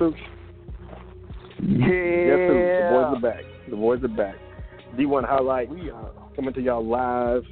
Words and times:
who? 0.00 0.14
Yeah. 1.62 1.86
Guess 2.26 2.42
who? 2.48 2.54
The 2.56 2.88
boys 2.90 3.14
are 3.14 3.20
back. 3.20 3.44
The 3.68 3.76
boys 3.76 4.02
are 4.02 4.08
back. 4.08 4.34
D1 4.96 5.28
highlight. 5.28 5.68
We 5.68 5.90
are 5.90 6.10
coming 6.34 6.52
to 6.54 6.60
y'all 6.60 6.84
live. 6.84 7.44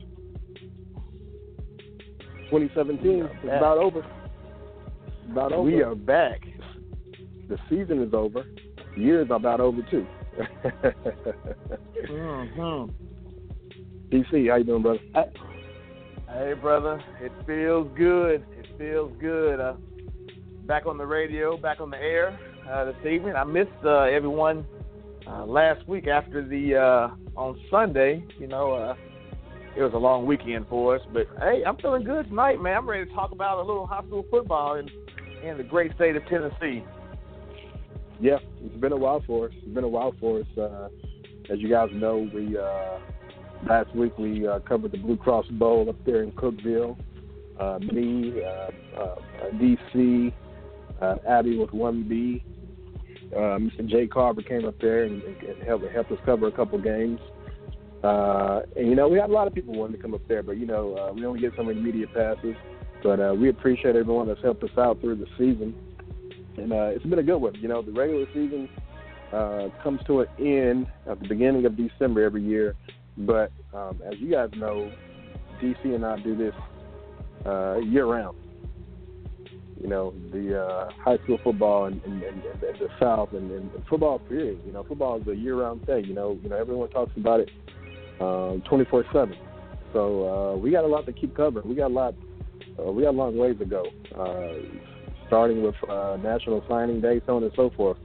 2017 2.51 3.25
is 3.25 3.31
about 3.45 3.79
over. 3.79 4.01
It's 4.01 5.31
about 5.31 5.53
over. 5.53 5.63
We 5.63 5.83
are 5.83 5.95
back. 5.95 6.41
The 7.49 7.59
season 7.69 8.03
is 8.03 8.15
over. 8.15 8.45
The 8.97 9.01
year 9.01 9.23
is 9.23 9.29
about 9.31 9.61
over 9.61 9.83
too. 9.91 10.07
mm-hmm. 12.11 12.91
DC, 14.15 14.49
how 14.49 14.57
you 14.57 14.65
doing, 14.65 14.83
brother? 14.83 15.01
Hey, 16.33 16.55
brother. 16.55 17.03
It 17.21 17.33
feels 17.47 17.89
good. 17.97 18.45
It 18.59 18.67
feels 18.79 19.13
good. 19.21 19.61
Uh, 19.61 19.75
back 20.69 20.85
on 20.85 20.99
the 20.99 21.07
radio, 21.07 21.57
back 21.57 21.81
on 21.81 21.91
the 21.91 21.97
air 21.97 22.39
uh, 22.71 22.85
this 22.85 22.97
evening. 23.11 23.35
I 23.35 23.43
missed 23.43 23.71
uh, 23.85 24.03
everyone 24.03 24.67
uh, 25.27 25.47
last 25.47 25.89
week 25.89 26.07
after 26.07 26.47
the 26.47 26.77
uh, 26.77 27.41
on 27.41 27.59
Sunday. 27.71 28.23
You 28.39 28.49
know, 28.49 28.73
uh, 28.73 28.95
it 29.75 29.83
was 29.83 29.93
a 29.95 29.99
long 29.99 30.27
weekend 30.27 30.67
for 30.69 30.95
us, 30.95 31.03
but 31.13 31.27
hey, 31.41 31.63
I'm 31.67 31.79
feeling 31.79 32.05
good 32.05 32.29
tonight, 32.29 32.61
man. 32.61 32.77
I'm 32.77 32.89
ready 32.89 33.07
to 33.07 33.15
talk 33.15 33.33
about 33.33 33.59
a 33.59 33.65
little 33.67 33.87
high 33.87 34.05
school 34.07 34.27
football 34.31 34.77
in 34.77 34.91
in 35.43 35.57
the 35.57 35.65
great 35.65 35.95
state 35.95 36.17
of 36.17 36.23
Tennessee. 36.27 36.85
Yeah, 38.21 38.39
it's 38.63 38.77
been 38.77 38.93
a 38.93 38.97
while 38.97 39.23
for 39.27 39.47
us. 39.47 39.53
It's 39.57 39.75
been 39.75 39.85
a 39.85 39.89
while 39.89 40.15
for 40.21 40.41
us. 40.41 40.59
Uh, 40.59 40.89
as 41.51 41.61
you 41.61 41.71
guys 41.71 41.89
know, 41.95 42.29
we 42.35 42.59
last 43.67 43.95
week 43.97 44.19
we 44.19 44.47
covered 44.69 44.93
the 44.93 44.99
Blue 44.99 45.17
Cross 45.17 45.47
Bowl 45.53 45.89
up 45.89 45.97
there 46.05 46.23
in 46.23 46.33
Cookeville. 46.33 46.99
Uh, 47.59 47.79
me, 47.81 48.35
DC, 49.55 50.33
uh, 51.01 51.17
Abby 51.29 51.57
with 51.57 51.73
one 51.73 52.03
B. 52.09 52.43
Uh, 53.35 53.59
Mr. 53.59 53.87
Jay 53.87 54.07
Carver 54.07 54.43
came 54.43 54.65
up 54.65 54.79
there 54.81 55.05
and, 55.05 55.23
and 55.23 55.63
helped, 55.63 55.85
helped 55.93 56.11
us 56.13 56.19
cover 56.25 56.47
a 56.47 56.53
couple 56.53 56.79
games. 56.79 57.21
Uh, 58.03 58.61
and 58.77 58.89
you 58.89 58.95
know, 58.95 59.09
we 59.09 59.19
had 59.19 59.29
a 59.29 59.33
lot 59.33 59.47
of 59.47 59.55
people 59.55 59.75
wanting 59.75 59.97
to 59.97 60.03
come 60.03 60.15
up 60.15 60.27
there, 60.29 60.43
but 60.43 60.57
you 60.57 60.67
know, 60.67 60.97
uh, 60.97 61.13
we 61.13 61.27
only 61.27 61.41
get 61.41 61.53
so 61.57 61.63
many 61.63 61.81
media 61.81 62.07
passes. 62.07 62.55
But 63.03 63.21
uh, 63.21 63.35
we 63.39 63.49
appreciate 63.49 63.97
everyone 63.97 64.29
that's 64.29 64.43
helped 64.43 64.63
us 64.65 64.77
out 64.77 65.01
through 65.01 65.17
the 65.17 65.27
season, 65.37 65.75
and 66.57 66.73
uh, 66.73 66.87
it's 66.87 67.05
been 67.05 67.19
a 67.19 67.23
good 67.23 67.39
one. 67.39 67.55
You 67.57 67.69
know, 67.69 67.83
the 67.83 67.93
regular 67.93 68.27
season 68.29 68.69
uh, 69.33 69.69
comes 69.83 70.01
to 70.07 70.21
an 70.21 70.29
end 70.39 70.87
at 71.07 71.21
the 71.21 71.29
beginning 71.29 71.65
of 71.65 71.77
December 71.77 72.25
every 72.25 72.43
year, 72.43 72.75
but 73.19 73.53
um, 73.73 74.01
as 74.05 74.19
you 74.19 74.31
guys 74.31 74.51
know, 74.57 74.91
DC 75.63 75.95
and 75.95 76.05
I 76.05 76.19
do 76.21 76.37
this 76.37 76.55
uh, 77.47 77.79
year 77.79 78.07
round. 78.07 78.37
You 79.81 79.89
know, 79.89 80.15
the 80.33 80.61
uh, 80.61 80.91
high 81.03 81.19
school 81.25 81.39
football 81.45 81.85
and, 81.85 82.01
the 82.03 82.89
South 82.99 83.33
and, 83.33 83.51
and 83.51 83.71
football 83.89 84.19
period. 84.19 84.61
You 84.67 84.73
know, 84.73 84.83
football 84.83 85.21
is 85.21 85.29
a 85.29 85.37
year 85.37 85.57
round 85.57 85.87
thing. 85.87 86.05
You 86.05 86.15
know, 86.15 86.39
you 86.43 86.49
know 86.49 86.57
everyone 86.57 86.91
talks 86.91 87.13
about 87.17 87.41
it 87.41 87.51
four 88.19 89.05
seven. 89.13 89.37
So 89.93 90.29
uh, 90.29 90.57
we 90.57 90.71
got 90.71 90.85
a 90.85 90.87
lot 90.87 91.07
to 91.07 91.13
keep 91.13 91.35
covering. 91.37 91.69
We 91.69 91.75
got 91.75 91.91
a 91.91 91.95
lot. 91.95 92.15
Uh, 92.79 92.93
we 92.93 93.03
got 93.03 93.11
a 93.11 93.17
long 93.17 93.37
ways 93.37 93.57
to 93.59 93.65
go. 93.65 93.85
Uh, 94.15 94.55
starting 95.27 95.63
with 95.63 95.75
uh, 95.89 96.17
National 96.23 96.65
Signing 96.69 97.01
Day, 97.01 97.21
so 97.27 97.37
on 97.37 97.43
and 97.43 97.53
so 97.55 97.71
forth. 97.77 97.99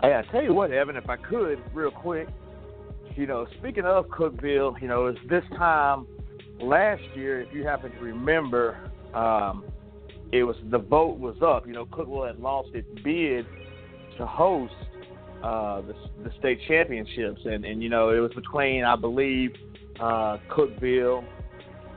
Hey, 0.00 0.14
I 0.14 0.22
tell 0.30 0.42
you 0.42 0.52
what, 0.52 0.70
Evan, 0.70 0.96
if 0.96 1.08
I 1.08 1.16
could, 1.16 1.60
real 1.74 1.90
quick, 1.90 2.28
you 3.16 3.26
know, 3.26 3.46
speaking 3.58 3.84
of 3.84 4.06
Cookeville, 4.06 4.80
you 4.80 4.86
know, 4.86 5.06
it's 5.06 5.18
this 5.28 5.42
time 5.56 6.06
last 6.60 7.02
year, 7.16 7.40
if 7.40 7.52
you 7.52 7.64
happen 7.64 7.90
to 7.90 7.98
remember, 7.98 8.87
um, 9.14 9.64
it 10.32 10.44
was 10.44 10.56
the 10.70 10.78
vote 10.78 11.18
was 11.18 11.36
up. 11.42 11.66
You 11.66 11.72
know, 11.72 11.86
Cookeville 11.86 12.26
had 12.26 12.38
lost 12.38 12.70
its 12.74 12.88
bid 13.02 13.46
to 14.18 14.26
host 14.26 14.74
uh, 15.42 15.80
the, 15.82 15.94
the 16.24 16.30
state 16.38 16.58
championships, 16.66 17.40
and 17.44 17.64
and 17.64 17.82
you 17.82 17.88
know, 17.88 18.10
it 18.10 18.20
was 18.20 18.32
between 18.34 18.84
I 18.84 18.96
believe 18.96 19.52
uh, 20.00 20.38
Cookeville, 20.50 21.24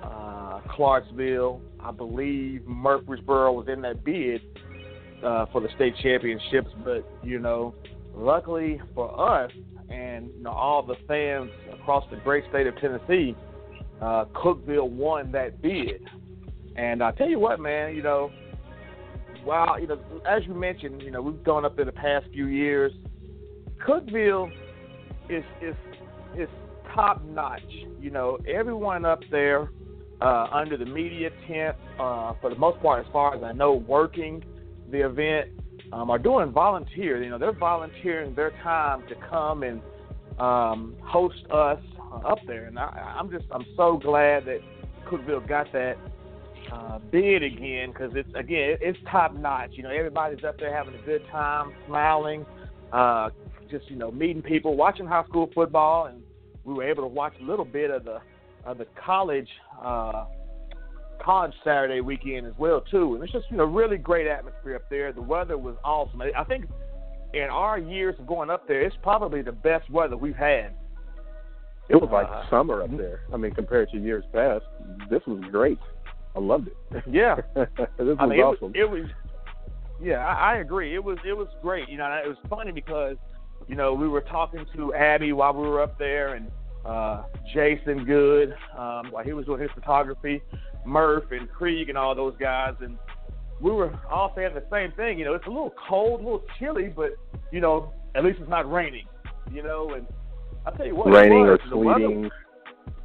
uh, 0.03 0.61
Clarksville, 0.69 1.61
I 1.79 1.91
believe 1.91 2.65
Murfreesboro 2.65 3.51
was 3.53 3.67
in 3.67 3.81
that 3.81 4.03
bid 4.03 4.41
uh, 5.23 5.45
for 5.51 5.61
the 5.61 5.69
state 5.75 5.93
championships, 6.01 6.69
but 6.83 7.07
you 7.23 7.39
know, 7.39 7.75
luckily 8.15 8.81
for 8.95 9.19
us 9.19 9.51
and 9.89 10.29
you 10.37 10.43
know, 10.43 10.51
all 10.51 10.83
the 10.83 10.95
fans 11.07 11.49
across 11.73 12.05
the 12.09 12.17
great 12.17 12.43
state 12.49 12.67
of 12.67 12.75
Tennessee, 12.77 13.35
uh, 14.01 14.25
Cookeville 14.33 14.89
won 14.89 15.31
that 15.31 15.61
bid. 15.61 16.01
And 16.75 17.03
I 17.03 17.11
tell 17.11 17.29
you 17.29 17.39
what, 17.39 17.59
man, 17.59 17.95
you 17.95 18.01
know, 18.01 18.31
while 19.43 19.79
you 19.79 19.87
know, 19.87 19.99
as 20.27 20.43
you 20.45 20.53
mentioned, 20.53 21.01
you 21.01 21.11
know, 21.11 21.21
we've 21.21 21.43
gone 21.43 21.65
up 21.65 21.79
in 21.79 21.85
the 21.85 21.91
past 21.91 22.25
few 22.31 22.47
years. 22.47 22.91
Cookeville 23.87 24.51
is 25.29 25.43
is 25.61 25.75
is 26.37 26.49
top 26.93 27.23
notch. 27.25 27.61
You 27.99 28.11
know, 28.11 28.37
everyone 28.47 29.05
up 29.05 29.21
there 29.31 29.71
uh, 30.21 30.47
under 30.51 30.77
the 30.77 30.85
media 30.85 31.29
tent, 31.47 31.75
uh, 31.99 32.33
for 32.41 32.49
the 32.49 32.55
most 32.55 32.81
part, 32.81 33.05
as 33.05 33.11
far 33.11 33.35
as 33.35 33.43
I 33.43 33.51
know, 33.53 33.73
working 33.73 34.43
the 34.91 35.05
event, 35.05 35.49
um, 35.91 36.09
are 36.09 36.19
doing 36.19 36.51
volunteer. 36.51 37.23
You 37.23 37.29
know, 37.29 37.37
they're 37.37 37.51
volunteering 37.51 38.35
their 38.35 38.51
time 38.63 39.03
to 39.07 39.15
come 39.29 39.63
and 39.63 39.81
um, 40.39 40.95
host 41.01 41.43
us 41.51 41.81
up 42.25 42.39
there, 42.45 42.65
and 42.65 42.77
I, 42.77 43.15
I'm 43.17 43.31
just 43.31 43.45
I'm 43.51 43.65
so 43.75 43.97
glad 43.97 44.45
that 44.45 44.59
Cookeville 45.07 45.47
got 45.47 45.71
that 45.73 45.97
uh, 46.71 46.99
bid 47.11 47.43
again 47.43 47.91
because 47.91 48.11
it's 48.15 48.29
again 48.35 48.77
it's 48.81 48.97
top 49.11 49.33
notch. 49.33 49.71
You 49.73 49.83
know, 49.83 49.89
everybody's 49.89 50.43
up 50.43 50.57
there 50.59 50.75
having 50.75 50.95
a 50.95 51.05
good 51.05 51.21
time, 51.31 51.73
smiling, 51.87 52.45
uh, 52.93 53.29
just 53.69 53.89
you 53.89 53.95
know 53.95 54.11
meeting 54.11 54.41
people, 54.41 54.75
watching 54.75 55.05
high 55.05 55.23
school 55.25 55.49
football, 55.53 56.05
and 56.05 56.21
we 56.63 56.73
were 56.73 56.83
able 56.83 57.03
to 57.03 57.07
watch 57.07 57.33
a 57.41 57.43
little 57.43 57.65
bit 57.65 57.91
of 57.91 58.05
the 58.05 58.19
of 58.65 58.77
the 58.77 58.85
college 59.03 59.49
uh, 59.83 60.25
college 61.21 61.53
Saturday 61.63 62.01
weekend 62.01 62.47
as 62.47 62.53
well 62.57 62.81
too. 62.81 63.15
And 63.15 63.23
it's 63.23 63.33
just 63.33 63.45
you 63.49 63.57
know 63.57 63.65
really 63.65 63.97
great 63.97 64.27
atmosphere 64.27 64.75
up 64.75 64.89
there. 64.89 65.11
The 65.11 65.21
weather 65.21 65.57
was 65.57 65.75
awesome. 65.83 66.21
I 66.21 66.43
think 66.45 66.65
in 67.33 67.43
our 67.43 67.77
years 67.77 68.15
of 68.19 68.27
going 68.27 68.49
up 68.49 68.67
there, 68.67 68.81
it's 68.81 68.95
probably 69.01 69.41
the 69.41 69.51
best 69.51 69.89
weather 69.89 70.17
we've 70.17 70.35
had. 70.35 70.73
It 71.89 71.95
was 71.95 72.09
like 72.11 72.27
uh, 72.29 72.49
summer 72.49 72.83
up 72.83 72.95
there. 72.95 73.21
I 73.33 73.37
mean, 73.37 73.53
compared 73.53 73.89
to 73.89 73.97
years 73.97 74.23
past, 74.31 74.63
this 75.09 75.21
was 75.27 75.43
great. 75.51 75.77
I 76.35 76.39
loved 76.39 76.67
it. 76.67 77.03
Yeah, 77.09 77.35
this 77.55 77.67
was 77.99 78.17
I 78.19 78.25
mean, 78.25 78.39
awesome. 78.39 78.71
It 78.75 78.89
was, 78.89 78.99
it 78.99 79.03
was 79.03 79.09
yeah, 80.01 80.25
I, 80.25 80.53
I 80.53 80.57
agree. 80.57 80.95
It 80.95 81.03
was 81.03 81.17
it 81.25 81.33
was 81.33 81.47
great. 81.61 81.89
You 81.89 81.97
know, 81.97 82.05
it 82.05 82.27
was 82.27 82.37
funny 82.49 82.71
because 82.71 83.17
you 83.67 83.75
know 83.75 83.93
we 83.93 84.07
were 84.07 84.21
talking 84.21 84.65
to 84.75 84.93
Abby 84.93 85.33
while 85.33 85.53
we 85.53 85.67
were 85.67 85.81
up 85.81 85.97
there, 85.99 86.35
and 86.35 86.51
uh, 86.85 87.23
Jason 87.53 88.05
Good 88.05 88.55
um, 88.77 89.11
while 89.11 89.23
he 89.23 89.33
was 89.33 89.45
doing 89.45 89.61
his 89.61 89.71
photography, 89.75 90.41
Murph 90.85 91.31
and 91.31 91.49
Krieg 91.49 91.89
and 91.89 91.97
all 91.97 92.15
those 92.15 92.35
guys, 92.39 92.73
and 92.81 92.97
we 93.61 93.71
were 93.71 93.93
all 94.09 94.33
saying 94.35 94.55
the 94.55 94.63
same 94.71 94.91
thing. 94.93 95.19
You 95.19 95.25
know, 95.25 95.33
it's 95.33 95.45
a 95.45 95.51
little 95.51 95.73
cold, 95.87 96.21
a 96.21 96.23
little 96.23 96.43
chilly, 96.57 96.91
but 96.95 97.11
you 97.51 97.61
know, 97.61 97.93
at 98.15 98.23
least 98.23 98.39
it's 98.39 98.49
not 98.49 98.71
raining. 98.71 99.05
You 99.51 99.63
know, 99.63 99.93
and 99.93 100.07
I 100.65 100.71
tell 100.71 100.87
you 100.87 100.95
what, 100.95 101.11
raining 101.11 101.41
was, 101.41 101.59
or 101.65 101.69
sleeting, 101.69 102.21
weather, 102.23 102.31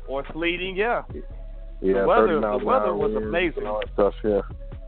or 0.09 0.25
sleeting, 0.33 0.77
yeah. 0.77 1.03
Yeah, 1.81 2.01
the 2.03 2.07
weather, 2.07 2.41
the 2.41 2.65
weather 2.65 2.95
was 2.95 3.15
amazing. 3.15 3.59
And 3.59 3.69
all 3.69 3.81
that 3.81 3.93
stuff, 3.93 4.15
yeah. 4.25 4.41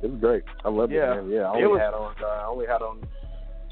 It 0.03 0.11
was 0.11 0.21
great. 0.21 0.45
I 0.65 0.69
loved 0.71 0.93
Yeah. 0.93 1.13
it, 1.19 1.23
man. 1.23 1.31
Yeah, 1.31 1.51
I 1.51 1.59
It 1.59 1.65
only 1.65 1.67
was- 1.69 1.81
had 1.81 1.95
on 1.95 2.15
uh, 2.23 2.27
I 2.27 2.47
only 2.47 2.67
had 2.67 2.83
on 2.83 3.03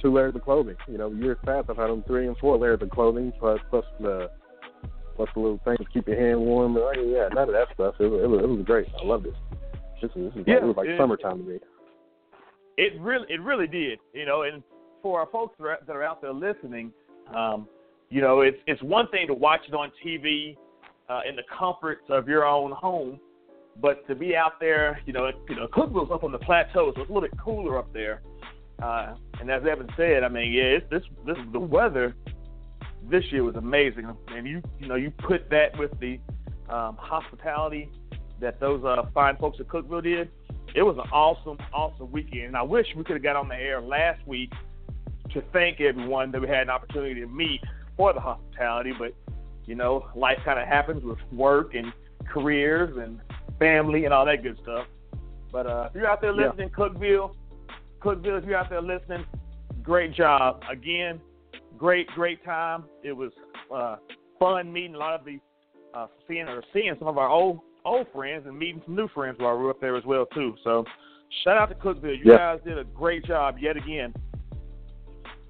two 0.02 0.12
layers 0.12 0.34
of 0.34 0.42
clothing. 0.42 0.76
You 0.88 0.98
know, 0.98 1.08
years 1.10 1.38
past 1.44 1.70
I've 1.70 1.76
had 1.76 1.88
on 1.90 2.02
three 2.02 2.26
and 2.26 2.36
four 2.38 2.58
layers 2.58 2.82
of 2.82 2.90
clothing 2.90 3.32
plus 3.38 3.60
plus 3.70 3.84
the 4.00 4.30
plus 5.16 5.28
the 5.34 5.40
little 5.40 5.60
things 5.64 5.78
to 5.78 5.84
keep 5.86 6.06
your 6.08 6.18
hand 6.20 6.40
warm. 6.40 6.76
Oh, 6.76 6.92
yeah, 6.92 7.28
none 7.32 7.48
of 7.48 7.54
that 7.54 7.68
stuff. 7.72 7.94
It 8.00 8.06
was, 8.08 8.22
it 8.22 8.26
was, 8.26 8.42
it 8.42 8.48
was 8.48 8.62
great. 8.66 8.86
I 9.00 9.04
loved 9.06 9.26
it. 9.26 9.34
This 10.02 10.10
is, 10.10 10.16
this 10.34 10.42
is 10.42 10.44
Yeah, 10.46 10.54
like, 10.56 10.62
it 10.62 10.66
was 10.66 10.76
like 10.76 10.88
it- 10.88 10.98
summertime 10.98 11.38
to 11.38 11.44
me. 11.50 11.58
It 12.76 13.00
really, 13.00 13.26
it 13.30 13.40
really 13.40 13.66
did. 13.66 13.98
You 14.12 14.26
know, 14.26 14.42
and 14.42 14.62
for 15.00 15.18
our 15.20 15.26
folks 15.26 15.56
that 15.58 15.64
are, 15.66 15.78
that 15.86 15.96
are 15.96 16.02
out 16.02 16.20
there 16.20 16.32
listening, 16.34 16.92
um, 17.34 17.66
you 18.10 18.20
know, 18.20 18.42
it's 18.42 18.58
it's 18.66 18.82
one 18.82 19.08
thing 19.08 19.26
to 19.28 19.34
watch 19.34 19.60
it 19.66 19.74
on 19.74 19.90
TV 20.04 20.56
uh, 21.08 21.20
in 21.28 21.36
the 21.36 21.42
comforts 21.56 22.04
of 22.08 22.28
your 22.28 22.44
own 22.44 22.72
home, 22.72 23.20
but 23.80 24.06
to 24.08 24.14
be 24.14 24.34
out 24.34 24.58
there, 24.60 25.00
you 25.06 25.12
know, 25.12 25.30
you 25.48 25.56
know, 25.56 25.66
Cookeville's 25.68 26.10
up 26.10 26.24
on 26.24 26.32
the 26.32 26.38
plateau, 26.38 26.92
so 26.94 27.00
it's 27.02 27.10
a 27.10 27.12
little 27.12 27.20
bit 27.20 27.38
cooler 27.38 27.78
up 27.78 27.92
there. 27.92 28.22
Uh, 28.82 29.14
and 29.40 29.50
as 29.50 29.62
Evan 29.70 29.88
said, 29.96 30.22
I 30.22 30.28
mean, 30.28 30.52
yeah, 30.52 30.78
it's, 30.78 30.90
this 30.90 31.02
this 31.24 31.36
the 31.52 31.60
weather 31.60 32.14
this 33.10 33.24
year 33.30 33.44
was 33.44 33.56
amazing, 33.56 34.06
and 34.28 34.46
you 34.46 34.62
you 34.78 34.88
know 34.88 34.96
you 34.96 35.10
put 35.10 35.48
that 35.50 35.78
with 35.78 35.98
the 36.00 36.18
um, 36.68 36.96
hospitality 36.98 37.90
that 38.40 38.60
those 38.60 38.84
uh, 38.84 39.02
fine 39.14 39.36
folks 39.36 39.58
at 39.60 39.68
Cookeville 39.68 40.02
did. 40.02 40.30
It 40.74 40.82
was 40.82 40.96
an 40.96 41.08
awesome, 41.12 41.58
awesome 41.72 42.10
weekend. 42.12 42.48
And 42.48 42.56
I 42.56 42.62
wish 42.62 42.86
we 42.96 43.04
could 43.04 43.16
have 43.16 43.22
got 43.22 43.36
on 43.36 43.48
the 43.48 43.54
air 43.54 43.80
last 43.80 44.26
week 44.26 44.52
to 45.32 45.42
thank 45.52 45.80
everyone 45.80 46.30
that 46.32 46.40
we 46.40 46.48
had 46.48 46.62
an 46.62 46.70
opportunity 46.70 47.20
to 47.20 47.26
meet 47.26 47.60
for 47.96 48.12
the 48.12 48.20
hospitality. 48.20 48.92
But, 48.98 49.14
you 49.66 49.74
know, 49.74 50.06
life 50.14 50.38
kind 50.44 50.58
of 50.58 50.66
happens 50.66 51.04
with 51.04 51.18
work 51.32 51.74
and 51.74 51.92
careers 52.32 52.96
and 52.96 53.20
family 53.58 54.04
and 54.04 54.14
all 54.14 54.24
that 54.26 54.42
good 54.42 54.58
stuff. 54.62 54.86
But 55.52 55.66
uh, 55.66 55.88
if 55.90 55.96
you're 55.96 56.08
out 56.08 56.20
there 56.20 56.34
Yeah. 56.34 56.48
listening, 56.48 56.70
Cookville, 56.70 57.34
Cookeville, 58.00 58.38
if 58.38 58.44
you're 58.44 58.56
out 58.56 58.70
there 58.70 58.82
listening, 58.82 59.24
great 59.82 60.14
job. 60.14 60.62
Again, 60.70 61.20
great, 61.76 62.06
great 62.08 62.44
time. 62.44 62.84
It 63.02 63.12
was 63.12 63.32
uh, 63.74 63.96
fun 64.38 64.72
meeting 64.72 64.94
a 64.94 64.98
lot 64.98 65.18
of 65.18 65.24
the 65.24 65.38
uh, 65.94 66.06
seeing 66.28 66.46
or 66.46 66.62
seeing 66.72 66.94
some 66.98 67.08
of 67.08 67.18
our 67.18 67.28
old 67.28 67.60
old 67.84 68.06
friends 68.12 68.44
and 68.46 68.58
meeting 68.58 68.82
some 68.84 68.96
new 68.96 69.08
friends 69.08 69.38
while 69.38 69.56
we 69.56 69.64
were 69.64 69.70
up 69.70 69.80
there 69.80 69.96
as 69.96 70.04
well 70.04 70.26
too. 70.26 70.54
So 70.64 70.84
shout 71.44 71.56
out 71.56 71.68
to 71.68 71.74
Cookeville. 71.74 72.18
You 72.18 72.36
guys 72.36 72.58
did 72.64 72.78
a 72.78 72.84
great 72.84 73.24
job 73.24 73.56
yet 73.58 73.76
again. 73.76 74.12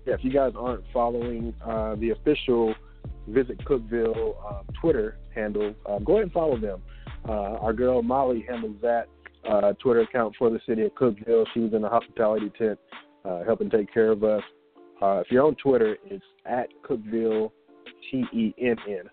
Yeah, 0.06 0.14
if 0.14 0.22
you 0.22 0.30
guys 0.30 0.52
aren't 0.56 0.84
following 0.92 1.52
uh, 1.66 1.96
the 1.96 2.10
official 2.10 2.74
Visit 3.28 3.58
Cookeville 3.64 4.34
uh, 4.48 4.62
Twitter 4.80 5.18
handle, 5.34 5.74
uh, 5.86 5.98
go 5.98 6.14
ahead 6.14 6.24
and 6.24 6.32
follow 6.32 6.58
them. 6.58 6.80
Uh, 7.28 7.58
our 7.58 7.72
girl 7.72 8.02
Molly 8.02 8.44
handles 8.48 8.76
that 8.82 9.08
uh, 9.48 9.72
Twitter 9.74 10.00
account 10.00 10.34
for 10.38 10.50
the 10.50 10.60
city 10.66 10.82
of 10.82 10.92
Cookeville. 10.94 11.44
She's 11.54 11.72
in 11.72 11.82
the 11.82 11.88
hospitality 11.88 12.52
tent 12.56 12.78
uh, 13.24 13.42
helping 13.44 13.70
take 13.70 13.92
care 13.92 14.12
of 14.12 14.22
us. 14.22 14.42
if 15.02 15.26
you're 15.30 15.44
on 15.44 15.56
Twitter, 15.56 15.96
it's 16.04 16.24
at 16.44 16.68
Cookeville 16.88 17.50
T 18.10 18.24
E 18.32 18.54
N 18.60 18.76
N. 18.88 19.10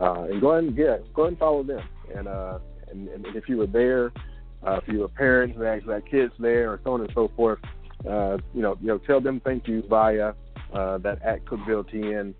and 0.00 0.40
go 0.40 0.52
ahead 0.52 0.64
and 0.64 0.78
yeah, 0.78 0.96
go 1.14 1.22
ahead 1.22 1.32
and 1.32 1.38
follow 1.38 1.62
them. 1.64 1.82
And 2.14 2.28
and, 2.90 3.08
and 3.08 3.26
if 3.34 3.48
you 3.48 3.56
were 3.56 3.66
there, 3.66 4.12
if 4.64 4.84
you 4.86 5.00
were 5.00 5.08
parents 5.08 5.56
that 5.58 5.66
actually 5.66 5.94
had 5.94 6.08
kids 6.08 6.32
there, 6.38 6.72
or 6.72 6.80
so 6.84 6.92
on 6.92 7.00
and 7.00 7.10
so 7.14 7.30
forth, 7.36 7.58
you 8.04 8.62
know, 8.62 8.76
you 8.80 8.86
know, 8.86 8.98
tell 8.98 9.20
them 9.20 9.40
thank 9.44 9.66
you 9.66 9.82
via 9.88 10.34
that 10.72 11.18
at 11.24 11.44
Cookeville 11.44 11.92
TN 11.92 12.34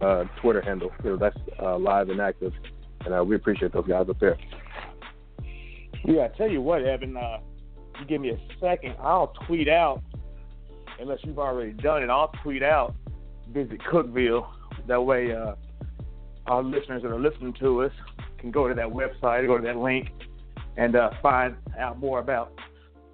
uh, 0.00 0.24
Twitter 0.40 0.60
handle. 0.60 0.90
You 1.04 1.10
know, 1.10 1.16
that's 1.16 1.36
uh, 1.60 1.78
live 1.78 2.08
and 2.08 2.20
active, 2.20 2.52
and 3.04 3.14
uh, 3.14 3.24
we 3.24 3.36
appreciate 3.36 3.72
those 3.72 3.86
guys 3.86 4.06
up 4.08 4.18
there. 4.20 4.36
Yeah, 6.04 6.28
I 6.32 6.36
tell 6.36 6.50
you 6.50 6.62
what, 6.62 6.82
Evan. 6.82 7.16
Uh, 7.16 7.38
you 7.98 8.06
give 8.06 8.20
me 8.20 8.30
a 8.30 8.38
second, 8.60 8.94
I'll 9.00 9.32
tweet 9.46 9.68
out. 9.68 10.02
Unless 11.00 11.18
you've 11.24 11.38
already 11.38 11.72
done 11.72 12.02
it, 12.02 12.10
I'll 12.10 12.32
tweet 12.42 12.62
out. 12.62 12.94
Visit 13.52 13.80
Cookeville. 13.90 14.46
That 14.86 15.02
way, 15.02 15.32
uh, 15.32 15.54
our 16.46 16.62
listeners 16.62 17.02
that 17.02 17.10
are 17.10 17.20
listening 17.20 17.54
to 17.60 17.82
us 17.82 17.92
can 18.38 18.50
go 18.50 18.68
to 18.68 18.74
that 18.74 18.86
website, 18.86 19.46
go 19.46 19.58
to 19.58 19.64
that 19.64 19.76
link, 19.76 20.08
and 20.76 20.96
uh, 20.96 21.10
find 21.22 21.56
out 21.78 21.98
more 21.98 22.20
about 22.20 22.52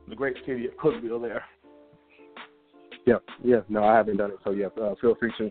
the 0.09 0.15
great 0.15 0.37
city 0.47 0.67
of 0.67 0.75
Cookeville 0.75 1.21
there. 1.21 1.45
Yeah, 3.07 3.17
yeah. 3.43 3.61
No, 3.69 3.85
I 3.85 3.97
haven't 3.97 4.17
done 4.17 4.31
it, 4.31 4.39
so 4.45 4.51
yeah. 4.51 4.69
Uh, 4.81 4.95
feel 5.01 5.15
free 5.15 5.33
to 5.39 5.51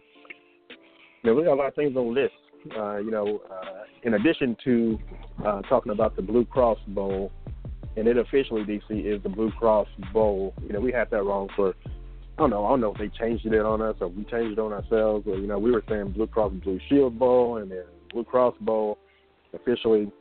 you 1.23 1.29
know, 1.29 1.35
we 1.35 1.43
got 1.43 1.53
a 1.53 1.55
lot 1.55 1.67
of 1.67 1.75
things 1.75 1.95
on 1.95 2.13
the 2.13 2.21
list. 2.21 2.33
Uh, 2.77 2.97
you 2.97 3.11
know, 3.11 3.41
uh, 3.51 3.83
in 4.03 4.13
addition 4.13 4.55
to 4.63 4.99
uh, 5.45 5.61
talking 5.63 5.91
about 5.91 6.15
the 6.15 6.21
Blue 6.21 6.45
Cross 6.45 6.79
Bowl, 6.87 7.31
and 7.97 8.07
it 8.07 8.17
officially 8.17 8.63
DC 8.63 9.05
is 9.05 9.21
the 9.23 9.29
Blue 9.29 9.51
Cross 9.51 9.87
Bowl. 10.13 10.53
You 10.61 10.73
know, 10.73 10.79
we 10.79 10.91
had 10.91 11.09
that 11.11 11.23
wrong 11.23 11.49
for 11.55 11.73
I 12.37 12.41
don't 12.41 12.49
know. 12.49 12.65
I 12.65 12.69
don't 12.69 12.81
know 12.81 12.93
if 12.93 12.97
they 12.97 13.09
changed 13.09 13.45
it 13.45 13.53
on 13.59 13.81
us 13.81 13.95
or 13.99 14.07
we 14.07 14.23
changed 14.23 14.53
it 14.53 14.59
on 14.59 14.73
ourselves. 14.73 15.27
Or 15.27 15.35
you 15.35 15.47
know, 15.47 15.59
we 15.59 15.71
were 15.71 15.83
saying 15.87 16.11
Blue 16.11 16.27
Cross 16.27 16.53
Blue 16.63 16.79
Shield 16.89 17.19
Bowl 17.19 17.57
and 17.57 17.69
then 17.69 17.83
Blue 18.11 18.23
Cross 18.23 18.55
Bowl. 18.61 18.97
Officially, 19.53 20.11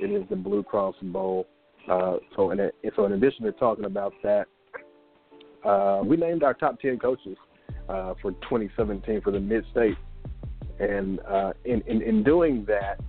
it 0.00 0.10
is 0.10 0.28
the 0.28 0.36
Blue 0.36 0.62
Cross 0.62 0.96
Bowl. 1.02 1.46
Uh, 1.88 2.16
so, 2.34 2.50
in, 2.50 2.70
so 2.96 3.06
in 3.06 3.12
addition 3.12 3.44
to 3.44 3.52
talking 3.52 3.84
about 3.84 4.12
that, 4.22 4.46
uh, 5.64 6.02
we 6.04 6.16
named 6.16 6.42
our 6.42 6.54
top 6.54 6.80
ten 6.80 6.98
coaches 6.98 7.36
uh, 7.88 8.14
for 8.20 8.32
2017 8.32 9.20
for 9.22 9.30
the 9.30 9.40
Mid 9.40 9.64
State 9.70 9.96
and 10.80 11.20
uh, 11.20 11.52
in, 11.64 11.82
in, 11.82 12.02
in 12.02 12.22
doing 12.22 12.66
that, 12.66 13.00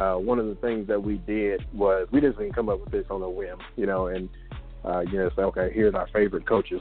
uh, 0.00 0.16
one 0.16 0.38
of 0.38 0.46
the 0.46 0.54
things 0.56 0.88
that 0.88 1.02
we 1.02 1.18
did 1.18 1.62
was 1.74 2.08
we 2.10 2.20
just 2.20 2.38
didn't 2.38 2.54
come 2.54 2.68
up 2.68 2.80
with 2.80 2.90
this 2.90 3.04
on 3.10 3.22
a 3.22 3.28
whim, 3.28 3.58
you 3.76 3.86
know, 3.86 4.06
and 4.06 4.28
uh, 4.84 5.00
you 5.00 5.18
know, 5.18 5.30
say, 5.36 5.42
okay, 5.42 5.70
here's 5.74 5.94
our 5.94 6.08
favorite 6.12 6.46
coaches. 6.46 6.80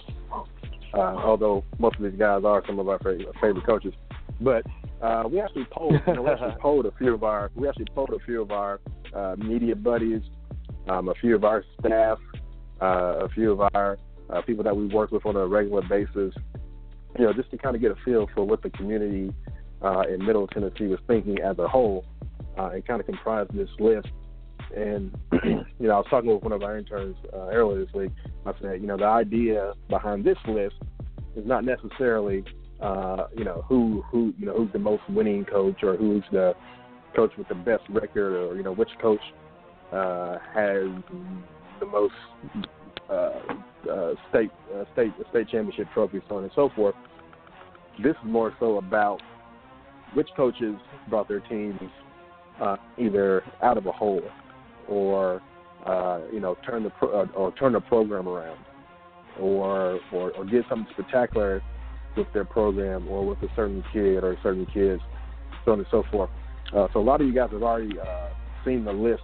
Uh, 0.93 0.97
although 0.97 1.63
most 1.77 1.97
of 1.97 2.03
these 2.03 2.17
guys 2.17 2.43
are 2.45 2.63
some 2.65 2.79
of 2.79 2.87
our 2.87 2.97
favorite, 2.99 3.27
favorite 3.41 3.65
coaches, 3.65 3.93
but 4.41 4.65
uh, 5.01 5.23
we 5.29 5.39
actually 5.39 5.65
polled, 5.65 5.95
you 6.07 6.13
know, 6.13 6.21
we 6.21 6.29
actually 6.29 6.55
polled 6.61 6.85
a 6.85 6.91
few 6.97 7.13
of 7.13 7.23
our, 7.23 7.51
we 7.55 7.67
actually 7.67 7.87
polled 7.93 8.11
a 8.11 8.25
few 8.25 8.41
of 8.41 8.51
our 8.51 8.79
uh, 9.13 9.35
media 9.37 9.75
buddies, 9.75 10.21
um, 10.87 11.09
a 11.09 11.13
few 11.15 11.35
of 11.35 11.43
our 11.43 11.63
staff, 11.79 12.17
uh, 12.81 13.25
a 13.25 13.29
few 13.29 13.51
of 13.51 13.61
our 13.73 13.97
uh, 14.29 14.41
people 14.41 14.63
that 14.63 14.75
we 14.75 14.87
work 14.87 15.11
with 15.11 15.25
on 15.25 15.35
a 15.35 15.45
regular 15.45 15.81
basis, 15.87 16.33
you 17.17 17.25
know, 17.25 17.33
just 17.33 17.51
to 17.51 17.57
kind 17.57 17.75
of 17.75 17.81
get 17.81 17.91
a 17.91 17.95
feel 18.05 18.27
for 18.33 18.45
what 18.45 18.63
the 18.63 18.69
community 18.71 19.33
uh, 19.81 20.03
in 20.11 20.25
Middle 20.25 20.47
Tennessee 20.47 20.87
was 20.87 20.99
thinking 21.07 21.39
as 21.39 21.57
a 21.59 21.67
whole, 21.67 22.05
uh, 22.57 22.69
and 22.73 22.85
kind 22.85 22.99
of 22.99 23.05
comprised 23.05 23.53
this 23.53 23.69
list. 23.79 24.07
And 24.75 25.17
you 25.43 25.87
know, 25.87 25.93
I 25.93 25.97
was 25.97 26.07
talking 26.09 26.31
with 26.31 26.43
one 26.43 26.51
of 26.51 26.61
our 26.63 26.77
interns 26.77 27.15
uh, 27.33 27.49
earlier 27.49 27.85
this 27.85 27.93
week. 27.93 28.11
I 28.45 28.53
said, 28.61 28.81
you 28.81 28.87
know, 28.87 28.97
the 28.97 29.05
idea 29.05 29.73
behind 29.89 30.23
this 30.23 30.37
list 30.47 30.75
is 31.35 31.45
not 31.45 31.63
necessarily, 31.63 32.43
uh, 32.81 33.27
you 33.35 33.45
know, 33.45 33.65
who 33.67 34.03
who 34.11 34.33
you 34.37 34.45
know 34.45 34.53
who's 34.53 34.71
the 34.73 34.79
most 34.79 35.03
winning 35.09 35.45
coach 35.45 35.83
or 35.83 35.95
who's 35.95 36.23
the 36.31 36.53
coach 37.15 37.31
with 37.37 37.47
the 37.47 37.55
best 37.55 37.83
record 37.89 38.35
or 38.35 38.55
you 38.55 38.63
know 38.63 38.73
which 38.73 38.89
coach 39.01 39.21
uh, 39.91 40.37
has 40.53 40.85
the 41.79 41.85
most 41.85 42.13
uh, 43.09 43.31
uh, 43.91 44.13
state 44.29 44.51
uh, 44.75 44.83
state 44.93 45.11
state 45.31 45.49
championship 45.49 45.87
trophies, 45.93 46.21
so 46.29 46.37
on 46.37 46.43
and 46.43 46.51
so 46.55 46.69
forth. 46.75 46.95
This 48.03 48.11
is 48.11 48.25
more 48.25 48.53
so 48.59 48.77
about 48.77 49.21
which 50.13 50.29
coaches 50.35 50.75
brought 51.09 51.27
their 51.27 51.39
teams 51.41 51.79
uh, 52.61 52.77
either 52.97 53.43
out 53.61 53.77
of 53.77 53.85
a 53.85 53.91
hole 53.91 54.21
or 54.87 55.41
uh, 55.85 56.19
you 56.31 56.39
know 56.39 56.57
turn 56.65 56.83
the 56.83 56.89
pro- 56.89 57.21
uh, 57.21 57.25
or 57.35 57.51
turn 57.53 57.73
the 57.73 57.79
program 57.79 58.27
around 58.27 58.59
or, 59.39 59.99
or 60.11 60.31
or 60.31 60.45
did 60.45 60.65
something 60.67 60.87
spectacular 60.93 61.61
with 62.17 62.27
their 62.33 62.45
program 62.45 63.07
or 63.07 63.25
with 63.25 63.41
a 63.43 63.47
certain 63.55 63.83
kid 63.93 64.23
or 64.23 64.37
certain 64.43 64.65
kids, 64.73 65.01
so 65.63 65.71
on 65.71 65.79
and 65.79 65.87
so 65.91 66.03
forth. 66.11 66.29
Uh, 66.75 66.87
so 66.93 66.99
a 66.99 67.01
lot 67.01 67.21
of 67.21 67.27
you 67.27 67.33
guys 67.33 67.49
have 67.51 67.63
already 67.63 67.97
uh, 67.99 68.29
seen 68.65 68.83
the 68.83 68.91
list 68.91 69.23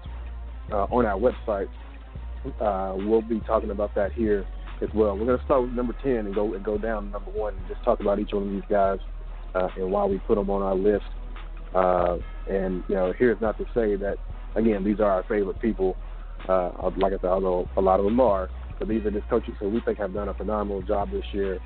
uh, 0.71 0.85
on 0.85 1.05
our 1.05 1.19
website. 1.19 1.67
Uh, 2.61 2.95
we'll 2.95 3.21
be 3.21 3.39
talking 3.41 3.71
about 3.71 3.93
that 3.95 4.13
here 4.13 4.45
as 4.81 4.89
well. 4.93 5.17
We're 5.17 5.25
going 5.25 5.39
to 5.39 5.45
start 5.45 5.63
with 5.63 5.71
number 5.71 5.95
ten 6.03 6.25
and 6.25 6.35
go 6.35 6.53
and 6.53 6.63
go 6.63 6.77
down 6.77 7.05
to 7.05 7.09
number 7.09 7.31
one 7.31 7.55
and 7.55 7.67
just 7.67 7.83
talk 7.83 7.99
about 7.99 8.19
each 8.19 8.31
one 8.31 8.43
of 8.43 8.49
these 8.49 8.69
guys 8.69 8.99
uh, 9.55 9.69
and 9.77 9.91
why 9.91 10.05
we 10.05 10.19
put 10.19 10.35
them 10.35 10.49
on 10.49 10.61
our 10.61 10.75
list. 10.75 11.05
Uh, 11.73 12.17
and 12.49 12.83
you 12.87 12.95
know, 12.95 13.13
here's 13.17 13.39
not 13.41 13.57
to 13.57 13.65
say 13.73 13.95
that 13.95 14.17
again 14.55 14.83
these 14.83 14.99
are 14.99 15.09
our 15.09 15.23
favorite 15.23 15.59
people. 15.59 15.95
Uh, 16.47 16.91
like 16.97 17.13
I 17.13 17.17
said, 17.17 17.25
although 17.25 17.67
a 17.75 17.81
lot 17.81 17.99
of 17.99 18.05
them 18.05 18.19
are, 18.19 18.49
but 18.77 18.87
these 18.87 19.03
are 19.05 19.11
just 19.11 19.27
coaches 19.29 19.53
who 19.59 19.69
we 19.69 19.81
think 19.81 19.97
have 19.97 20.13
done 20.13 20.29
a 20.29 20.33
phenomenal 20.33 20.81
job 20.83 21.09
this 21.11 21.23
year 21.31 21.59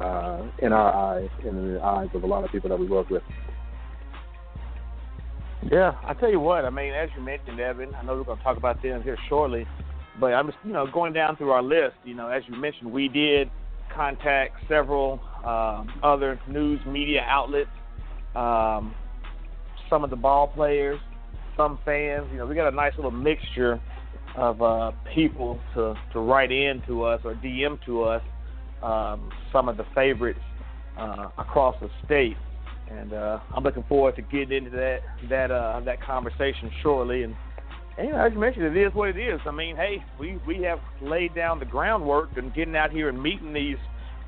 uh, 0.00 0.42
in 0.58 0.72
our 0.72 0.92
eyes 0.92 1.30
and 1.46 1.56
in 1.58 1.74
the 1.74 1.80
eyes 1.80 2.08
of 2.14 2.22
a 2.22 2.26
lot 2.26 2.44
of 2.44 2.50
people 2.50 2.68
that 2.68 2.78
we 2.78 2.86
work 2.86 3.08
with. 3.08 3.22
Yeah, 5.70 5.92
I 6.04 6.14
tell 6.14 6.30
you 6.30 6.40
what. 6.40 6.64
I 6.64 6.70
mean, 6.70 6.92
as 6.92 7.08
you 7.16 7.22
mentioned, 7.22 7.60
Evan, 7.60 7.94
I 7.94 8.02
know 8.02 8.16
we're 8.16 8.24
going 8.24 8.38
to 8.38 8.44
talk 8.44 8.56
about 8.56 8.82
them 8.82 9.02
here 9.02 9.16
shortly, 9.28 9.66
but 10.18 10.34
I'm 10.34 10.48
just 10.48 10.58
you 10.64 10.72
know 10.72 10.86
going 10.92 11.12
down 11.12 11.36
through 11.36 11.50
our 11.50 11.62
list. 11.62 11.94
You 12.04 12.14
know, 12.14 12.28
as 12.28 12.42
you 12.48 12.56
mentioned, 12.56 12.92
we 12.92 13.08
did 13.08 13.48
contact 13.94 14.56
several 14.68 15.20
um, 15.44 15.88
other 16.02 16.40
news 16.48 16.80
media 16.86 17.24
outlets, 17.28 17.70
um, 18.34 18.94
some 19.90 20.04
of 20.04 20.10
the 20.10 20.16
ball 20.16 20.48
players, 20.48 21.00
some 21.56 21.78
fans. 21.84 22.26
You 22.30 22.38
know, 22.38 22.46
we 22.46 22.54
got 22.54 22.72
a 22.72 22.76
nice 22.76 22.92
little 22.96 23.10
mixture 23.10 23.80
of 24.36 24.62
uh, 24.62 24.92
people 25.14 25.60
to 25.74 25.94
to 26.12 26.20
write 26.20 26.52
in 26.52 26.82
to 26.86 27.04
us 27.04 27.20
or 27.24 27.34
DM 27.34 27.84
to 27.86 28.04
us 28.04 28.22
um, 28.82 29.30
some 29.52 29.68
of 29.68 29.76
the 29.76 29.84
favorites 29.94 30.40
uh, 30.98 31.28
across 31.38 31.76
the 31.80 31.88
state. 32.04 32.36
And 32.90 33.12
uh, 33.12 33.40
I'm 33.54 33.62
looking 33.62 33.84
forward 33.88 34.16
to 34.16 34.22
getting 34.22 34.52
into 34.52 34.70
that 34.70 35.00
that 35.28 35.50
uh, 35.50 35.80
that 35.84 36.02
conversation 36.02 36.70
shortly. 36.82 37.22
And, 37.22 37.34
and 37.98 38.08
you 38.08 38.12
know, 38.12 38.24
as 38.24 38.32
you 38.32 38.38
mentioned, 38.38 38.64
it 38.64 38.76
is 38.76 38.94
what 38.94 39.10
it 39.10 39.18
is. 39.18 39.40
I 39.46 39.50
mean, 39.50 39.76
hey, 39.76 40.04
we 40.18 40.38
we 40.46 40.62
have 40.62 40.78
laid 41.00 41.34
down 41.34 41.58
the 41.58 41.64
groundwork 41.64 42.36
and 42.36 42.52
getting 42.54 42.76
out 42.76 42.90
here 42.90 43.08
and 43.08 43.22
meeting 43.22 43.52
these 43.52 43.76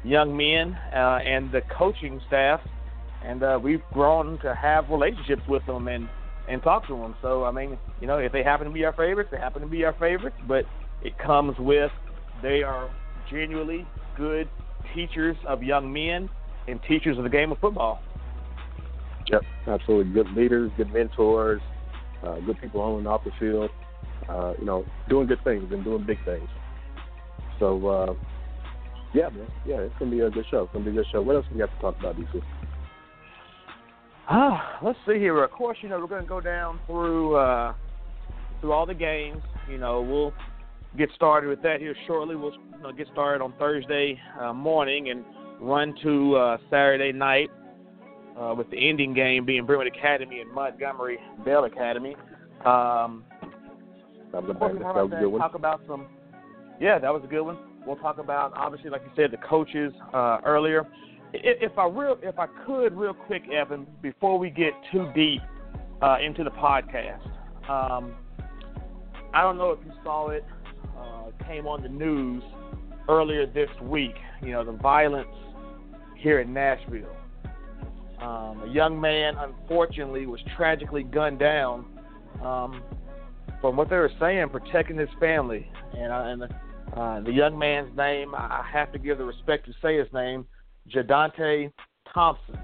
young 0.04 0.37
men 0.37 0.78
uh, 0.94 1.18
and 1.25 1.50
the 1.50 1.62
coaching 1.76 2.20
staff, 2.28 2.61
and 3.25 3.42
uh, 3.42 3.58
we've 3.61 3.82
grown 3.92 4.38
to 4.40 4.54
have 4.54 4.88
relationships 4.90 5.42
with 5.49 5.64
them 5.66 5.88
and 5.88 6.08
and 6.46 6.62
talk 6.62 6.87
to 6.87 6.96
them. 6.96 7.14
So 7.23 7.44
I 7.44 7.50
mean, 7.50 7.78
you 8.00 8.06
know, 8.06 8.18
if 8.18 8.30
they 8.32 8.42
happen 8.42 8.66
to 8.66 8.73
be 8.73 8.84
our 8.84 8.92
favorites, 8.92 9.30
they 9.32 9.38
happen 9.38 9.62
to 9.62 9.68
be 9.68 9.84
our 9.84 9.94
favorites. 9.94 10.37
But 10.46 10.64
it 11.02 11.18
comes 11.18 11.56
with 11.58 11.90
they 12.42 12.62
are 12.62 12.90
genuinely 13.30 13.87
good 14.16 14.49
teachers 14.94 15.37
of 15.49 15.62
young 15.62 15.92
men 15.92 16.28
and 16.68 16.80
teachers 16.87 17.16
of 17.16 17.25
the 17.25 17.30
game 17.30 17.50
of 17.50 17.58
football. 17.58 18.00
Yep, 19.30 19.42
absolutely. 19.66 20.12
Good 20.12 20.30
leaders, 20.37 20.70
good 20.76 20.92
mentors, 20.92 21.62
uh, 22.23 22.40
good 22.40 22.61
people 22.61 22.80
on 22.82 22.99
and 22.99 23.08
off 23.08 23.25
the 23.25 23.30
field. 23.40 23.70
Uh, 24.28 24.54
you 24.58 24.64
know, 24.64 24.84
doing 25.08 25.26
good 25.26 25.42
things 25.44 25.70
and 25.70 25.84
doing 25.84 26.04
big 26.06 26.23
things. 26.25 26.49
So 27.58 27.87
uh, 27.87 28.14
yeah, 29.14 29.28
man. 29.28 29.47
Yeah, 29.64 29.76
it's 29.76 29.94
gonna 29.99 30.11
be 30.11 30.21
a 30.21 30.30
good 30.30 30.44
show. 30.50 30.64
It's 30.64 30.73
gonna 30.73 30.85
be 30.85 30.90
a 30.90 30.94
good 30.94 31.06
show. 31.12 31.23
What 31.23 31.37
else 31.37 31.47
we 31.52 31.59
got 31.59 31.75
to 31.75 31.80
talk 31.80 31.99
about, 31.99 32.16
DC? 32.16 32.42
Ah, 34.28 34.78
let's 34.83 34.99
see 35.06 35.18
here. 35.18 35.42
Of 35.42 35.50
course, 35.52 35.78
you 35.83 35.88
know 35.88 36.00
we're 36.00 36.06
gonna 36.06 36.26
go 36.26 36.40
down 36.40 36.80
through 36.87 37.37
uh, 37.37 37.75
through 38.61 38.73
all 38.73 38.87
the 38.87 38.94
games. 38.94 39.42
You 39.71 39.78
know, 39.78 40.02
we'll 40.02 40.33
get 40.99 41.11
started 41.14 41.49
with 41.49 41.62
that 41.62 41.80
here 41.80 41.94
shortly. 42.06 42.35
We'll 42.35 42.52
you 42.52 42.83
know, 42.83 42.92
get 42.92 43.06
started 43.12 43.42
on 43.42 43.52
Thursday 43.59 44.18
uh, 44.40 44.52
morning 44.52 45.11
and 45.11 45.25
run 45.61 45.94
to 46.02 46.37
uh, 46.37 46.56
Saturday 46.71 47.12
night 47.12 47.50
uh, 48.38 48.54
with 48.56 48.71
the 48.71 48.88
ending 48.88 49.14
game 49.14 49.44
being 49.44 49.64
Brentwood 49.64 49.87
Academy 49.87 50.40
and 50.40 50.52
Montgomery 50.52 51.18
Bell 51.44 51.64
Academy. 51.64 52.16
Um, 52.64 53.25
that 54.33 54.42
was, 54.42 54.50
a, 54.50 54.54
that 54.54 54.94
was 54.94 55.12
a 55.12 55.21
good 55.21 55.28
one. 55.28 55.40
Talk 55.40 55.54
about 55.54 55.80
some. 55.87 56.06
Yeah, 56.80 56.99
that 56.99 57.12
was 57.12 57.23
a 57.25 57.28
good 57.28 57.42
one. 57.42 57.59
We'll 57.86 57.96
talk 57.96 58.18
about 58.18 58.52
obviously, 58.56 58.90
like 58.90 59.02
you 59.02 59.10
said, 59.16 59.30
the 59.30 59.46
coaches 59.48 59.92
uh, 60.12 60.38
earlier. 60.44 60.86
If, 61.32 61.76
I 61.76 61.86
real, 61.86 62.16
if 62.22 62.38
I 62.38 62.46
could, 62.64 62.96
real 62.96 63.14
quick, 63.14 63.42
Evan, 63.50 63.86
before 64.02 64.38
we 64.38 64.50
get 64.50 64.72
too 64.92 65.10
deep 65.14 65.42
uh, 66.00 66.18
into 66.24 66.44
the 66.44 66.50
podcast, 66.50 67.26
um, 67.68 68.14
I 69.34 69.42
don't 69.42 69.58
know 69.58 69.72
if 69.72 69.80
you 69.84 69.92
saw 70.02 70.28
it. 70.28 70.44
Uh, 70.96 71.44
came 71.46 71.66
on 71.66 71.82
the 71.82 71.88
news 71.88 72.42
earlier 73.08 73.46
this 73.46 73.68
week. 73.82 74.14
You 74.42 74.52
know 74.52 74.64
the 74.64 74.78
violence 74.78 75.26
here 76.16 76.40
in 76.40 76.54
Nashville. 76.54 77.16
Um, 78.20 78.62
a 78.62 78.70
young 78.72 78.98
man, 78.98 79.34
unfortunately, 79.36 80.26
was 80.26 80.40
tragically 80.56 81.02
gunned 81.02 81.40
down. 81.40 81.84
Um, 82.42 82.82
from 83.60 83.76
what 83.76 83.88
they 83.88 83.96
were 83.96 84.12
saying, 84.20 84.50
protecting 84.50 84.98
his 84.98 85.08
family, 85.18 85.66
and, 85.96 86.12
uh, 86.12 86.24
and 86.26 86.42
the, 86.42 86.48
uh, 86.92 87.20
the 87.20 87.32
young 87.32 87.58
man's 87.58 87.96
name, 87.96 88.34
I 88.34 88.64
have 88.72 88.92
to 88.92 88.98
give 88.98 89.18
the 89.18 89.24
respect 89.24 89.66
to 89.66 89.72
say 89.82 89.98
his 89.98 90.06
name, 90.12 90.46
Jadante 90.88 91.72
Thompson, 92.12 92.58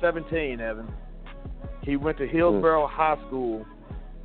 17, 0.00 0.60
Evan. 0.60 0.92
He 1.82 1.96
went 1.96 2.18
to 2.18 2.26
Hillsboro 2.26 2.86
mm. 2.86 2.90
High 2.90 3.16
School 3.26 3.64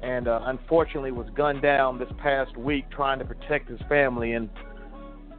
and 0.01 0.27
uh, 0.27 0.41
unfortunately 0.43 1.11
was 1.11 1.27
gunned 1.35 1.61
down 1.61 1.97
this 1.97 2.09
past 2.21 2.55
week 2.57 2.85
trying 2.91 3.19
to 3.19 3.25
protect 3.25 3.69
his 3.69 3.79
family. 3.87 4.33
And 4.33 4.49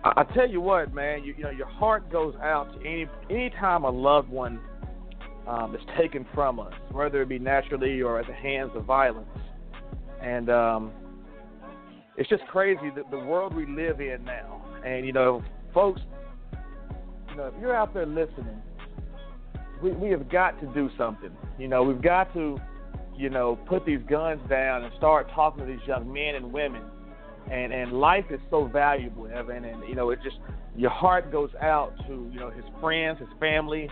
I, 0.02 0.23
I 0.23 0.25
tell 0.35 0.49
you 0.49 0.61
what, 0.61 0.94
man, 0.94 1.23
you, 1.25 1.35
you 1.37 1.44
know 1.44 1.50
your 1.50 1.68
heart 1.68 2.11
goes 2.11 2.35
out 2.42 2.73
to 2.75 2.80
any 2.80 3.06
any 3.30 3.50
time 3.50 3.85
a 3.85 3.90
loved 3.90 4.28
one 4.28 4.58
um, 5.46 5.75
is 5.75 5.80
taken 5.99 6.26
from 6.35 6.58
us, 6.58 6.73
whether 6.90 7.23
it 7.23 7.28
be 7.28 7.38
naturally 7.38 8.00
or 8.00 8.18
at 8.18 8.26
the 8.26 8.32
hands 8.32 8.73
of 8.75 8.85
violence. 8.85 9.28
And 10.23 10.50
um, 10.50 10.92
it's 12.16 12.28
just 12.28 12.44
crazy 12.46 12.90
that 12.94 13.11
the 13.11 13.18
world 13.18 13.54
we 13.54 13.66
live 13.66 14.00
in 14.00 14.25
now. 14.25 14.64
And 14.85 15.06
you 15.06 15.12
know, 15.12 15.42
folks, 15.75 16.00
you 17.30 17.37
know, 17.37 17.46
if 17.46 17.54
you're 17.61 17.76
out 17.76 17.92
there 17.92 18.06
listening, 18.06 18.62
we 19.82 19.90
we 19.92 20.11
have 20.11 20.30
got 20.30 20.61
to 20.61 20.66
do 20.75 20.90
something. 20.96 21.30
You 21.58 21.68
know, 21.68 21.82
we've 21.82 22.02
got 22.02 22.32
to 22.35 22.58
you 23.16 23.30
know, 23.30 23.56
put 23.66 23.85
these 23.85 24.00
guns 24.08 24.40
down 24.49 24.85
and 24.85 24.92
start 24.96 25.28
talking 25.35 25.64
to 25.64 25.66
these 25.66 25.85
young 25.87 26.12
men 26.12 26.35
and 26.35 26.52
women. 26.52 26.82
And 27.50 27.73
and 27.73 27.92
life 27.92 28.25
is 28.30 28.40
so 28.50 28.66
valuable, 28.66 29.28
Evan. 29.28 29.64
And 29.64 29.88
you 29.88 29.94
know, 29.94 30.11
it 30.11 30.18
just 30.23 30.37
your 30.76 30.90
heart 30.90 31.30
goes 31.30 31.50
out 31.62 31.92
to 32.08 32.28
you 32.32 32.40
know 32.40 32.50
his 32.50 32.64
friends, 32.80 33.20
his 33.20 33.28
family. 33.38 33.88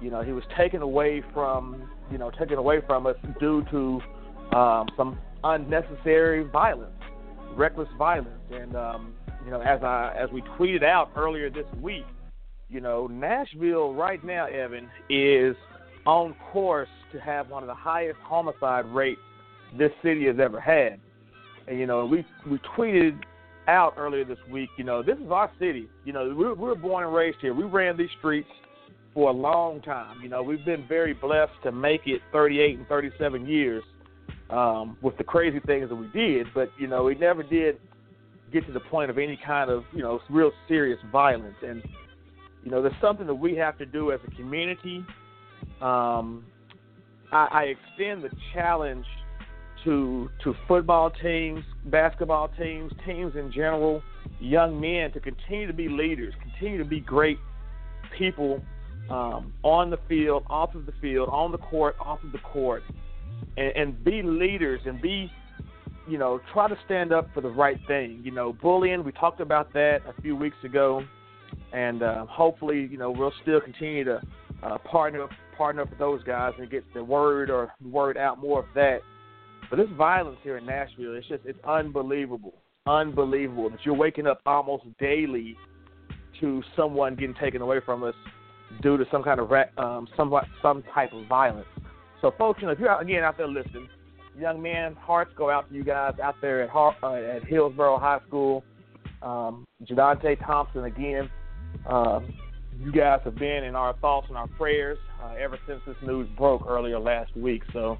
You 0.00 0.10
know, 0.10 0.22
he 0.22 0.32
was 0.32 0.44
taken 0.56 0.80
away 0.80 1.22
from 1.34 1.88
you 2.10 2.16
know 2.16 2.30
taken 2.30 2.56
away 2.56 2.80
from 2.86 3.06
us 3.06 3.16
due 3.38 3.62
to 3.70 4.56
um, 4.56 4.88
some 4.96 5.18
unnecessary 5.44 6.44
violence, 6.44 6.93
reckless 7.56 7.88
violence. 7.98 8.28
And 8.50 8.76
um, 8.76 9.14
you 9.44 9.50
know, 9.50 9.60
as 9.60 9.82
I 9.82 10.14
as 10.18 10.30
we 10.30 10.42
tweeted 10.58 10.82
out 10.82 11.10
earlier 11.16 11.50
this 11.50 11.66
week, 11.80 12.04
you 12.68 12.80
know, 12.80 13.06
Nashville 13.06 13.94
right 13.94 14.22
now, 14.24 14.46
Evan, 14.46 14.88
is 15.08 15.56
on 16.06 16.34
course 16.52 16.88
to 17.12 17.20
have 17.20 17.48
one 17.48 17.62
of 17.62 17.66
the 17.66 17.74
highest 17.74 18.18
homicide 18.22 18.86
rates 18.86 19.20
this 19.78 19.90
city 20.02 20.26
has 20.26 20.36
ever 20.40 20.60
had. 20.60 21.00
And 21.66 21.78
you 21.78 21.86
know, 21.86 22.04
we 22.04 22.24
we 22.50 22.58
tweeted 22.76 23.18
out 23.68 23.94
earlier 23.96 24.24
this 24.24 24.38
week. 24.50 24.70
You 24.76 24.84
know, 24.84 25.02
this 25.02 25.16
is 25.18 25.30
our 25.30 25.50
city. 25.58 25.88
You 26.04 26.12
know, 26.12 26.26
we 26.28 26.34
we're, 26.34 26.54
we 26.54 26.68
were 26.68 26.74
born 26.74 27.04
and 27.04 27.14
raised 27.14 27.38
here. 27.40 27.54
We 27.54 27.64
ran 27.64 27.96
these 27.96 28.10
streets 28.18 28.48
for 29.14 29.30
a 29.30 29.32
long 29.32 29.80
time. 29.80 30.20
You 30.22 30.28
know, 30.28 30.42
we've 30.42 30.64
been 30.64 30.86
very 30.88 31.14
blessed 31.14 31.52
to 31.62 31.72
make 31.72 32.02
it 32.06 32.20
38 32.32 32.78
and 32.78 32.88
37 32.88 33.46
years 33.46 33.84
um, 34.50 34.96
with 35.02 35.16
the 35.18 35.24
crazy 35.24 35.60
things 35.60 35.88
that 35.88 35.96
we 35.96 36.08
did. 36.08 36.46
But 36.54 36.70
you 36.78 36.86
know, 36.86 37.04
we 37.04 37.14
never 37.14 37.42
did 37.42 37.78
get 38.52 38.66
to 38.66 38.72
the 38.72 38.80
point 38.80 39.10
of 39.10 39.18
any 39.18 39.38
kind 39.44 39.70
of 39.70 39.84
you 39.92 40.02
know 40.02 40.20
real 40.30 40.52
serious 40.68 40.98
violence. 41.10 41.56
And 41.62 41.82
you 42.62 42.70
know, 42.70 42.82
there's 42.82 42.94
something 43.00 43.26
that 43.26 43.34
we 43.34 43.56
have 43.56 43.76
to 43.78 43.86
do 43.86 44.12
as 44.12 44.20
a 44.26 44.30
community 44.36 45.04
um, 45.80 46.44
I, 47.32 47.48
I 47.50 47.62
extend 47.64 48.22
the 48.24 48.30
challenge 48.52 49.06
to 49.84 50.30
to 50.44 50.54
football 50.66 51.10
teams, 51.10 51.62
basketball 51.86 52.48
teams, 52.58 52.92
teams 53.04 53.34
in 53.36 53.52
general, 53.52 54.02
young 54.40 54.80
men 54.80 55.12
to 55.12 55.20
continue 55.20 55.66
to 55.66 55.72
be 55.72 55.88
leaders, 55.88 56.32
continue 56.40 56.78
to 56.78 56.88
be 56.88 57.00
great 57.00 57.38
people 58.16 58.62
um, 59.10 59.52
on 59.62 59.90
the 59.90 59.98
field, 60.08 60.44
off 60.48 60.74
of 60.74 60.86
the 60.86 60.92
field, 61.00 61.28
on 61.30 61.52
the 61.52 61.58
court, 61.58 61.96
off 62.00 62.22
of 62.24 62.32
the 62.32 62.38
court, 62.38 62.82
and, 63.56 63.72
and 63.76 64.04
be 64.04 64.22
leaders 64.22 64.80
and 64.84 65.00
be, 65.00 65.30
you 66.08 66.18
know, 66.18 66.40
try 66.52 66.68
to 66.68 66.76
stand 66.84 67.12
up 67.12 67.28
for 67.34 67.40
the 67.40 67.48
right 67.48 67.78
thing. 67.86 68.20
You 68.24 68.30
know, 68.30 68.52
bullying. 68.52 69.04
We 69.04 69.12
talked 69.12 69.40
about 69.40 69.72
that 69.72 70.00
a 70.06 70.20
few 70.20 70.36
weeks 70.36 70.56
ago, 70.64 71.02
and 71.72 72.02
uh, 72.02 72.26
hopefully, 72.26 72.88
you 72.90 72.98
know, 72.98 73.10
we'll 73.10 73.32
still 73.42 73.60
continue 73.60 74.04
to 74.04 74.20
uh, 74.62 74.78
partner 74.78 75.26
partner 75.56 75.82
up 75.82 75.90
with 75.90 75.98
those 75.98 76.22
guys 76.24 76.52
and 76.58 76.68
get 76.70 76.84
the 76.94 77.04
word 77.04 77.48
or 77.48 77.72
word 77.84 78.16
out 78.16 78.40
more 78.40 78.60
of 78.60 78.66
that. 78.74 79.00
But 79.70 79.76
this 79.76 79.88
violence 79.96 80.38
here 80.42 80.56
in 80.56 80.66
Nashville, 80.66 81.14
it's 81.14 81.28
just 81.28 81.42
it's 81.44 81.58
unbelievable, 81.64 82.54
unbelievable 82.86 83.70
that 83.70 83.78
you're 83.84 83.94
waking 83.94 84.26
up 84.26 84.40
almost 84.46 84.84
daily 84.98 85.56
to 86.40 86.62
someone 86.76 87.14
getting 87.14 87.34
taken 87.36 87.62
away 87.62 87.78
from 87.84 88.02
us 88.02 88.14
due 88.82 88.96
to 88.96 89.04
some 89.10 89.22
kind 89.22 89.40
of 89.40 89.50
um, 89.78 90.08
somewhat 90.16 90.44
some 90.60 90.82
type 90.94 91.12
of 91.12 91.26
violence. 91.26 91.66
So, 92.24 92.32
folks, 92.38 92.62
you 92.62 92.66
know, 92.66 92.72
if 92.72 92.78
you're 92.78 92.88
out, 92.88 93.02
again 93.02 93.22
out 93.22 93.36
there 93.36 93.46
listening, 93.46 93.86
young 94.34 94.62
men, 94.62 94.94
hearts 94.94 95.30
go 95.36 95.50
out 95.50 95.68
to 95.68 95.74
you 95.74 95.84
guys 95.84 96.14
out 96.22 96.36
there 96.40 96.62
at 96.62 96.74
uh, 96.74 97.12
at 97.16 97.44
Hillsboro 97.44 97.98
High 97.98 98.20
School. 98.26 98.64
Um, 99.20 99.66
Thompson 99.86 100.84
again. 100.84 101.28
Um, 101.86 102.32
you 102.80 102.90
guys 102.92 103.20
have 103.24 103.34
been 103.34 103.62
in 103.64 103.76
our 103.76 103.92
thoughts 103.98 104.28
and 104.30 104.38
our 104.38 104.46
prayers 104.46 104.96
uh, 105.22 105.34
ever 105.38 105.58
since 105.68 105.82
this 105.86 105.96
news 106.02 106.26
broke 106.38 106.64
earlier 106.66 106.98
last 106.98 107.36
week. 107.36 107.62
So, 107.74 107.98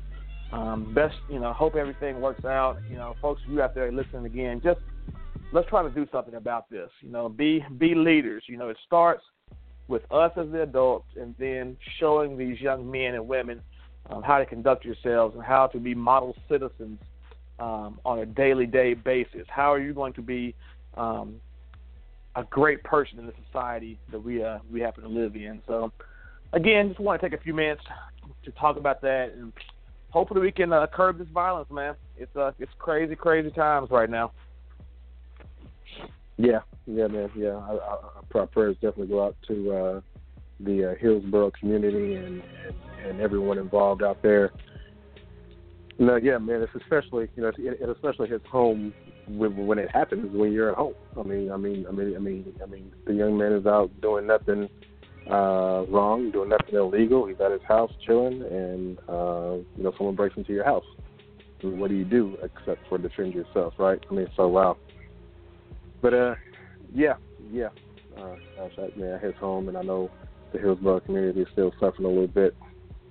um, 0.53 0.95
best, 0.95 1.17
you 1.29 1.39
know, 1.39 1.53
hope 1.53 1.75
everything 1.75 2.23
works 2.23 2.47
out. 2.47 2.79
You 2.89 2.97
know, 2.97 3.17
folks, 3.21 3.43
you 3.47 3.61
out 3.61 3.75
there 3.75 3.93
listening 3.93 4.25
again, 4.25 4.63
just 4.65 4.81
let's 5.53 5.69
try 5.69 5.83
to 5.83 5.91
do 5.91 6.07
something 6.11 6.37
about 6.37 6.71
this. 6.71 6.89
You 7.03 7.11
know, 7.11 7.29
be 7.29 7.63
be 7.77 7.95
leaders. 7.95 8.45
You 8.47 8.57
know, 8.57 8.71
it 8.71 8.79
starts 8.87 9.23
with 9.87 10.11
us 10.11 10.33
as 10.39 10.51
the 10.51 10.63
adults, 10.63 11.09
and 11.21 11.35
then 11.39 11.77
showing 12.01 12.39
these 12.39 12.59
young 12.59 12.91
men 12.91 13.17
and 13.17 13.29
women 13.29 13.61
um, 14.11 14.23
how 14.23 14.39
to 14.39 14.47
conduct 14.47 14.85
yourselves 14.85 15.35
and 15.35 15.45
how 15.45 15.67
to 15.69 15.79
be 15.79 15.95
model 15.95 16.37
citizens 16.49 16.99
um, 17.59 17.99
on 18.05 18.19
a 18.19 18.27
daily 18.27 18.67
day 18.67 18.95
basis. 18.95 19.47
How 19.49 19.73
are 19.73 19.81
you 19.81 19.95
going 19.95 20.13
to 20.15 20.23
be 20.23 20.55
um, 20.97 21.41
a 22.37 22.45
great 22.45 22.83
person 22.83 23.19
in 23.19 23.27
the 23.27 23.33
society 23.47 23.99
that 24.11 24.19
we 24.19 24.43
uh, 24.43 24.59
we 24.73 24.81
happen 24.81 25.03
to 25.05 25.09
live 25.09 25.37
in. 25.37 25.63
So, 25.67 25.93
again, 26.53 26.89
just 26.89 27.01
want 27.01 27.21
to 27.21 27.29
take 27.29 27.39
a 27.39 27.43
few 27.43 27.55
minutes 27.55 27.83
to 28.45 28.51
talk 28.53 28.77
about 28.77 29.01
that, 29.03 29.33
and 29.37 29.53
hopefully 30.11 30.41
we 30.41 30.53
can 30.53 30.73
uh, 30.73 30.87
curb 30.93 31.19
this 31.19 31.29
violence, 31.29 31.71
man. 31.71 31.95
It's 32.17 32.35
uh, 32.37 32.53
it's 32.59 32.73
crazy, 32.79 33.15
crazy 33.15 33.51
times 33.51 33.91
right 33.91 34.11
now. 34.11 34.33
Yeah, 36.37 36.61
yeah, 36.87 37.07
man, 37.07 37.31
yeah. 37.37 37.55
I, 37.55 37.75
I, 37.75 37.99
our 38.35 38.47
prayers 38.47 38.75
definitely 38.77 39.07
go 39.07 39.25
out 39.27 39.37
to 39.47 39.73
uh, 39.73 40.01
the 40.61 40.93
uh, 40.93 41.51
community 41.59 42.15
and, 42.15 42.43
and 42.67 42.75
and 43.05 43.21
everyone 43.21 43.59
involved 43.59 44.03
out 44.03 44.23
there. 44.23 44.53
No, 45.99 46.17
yeah, 46.17 46.39
man. 46.39 46.63
It's 46.63 46.73
especially 46.83 47.29
you 47.37 47.43
know 47.43 47.49
it, 47.49 47.59
it 47.59 47.89
especially 47.89 48.29
hits 48.29 48.47
home 48.51 48.93
when, 49.29 49.67
when 49.67 49.79
it 49.79 49.91
happens 49.91 50.35
when 50.35 50.53
you're 50.53 50.71
at 50.71 50.77
home. 50.77 50.95
I 51.19 51.23
mean, 51.23 51.53
I 51.53 51.57
mean, 51.57 51.87
I 51.89 51.93
mean, 51.93 52.17
I 52.17 52.19
mean, 52.19 52.55
I 52.63 52.67
mean, 52.67 52.93
the 53.07 53.15
young 53.15 53.39
man 53.39 53.53
is 53.53 53.67
out 53.67 53.91
doing 54.01 54.27
nothing 54.27 54.69
uh, 55.31 55.85
wrong, 55.89 56.31
doing 56.33 56.49
nothing 56.49 56.75
illegal. 56.75 57.27
He's 57.27 57.41
at 57.41 57.53
his 57.53 57.63
house 57.63 57.93
chilling, 58.05 58.43
and 58.43 58.99
uh, 59.09 59.57
you 59.77 59.85
know, 59.85 59.93
someone 59.97 60.17
breaks 60.17 60.37
into 60.37 60.53
your 60.53 60.65
house. 60.65 60.85
What 61.63 61.89
do 61.89 61.97
you 61.97 62.05
do 62.05 62.37
except 62.43 62.87
for 62.89 62.99
defend 62.99 63.33
yourself, 63.33 63.75
right? 63.79 63.99
I 64.11 64.15
mean, 64.15 64.27
so 64.37 64.49
wow. 64.49 64.77
But 66.03 66.13
uh, 66.13 66.35
yeah, 66.93 67.15
yeah. 67.53 67.69
Uh, 68.19 68.35
gosh, 68.57 68.73
I, 68.79 68.99
man, 68.99 69.21
his 69.21 69.35
home, 69.37 69.69
and 69.69 69.79
I 69.79 69.83
know 69.83 70.11
the 70.55 70.61
Hillsboro 70.61 71.01
community 71.01 71.43
is 71.43 71.49
still 71.53 71.73
suffering 71.79 72.07
a 72.07 72.09
little 72.09 72.27
bit. 72.27 72.57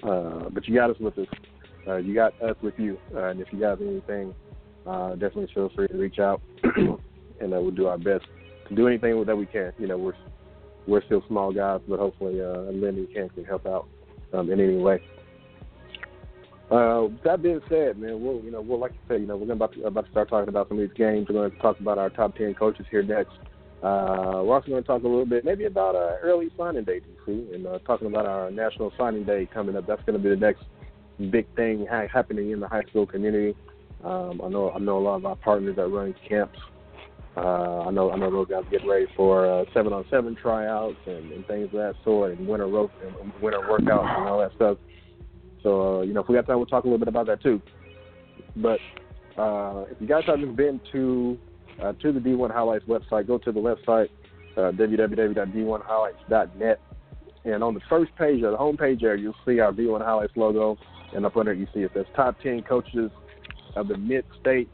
Uh, 0.01 0.49
but 0.49 0.67
you 0.67 0.73
got 0.73 0.89
us 0.89 0.97
with 0.99 1.17
us. 1.19 1.27
Uh, 1.87 1.97
you 1.97 2.15
got 2.15 2.33
us 2.41 2.55
with 2.63 2.73
you. 2.77 2.97
Uh, 3.13 3.25
and 3.25 3.39
if 3.39 3.47
you 3.51 3.61
have 3.63 3.81
anything 3.81 4.33
uh, 4.87 5.11
definitely 5.11 5.49
feel 5.53 5.69
free 5.75 5.87
to 5.87 5.97
reach 5.97 6.19
out, 6.19 6.41
and 6.63 7.53
uh, 7.53 7.59
we'll 7.61 7.71
do 7.71 7.87
our 7.87 7.97
best 7.97 8.25
to 8.67 8.75
do 8.75 8.87
anything 8.87 9.23
that 9.25 9.35
we 9.35 9.45
can. 9.45 9.71
You 9.77 9.87
know, 9.87 9.97
we're 9.97 10.13
we're 10.87 11.03
still 11.05 11.23
small 11.27 11.53
guys, 11.53 11.79
but 11.87 11.99
hopefully, 11.99 12.41
uh, 12.41 12.71
Lindy 12.71 13.07
can 13.13 13.29
can 13.29 13.45
help 13.45 13.65
out 13.65 13.87
um, 14.33 14.51
in 14.51 14.59
any 14.59 14.77
way. 14.77 15.01
Uh, 16.71 17.07
that 17.23 17.41
being 17.41 17.61
said, 17.69 17.97
man, 17.97 18.21
we'll 18.21 18.41
you 18.43 18.51
know 18.51 18.61
we'll 18.61 18.79
like 18.79 18.91
you 18.91 18.99
said, 19.07 19.21
you 19.21 19.27
know 19.27 19.37
we're 19.37 19.51
about 19.53 19.73
to, 19.73 19.83
about 19.83 20.05
to 20.05 20.11
start 20.11 20.29
talking 20.29 20.49
about 20.49 20.67
some 20.67 20.79
of 20.79 20.87
these 20.87 20.97
games. 20.97 21.27
We're 21.29 21.49
to 21.49 21.57
talk 21.59 21.79
about 21.79 21.97
our 21.97 22.09
top 22.09 22.35
ten 22.35 22.53
coaches 22.53 22.85
here 22.91 23.03
next. 23.03 23.33
Uh, 23.83 24.41
we're 24.45 24.55
also 24.55 24.69
going 24.69 24.81
to 24.81 24.87
talk 24.87 25.03
a 25.03 25.07
little 25.07 25.25
bit 25.25 25.43
maybe 25.43 25.65
about 25.65 25.93
uh, 25.93 26.15
early 26.21 26.49
signing 26.57 26.85
day, 26.85 27.01
DC, 27.01 27.53
and 27.53 27.67
uh, 27.67 27.79
talking 27.79 28.07
about 28.07 28.25
our 28.25 28.49
national 28.49 28.93
signing 28.97 29.25
day 29.25 29.45
coming 29.53 29.75
up. 29.75 29.85
That's 29.85 30.01
going 30.05 30.17
to 30.17 30.23
be 30.23 30.29
the 30.29 30.37
next 30.37 30.63
big 31.29 31.45
thing 31.57 31.85
ha- 31.91 32.07
happening 32.11 32.51
in 32.51 32.61
the 32.61 32.67
high 32.67 32.83
school 32.83 33.05
community. 33.05 33.53
Um, 34.01 34.39
I 34.41 34.47
know 34.47 34.71
I 34.71 34.79
know 34.79 34.97
a 34.97 35.03
lot 35.03 35.15
of 35.15 35.25
our 35.25 35.35
partners 35.35 35.75
that 35.75 35.87
run 35.87 36.15
camps. 36.29 36.57
Uh, 37.35 37.81
I 37.81 37.91
know 37.91 38.09
I 38.09 38.15
know 38.15 38.31
those 38.31 38.47
guys 38.47 38.63
getting 38.71 38.87
ready 38.87 39.07
for 39.17 39.65
seven 39.73 39.91
on 39.91 40.05
seven 40.09 40.37
tryouts 40.41 40.95
and, 41.05 41.33
and 41.33 41.45
things 41.47 41.65
of 41.65 41.71
that 41.71 41.95
sort, 42.05 42.37
and 42.37 42.47
winter 42.47 42.67
rope 42.67 42.91
and 43.05 43.33
winter 43.41 43.59
workouts 43.59 44.17
and 44.17 44.29
all 44.29 44.39
that 44.39 44.53
stuff. 44.55 44.77
So 45.61 45.99
uh, 45.99 46.01
you 46.03 46.13
know, 46.13 46.21
if 46.21 46.29
we 46.29 46.35
got 46.35 46.47
time, 46.47 46.55
we'll 46.55 46.67
talk 46.67 46.85
a 46.85 46.87
little 46.87 46.99
bit 46.99 47.09
about 47.09 47.27
that 47.27 47.43
too. 47.43 47.61
But 48.55 48.79
if 49.91 49.99
you 49.99 50.07
guys 50.07 50.23
haven't 50.25 50.55
been 50.55 50.79
to 50.93 51.37
uh, 51.81 51.93
to 51.93 52.11
the 52.11 52.19
D1 52.19 52.51
Highlights 52.51 52.85
website, 52.85 53.27
go 53.27 53.37
to 53.39 53.51
the 53.51 53.59
website 53.59 54.09
uh, 54.55 54.71
www.d1highlights.net, 54.71 56.79
and 57.45 57.63
on 57.63 57.73
the 57.73 57.81
first 57.89 58.15
page 58.15 58.43
or 58.43 58.51
the 58.51 58.57
home 58.57 58.77
page 58.77 59.01
there, 59.01 59.15
you'll 59.15 59.35
see 59.45 59.59
our 59.59 59.71
D1 59.71 60.03
Highlights 60.03 60.33
logo, 60.35 60.77
and 61.13 61.25
up 61.25 61.35
under 61.35 61.53
you 61.53 61.67
see 61.73 61.81
it 61.81 61.91
says 61.93 62.05
top 62.15 62.39
10 62.41 62.63
coaches 62.63 63.11
of 63.75 63.87
the 63.87 63.97
mid-state. 63.97 64.69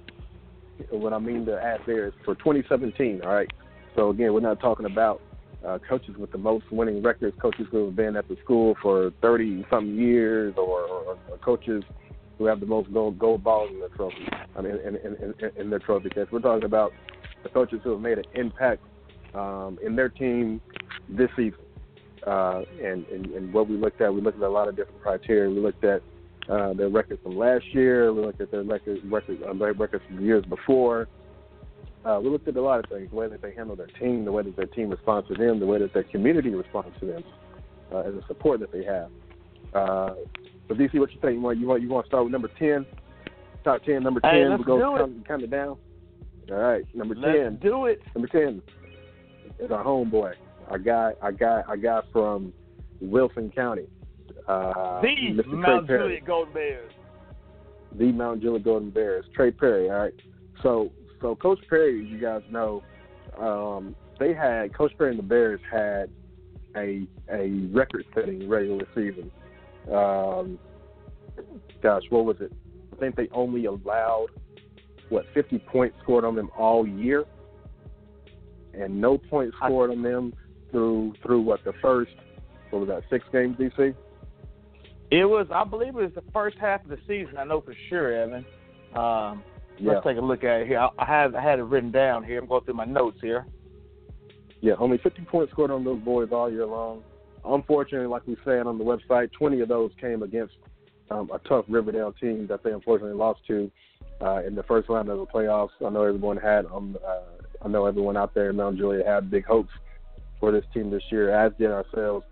What 0.89 1.13
I 1.13 1.20
mean 1.20 1.46
to 1.46 1.62
add 1.62 1.82
there 1.86 2.08
is 2.08 2.13
for 2.24 2.36
2017. 2.36 3.22
All 3.24 3.34
right. 3.34 3.51
So 3.96 4.12
again, 4.12 4.34
we're 4.34 4.39
not 4.39 4.62
talking 4.62 4.86
about 4.86 5.22
uh, 5.65 5.79
coaches 5.89 6.15
with 6.18 6.32
the 6.32 6.38
most 6.38 6.72
winning 6.72 7.03
records, 7.03 7.36
coaches 7.41 7.68
who 7.72 7.86
have 7.86 7.96
been 7.96 8.15
at 8.15 8.27
the 8.29 8.38
school 8.44 8.77
for 8.82 9.12
30 9.22 9.65
something 9.70 9.96
years, 9.96 10.53
or, 10.58 10.84
or, 10.84 11.18
or 11.29 11.38
coaches 11.39 11.84
who 12.39 12.46
have 12.46 12.62
the 12.62 12.65
most 12.65 12.91
gold 12.91 13.19
gold 13.19 13.43
balls 13.43 13.69
in 13.72 13.79
their 13.79 13.89
trophy. 13.89 14.27
I 14.55 14.62
mean, 14.62 14.77
in, 14.77 14.96
in, 14.96 15.15
in, 15.22 15.51
in 15.58 15.69
their 15.69 15.79
trophy 15.79 16.10
case. 16.10 16.25
We're 16.31 16.39
talking 16.39 16.65
about 16.65 16.93
the 17.43 17.50
coaches 17.50 17.81
who 17.84 17.91
have 17.91 18.00
made 18.00 18.17
an 18.17 18.25
impact 18.34 18.81
um, 19.36 19.77
in 19.86 19.96
their 19.96 20.10
team 20.10 20.62
this 21.10 21.29
season. 21.36 21.60
Uh, 22.25 22.63
and, 22.84 23.05
and, 23.08 23.25
and 23.27 23.53
what 23.53 23.69
we 23.69 23.77
looked 23.77 24.01
at, 24.01 24.13
we 24.13 24.22
looked 24.22 24.38
at 24.38 24.43
a 24.43 24.50
lot 24.50 24.67
of 24.67 24.75
different 24.75 25.01
criteria. 25.01 25.50
We 25.50 25.60
looked 25.60 25.84
at 25.84 26.01
uh, 26.50 26.74
their 26.74 26.89
records 26.89 27.22
from 27.24 27.38
last 27.38 27.65
year. 27.74 28.13
We 28.13 28.22
looked 28.22 28.41
at 28.41 28.51
their 28.51 28.63
records, 28.63 29.01
records, 29.05 29.41
uh, 29.46 29.53
records 29.53 30.03
from 30.08 30.25
years 30.25 30.43
before. 30.46 31.08
Uh, 32.05 32.19
we 32.24 32.29
looked 32.29 32.48
at 32.48 32.55
a 32.55 32.62
lot 32.62 32.79
of 32.79 32.89
things: 32.89 33.10
the 33.10 33.15
way 33.15 33.27
that 33.27 33.41
they 33.41 33.53
handle 33.53 33.75
their 33.75 33.88
team, 33.88 34.24
the 34.24 34.31
way 34.31 34.43
that 34.43 34.55
their 34.55 34.65
team 34.65 34.89
responds 34.89 35.27
to 35.27 35.36
them, 35.36 35.60
the 35.60 35.65
way 35.65 35.77
that 35.77 35.93
their 35.93 36.03
community 36.03 36.50
responds 36.50 36.98
to 37.00 37.05
them, 37.05 37.24
uh, 37.91 38.00
and 38.00 38.17
the 38.17 38.25
support 38.27 38.62
that 38.62 38.72
they 38.72 38.84
have. 38.86 39.10
Uh, 39.74 40.13
so 40.70 40.76
DC, 40.76 40.98
what 41.00 41.12
you 41.12 41.20
think? 41.20 41.34
You 41.36 41.42
want 41.42 41.60
you 41.60 41.68
want 41.68 41.82
you 41.82 41.90
want 41.90 42.06
to 42.06 42.10
start 42.10 42.24
with 42.24 42.32
number 42.32 42.50
ten? 42.58 42.86
Top 43.66 43.84
ten, 43.84 44.04
number 44.04 44.22
ten. 44.22 44.32
Hey, 44.52 44.56
we 44.56 44.64
go 44.64 44.78
do 44.78 45.04
it. 45.04 45.28
count, 45.28 45.44
it 45.44 45.52
down. 45.52 45.76
All 46.50 46.56
right, 46.58 46.86
number 46.96 47.16
Let's 47.16 47.38
ten. 47.38 47.56
do 47.62 47.86
it. 47.88 48.02
Number 48.16 48.28
ten 48.30 48.62
is 49.60 49.70
our 49.72 49.84
homeboy, 49.84 50.34
our 50.70 50.78
guy, 50.80 51.12
our 51.22 51.32
guy, 51.34 51.62
our 51.68 51.76
guy 51.78 52.00
from 52.14 52.54
Wilson 53.02 53.52
County. 53.54 53.88
Uh, 54.48 55.02
The 55.02 55.08
Mr. 55.08 55.48
Mount 55.48 55.88
Juliet 55.88 56.26
Golden 56.26 56.54
Bears. 56.54 56.92
the 57.98 58.12
Mount 58.12 58.42
Juliet 58.42 58.64
Golden 58.64 58.90
Bears, 58.90 59.26
Trey 59.36 59.52
Perry. 59.52 59.90
All 59.90 59.98
right. 59.98 60.14
So, 60.64 60.92
so 61.22 61.36
Coach 61.36 61.60
Perry, 61.70 62.04
you 62.06 62.18
guys 62.20 62.42
know, 62.50 62.82
um, 63.38 63.96
they 64.20 64.34
had 64.34 64.74
Coach 64.74 64.92
Perry 64.98 65.12
and 65.12 65.20
the 65.20 65.24
Bears 65.24 65.60
had 65.72 66.10
a 66.76 67.08
a 67.32 67.50
record-setting 67.72 68.48
regular 68.50 68.88
season. 68.96 69.32
Um, 69.91 70.60
gosh, 71.81 72.03
what 72.10 72.25
was 72.25 72.38
it? 72.39 72.51
I 72.93 72.96
think 72.98 73.15
they 73.15 73.29
only 73.31 73.65
allowed 73.65 74.27
what 75.09 75.25
50 75.33 75.59
points 75.59 75.98
scored 76.03 76.25
on 76.25 76.35
them 76.35 76.50
all 76.57 76.87
year, 76.87 77.25
and 78.74 79.00
no 79.00 79.18
points 79.18 79.55
scored 79.57 79.92
on 79.92 80.01
them 80.01 80.33
through 80.72 81.14
through 81.24 81.42
what 81.42 81.64
the 81.64 81.74
first 81.81 82.11
what 82.70 82.79
was 82.79 82.90
that 82.90 83.03
six 83.09 83.25
games 83.31 83.57
DC? 83.57 83.96
It 85.11 85.25
was, 85.25 85.48
I 85.51 85.64
believe, 85.64 85.90
it 85.90 85.96
was 85.96 86.11
the 86.14 86.24
first 86.31 86.57
half 86.59 86.83
of 86.83 86.90
the 86.90 87.00
season. 87.07 87.37
I 87.40 87.44
know 87.44 87.61
for 87.61 87.74
sure, 87.90 88.14
Evan. 88.14 88.46
Um, 88.96 89.44
Yeah, 89.79 89.94
Let's 89.94 90.05
take 90.05 90.18
a 90.18 90.22
look 90.22 90.44
at 90.44 90.61
it 90.61 90.68
here. 90.68 90.79
I, 90.79 90.90
I 91.00 91.05
have 91.05 91.33
I 91.33 91.42
had 91.42 91.57
it 91.57 91.64
written 91.64 91.90
down 91.92 92.24
here. 92.24 92.40
I'm 92.40 92.48
going 92.48 92.64
through 92.64 92.75
my 92.75 92.85
notes 92.85 93.18
here. 93.22 93.48
yeah, 94.61 94.74
only 94.77 94.98
50 95.00 95.24
points 95.24 95.51
scored 95.51 95.72
on 95.72 95.83
those 95.83 96.01
boys 96.01 96.29
all 96.31 96.51
year 96.51 96.66
long. 96.66 97.01
Unfortunately, 97.46 98.08
like 98.08 98.25
we 98.28 98.38
said 98.44 98.68
on 98.68 98.78
the 98.78 98.84
website, 98.84 99.32
20 99.32 99.62
of 99.62 99.70
those 99.70 99.92
came 100.00 100.24
against 100.24 100.56
um, 101.10 101.30
a 101.34 101.40
tough 101.48 101.66
Riverdale 101.68 102.14
team 102.14 102.48
that 102.48 102.64
they 102.64 102.72
unfortunately 102.72 103.18
lost 103.18 103.42
to 103.48 103.72
uh, 104.22 104.42
in 104.46 104.56
the 104.56 104.64
first 104.64 104.90
round 104.90 105.10
of 105.10 105.18
the 105.18 105.25
playoffs. 105.25 105.70
I 105.86 105.90
know 105.90 106.04
everyone 106.04 106.38
had, 106.38 106.66
um, 106.66 106.98
uh, 107.06 107.22
I 107.64 107.68
know 107.68 107.86
everyone 107.86 108.18
out 108.18 108.34
there 108.34 108.50
in 108.50 108.58
Mount 108.58 108.78
Juliet 108.78 109.06
had 109.06 109.32
big 109.32 109.46
hopes 109.46 109.72
for 110.40 110.52
this 110.52 110.66
team 110.74 110.90
this 110.90 111.04
year, 111.12 111.32
as 111.34 111.52
did 111.58 111.72
ourselves, 111.72 112.25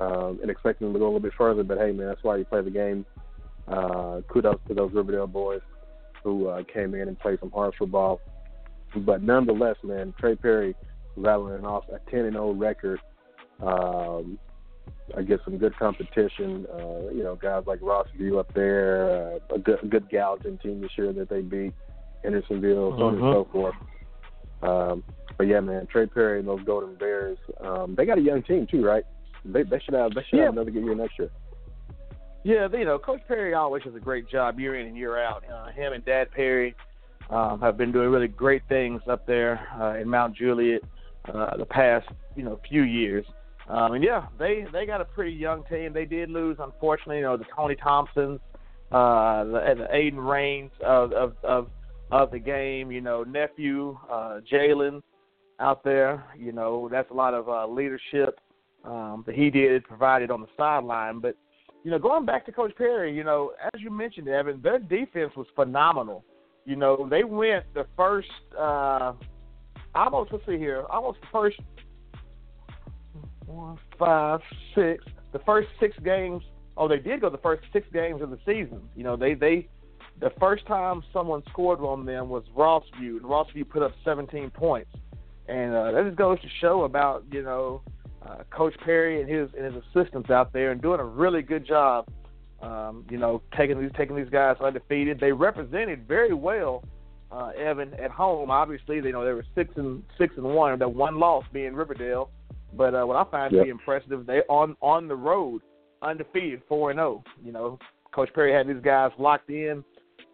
um, 0.00 0.38
and 0.42 0.50
expecting 0.50 0.88
them 0.88 0.94
to 0.94 0.98
go 0.98 1.06
a 1.06 1.08
little 1.08 1.20
bit 1.20 1.32
further. 1.36 1.62
But 1.62 1.78
hey, 1.78 1.92
man, 1.92 2.08
that's 2.08 2.22
why 2.22 2.36
you 2.36 2.44
play 2.44 2.62
the 2.62 2.70
game. 2.70 3.06
Uh, 3.68 4.20
kudos 4.28 4.58
to 4.68 4.74
those 4.74 4.92
Riverdale 4.92 5.28
boys 5.28 5.60
who 6.24 6.48
uh, 6.48 6.62
came 6.72 6.94
in 6.94 7.08
and 7.08 7.18
played 7.18 7.40
some 7.40 7.50
hard 7.50 7.74
football. 7.78 8.20
But 8.94 9.22
nonetheless, 9.22 9.76
man, 9.82 10.12
Trey 10.18 10.36
Perry 10.36 10.74
rattling 11.16 11.64
off 11.64 11.84
a 11.88 11.98
10 12.10 12.20
and 12.20 12.34
0 12.34 12.52
record 12.52 13.00
um, 13.62 14.38
against 15.14 15.44
some 15.44 15.58
good 15.58 15.76
competition. 15.78 16.66
Uh, 16.72 17.10
you 17.10 17.22
know, 17.22 17.36
guys 17.40 17.64
like 17.66 17.80
Rossview 17.80 18.38
up 18.38 18.52
there, 18.54 19.10
uh, 19.34 19.54
a 19.54 19.58
good, 19.58 19.78
a 19.82 19.86
good 19.86 20.08
Gallatin 20.10 20.58
team 20.58 20.80
this 20.80 20.90
year 20.96 21.12
that 21.12 21.28
they 21.28 21.40
beat, 21.40 21.72
Hendersonville, 22.22 22.96
so 22.96 23.04
on 23.04 23.14
and 23.14 23.22
Mhm. 23.22 23.32
so 23.32 23.44
forth. 23.52 23.74
Um, 24.62 25.02
but 25.36 25.46
yeah, 25.46 25.60
man, 25.60 25.86
Trey 25.86 26.06
Perry 26.06 26.38
and 26.38 26.48
those 26.48 26.62
Golden 26.64 26.94
Bears, 26.94 27.38
um, 27.60 27.94
they 27.94 28.04
got 28.06 28.18
a 28.18 28.22
young 28.22 28.42
team 28.42 28.66
too, 28.66 28.84
right? 28.84 29.04
They, 29.44 29.64
they 29.64 29.80
should 29.80 29.94
have 29.94 30.14
they 30.14 30.22
should 30.22 30.38
Yeah. 30.38 30.44
have 30.44 30.52
another 30.54 30.70
good 30.70 30.84
year 30.84 30.94
next 30.94 31.18
year. 31.18 31.30
Yeah, 32.44 32.68
you 32.72 32.84
know, 32.84 32.98
Coach 32.98 33.22
Perry 33.28 33.54
always 33.54 33.84
does 33.84 33.94
a 33.94 34.00
great 34.00 34.28
job 34.28 34.58
year 34.58 34.74
in 34.76 34.86
and 34.86 34.96
year 34.96 35.18
out. 35.18 35.44
Uh, 35.52 35.66
him 35.70 35.92
and 35.92 36.04
Dad 36.04 36.30
Perry 36.32 36.74
um, 37.30 37.60
have 37.60 37.76
been 37.76 37.92
doing 37.92 38.10
really 38.10 38.28
great 38.28 38.62
things 38.68 39.00
up 39.08 39.26
there 39.26 39.66
uh, 39.80 39.94
in 40.00 40.08
Mount 40.08 40.36
Juliet 40.36 40.82
uh, 41.32 41.56
the 41.56 41.64
past, 41.64 42.08
you 42.36 42.42
know, 42.42 42.58
few 42.68 42.82
years. 42.82 43.24
Um, 43.68 43.92
and 43.92 44.04
yeah, 44.04 44.26
they 44.38 44.66
they 44.72 44.86
got 44.86 45.00
a 45.00 45.04
pretty 45.04 45.32
young 45.32 45.64
team. 45.64 45.92
They 45.92 46.04
did 46.04 46.30
lose, 46.30 46.56
unfortunately, 46.60 47.18
you 47.18 47.22
know, 47.22 47.36
the 47.36 47.44
Tony 47.54 47.76
Thompsons, 47.76 48.40
uh, 48.90 49.44
the, 49.44 49.64
and 49.66 49.80
the 49.80 49.88
Aiden 49.94 50.26
Rains 50.26 50.72
of, 50.84 51.12
of 51.12 51.34
of 51.44 51.68
of 52.10 52.30
the 52.30 52.38
game. 52.38 52.90
You 52.90 53.00
know, 53.00 53.22
nephew 53.22 53.98
uh, 54.10 54.40
Jalen 54.50 55.02
out 55.60 55.84
there. 55.84 56.24
You 56.36 56.52
know, 56.52 56.88
that's 56.90 57.10
a 57.10 57.14
lot 57.14 57.34
of 57.34 57.48
uh, 57.48 57.66
leadership 57.66 58.40
um, 58.84 59.22
that 59.26 59.34
he 59.34 59.50
did 59.50 59.84
provided 59.84 60.30
on 60.30 60.40
the 60.40 60.48
sideline, 60.56 61.20
but 61.20 61.36
you 61.84 61.90
know, 61.90 61.98
going 61.98 62.24
back 62.24 62.46
to 62.46 62.52
Coach 62.52 62.72
Perry, 62.76 63.14
you 63.14 63.24
know, 63.24 63.52
as 63.74 63.80
you 63.80 63.90
mentioned, 63.90 64.28
Evan, 64.28 64.60
their 64.62 64.78
defense 64.78 65.32
was 65.36 65.46
phenomenal. 65.54 66.24
You 66.64 66.76
know, 66.76 67.08
they 67.10 67.24
went 67.24 67.64
the 67.74 67.86
first, 67.96 68.28
uh, 68.58 69.14
almost, 69.94 70.32
let's 70.32 70.46
see 70.46 70.58
here, 70.58 70.84
almost 70.88 71.20
the 71.20 71.26
first 71.32 71.56
one, 73.52 73.78
five, 73.98 74.40
six, 74.74 75.04
the 75.32 75.38
first 75.40 75.68
six 75.80 75.96
games. 76.04 76.42
Oh, 76.76 76.88
they 76.88 76.98
did 76.98 77.20
go 77.20 77.28
the 77.30 77.38
first 77.38 77.62
six 77.72 77.86
games 77.92 78.22
of 78.22 78.30
the 78.30 78.38
season. 78.46 78.80
You 78.96 79.04
know, 79.04 79.16
they, 79.16 79.34
they, 79.34 79.68
the 80.20 80.30
first 80.40 80.66
time 80.66 81.02
someone 81.12 81.42
scored 81.50 81.80
on 81.80 82.06
them 82.06 82.28
was 82.28 82.44
Rossview, 82.56 83.16
and 83.18 83.22
Rossview 83.22 83.68
put 83.68 83.82
up 83.82 83.92
17 84.04 84.50
points. 84.50 84.90
And 85.48 85.74
uh, 85.74 85.92
that 85.92 86.04
just 86.04 86.16
goes 86.16 86.40
to 86.40 86.48
show 86.60 86.84
about, 86.84 87.24
you 87.30 87.42
know, 87.42 87.82
uh, 88.26 88.44
Coach 88.50 88.74
Perry 88.84 89.20
and 89.20 89.28
his 89.28 89.48
and 89.56 89.74
his 89.74 89.82
assistants 89.90 90.30
out 90.30 90.52
there 90.52 90.70
and 90.70 90.80
doing 90.80 91.00
a 91.00 91.04
really 91.04 91.42
good 91.42 91.66
job. 91.66 92.08
Um, 92.60 93.04
you 93.10 93.18
know, 93.18 93.42
taking 93.56 93.80
these 93.80 93.90
taking 93.96 94.14
these 94.14 94.28
guys 94.28 94.56
undefeated. 94.60 95.18
They 95.18 95.32
represented 95.32 96.06
very 96.06 96.32
well 96.32 96.84
uh, 97.32 97.50
Evan 97.58 97.94
at 97.94 98.10
home. 98.10 98.50
Obviously, 98.50 99.00
they 99.00 99.10
know 99.10 99.24
they 99.24 99.32
were 99.32 99.44
six 99.54 99.72
and 99.76 100.04
six 100.18 100.34
and 100.36 100.44
one. 100.44 100.78
That 100.78 100.88
one 100.88 101.18
loss 101.18 101.44
being 101.52 101.74
Riverdale. 101.74 102.30
But 102.74 102.94
uh, 102.94 103.04
what 103.04 103.16
I 103.16 103.30
find 103.30 103.52
to 103.52 103.64
be 103.64 103.70
impressive, 103.70 104.26
they 104.26 104.40
on 104.48 104.76
on 104.80 105.08
the 105.08 105.14
road 105.14 105.62
undefeated, 106.00 106.62
four 106.68 106.90
and 106.90 106.98
zero. 106.98 107.22
You 107.44 107.52
know, 107.52 107.78
Coach 108.12 108.30
Perry 108.34 108.52
had 108.52 108.68
these 108.68 108.82
guys 108.82 109.10
locked 109.18 109.50
in 109.50 109.84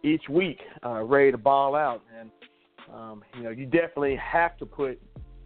each 0.03 0.29
week, 0.29 0.59
uh, 0.85 1.03
ready 1.03 1.31
to 1.31 1.37
ball 1.37 1.75
out, 1.75 2.01
and 2.17 2.31
um, 2.93 3.23
you 3.35 3.43
know, 3.43 3.49
you 3.49 3.65
definitely 3.65 4.15
have 4.15 4.57
to 4.57 4.65
put 4.65 4.99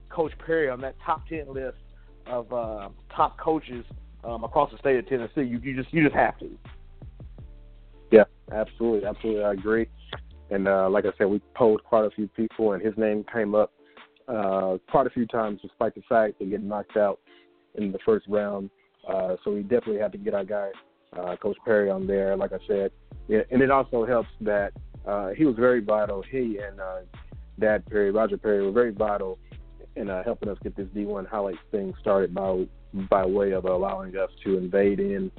Coach 0.10 0.32
Perry 0.46 0.70
on 0.70 0.80
that 0.82 0.96
top 1.06 1.28
ten 1.28 1.52
list 1.52 1.78
of 2.28 2.52
uh, 2.54 2.90
top 3.16 3.38
coaches 3.40 3.86
um, 4.24 4.44
across 4.44 4.72
the 4.72 4.78
state 4.78 4.98
of 4.98 5.08
Tennessee. 5.08 5.42
You, 5.42 5.60
you 5.60 5.76
just 5.76 5.94
you 5.94 6.04
just 6.04 6.16
have 6.16 6.38
to. 6.40 6.50
Yeah, 8.12 8.24
absolutely, 8.52 9.08
absolutely, 9.08 9.44
I 9.44 9.54
agree. 9.54 9.88
And 10.52 10.68
uh, 10.68 10.90
like 10.90 11.06
I 11.06 11.10
said, 11.18 11.26
we 11.26 11.42
polled 11.56 11.84
quite 11.84 12.06
a 12.06 12.12
few 12.12 12.28
people, 12.28 12.74
and 12.74 12.86
his 12.86 12.94
name 12.98 13.26
came 13.34 13.56
up 13.56 13.73
uh, 14.28 14.78
quite 14.90 15.08
a 15.08 15.10
few 15.10 15.26
times, 15.28 15.60
despite 15.62 15.96
the 15.96 16.02
fact 16.08 16.40
they 16.40 16.46
get 16.46 16.64
knocked 16.64 16.98
out 16.98 17.20
in 17.76 17.92
the 17.92 18.00
first 18.06 18.26
round. 18.28 18.70
Uh, 19.08 19.36
so 19.44 19.52
we 19.52 19.62
definitely 19.62 20.00
had 20.00 20.12
to 20.12 20.18
get 20.18 20.34
our 20.34 20.46
guy, 20.46 20.70
uh, 21.18 21.36
Coach 21.36 21.58
Perry, 21.66 21.90
on 21.90 22.08
there. 22.08 22.36
Like 22.36 22.54
I 22.54 22.60
said, 22.68 22.92
and 23.30 23.62
it 23.62 23.72
also 23.72 24.06
helps 24.06 24.30
that 24.42 24.74
uh, 25.06 25.30
he 25.30 25.46
was 25.46 25.56
very 25.56 25.82
vital. 25.82 26.24
He 26.30 26.60
and 26.60 26.80
uh, 26.80 27.00
Dad 27.60 27.86
Perry, 27.86 28.12
Roger 28.12 28.38
Perry, 28.38 28.64
were 28.66 28.72
very 28.72 28.92
vital 28.92 29.38
in 29.96 30.10
uh, 30.10 30.24
helping 30.24 30.50
us 30.50 30.58
get 30.64 30.76
this 30.76 30.88
D1 30.88 31.28
highlights 31.28 31.60
thing 31.72 31.94
started 32.02 32.34
by 32.34 32.66
by 33.10 33.26
way 33.26 33.52
of 33.52 33.66
allowing 33.66 34.16
us 34.18 34.30
to 34.44 34.58
invade 34.58 35.00
in 35.00 35.32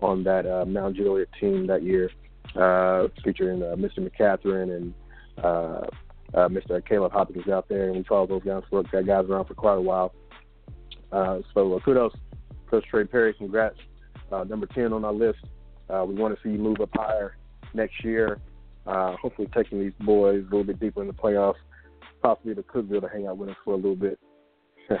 on 0.00 0.22
that 0.24 0.46
uh, 0.46 0.64
Mount 0.64 0.96
Juliet 0.96 1.28
team 1.40 1.66
that 1.66 1.82
year, 1.82 2.10
uh, 2.54 3.08
featuring 3.24 3.62
uh, 3.62 3.74
Mr. 3.76 3.98
McCatherine 3.98 4.76
and 4.76 4.94
uh, 5.42 5.86
uh, 6.34 6.48
Mr. 6.48 6.84
Caleb 6.86 7.12
Hopkins 7.12 7.48
out 7.48 7.68
there, 7.68 7.88
and 7.88 7.96
we 7.96 8.04
followed 8.04 8.30
those 8.30 8.42
guys 8.44 8.62
for 8.68 8.82
that 8.92 9.06
guys 9.06 9.24
around 9.28 9.46
for 9.46 9.54
quite 9.54 9.76
a 9.76 9.80
while. 9.80 10.12
Uh, 11.10 11.38
so 11.54 11.74
uh, 11.74 11.80
kudos, 11.80 12.12
Coach 12.70 12.84
Trey 12.90 13.04
Perry. 13.04 13.32
Congrats, 13.34 13.76
uh, 14.30 14.44
number 14.44 14.66
ten 14.66 14.92
on 14.92 15.04
our 15.04 15.12
list. 15.12 15.38
Uh, 15.88 16.04
we 16.06 16.14
want 16.14 16.34
to 16.34 16.42
see 16.42 16.50
you 16.50 16.58
move 16.58 16.80
up 16.80 16.90
higher 16.94 17.36
next 17.72 18.04
year. 18.04 18.38
Uh, 18.86 19.16
hopefully, 19.16 19.48
taking 19.54 19.80
these 19.80 19.92
boys 20.00 20.40
a 20.40 20.44
little 20.44 20.64
bit 20.64 20.80
deeper 20.80 21.00
in 21.00 21.08
the 21.08 21.14
playoffs, 21.14 21.54
possibly 22.22 22.54
to 22.54 22.62
Cookeville 22.62 23.00
to 23.00 23.08
hang 23.08 23.26
out 23.26 23.38
with 23.38 23.50
us 23.50 23.56
for 23.64 23.74
a 23.74 23.76
little 23.76 23.96
bit. 23.96 24.18
hey, 24.88 24.96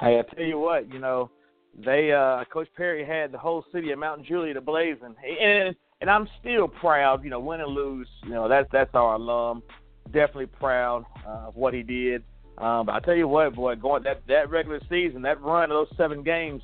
I 0.00 0.22
tell 0.34 0.44
you 0.44 0.58
what, 0.58 0.92
you 0.92 0.98
know, 0.98 1.30
they 1.74 2.10
Coach 2.52 2.68
Perry 2.76 3.04
had 3.04 3.32
the 3.32 3.38
whole 3.38 3.64
city 3.72 3.92
of 3.92 3.98
Mountain 3.98 4.26
Juliet 4.26 4.56
ablazing, 4.56 5.14
and 5.40 5.74
and 6.02 6.10
I'm 6.10 6.28
still 6.40 6.68
proud. 6.68 7.24
You 7.24 7.30
know, 7.30 7.40
win 7.40 7.62
or 7.62 7.68
lose, 7.68 8.08
you 8.24 8.30
know 8.30 8.48
that's 8.48 8.68
that's 8.70 8.94
our 8.94 9.14
alum. 9.14 9.62
Definitely 10.06 10.46
proud 10.46 11.06
uh, 11.26 11.48
of 11.48 11.56
what 11.56 11.72
he 11.72 11.82
did. 11.82 12.22
Um, 12.58 12.86
but 12.86 12.96
I 12.96 13.00
tell 13.00 13.14
you 13.14 13.26
what, 13.26 13.54
boy, 13.54 13.76
going 13.76 14.02
that 14.02 14.22
that 14.28 14.50
regular 14.50 14.80
season, 14.90 15.22
that 15.22 15.40
run 15.40 15.70
of 15.70 15.70
those 15.70 15.96
seven 15.96 16.22
games 16.22 16.60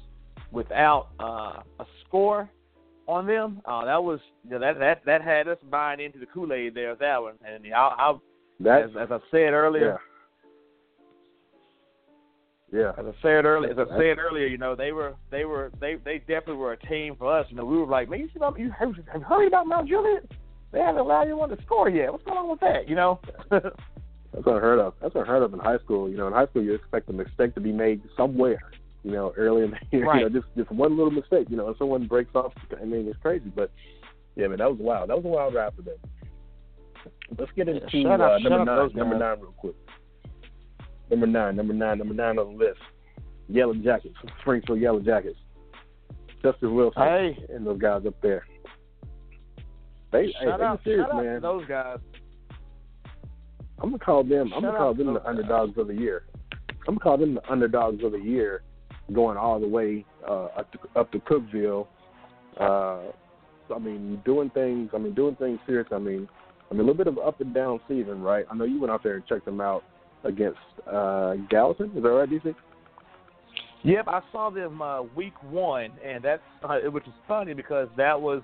without 0.51 1.09
uh, 1.19 1.63
a 1.81 1.87
score 2.07 2.51
on 3.07 3.27
them, 3.27 3.63
uh, 3.65 3.87
that 3.87 4.03
was 4.03 4.21
you 4.45 4.51
know, 4.51 4.59
that 4.59 4.79
that 4.81 5.03
that 5.07 5.23
had 5.23 5.49
us 5.49 5.59
buying 5.71 6.01
into 6.01 6.19
the 6.19 6.27
Kool 6.27 6.53
Aid 6.53 6.75
there. 6.75 6.95
That 6.97 7.23
one, 7.23 7.35
and 7.47 7.65
I, 7.73 7.79
I 7.79 8.11
as, 8.85 8.91
as 9.01 9.09
I 9.11 9.19
said 9.31 9.53
earlier. 9.53 9.99
Yeah. 12.73 12.93
As 12.99 13.07
I 13.07 13.13
said 13.23 13.45
earlier, 13.45 13.71
as 13.71 13.79
I 13.79 13.97
said 13.97 14.19
earlier, 14.19 14.47
you 14.47 14.59
know 14.59 14.75
they 14.75 14.93
were 14.93 15.15
they 15.31 15.45
were 15.45 15.73
they 15.81 15.97
they 16.05 16.19
definitely 16.19 16.57
were 16.57 16.73
a 16.73 16.87
team 16.87 17.17
for 17.17 17.33
us. 17.33 17.47
You 17.49 17.57
know 17.57 17.65
we 17.65 17.79
were 17.79 17.87
like, 17.87 18.11
man, 18.11 18.21
you 18.21 18.27
see 18.27 18.37
about 18.37 18.59
you 18.59 18.71
have, 18.79 18.95
you 18.97 19.21
heard 19.21 19.47
about 19.47 19.67
Mount 19.67 19.89
Juliet? 19.89 20.31
They 20.73 20.81
haven't 20.81 21.01
allowed 21.01 21.23
anyone 21.23 21.49
to 21.49 21.57
score 21.65 21.89
yet. 21.89 22.13
What's 22.13 22.25
going 22.25 22.37
on 22.37 22.51
with 22.51 22.61
that? 22.61 22.89
You 22.89 22.95
know. 22.95 23.21
That's 23.51 24.47
unheard 24.47 24.79
of. 24.79 24.93
That's 25.01 25.15
unheard 25.15 25.43
of 25.43 25.55
in 25.55 25.61
high 25.61 25.79
school. 25.79 26.11
You 26.11 26.19
know, 26.19 26.27
in 26.27 26.35
high 26.35 26.47
school 26.47 26.63
you 26.63 26.75
expect 26.75 27.09
a 27.09 27.13
mistake 27.15 27.55
to 27.55 27.61
be 27.61 27.73
made 27.73 28.03
somewhere. 28.17 28.61
You 29.03 29.13
know, 29.13 29.33
early 29.39 29.65
in 29.65 29.71
the 29.71 29.79
year. 29.91 30.07
Right. 30.07 30.19
You 30.23 30.29
know, 30.29 30.41
just 30.41 30.55
just 30.57 30.71
one 30.71 30.97
little 30.97 31.11
mistake. 31.11 31.47
You 31.49 31.57
know, 31.57 31.71
if 31.71 31.79
someone 31.79 32.07
breaks 32.07 32.35
off, 32.35 32.53
I 32.79 32.85
mean, 32.85 33.09
it's 33.09 33.19
crazy. 33.23 33.51
But 33.55 33.71
yeah, 34.37 34.47
man, 34.49 34.59
that 34.59 34.71
was 34.71 34.79
wild. 34.79 35.09
That 35.09 35.17
was 35.17 35.25
a 35.25 35.29
wild 35.29 35.55
ride 35.55 35.75
for 35.75 35.83
them. 35.83 35.97
Let's 37.39 37.51
get 37.57 37.69
into 37.69 37.87
yeah, 37.93 38.11
uh, 38.11 38.37
up, 38.37 38.43
number 38.43 38.65
nine. 38.65 38.77
Those 38.77 38.95
number 38.95 39.19
nine, 39.19 39.41
real 39.41 39.55
quick. 39.57 39.75
Number 41.11 41.27
nine, 41.27 41.57
number 41.57 41.73
nine, 41.75 41.99
number 41.99 42.15
nine 42.15 42.39
on 42.39 42.57
the 42.57 42.65
list. 42.65 42.79
Yellow 43.49 43.75
Jackets, 43.75 44.15
Springfield 44.41 44.81
Yellow 44.81 45.01
Jackets. 45.01 45.39
Justin 46.43 46.75
Wilson 46.75 47.03
Hey. 47.03 47.47
and 47.53 47.67
those 47.67 47.81
guys 47.81 48.03
up 48.07 48.15
there. 48.21 48.47
They, 50.13 50.27
hey, 50.27 50.33
Shout 50.45 50.59
they 50.59 50.65
out, 50.65 50.81
serious, 50.85 51.07
shout 51.07 51.17
out 51.17 51.25
man. 51.25 51.35
to 51.37 51.41
those 51.41 51.67
guys. 51.67 51.99
I'm 53.81 53.91
gonna 53.91 53.99
call 53.99 54.25
them. 54.25 54.53
I'm 54.55 54.63
gonna 54.63 54.77
call 54.77 54.95
them 54.95 55.07
the 55.07 55.13
those 55.15 55.23
underdogs 55.27 55.79
of 55.79 55.87
the 55.89 55.95
year. 55.95 56.25
I'm 56.87 56.95
gonna 56.97 57.01
call 57.01 57.19
them 57.19 57.35
the 57.35 57.51
underdogs 57.51 58.03
of 58.03 58.13
the 58.13 58.19
year, 58.19 58.63
going 59.13 59.37
all 59.37 59.61
the 59.61 59.69
way 59.69 60.05
uh, 60.27 60.47
up 60.47 60.73
to 60.73 60.79
up 60.97 61.13
to 61.13 61.19
Cookeville. 61.21 61.87
Uh, 62.59 63.13
I 63.75 63.79
mean, 63.79 64.21
doing 64.25 64.51
things. 64.51 64.91
I 64.95 64.99
mean, 64.99 65.15
doing 65.15 65.37
things 65.37 65.61
serious. 65.67 65.87
I 65.93 65.99
mean, 65.99 66.29
I 66.71 66.75
mean, 66.75 66.81
a 66.81 66.85
little 66.85 66.95
bit 66.95 67.07
of 67.07 67.19
up 67.19 67.41
and 67.41 67.55
down 67.55 67.81
season, 67.89 68.21
right? 68.23 68.47
I 68.51 68.55
know 68.55 68.65
you 68.65 68.81
went 68.81 68.91
out 68.91 69.03
there 69.03 69.15
and 69.15 69.27
checked 69.27 69.45
them 69.45 69.61
out 69.61 69.85
against 70.25 70.59
uh, 70.87 71.35
Gallatin. 71.51 71.91
Is 71.97 72.03
that 72.03 72.09
right, 72.09 72.29
DC? 72.29 72.55
Yep, 73.85 74.09
I 74.09 74.21
saw 74.33 74.51
them 74.51 74.83
uh, 74.83 75.03
week 75.03 75.41
one, 75.45 75.91
and 76.05 76.23
that's 76.23 76.43
uh, 76.65 76.79
which 76.91 77.07
is 77.07 77.13
funny 77.29 77.55
because 77.55 77.89
that 77.97 78.21
was 78.21 78.43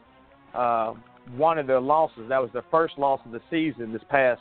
uh, 0.54 0.94
one 1.36 1.58
of 1.58 1.66
their 1.66 1.80
losses. 1.80 2.28
That 2.28 2.40
was 2.40 2.50
their 2.52 2.64
first 2.70 2.98
loss 2.98 3.20
of 3.26 3.32
the 3.32 3.40
season 3.50 3.92
this 3.92 4.02
past 4.08 4.40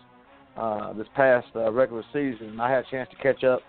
uh, 0.56 0.94
this 0.94 1.08
past 1.16 1.48
uh, 1.56 1.72
regular 1.72 2.04
season. 2.14 2.60
I 2.60 2.70
had 2.70 2.86
a 2.86 2.92
chance 2.92 3.10
to 3.10 3.16
catch 3.18 3.44
up 3.44 3.62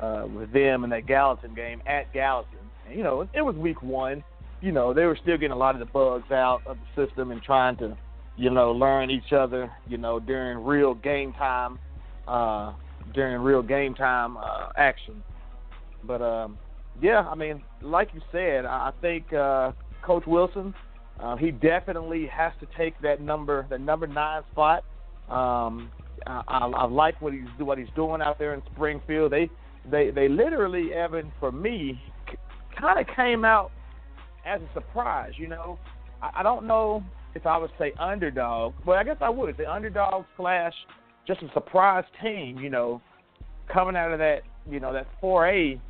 uh, 0.00 0.26
with 0.34 0.52
them 0.52 0.84
in 0.84 0.90
that 0.90 1.06
Gallatin 1.06 1.54
game 1.54 1.82
at 1.86 2.12
Gallatin. 2.12 2.58
And, 2.86 2.96
you 2.96 3.04
know, 3.04 3.28
it 3.34 3.42
was 3.42 3.54
week 3.56 3.82
one. 3.82 4.24
You 4.60 4.72
know, 4.72 4.94
they 4.94 5.04
were 5.04 5.18
still 5.20 5.36
getting 5.36 5.52
a 5.52 5.56
lot 5.56 5.74
of 5.74 5.80
the 5.80 5.92
bugs 5.92 6.30
out 6.30 6.60
of 6.66 6.78
the 6.78 7.06
system 7.06 7.32
and 7.32 7.42
trying 7.42 7.76
to, 7.78 7.96
you 8.36 8.48
know, 8.48 8.72
learn 8.72 9.10
each 9.10 9.32
other. 9.32 9.70
You 9.88 9.98
know, 9.98 10.20
during 10.20 10.64
real 10.64 10.94
game 10.94 11.32
time, 11.34 11.78
uh, 12.26 12.72
during 13.14 13.40
real 13.42 13.62
game 13.62 13.94
time 13.94 14.36
uh, 14.36 14.70
action. 14.76 15.22
But 16.04 16.22
um, 16.22 16.58
yeah, 17.00 17.20
I 17.20 17.34
mean, 17.34 17.62
like 17.80 18.08
you 18.14 18.20
said, 18.30 18.64
I 18.64 18.92
think 19.00 19.32
uh, 19.32 19.72
Coach 20.04 20.24
Wilson, 20.26 20.74
uh, 21.20 21.36
he 21.36 21.50
definitely 21.50 22.26
has 22.26 22.52
to 22.60 22.66
take 22.76 23.00
that 23.02 23.20
number, 23.20 23.66
the 23.70 23.78
number 23.78 24.06
nine 24.06 24.42
spot. 24.52 24.84
Um, 25.28 25.90
I, 26.26 26.42
I, 26.48 26.58
I 26.66 26.84
like 26.84 27.20
what 27.22 27.32
he's 27.32 27.46
what 27.58 27.78
he's 27.78 27.88
doing 27.94 28.20
out 28.20 28.38
there 28.38 28.54
in 28.54 28.62
Springfield. 28.74 29.32
They 29.32 29.50
they 29.90 30.10
they 30.10 30.28
literally, 30.28 30.92
Evan, 30.92 31.32
for 31.40 31.52
me, 31.52 32.00
kind 32.78 32.98
of 32.98 33.06
came 33.14 33.44
out 33.44 33.70
as 34.44 34.60
a 34.60 34.68
surprise. 34.74 35.32
You 35.36 35.48
know, 35.48 35.78
I, 36.20 36.40
I 36.40 36.42
don't 36.42 36.66
know 36.66 37.02
if 37.34 37.46
I 37.46 37.56
would 37.56 37.70
say 37.78 37.92
underdog, 37.98 38.74
but 38.84 38.98
I 38.98 39.04
guess 39.04 39.16
I 39.20 39.30
would. 39.30 39.56
The 39.56 39.70
underdog 39.70 40.24
slash 40.36 40.74
just 41.26 41.42
a 41.42 41.50
surprise 41.52 42.04
team. 42.22 42.58
You 42.58 42.70
know, 42.70 43.00
coming 43.72 43.96
out 43.96 44.12
of 44.12 44.18
that 44.18 44.42
you 44.70 44.80
know 44.80 44.92
that 44.92 45.06
4A 45.22 45.80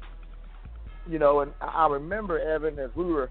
you 1.08 1.18
know, 1.18 1.40
and 1.40 1.52
I 1.60 1.88
remember 1.88 2.38
Evan 2.38 2.78
as 2.78 2.90
we 2.94 3.04
were 3.04 3.30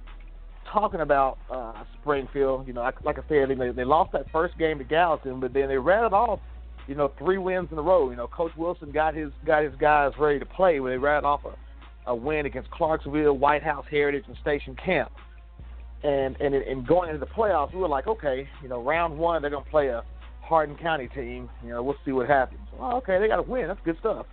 talking 0.72 1.02
about 1.02 1.38
uh, 1.50 1.84
Springfield. 2.00 2.68
You 2.68 2.74
know, 2.74 2.82
like, 2.82 3.04
like 3.04 3.18
I 3.18 3.22
said, 3.28 3.50
they 3.50 3.72
they 3.72 3.86
lost 3.86 4.12
that 4.14 4.30
first 4.32 4.58
game 4.58 4.78
to 4.80 4.84
Gallatin, 4.84 5.40
but 5.40 5.54
then 5.54 5.68
they 5.68 5.78
rattled 5.78 6.14
off, 6.14 6.40
you 6.88 6.96
know, 6.96 7.12
three 7.18 7.38
wins 7.38 7.70
in 7.72 7.78
a 7.78 7.82
row. 7.82 8.10
You 8.10 8.16
know, 8.16 8.28
Coach 8.28 8.52
Wilson 8.58 8.92
got 8.92 9.16
his 9.16 9.32
got 9.46 9.64
his 9.64 9.74
guys 9.80 10.12
ready 10.20 10.40
to 10.40 10.46
play 10.46 10.80
when 10.80 10.92
they 10.92 10.98
rattled 10.98 11.26
off 11.26 11.42
a, 11.46 12.12
a 12.12 12.16
win 12.16 12.46
against 12.46 12.70
Clarksville, 12.72 13.38
White 13.38 13.64
House 13.64 13.86
Heritage, 13.90 14.26
and 14.28 14.38
Station 14.42 14.76
Camp. 14.84 15.12
And 16.04 16.36
and 16.42 16.56
in 16.56 16.84
going 16.84 17.10
into 17.10 17.20
the 17.20 17.32
playoffs, 17.32 17.74
we 17.74 17.80
were 17.80 17.88
like, 17.88 18.08
okay, 18.08 18.50
you 18.62 18.70
know, 18.70 18.84
round 18.84 19.18
one 19.18 19.42
they're 19.42 19.52
gonna 19.52 19.66
play 19.70 19.88
a 19.88 20.04
Hardin 20.52 20.76
County 20.76 21.08
team. 21.08 21.50
You 21.64 21.70
know, 21.70 21.82
we'll 21.82 21.96
see 22.06 22.12
what 22.12 22.28
happens. 22.28 22.60
Well, 22.78 22.98
okay, 22.98 23.20
they 23.20 23.28
got 23.28 23.38
to 23.38 23.42
win. 23.42 23.68
That's 23.68 23.80
good 23.86 23.98
stuff. 24.00 24.26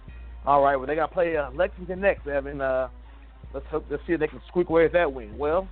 All 0.44 0.62
right, 0.62 0.76
well 0.76 0.87
they 0.87 0.96
got 0.96 1.07
to 1.07 1.14
play 1.14 1.37
uh, 1.37 1.50
Lexington 1.52 2.00
next, 2.00 2.26
Evan. 2.26 2.61
Uh, 2.61 2.88
let's 3.54 3.66
hope 3.70 3.85
let's 3.90 4.02
see 4.07 4.14
if 4.14 4.20
they 4.20 4.26
can 4.26 4.40
squeak 4.48 4.68
away 4.68 4.83
with 4.83 4.92
that 4.92 5.12
win. 5.12 5.38
Well, 5.38 5.68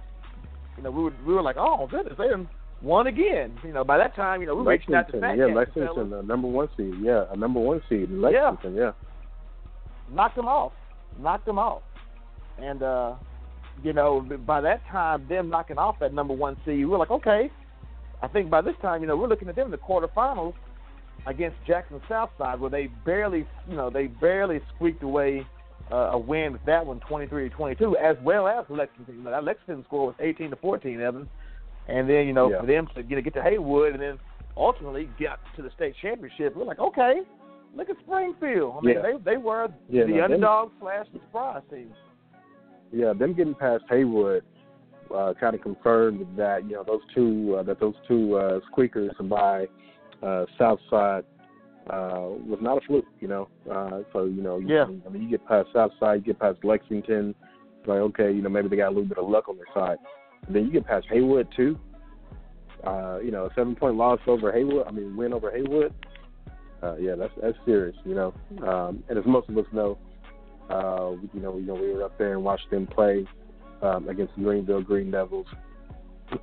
you 0.76 0.84
know, 0.84 0.90
we 0.90 1.02
were 1.02 1.12
we 1.26 1.34
were 1.34 1.42
like, 1.42 1.56
oh 1.58 1.88
goodness, 1.90 2.14
they 2.16 2.28
done 2.28 2.48
won 2.80 3.08
again. 3.08 3.58
You 3.64 3.72
know, 3.72 3.84
by 3.84 3.98
that 3.98 4.14
time, 4.14 4.40
you 4.40 4.46
know, 4.46 4.54
we 4.54 4.62
were 4.62 4.70
reaching 4.70 4.94
out 4.94 5.10
to 5.10 5.16
Lexington, 5.16 5.38
Fat 5.38 5.48
yeah, 5.48 5.54
Lexington, 5.54 6.10
the 6.10 6.22
number 6.22 6.46
one 6.46 6.68
seed, 6.76 6.94
yeah, 7.02 7.24
a 7.30 7.36
number 7.36 7.58
one 7.58 7.82
seed, 7.88 8.08
in 8.10 8.20
Lexington, 8.20 8.76
yeah. 8.76 8.92
knocked 10.12 10.36
them 10.36 10.46
off, 10.46 10.72
knocked 11.18 11.46
them 11.46 11.58
off, 11.58 11.82
and 12.58 12.82
uh, 12.82 13.14
you 13.82 13.92
know, 13.92 14.20
by 14.20 14.60
that 14.60 14.86
time, 14.86 15.26
them 15.28 15.48
knocking 15.48 15.78
off 15.78 15.96
that 16.00 16.14
number 16.14 16.34
one 16.34 16.56
seed, 16.64 16.78
we 16.78 16.84
were 16.86 16.98
like, 16.98 17.10
okay. 17.10 17.50
I 18.22 18.28
think 18.28 18.50
by 18.50 18.60
this 18.62 18.74
time, 18.82 19.02
you 19.02 19.06
know, 19.08 19.16
we're 19.16 19.28
looking 19.28 19.48
at 19.48 19.56
them 19.56 19.66
in 19.66 19.70
the 19.70 19.78
quarterfinals 19.78 20.54
against 21.26 21.56
Jackson 21.66 22.00
Southside, 22.08 22.60
where 22.60 22.70
they 22.70 22.86
barely, 23.04 23.46
you 23.68 23.76
know, 23.76 23.90
they 23.90 24.06
barely 24.06 24.60
squeaked 24.74 25.02
away 25.02 25.46
uh, 25.92 26.10
a 26.12 26.18
win 26.18 26.52
with 26.52 26.64
that 26.66 26.84
one, 26.84 27.00
23 27.08 27.48
to 27.48 27.54
22, 27.54 27.96
as 27.96 28.16
well 28.22 28.48
as 28.48 28.64
Lexington. 28.68 29.16
You 29.16 29.22
know, 29.22 29.30
that 29.30 29.44
Lexington 29.44 29.84
score 29.84 30.06
was 30.06 30.14
18 30.20 30.50
to 30.50 30.56
14, 30.56 31.00
Evan, 31.00 31.28
and 31.88 32.08
then 32.08 32.26
you 32.26 32.32
know 32.32 32.50
Yeah. 32.50 32.60
for 32.60 32.66
them 32.66 32.88
to 32.94 33.02
get 33.02 33.16
to 33.16 33.22
get 33.22 33.34
to 33.34 33.42
Haywood 33.42 33.92
and 33.92 34.02
then 34.02 34.18
ultimately 34.56 35.08
get 35.18 35.38
to 35.56 35.62
the 35.62 35.70
state 35.76 35.94
championship, 36.00 36.56
we're 36.56 36.64
like, 36.64 36.78
okay, 36.80 37.20
look 37.76 37.90
at 37.90 37.96
Springfield. 38.00 38.76
I 38.78 38.80
mean, 38.84 38.96
Yeah. 38.96 39.02
they 39.02 39.32
they 39.32 39.36
were 39.36 39.68
Yeah, 39.88 40.04
the 40.04 40.08
no, 40.10 40.14
them- 40.16 40.24
underdog 40.32 40.70
slash 40.80 41.06
the 41.12 41.18
surprise 41.20 41.62
team. 41.70 41.92
Yeah, 42.92 43.12
them 43.12 43.34
getting 43.34 43.54
past 43.54 43.84
Haywood 43.90 44.44
uh, 45.14 45.34
kind 45.38 45.54
of 45.54 45.62
confirmed 45.62 46.26
that 46.36 46.64
you 46.64 46.72
know 46.72 46.84
those 46.84 47.00
two 47.14 47.56
uh, 47.58 47.62
that 47.62 47.80
those 47.80 47.94
two 48.08 48.36
uh, 48.36 48.60
squeakers 48.70 49.12
by 49.22 49.66
uh, 50.22 50.44
Southside 50.58 51.24
uh, 51.90 52.28
was 52.46 52.58
not 52.60 52.78
a 52.78 52.80
fluke. 52.86 53.04
You 53.20 53.28
know, 53.28 53.48
uh, 53.70 54.00
so 54.12 54.24
you 54.24 54.42
know, 54.42 54.58
you- 54.58 54.68
Yeah. 54.68 54.86
I 55.06 55.08
mean, 55.08 55.22
you 55.22 55.30
get 55.30 55.46
past 55.46 55.68
Southside, 55.72 56.20
you 56.20 56.32
get 56.32 56.40
past 56.40 56.58
Lexington, 56.64 57.34
it's 57.78 57.88
like 57.88 57.98
okay, 57.98 58.32
you 58.32 58.42
know, 58.42 58.48
maybe 58.48 58.68
they 58.68 58.76
got 58.76 58.88
a 58.88 58.94
little 58.94 59.04
bit 59.04 59.18
of 59.18 59.28
luck 59.28 59.48
on 59.48 59.56
their 59.56 59.66
side. 59.74 59.98
And 60.46 60.54
then 60.54 60.64
you 60.64 60.72
get 60.72 60.86
past 60.86 61.06
Haywood 61.10 61.48
too. 61.56 61.78
Uh, 62.84 63.18
you 63.22 63.30
know, 63.30 63.46
a 63.46 63.54
seven 63.54 63.74
point 63.74 63.96
loss 63.96 64.20
over 64.26 64.52
Haywood. 64.52 64.86
I 64.86 64.90
mean, 64.90 65.16
win 65.16 65.32
over 65.32 65.50
Haywood. 65.50 65.92
Uh, 66.82 66.96
yeah, 66.96 67.14
that's 67.14 67.32
that's 67.42 67.56
serious. 67.64 67.96
You 68.04 68.14
know, 68.14 68.34
um, 68.68 69.02
and 69.08 69.18
as 69.18 69.24
most 69.26 69.48
of 69.48 69.56
us 69.58 69.64
know, 69.72 69.98
uh, 70.70 71.12
you 71.32 71.40
know, 71.40 71.56
you 71.56 71.66
know, 71.66 71.74
we 71.74 71.92
were 71.92 72.04
up 72.04 72.16
there 72.18 72.32
and 72.34 72.44
watched 72.44 72.70
them 72.70 72.86
play 72.86 73.24
um, 73.82 74.08
against 74.08 74.34
the 74.36 74.42
Greeneville 74.42 74.84
Green 74.84 75.10
Devils. 75.10 75.46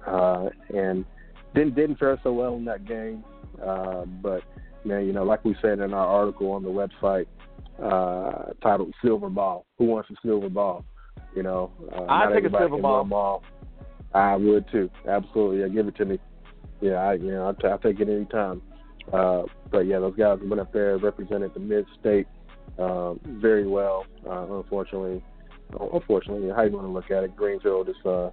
uh, 0.07 0.49
and 0.69 1.05
didn't 1.53 1.75
didn't 1.75 1.97
fare 1.97 2.19
so 2.23 2.33
well 2.33 2.55
in 2.55 2.65
that 2.65 2.85
game. 2.85 3.23
Uh, 3.63 4.05
but 4.05 4.43
man, 4.83 5.05
you 5.05 5.13
know, 5.13 5.23
like 5.23 5.43
we 5.45 5.55
said 5.61 5.79
in 5.79 5.93
our 5.93 6.07
article 6.07 6.51
on 6.51 6.63
the 6.63 6.69
website 6.69 7.25
uh, 7.81 8.53
titled 8.61 8.93
"Silver 9.03 9.29
Ball," 9.29 9.65
who 9.77 9.85
wants 9.85 10.09
a 10.09 10.15
silver 10.23 10.49
ball? 10.49 10.85
You 11.35 11.43
know, 11.43 11.71
uh, 11.91 12.05
I 12.07 12.31
take 12.33 12.45
a 12.45 12.49
silver 12.49 12.77
ball. 12.77 13.03
ball. 13.03 13.43
I 14.13 14.35
would 14.35 14.65
too. 14.71 14.89
Absolutely, 15.07 15.61
yeah, 15.61 15.67
give 15.67 15.87
it 15.87 15.95
to 15.97 16.05
me. 16.05 16.19
Yeah, 16.81 16.95
I 16.95 17.13
you 17.13 17.31
know 17.31 17.49
I 17.49 17.61
t- 17.61 17.67
I 17.67 17.77
take 17.77 17.99
it 17.99 18.09
any 18.09 18.25
time. 18.25 18.61
Uh, 19.11 19.43
but 19.71 19.79
yeah, 19.79 19.99
those 19.99 20.15
guys 20.15 20.39
went 20.43 20.61
up 20.61 20.71
there, 20.71 20.97
represented 20.97 21.53
the 21.53 21.59
mid 21.59 21.85
state 21.99 22.27
um, 22.79 23.19
very 23.25 23.67
well. 23.67 24.05
Uh, 24.25 24.45
unfortunately, 24.57 25.23
unfortunately, 25.93 26.49
how 26.55 26.63
you 26.63 26.71
want 26.71 26.87
to 26.87 26.91
look 26.91 27.11
at 27.11 27.23
it, 27.23 27.35
Greeneville 27.35 27.85
just 27.85 28.05
uh, 28.05 28.29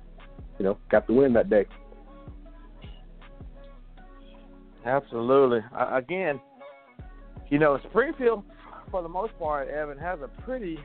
you 0.58 0.64
know 0.64 0.78
got 0.90 1.06
the 1.06 1.12
win 1.12 1.32
that 1.34 1.50
day. 1.50 1.66
Absolutely. 4.84 5.60
Uh, 5.78 5.94
again, 5.94 6.40
you 7.50 7.58
know, 7.58 7.78
Springfield, 7.90 8.44
for 8.90 9.02
the 9.02 9.08
most 9.08 9.38
part, 9.38 9.68
Evan 9.68 9.98
has 9.98 10.20
a 10.22 10.28
pretty, 10.42 10.78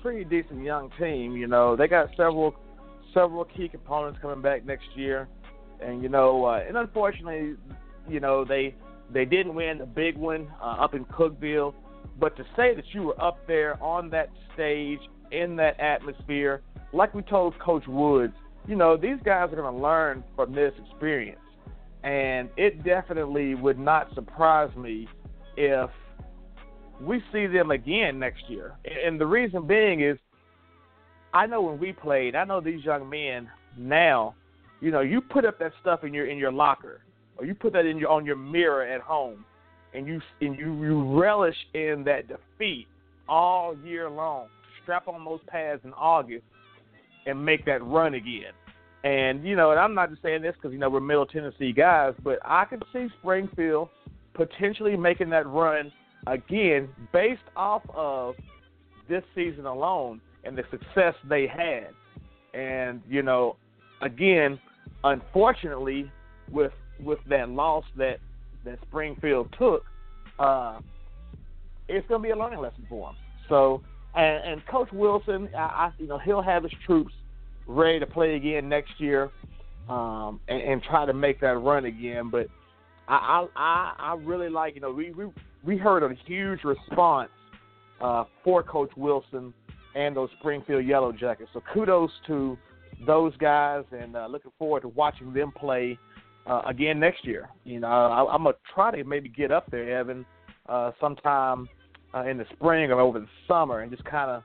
pretty 0.00 0.24
decent 0.24 0.62
young 0.62 0.90
team. 0.98 1.36
You 1.36 1.46
know, 1.46 1.76
they 1.76 1.88
got 1.88 2.08
several, 2.16 2.54
several 3.12 3.44
key 3.44 3.68
components 3.68 4.18
coming 4.22 4.40
back 4.40 4.64
next 4.64 4.86
year, 4.94 5.28
and 5.80 6.02
you 6.02 6.08
know, 6.08 6.46
uh, 6.46 6.62
and 6.66 6.76
unfortunately, 6.76 7.56
you 8.08 8.20
know, 8.20 8.44
they 8.44 8.74
they 9.12 9.24
didn't 9.24 9.54
win 9.54 9.78
the 9.78 9.86
big 9.86 10.16
one 10.16 10.48
uh, 10.62 10.76
up 10.78 10.94
in 10.94 11.04
Cookeville. 11.04 11.74
But 12.18 12.36
to 12.36 12.44
say 12.56 12.74
that 12.74 12.84
you 12.92 13.02
were 13.02 13.20
up 13.20 13.44
there 13.46 13.82
on 13.82 14.08
that 14.10 14.30
stage 14.54 15.00
in 15.30 15.56
that 15.56 15.78
atmosphere, 15.80 16.62
like 16.92 17.14
we 17.14 17.22
told 17.22 17.58
Coach 17.58 17.86
Woods, 17.86 18.34
you 18.66 18.76
know, 18.76 18.96
these 18.96 19.18
guys 19.24 19.52
are 19.52 19.56
going 19.56 19.74
to 19.74 19.80
learn 19.80 20.24
from 20.36 20.54
this 20.54 20.72
experience. 20.88 21.40
And 22.02 22.48
it 22.56 22.84
definitely 22.84 23.54
would 23.54 23.78
not 23.78 24.14
surprise 24.14 24.74
me 24.76 25.08
if 25.56 25.90
we 27.00 27.22
see 27.32 27.46
them 27.46 27.70
again 27.70 28.18
next 28.18 28.42
year. 28.48 28.74
And 28.84 29.20
the 29.20 29.26
reason 29.26 29.66
being 29.66 30.00
is 30.00 30.18
I 31.32 31.46
know 31.46 31.62
when 31.62 31.78
we 31.78 31.92
played, 31.92 32.36
I 32.36 32.44
know 32.44 32.60
these 32.60 32.84
young 32.84 33.08
men 33.08 33.50
now, 33.76 34.34
you 34.80 34.90
know, 34.90 35.00
you 35.00 35.20
put 35.20 35.44
up 35.44 35.58
that 35.58 35.72
stuff 35.80 36.04
in 36.04 36.14
your 36.14 36.26
in 36.26 36.38
your 36.38 36.52
locker 36.52 37.00
or 37.36 37.44
you 37.44 37.54
put 37.54 37.72
that 37.72 37.86
in 37.86 37.98
your 37.98 38.10
on 38.10 38.24
your 38.24 38.36
mirror 38.36 38.84
at 38.84 39.00
home 39.00 39.44
and 39.94 40.06
you 40.06 40.20
and 40.40 40.56
you, 40.58 40.74
you 40.84 41.20
relish 41.20 41.56
in 41.74 42.04
that 42.04 42.28
defeat 42.28 42.86
all 43.28 43.76
year 43.84 44.08
long. 44.10 44.46
Strap 44.84 45.08
on 45.08 45.24
those 45.24 45.40
pads 45.48 45.82
in 45.84 45.92
August 45.94 46.44
and 47.26 47.44
make 47.44 47.64
that 47.66 47.84
run 47.84 48.14
again. 48.14 48.52
And 49.02 49.44
you 49.44 49.56
know, 49.56 49.70
and 49.70 49.78
I'm 49.78 49.94
not 49.94 50.10
just 50.10 50.22
saying 50.22 50.42
this 50.42 50.54
because 50.54 50.72
you 50.72 50.78
know 50.78 50.88
we're 50.88 51.00
Middle 51.00 51.26
Tennessee 51.26 51.72
guys, 51.72 52.14
but 52.22 52.38
I 52.44 52.64
can 52.64 52.80
see 52.92 53.08
Springfield 53.20 53.88
potentially 54.32 54.96
making 54.96 55.30
that 55.30 55.46
run 55.46 55.92
again 56.26 56.88
based 57.12 57.42
off 57.54 57.82
of 57.94 58.34
this 59.08 59.22
season 59.34 59.66
alone 59.66 60.20
and 60.44 60.56
the 60.56 60.62
success 60.70 61.14
they 61.28 61.46
had. 61.46 61.88
And 62.58 63.02
you 63.08 63.22
know, 63.22 63.56
again, 64.00 64.58
unfortunately, 65.02 66.10
with 66.50 66.72
with 67.00 67.18
that 67.28 67.48
loss 67.48 67.84
that 67.96 68.18
that 68.64 68.78
Springfield 68.88 69.54
took, 69.58 69.82
uh, 70.38 70.78
it's 71.88 72.06
going 72.08 72.22
to 72.22 72.26
be 72.26 72.30
a 72.30 72.36
learning 72.36 72.60
lesson 72.60 72.86
for 72.88 73.08
them. 73.08 73.16
So, 73.48 73.82
and, 74.16 74.44
and 74.44 74.66
Coach 74.66 74.88
Wilson, 74.92 75.48
I, 75.56 75.58
I, 75.58 75.92
you 75.98 76.06
know, 76.06 76.18
he'll 76.18 76.42
have 76.42 76.62
his 76.62 76.72
troops 76.86 77.12
ready 77.66 77.98
to 77.98 78.06
play 78.06 78.36
again 78.36 78.68
next 78.68 78.92
year, 78.98 79.30
um, 79.88 80.40
and, 80.48 80.60
and 80.60 80.82
try 80.82 81.06
to 81.06 81.12
make 81.12 81.40
that 81.40 81.56
run 81.56 81.84
again. 81.84 82.30
But 82.30 82.46
I, 83.08 83.46
I, 83.56 83.92
I 83.98 84.16
really 84.22 84.48
like, 84.48 84.74
you 84.74 84.80
know, 84.80 84.92
we 84.92 85.12
we 85.12 85.26
we 85.64 85.76
heard 85.76 86.02
a 86.02 86.14
huge 86.26 86.62
response 86.64 87.30
uh, 88.00 88.24
for 88.42 88.62
Coach 88.62 88.90
Wilson 88.96 89.52
and 89.94 90.16
those 90.16 90.28
Springfield 90.38 90.84
Yellow 90.84 91.12
Jackets. 91.12 91.50
So 91.52 91.62
kudos 91.72 92.10
to 92.26 92.58
those 93.06 93.36
guys, 93.38 93.84
and 93.92 94.16
uh, 94.16 94.26
looking 94.26 94.52
forward 94.58 94.82
to 94.82 94.88
watching 94.88 95.32
them 95.32 95.52
play 95.52 95.98
uh, 96.46 96.62
again 96.66 97.00
next 97.00 97.24
year. 97.26 97.48
You 97.64 97.80
know, 97.80 97.88
I, 97.88 98.32
I'm 98.32 98.44
gonna 98.44 98.56
try 98.74 98.90
to 98.96 99.04
maybe 99.04 99.28
get 99.28 99.50
up 99.50 99.70
there, 99.70 99.98
Evan, 99.98 100.24
uh, 100.68 100.92
sometime 101.00 101.68
uh, 102.14 102.24
in 102.24 102.38
the 102.38 102.46
spring 102.52 102.90
or 102.90 103.00
over 103.00 103.18
the 103.18 103.28
summer, 103.48 103.80
and 103.80 103.90
just 103.90 104.04
kind 104.04 104.30
of 104.30 104.42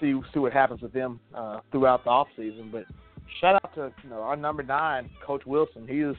see 0.00 0.14
see 0.32 0.40
what 0.40 0.52
happens 0.52 0.80
with 0.80 0.92
them 0.92 1.20
uh, 1.34 1.60
throughout 1.70 2.04
the 2.04 2.10
off 2.10 2.28
season. 2.36 2.70
But 2.70 2.84
shout 3.40 3.56
out 3.56 3.74
to 3.74 3.92
you 4.02 4.10
know 4.10 4.22
our 4.22 4.36
number 4.36 4.62
nine, 4.62 5.10
Coach 5.24 5.42
Wilson. 5.46 5.86
He 5.88 6.00
is 6.00 6.16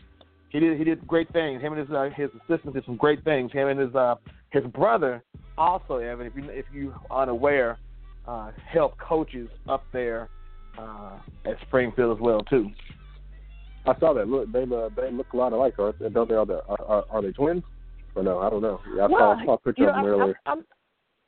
he 0.49 0.59
did 0.59 0.77
he 0.77 0.83
did 0.83 1.05
great 1.07 1.31
things. 1.31 1.61
Him 1.61 1.73
and 1.73 1.81
his 1.87 1.95
uh, 1.95 2.09
his 2.15 2.29
assistant 2.43 2.73
did 2.73 2.85
some 2.85 2.97
great 2.97 3.23
things. 3.23 3.51
Him 3.51 3.67
and 3.67 3.79
his 3.79 3.95
uh, 3.95 4.15
his 4.51 4.63
brother 4.65 5.23
also, 5.57 5.97
Evan. 5.97 6.27
If 6.27 6.35
you 6.35 6.49
if 6.49 6.65
you 6.73 6.93
unaware, 7.09 7.77
uh, 8.27 8.51
help 8.67 8.97
coaches 8.97 9.49
up 9.67 9.83
there 9.93 10.29
uh, 10.77 11.17
at 11.45 11.55
Springfield 11.67 12.17
as 12.17 12.21
well 12.21 12.41
too. 12.41 12.69
I 13.85 13.97
saw 13.99 14.13
that. 14.13 14.27
Look, 14.27 14.51
they 14.51 14.63
uh, 14.63 14.89
they 14.95 15.11
look 15.11 15.33
a 15.33 15.37
lot 15.37 15.53
alike. 15.53 15.79
Are 15.79 15.93
they? 15.93 16.05
Are 16.05 16.45
they, 16.45 16.53
are, 16.67 17.05
are 17.09 17.21
they 17.21 17.31
twins? 17.31 17.63
Or 18.15 18.23
no? 18.23 18.39
I 18.39 18.49
don't 18.49 18.61
know. 18.61 18.79
I 18.93 19.07
well, 19.07 19.37
saw, 19.39 19.45
saw 19.45 19.53
a 19.53 19.57
picture 19.57 19.89
of 19.89 19.95
them 19.95 20.05
I'm, 20.05 20.05
earlier. 20.05 20.39
I'm, 20.45 20.59
I'm, 20.59 20.65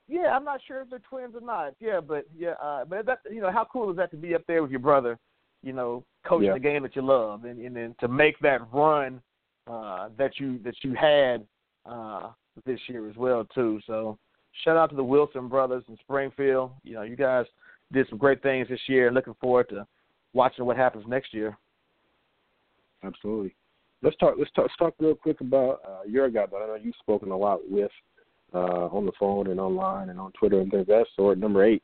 yeah, 0.08 0.36
I'm 0.36 0.44
not 0.44 0.60
sure 0.68 0.82
if 0.82 0.90
they're 0.90 1.00
twins 1.00 1.36
or 1.36 1.42
not. 1.42 1.74
Yeah, 1.80 2.02
but 2.02 2.26
yeah, 2.38 2.54
uh, 2.62 2.86
but 2.86 3.06
that 3.06 3.20
you 3.32 3.42
know, 3.42 3.52
how 3.52 3.66
cool 3.72 3.90
is 3.90 3.98
that 3.98 4.12
to 4.12 4.18
be 4.18 4.36
up 4.36 4.44
there 4.48 4.62
with 4.62 4.72
your 4.72 4.80
brother? 4.80 5.18
You 5.62 5.74
know, 5.74 6.04
coaching 6.26 6.48
yeah. 6.48 6.54
the 6.54 6.60
game 6.60 6.84
that 6.84 6.96
you 6.96 7.02
love, 7.02 7.46
and 7.46 7.60
and 7.60 7.76
then 7.76 7.96
to 8.02 8.08
make 8.08 8.38
that 8.40 8.62
run 8.74 9.22
uh, 9.68 10.10
that 10.18 10.40
you 10.40 10.60
that 10.64 10.76
you 10.84 10.94
had 10.94 11.46
uh, 11.86 12.32
this 12.66 12.80
year 12.88 13.10
as 13.10 13.16
well 13.16 13.46
too. 13.56 13.80
So 13.88 14.18
shout 14.64 14.78
out 14.78 14.90
to 14.90 14.96
the 14.96 15.04
Wilson 15.04 15.48
brothers 15.48 15.84
in 15.88 15.98
Springfield. 15.98 16.72
You 16.84 16.96
know, 16.96 17.04
you 17.04 17.16
guys 17.16 17.46
did 17.92 18.08
some 18.10 18.18
great 18.18 18.44
things 18.44 18.68
this 18.68 18.82
year. 18.88 19.12
Looking 19.12 19.36
forward 19.40 19.70
to 19.70 19.88
watching 20.34 20.66
what 20.66 20.78
happens 20.78 21.06
next 21.08 21.34
year. 21.34 21.58
Absolutely. 23.04 23.56
Let's 24.04 24.18
talk. 24.18 24.36
Let's 24.38 24.52
talk. 24.52 24.66
Let's 24.66 24.78
talk 24.78 24.94
real 25.00 25.16
quick 25.16 25.40
about 25.42 25.80
uh, 25.88 26.02
your 26.06 26.30
guy 26.30 26.46
But 26.46 26.62
I 26.62 26.68
know 26.68 26.76
you've 26.76 26.94
spoken 27.00 27.32
a 27.32 27.38
lot 27.38 27.60
with 27.70 27.92
uh, 28.54 28.88
on 28.92 29.06
the 29.06 29.14
phone 29.18 29.48
and 29.48 29.60
online 29.60 30.10
and 30.10 30.20
on 30.20 30.32
Twitter 30.34 30.60
and 30.60 30.70
things 30.70 30.82
of 30.82 30.88
that 30.88 31.06
sort. 31.16 31.38
Number 31.38 31.64
eight, 31.64 31.82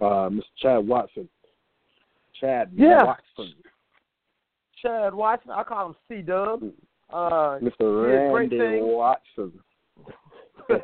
uh, 0.00 0.28
Mr. 0.28 0.42
Chad 0.58 0.86
Watson. 0.86 1.28
Chad 2.40 2.70
yeah. 2.74 3.02
Watson. 3.02 3.54
Chad 4.82 5.14
Watson. 5.14 5.50
I 5.52 5.62
call 5.64 5.86
him 5.88 5.94
C 6.08 6.20
Dub. 6.20 6.62
Uh, 7.12 7.58
Mr. 7.60 8.34
Randy 8.34 8.80
Watson. 8.82 9.52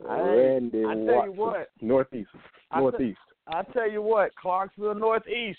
Randy 0.00 0.84
I, 0.84 0.90
I 0.90 0.94
tell 0.94 1.04
Watson. 1.04 1.32
you 1.32 1.32
what. 1.32 1.68
Northeast. 1.80 2.30
Northeast. 2.76 3.18
I 3.46 3.62
tell 3.72 3.90
you 3.90 4.02
what, 4.02 4.34
Clarksville 4.36 4.94
Northeast. 4.94 5.58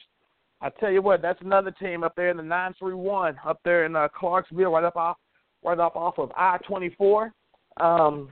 I 0.62 0.70
tell 0.70 0.92
you 0.92 1.02
what, 1.02 1.22
that's 1.22 1.42
another 1.42 1.72
team 1.72 2.04
up 2.04 2.16
there 2.16 2.30
in 2.30 2.38
the 2.38 2.44
nine 2.44 2.74
three 2.78 2.94
one 2.94 3.38
up 3.46 3.60
there 3.64 3.86
in 3.86 3.96
uh, 3.96 4.08
Clarksville, 4.14 4.72
right 4.72 4.84
up 4.84 4.98
off, 4.98 5.18
right 5.64 5.80
up 5.80 5.96
off 5.96 6.20
of 6.20 6.32
I 6.36 6.58
twenty 6.68 6.94
four. 6.98 7.34
Um, 7.78 8.30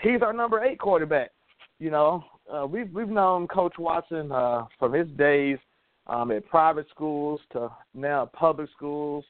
he's 0.00 0.20
our 0.22 0.32
number 0.32 0.62
eight 0.62 0.78
quarterback. 0.78 1.30
You 1.78 1.90
know, 1.90 2.24
uh, 2.52 2.66
we've 2.66 2.92
we've 2.92 3.08
known 3.08 3.48
Coach 3.48 3.74
Watson 3.78 4.30
uh, 4.30 4.64
from 4.78 4.92
his 4.92 5.08
days 5.16 5.58
um, 6.06 6.30
at 6.30 6.46
private 6.48 6.86
schools 6.90 7.40
to 7.52 7.70
now 7.94 8.26
public 8.26 8.68
schools. 8.76 9.24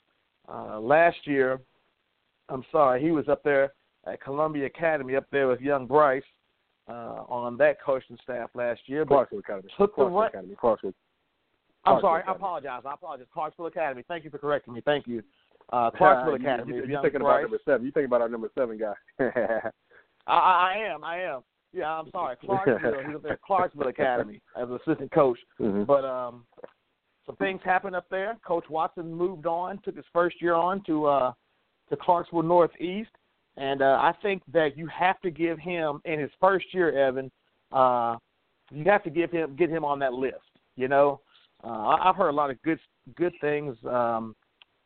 Uh, 0.49 0.81
last 0.81 1.19
year, 1.25 1.61
I'm 2.49 2.65
sorry, 2.73 3.03
he 3.03 3.11
was 3.11 3.29
up 3.29 3.45
there 3.45 3.73
at 4.07 4.21
Columbia 4.23 4.67
Academy 4.67 5.15
up 5.15 5.27
there 5.31 5.47
with 5.47 5.61
young 5.61 5.87
Bryce 5.87 6.23
uh, 6.89 7.23
on 7.29 7.57
that 7.59 7.81
coaching 7.81 8.19
staff 8.23 8.51
last 8.55 8.81
year. 8.87 9.05
But 9.05 9.29
Clarksville 9.29 9.39
Academy. 9.41 9.69
took 9.77 9.97
the 9.97 10.05
run. 10.05 10.29
Academy. 10.29 10.55
Clarksville. 10.59 10.95
I'm 11.85 12.01
sorry. 12.01 12.23
Academy. 12.23 12.35
I 12.35 12.37
apologize. 12.37 12.83
I 12.87 12.95
apologize. 12.95 13.27
Clarksville 13.33 13.67
Academy. 13.67 14.05
Thank 14.09 14.25
you 14.25 14.31
for 14.31 14.39
correcting 14.39 14.75
me. 14.75 14.83
Thank 14.85 15.07
you. 15.07 15.23
Uh, 15.73 15.91
Clarksville 15.97 16.39
you, 16.39 16.47
Academy. 16.47 16.77
You, 16.77 16.85
you're 16.85 17.03
thinking 17.03 17.21
about 17.21 17.43
number 17.43 17.59
seven. 17.65 17.87
You 17.87 17.93
thinking 17.93 18.07
about 18.07 18.21
our 18.23 18.29
number 18.29 18.51
seven 18.57 18.79
guy. 18.79 18.95
I, 20.27 20.33
I 20.33 20.75
I 20.75 20.93
am. 20.93 21.05
I 21.05 21.21
am. 21.21 21.43
Yeah, 21.73 21.91
I'm 21.91 22.11
sorry. 22.11 22.37
Clarksville. 22.45 22.79
He's 23.07 23.17
up 23.17 23.23
there 23.23 23.33
at 23.33 23.43
Clarksville 23.43 23.89
Academy 23.89 24.41
as 24.57 24.69
an 24.69 24.79
assistant 24.87 25.13
coach. 25.13 25.39
Mhm. 25.61 25.87
But 25.87 26.05
um, 26.05 26.45
some 27.27 27.37
things 27.37 27.61
happened 27.65 27.95
up 27.95 28.07
there. 28.11 28.37
Coach 28.47 28.65
Watson 28.71 29.13
moved 29.13 29.47
on, 29.47 29.79
took 29.85 29.97
his 29.97 30.05
first 30.13 30.41
year 30.41 30.55
on 30.55 30.83
to 30.85 31.07
uh, 31.07 31.33
to 31.91 31.97
Clarksville 31.97 32.43
Northeast, 32.43 33.11
and 33.57 33.83
uh, 33.83 33.99
I 34.01 34.15
think 34.23 34.43
that 34.53 34.77
you 34.77 34.87
have 34.87 35.21
to 35.21 35.31
give 35.31 35.59
him 35.59 36.01
in 36.05 36.19
his 36.19 36.31
first 36.41 36.67
year, 36.73 36.97
Evan. 36.99 37.31
Uh, 37.71 38.17
you 38.71 38.85
have 38.85 39.05
to 39.05 39.11
give 39.11 39.31
him 39.31 39.57
get 39.57 39.69
him 39.69 39.85
on 39.85 39.99
that 39.99 40.15
list. 40.15 40.37
You 40.77 40.89
know, 40.89 41.21
uh, 41.65 41.97
I've 42.03 42.17
heard 42.17 42.31
a 42.31 42.33
lot 42.33 42.51
of 42.51 42.61
good 42.63 42.79
good 43.17 43.33
things 43.41 43.77
um, 43.89 44.35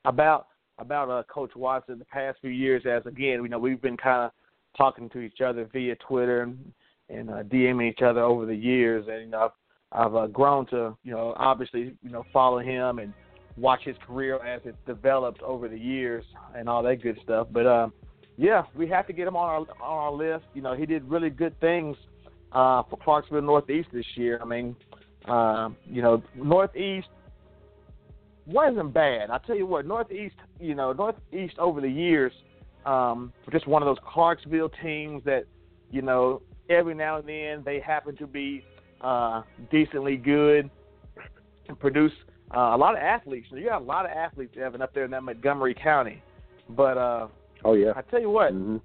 about 0.04 0.46
about 0.78 1.10
uh, 1.10 1.22
Coach 1.32 1.54
Watson 1.54 1.98
the 1.98 2.04
past 2.06 2.38
few 2.40 2.50
years. 2.50 2.84
As 2.86 3.04
again, 3.06 3.42
you 3.42 3.48
know, 3.48 3.58
we've 3.58 3.82
been 3.82 3.96
kind 3.96 4.24
of 4.24 4.30
talking 4.76 5.08
to 5.10 5.20
each 5.20 5.40
other 5.40 5.68
via 5.72 5.96
Twitter 5.96 6.42
and 6.42 6.72
and 7.08 7.30
uh, 7.30 7.42
DMing 7.42 7.90
each 7.90 8.02
other 8.02 8.22
over 8.22 8.46
the 8.46 8.54
years, 8.54 9.06
and 9.08 9.22
you 9.22 9.28
know, 9.28 9.50
I've 9.92 10.06
I've 10.06 10.14
uh, 10.14 10.26
grown 10.28 10.66
to 10.66 10.96
you 11.04 11.12
know 11.12 11.34
obviously 11.36 11.94
you 12.02 12.10
know 12.10 12.24
follow 12.32 12.58
him 12.58 12.98
and 12.98 13.12
watch 13.56 13.80
his 13.84 13.96
career 14.06 14.42
as 14.44 14.62
it 14.64 14.74
developed 14.86 15.42
over 15.42 15.68
the 15.68 15.78
years 15.78 16.24
and 16.56 16.68
all 16.68 16.82
that 16.82 17.02
good 17.02 17.18
stuff. 17.22 17.48
But 17.52 17.66
uh, 17.66 17.88
yeah, 18.38 18.62
we 18.74 18.88
have 18.88 19.06
to 19.08 19.12
get 19.12 19.28
him 19.28 19.36
on 19.36 19.48
our 19.48 19.58
on 19.58 19.66
our 19.80 20.12
list. 20.12 20.46
You 20.54 20.62
know, 20.62 20.74
he 20.74 20.86
did 20.86 21.08
really 21.08 21.30
good 21.30 21.58
things 21.60 21.96
uh, 22.52 22.82
for 22.88 22.98
Clarksville 23.02 23.42
Northeast 23.42 23.88
this 23.92 24.06
year. 24.14 24.40
I 24.42 24.46
mean, 24.46 24.74
uh, 25.28 25.70
you 25.86 26.02
know, 26.02 26.22
Northeast 26.34 27.08
wasn't 28.46 28.92
bad. 28.92 29.30
I 29.30 29.38
tell 29.38 29.56
you 29.56 29.66
what, 29.66 29.86
Northeast, 29.86 30.34
you 30.60 30.74
know, 30.74 30.92
Northeast 30.92 31.58
over 31.58 31.80
the 31.80 31.88
years, 31.88 32.32
um, 32.84 33.32
just 33.50 33.66
one 33.66 33.82
of 33.82 33.86
those 33.86 33.98
Clarksville 34.04 34.70
teams 34.82 35.22
that, 35.24 35.44
you 35.90 36.02
know, 36.02 36.42
every 36.68 36.94
now 36.94 37.18
and 37.18 37.28
then 37.28 37.62
they 37.64 37.80
happen 37.80 38.16
to 38.16 38.26
be 38.26 38.64
uh, 39.00 39.42
decently 39.70 40.16
good 40.16 40.68
and 41.68 41.78
produce 41.78 42.12
uh, 42.54 42.74
a 42.74 42.76
lot 42.76 42.94
of 42.94 43.02
athletes. 43.02 43.46
You 43.50 43.68
got 43.68 43.82
a 43.82 43.84
lot 43.84 44.04
of 44.04 44.10
athletes, 44.10 44.56
Evan, 44.60 44.82
up 44.82 44.94
there 44.94 45.04
in 45.04 45.10
that 45.12 45.22
Montgomery 45.22 45.74
County. 45.74 46.22
But 46.70 46.98
uh, 46.98 47.28
oh 47.64 47.74
yeah, 47.74 47.92
I 47.96 48.02
tell 48.02 48.20
you 48.20 48.30
what, 48.30 48.52
mm-hmm. 48.52 48.76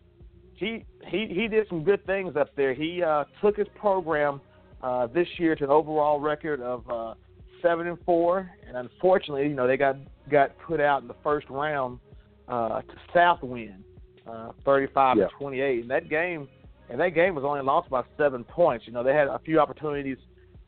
he 0.56 0.86
he 1.08 1.28
he 1.28 1.48
did 1.48 1.68
some 1.70 1.84
good 1.84 2.06
things 2.06 2.36
up 2.36 2.56
there. 2.56 2.74
He 2.74 3.04
uh, 3.04 3.26
took 3.42 3.58
his 3.58 3.68
program 3.76 4.42
uh, 4.82 5.08
this 5.08 5.28
year 5.38 5.56
to 5.56 5.64
an 5.64 5.70
overall 5.70 6.20
record 6.20 6.62
of 6.62 6.90
uh, 6.90 7.14
seven 7.62 7.88
and 7.88 7.98
four, 8.06 8.50
and 8.68 8.78
unfortunately, 8.78 9.48
you 9.48 9.56
know, 9.56 9.68
they 9.68 9.78
got 9.78 9.98
got 10.30 10.58
put 10.60 10.80
out 10.80 11.02
in 11.02 11.08
the 11.08 11.16
first 11.24 11.50
round 11.50 12.00
uh, 12.48 12.82
to 12.82 12.94
Southwind, 13.14 13.84
uh, 14.30 14.52
35 14.66 15.18
yeah. 15.18 15.24
to 15.26 15.30
28. 15.40 15.82
And 15.82 15.92
that 15.92 16.10
game, 16.10 16.48
and 16.90 17.00
that 17.00 17.10
game 17.10 17.36
was 17.36 17.44
only 17.44 17.62
lost 17.62 17.90
by 17.90 18.04
seven 18.18 18.44
points. 18.44 18.86
You 18.88 18.94
know, 18.94 19.04
they 19.04 19.14
had 19.14 19.28
a 19.28 19.40
few 19.40 19.60
opportunities 19.60 20.18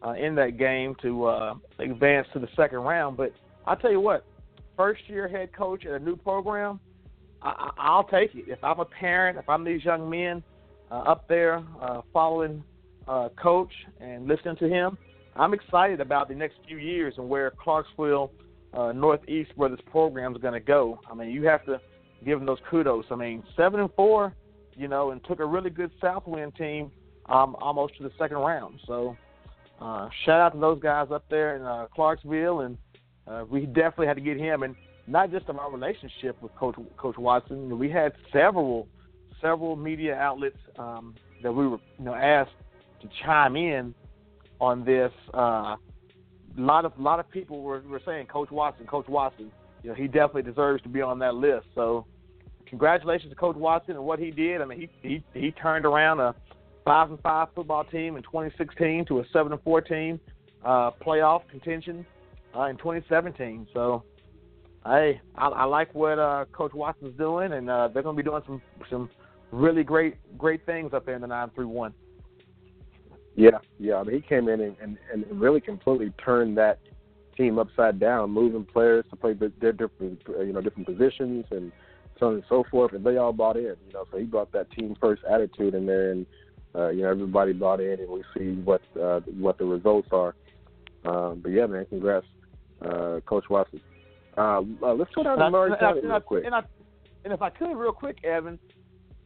uh, 0.06 0.12
in 0.12 0.36
that 0.36 0.58
game 0.58 0.96
to 1.02 1.26
uh, 1.26 1.54
advance 1.80 2.28
to 2.34 2.40
the 2.40 2.48
second 2.56 2.80
round. 2.80 3.18
But 3.18 3.32
I'll 3.66 3.76
tell 3.76 3.92
you 3.92 4.00
what, 4.00 4.26
first 4.78 5.02
year 5.08 5.28
head 5.28 5.54
coach 5.54 5.86
at 5.86 5.94
a 5.94 6.00
new 6.00 6.16
program, 6.16 6.80
I, 7.42 7.72
I'll 7.78 8.04
take 8.04 8.36
it. 8.36 8.46
If 8.48 8.64
I'm 8.64 8.80
a 8.80 8.86
parent, 8.86 9.38
if 9.38 9.48
I'm 9.48 9.64
these 9.64 9.84
young 9.84 10.10
men 10.10 10.44
uh, 10.92 10.96
up 11.00 11.28
there 11.28 11.64
uh, 11.82 12.02
following 12.14 12.64
uh, 13.10 13.30
coach 13.42 13.72
and 14.00 14.28
listening 14.28 14.56
to 14.58 14.70
him, 14.70 14.98
I'm 15.36 15.54
excited 15.54 16.00
about 16.00 16.30
the 16.30 16.36
next 16.36 16.58
few 16.68 16.78
years 16.78 17.16
and 17.18 17.28
where 17.28 17.52
Clarksville 17.52 18.32
uh, 18.74 18.92
Northeast, 18.92 19.52
where 19.56 19.70
this 19.70 19.80
program 19.92 20.36
is 20.36 20.42
going 20.42 20.54
to 20.54 20.60
go. 20.60 21.00
I 21.10 21.16
mean, 21.16 21.32
you 21.32 21.46
have 21.48 21.66
to 21.66 21.82
give 22.24 22.40
them 22.40 22.46
those 22.46 22.60
kudos. 22.70 23.06
I 23.10 23.16
mean, 23.16 23.44
seven 23.58 23.80
and 23.80 23.90
four, 23.96 24.34
you 24.76 24.88
know, 24.88 25.12
and 25.12 25.24
took 25.26 25.40
a 25.40 25.46
really 25.46 25.70
good 25.70 25.92
Southwind 26.00 26.56
team 26.56 26.92
um, 27.26 27.56
almost 27.60 27.98
to 27.98 28.04
the 28.04 28.12
second 28.20 28.38
round. 28.38 28.80
So 28.86 29.18
uh, 29.82 30.10
shout 30.26 30.42
out 30.42 30.54
to 30.54 30.60
those 30.60 30.80
guys 30.82 31.08
up 31.12 31.26
there 31.30 31.56
in 31.56 31.64
uh, 31.64 31.88
Clarksville, 31.96 32.62
and 32.62 32.78
uh, 33.28 33.46
we 33.50 33.66
definitely 33.66 34.08
had 34.08 34.18
to 34.18 34.22
get 34.22 34.38
him. 34.38 34.64
And 34.64 34.76
not 35.08 35.32
just 35.32 35.50
in 35.50 35.58
our 35.58 35.72
relationship 35.72 36.40
with 36.42 36.54
Coach 36.56 36.76
Coach 36.98 37.18
Watson, 37.18 37.80
we 37.80 37.90
had 37.90 38.14
several 38.32 38.88
several 39.42 39.76
media 39.76 40.16
outlets 40.16 40.58
um, 40.78 41.16
that 41.42 41.52
we 41.52 41.66
were 41.68 41.80
you 41.98 42.06
know 42.06 42.14
asked 42.14 42.52
to 43.02 43.10
chime 43.24 43.56
in 43.56 43.94
on 44.60 44.84
this. 44.84 45.12
Uh, 45.34 45.76
a 46.58 46.62
lot 46.62 46.86
of 46.86 46.94
lot 47.00 47.20
of 47.20 47.30
people 47.30 47.62
were, 47.62 47.82
were 47.82 48.02
saying 48.06 48.28
Coach 48.28 48.52
Watson, 48.52 48.86
Coach 48.86 49.08
Watson. 49.08 49.52
You 49.84 49.90
know, 49.90 49.96
he 49.96 50.08
definitely 50.08 50.44
deserves 50.44 50.84
to 50.84 50.90
be 50.90 51.02
on 51.02 51.20
that 51.20 51.36
list. 51.36 51.68
So, 51.74 52.06
congratulations 52.66 53.32
to 53.32 53.36
Coach 53.36 53.56
Watson 53.56 53.96
and 53.96 54.04
what 54.04 54.20
he 54.20 54.32
did. 54.32 54.62
I 54.62 54.66
mean, 54.66 54.90
he 55.02 55.08
he 55.08 55.24
he 55.40 55.52
turned 55.52 55.86
around 55.86 56.20
a 56.20 56.36
five 56.86 57.10
and 57.10 57.20
five 57.22 57.50
football 57.56 57.84
team 57.84 58.18
in 58.18 58.24
2016 58.24 59.06
to 59.06 59.20
a 59.20 59.24
seven 59.32 59.52
and 59.52 59.62
four 59.62 59.82
team, 59.82 60.20
uh, 60.66 60.92
playoff 60.92 61.48
contention 61.50 62.06
uh, 62.56 62.64
in 62.64 62.78
2017. 62.78 63.68
So, 63.74 64.04
hey, 64.86 65.22
I, 65.36 65.48
I 65.48 65.64
like 65.66 65.94
what 65.94 66.20
uh, 66.20 66.46
Coach 66.52 66.74
Watson's 66.74 67.18
doing, 67.18 67.54
and 67.54 67.70
uh, 67.70 67.90
they're 67.90 68.04
going 68.04 68.16
to 68.18 68.24
be 68.24 68.28
doing 68.28 68.42
some 68.46 68.62
some 68.90 69.10
really 69.52 69.84
great 69.84 70.16
great 70.38 70.66
things 70.66 70.94
up 70.94 71.06
there 71.06 71.16
in 71.16 71.22
the 71.22 71.28
nine 71.28 71.50
three 71.56 71.66
one. 71.66 71.94
Yeah, 73.36 73.60
yeah. 73.80 73.96
I 73.96 74.04
mean, 74.04 74.16
he 74.16 74.22
came 74.22 74.50
in 74.50 74.62
and, 74.62 74.76
and, 74.82 74.98
and 75.12 75.40
really 75.40 75.62
completely 75.62 76.12
turned 76.24 76.58
that 76.58 76.80
team 77.38 77.58
upside 77.58 78.00
down, 78.00 78.32
moving 78.32 78.66
players 78.66 79.06
to 79.10 79.16
play 79.16 79.34
their 79.34 79.72
different, 79.72 80.22
you 80.28 80.52
know, 80.52 80.62
different 80.62 80.88
positions 80.88 81.46
and 81.52 81.72
so 82.20 82.28
on 82.28 82.34
and 82.36 82.44
so 82.50 82.66
forth, 82.70 82.94
and 82.94 83.04
they 83.04 83.18
all 83.18 83.32
bought 83.32 83.56
in. 83.56 83.64
You 83.64 83.94
know, 83.94 84.06
so 84.12 84.18
he 84.18 84.26
brought 84.26 84.52
that 84.52 84.70
team 84.72 84.96
first 85.00 85.24
attitude 85.24 85.74
in 85.74 85.86
there, 85.86 86.12
and 86.12 86.26
uh, 86.76 86.90
you 86.90 87.02
know, 87.04 87.10
everybody 87.10 87.54
bought 87.54 87.80
in, 87.80 88.00
and 88.00 88.10
we 88.10 88.24
see 88.38 88.62
what 88.62 88.82
uh, 89.02 89.22
what 89.38 89.58
the 89.58 89.66
results 89.66 90.10
are. 90.12 90.36
Um, 91.06 91.40
but 91.42 91.50
yeah, 91.50 91.66
man, 91.66 91.86
congrats, 91.86 92.26
uh, 92.82 93.22
Coach 93.26 93.46
Watson. 93.50 93.82
Uh, 94.38 94.62
uh, 94.84 94.94
let's 94.94 95.14
go 95.16 95.24
down 95.24 95.38
to 95.38 95.78
County 95.80 96.02
real 96.04 96.20
quick. 96.20 96.46
And, 96.46 96.54
I, 96.54 96.62
and 97.24 97.34
if 97.34 97.42
I 97.42 97.50
could, 97.50 97.76
real 97.76 97.92
quick, 97.92 98.24
Evan, 98.24 98.60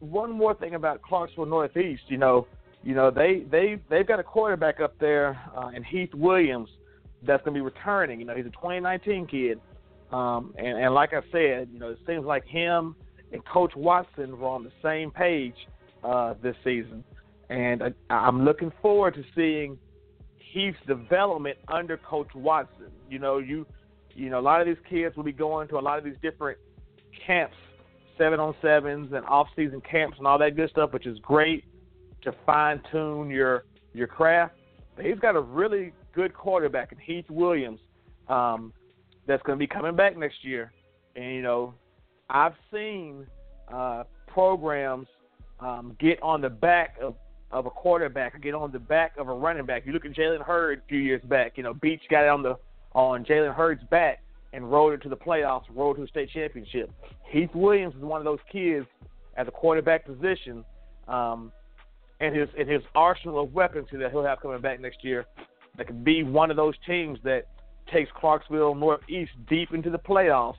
one 0.00 0.30
more 0.30 0.54
thing 0.54 0.74
about 0.74 1.02
Clarksville 1.02 1.46
Northeast. 1.46 2.02
You 2.08 2.18
know, 2.18 2.46
you 2.84 2.94
know 2.94 3.10
they 3.10 3.44
they 3.50 3.78
they've 3.88 4.06
got 4.06 4.20
a 4.20 4.22
quarterback 4.22 4.78
up 4.78 4.98
there 4.98 5.40
uh, 5.56 5.68
in 5.68 5.82
Heath 5.82 6.12
Williams 6.14 6.68
that's 7.26 7.42
going 7.42 7.54
to 7.54 7.58
be 7.58 7.64
returning. 7.64 8.20
You 8.20 8.26
know, 8.26 8.36
he's 8.36 8.44
a 8.44 8.50
2019 8.50 9.26
kid, 9.26 9.60
um, 10.12 10.54
and 10.58 10.78
and 10.78 10.94
like 10.94 11.14
I 11.14 11.22
said, 11.32 11.68
you 11.72 11.78
know, 11.78 11.88
it 11.88 11.98
seems 12.06 12.24
like 12.24 12.44
him 12.46 12.94
and 13.32 13.44
Coach 13.46 13.72
Watson 13.74 14.38
were 14.38 14.48
on 14.48 14.64
the 14.64 14.72
same 14.82 15.10
page 15.10 15.54
uh, 16.04 16.34
this 16.42 16.56
season, 16.62 17.02
and 17.48 17.82
I, 17.82 17.92
I'm 18.10 18.44
looking 18.44 18.70
forward 18.82 19.14
to 19.14 19.24
seeing 19.34 19.78
Heath's 20.52 20.76
development 20.86 21.56
under 21.68 21.96
Coach 21.96 22.34
Watson. 22.34 22.90
You 23.08 23.18
know, 23.18 23.38
you 23.38 23.66
you 24.14 24.28
know 24.28 24.40
a 24.40 24.42
lot 24.42 24.60
of 24.60 24.66
these 24.66 24.84
kids 24.90 25.16
will 25.16 25.24
be 25.24 25.32
going 25.32 25.68
to 25.68 25.78
a 25.78 25.80
lot 25.80 25.96
of 25.96 26.04
these 26.04 26.18
different 26.20 26.58
camps, 27.26 27.56
seven 28.18 28.40
on 28.40 28.54
sevens 28.60 29.10
and 29.14 29.24
off 29.24 29.48
season 29.56 29.80
camps 29.90 30.18
and 30.18 30.26
all 30.26 30.38
that 30.38 30.54
good 30.54 30.68
stuff, 30.68 30.92
which 30.92 31.06
is 31.06 31.18
great 31.20 31.64
to 32.24 32.34
fine 32.44 32.80
tune 32.90 33.30
your 33.30 33.64
your 33.92 34.06
craft. 34.06 34.54
But 34.96 35.04
he's 35.04 35.18
got 35.18 35.36
a 35.36 35.40
really 35.40 35.92
good 36.14 36.34
quarterback 36.34 36.92
in 36.92 36.98
Heath 36.98 37.28
Williams 37.28 37.80
um, 38.28 38.72
that's 39.26 39.42
going 39.42 39.58
to 39.58 39.60
be 39.60 39.66
coming 39.66 39.96
back 39.96 40.16
next 40.16 40.44
year. 40.44 40.72
And 41.16 41.34
you 41.34 41.42
know, 41.42 41.74
I've 42.30 42.54
seen 42.72 43.26
uh, 43.72 44.04
programs 44.26 45.06
um, 45.60 45.96
get 46.00 46.22
on 46.22 46.40
the 46.40 46.50
back 46.50 46.96
of 47.00 47.14
of 47.50 47.66
a 47.66 47.70
quarterback 47.70 48.40
get 48.42 48.52
on 48.54 48.72
the 48.72 48.78
back 48.78 49.12
of 49.16 49.28
a 49.28 49.32
running 49.32 49.64
back. 49.64 49.86
You 49.86 49.92
look 49.92 50.04
at 50.04 50.12
Jalen 50.12 50.42
Hurd 50.42 50.82
a 50.84 50.88
few 50.88 50.98
years 50.98 51.22
back. 51.24 51.52
You 51.56 51.62
know, 51.62 51.74
Beech 51.74 52.02
got 52.10 52.24
it 52.24 52.28
on 52.28 52.42
the 52.42 52.56
on 52.94 53.24
Jalen 53.24 53.54
Hurd's 53.54 53.84
back 53.90 54.22
and 54.52 54.70
rolled 54.70 54.92
into 54.92 55.08
the 55.08 55.16
playoffs, 55.16 55.64
rolled 55.74 55.96
to 55.96 56.02
a 56.02 56.08
state 56.08 56.30
championship. 56.30 56.90
Heath 57.30 57.50
Williams 57.54 57.94
is 57.94 58.02
one 58.02 58.20
of 58.20 58.24
those 58.24 58.38
kids 58.50 58.86
at 59.36 59.46
the 59.46 59.52
quarterback 59.52 60.06
position 60.06 60.64
um, 61.08 61.52
and 62.20 62.34
his 62.34 62.48
and 62.58 62.68
his 62.68 62.82
arsenal 62.94 63.40
of 63.40 63.52
weapons 63.52 63.88
that 63.92 64.10
he'll 64.10 64.24
have 64.24 64.40
coming 64.40 64.60
back 64.60 64.80
next 64.80 65.04
year 65.04 65.26
that 65.76 65.86
could 65.86 66.04
be 66.04 66.22
one 66.22 66.50
of 66.50 66.56
those 66.56 66.74
teams 66.86 67.18
that 67.24 67.46
takes 67.92 68.10
Clarksville 68.18 68.74
Northeast 68.74 69.32
deep 69.48 69.72
into 69.72 69.90
the 69.90 69.98
playoffs 69.98 70.56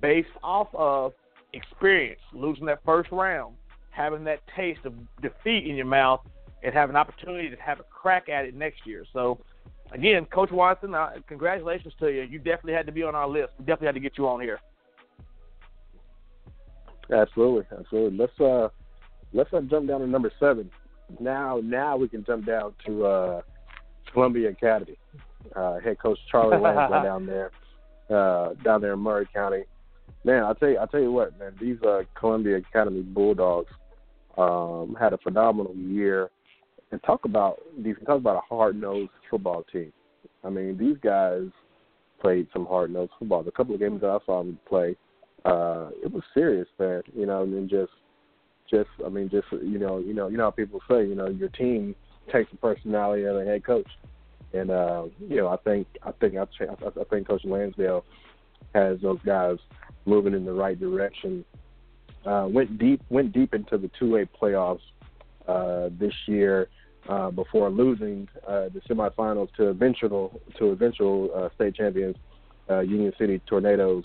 based 0.00 0.28
off 0.42 0.68
of 0.74 1.12
experience, 1.52 2.20
losing 2.32 2.66
that 2.66 2.80
first 2.84 3.10
round, 3.10 3.56
having 3.90 4.24
that 4.24 4.40
taste 4.54 4.80
of 4.84 4.92
defeat 5.22 5.66
in 5.66 5.74
your 5.76 5.86
mouth, 5.86 6.20
and 6.62 6.74
have 6.74 6.90
an 6.90 6.96
opportunity 6.96 7.48
to 7.48 7.56
have 7.56 7.80
a 7.80 7.84
crack 7.84 8.28
at 8.28 8.44
it 8.44 8.54
next 8.54 8.86
year. 8.86 9.04
So, 9.12 9.38
again, 9.92 10.26
Coach 10.26 10.50
Watson, 10.50 10.94
uh, 10.94 11.10
congratulations 11.26 11.94
to 12.00 12.08
you. 12.08 12.22
You 12.22 12.38
definitely 12.38 12.74
had 12.74 12.86
to 12.86 12.92
be 12.92 13.02
on 13.02 13.14
our 13.14 13.28
list. 13.28 13.52
We 13.58 13.64
definitely 13.64 13.86
had 13.86 13.94
to 13.94 14.00
get 14.00 14.18
you 14.18 14.28
on 14.28 14.40
here. 14.40 14.60
Absolutely, 17.10 17.64
absolutely. 17.78 18.18
Let's 18.18 18.38
uh, 18.38 18.68
let's 19.32 19.52
uh, 19.54 19.62
jump 19.62 19.88
down 19.88 20.00
to 20.00 20.06
number 20.06 20.30
seven 20.38 20.70
now 21.20 21.60
now 21.62 21.96
we 21.96 22.08
can 22.08 22.24
jump 22.24 22.46
down 22.46 22.74
to 22.86 23.06
uh, 23.06 23.42
Columbia 24.12 24.50
Academy. 24.50 24.96
Uh, 25.54 25.78
head 25.80 25.98
coach 25.98 26.18
Charlie 26.30 26.58
Lansdale 26.60 27.02
down 27.02 27.26
there, 27.26 27.50
uh, 28.10 28.54
down 28.64 28.80
there 28.80 28.94
in 28.94 28.98
Maury 28.98 29.28
County. 29.32 29.64
Man, 30.24 30.42
I'll 30.42 30.54
tell 30.54 30.68
you, 30.68 30.78
I'll 30.78 30.86
tell 30.86 31.00
you 31.00 31.12
what, 31.12 31.38
man. 31.38 31.54
These 31.60 31.80
uh, 31.82 32.02
Columbia 32.18 32.56
Academy 32.56 33.02
Bulldogs 33.02 33.72
um, 34.36 34.96
had 34.98 35.12
a 35.12 35.18
phenomenal 35.18 35.74
year, 35.74 36.30
and 36.90 37.02
talk 37.04 37.24
about 37.24 37.58
these. 37.78 37.94
Talk 38.04 38.18
about 38.18 38.36
a 38.36 38.54
hard 38.54 38.80
nosed 38.80 39.10
football 39.30 39.64
team. 39.72 39.92
I 40.44 40.50
mean, 40.50 40.76
these 40.76 40.96
guys 41.02 41.44
played 42.20 42.48
some 42.52 42.66
hard 42.66 42.92
nosed 42.92 43.12
football. 43.18 43.42
The 43.42 43.52
couple 43.52 43.74
of 43.74 43.80
games 43.80 44.00
that 44.00 44.10
I 44.10 44.18
saw 44.26 44.42
them 44.42 44.58
play, 44.68 44.96
uh, 45.44 45.90
it 46.02 46.12
was 46.12 46.22
serious, 46.34 46.68
man. 46.78 47.02
You 47.14 47.26
know, 47.26 47.42
and 47.42 47.70
just 47.70 47.92
just 48.70 48.90
I 49.04 49.08
mean 49.08 49.28
just 49.30 49.46
you 49.52 49.78
know 49.78 49.98
you 49.98 50.14
know 50.14 50.28
you 50.28 50.36
know 50.36 50.44
how 50.44 50.50
people 50.50 50.80
say 50.88 51.06
you 51.06 51.14
know 51.14 51.28
your 51.28 51.48
team 51.48 51.94
takes 52.32 52.50
the 52.50 52.56
personality 52.58 53.24
of 53.24 53.36
the 53.36 53.44
head 53.44 53.64
coach, 53.64 53.88
and 54.52 54.70
uh, 54.70 55.04
you 55.20 55.36
know 55.36 55.48
I 55.48 55.56
think 55.56 55.86
I 56.02 56.12
think 56.12 56.36
I, 56.36 56.42
I 56.42 57.04
think 57.10 57.28
Coach 57.28 57.44
Lansdale 57.44 58.04
has 58.74 59.00
those 59.00 59.18
guys 59.24 59.56
moving 60.04 60.34
in 60.34 60.44
the 60.44 60.52
right 60.52 60.78
direction. 60.78 61.44
Uh, 62.26 62.46
went 62.50 62.78
deep 62.78 63.00
went 63.08 63.32
deep 63.32 63.54
into 63.54 63.78
the 63.78 63.90
two 63.98 64.16
A 64.16 64.26
playoffs 64.26 64.80
uh, 65.46 65.88
this 65.98 66.14
year. 66.26 66.68
uh, 67.08 67.30
before 67.30 67.70
losing 67.70 68.28
uh, 68.46 68.68
the 68.68 68.80
semifinals 68.88 69.52
to 69.56 69.68
eventual 69.68 70.40
to 70.58 70.70
eventual 70.70 71.30
uh, 71.34 71.48
state 71.54 71.74
champions 71.74 72.16
uh, 72.70 72.80
Union 72.80 73.12
City 73.18 73.40
Tornadoes 73.46 74.04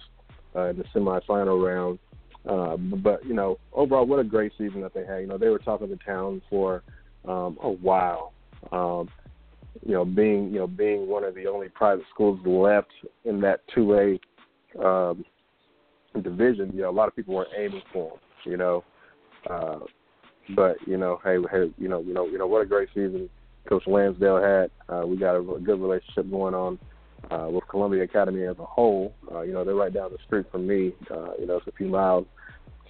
uh, 0.56 0.70
in 0.70 0.78
the 0.78 0.86
semifinal 0.96 1.64
round. 1.66 2.00
Uh, 2.48 2.78
but 2.78 3.26
you 3.26 3.34
know, 3.34 3.58
overall, 3.72 4.06
what 4.06 4.20
a 4.20 4.24
great 4.24 4.52
season 4.58 4.82
that 4.82 4.94
they 4.94 5.06
had. 5.06 5.20
You 5.20 5.28
know, 5.28 5.38
they 5.38 5.50
were 5.50 5.60
top 5.60 5.82
of 5.82 5.90
the 5.90 5.98
town 5.98 6.42
for 6.50 6.84
um, 7.26 7.58
a 7.62 7.70
while. 7.70 8.34
Um, 8.72 9.10
you 9.86 9.94
know, 9.94 10.06
being 10.06 10.52
you 10.52 10.60
know 10.60 10.68
being 10.68 11.08
one 11.08 11.24
of 11.24 11.36
the 11.36 11.48
only 11.48 11.70
private 11.70 12.06
schools 12.14 12.40
left 12.46 12.92
in 13.26 13.40
that 13.42 13.62
two 13.74 13.94
A 13.96 14.86
um, 14.86 15.24
division, 16.22 16.72
you 16.74 16.82
know, 16.82 16.90
a 16.90 16.92
lot 16.92 17.08
of 17.08 17.16
people 17.16 17.34
were 17.34 17.48
aiming 17.58 17.82
for 17.92 18.10
them. 18.10 18.20
You 18.46 18.58
know, 18.58 18.84
uh, 19.50 19.80
but 20.56 20.76
you 20.86 20.98
know, 20.98 21.20
hey, 21.24 21.38
hey, 21.52 21.72
you 21.78 21.88
know, 21.88 22.02
you 22.02 22.14
know, 22.14 22.26
you 22.28 22.38
know, 22.38 22.48
what 22.48 22.62
a 22.62 22.66
great 22.66 22.90
season 22.90 23.30
Coach 23.68 23.84
Lansdale 23.88 24.42
had. 24.42 24.72
Uh, 24.94 25.06
we 25.06 25.18
got 25.18 25.36
a, 25.36 25.40
a 25.40 25.60
good 25.60 25.80
relationship 25.80 26.30
going 26.30 26.54
on 26.54 26.78
uh, 27.32 27.48
with 27.50 27.68
Columbia 27.68 28.04
Academy 28.04 28.44
as 28.44 28.58
a 28.60 28.66
whole. 28.66 29.14
Uh, 29.32 29.42
you 29.42 29.54
know, 29.54 29.64
they're 29.64 29.76
right 29.76 29.94
down 29.94 30.12
the 30.12 30.18
street 30.26 30.46
from 30.52 30.68
me. 30.68 30.94
Uh, 31.10 31.34
you 31.40 31.46
know, 31.46 31.58
it's 31.58 31.68
a 31.68 31.72
few 31.72 31.88
miles, 31.88 32.26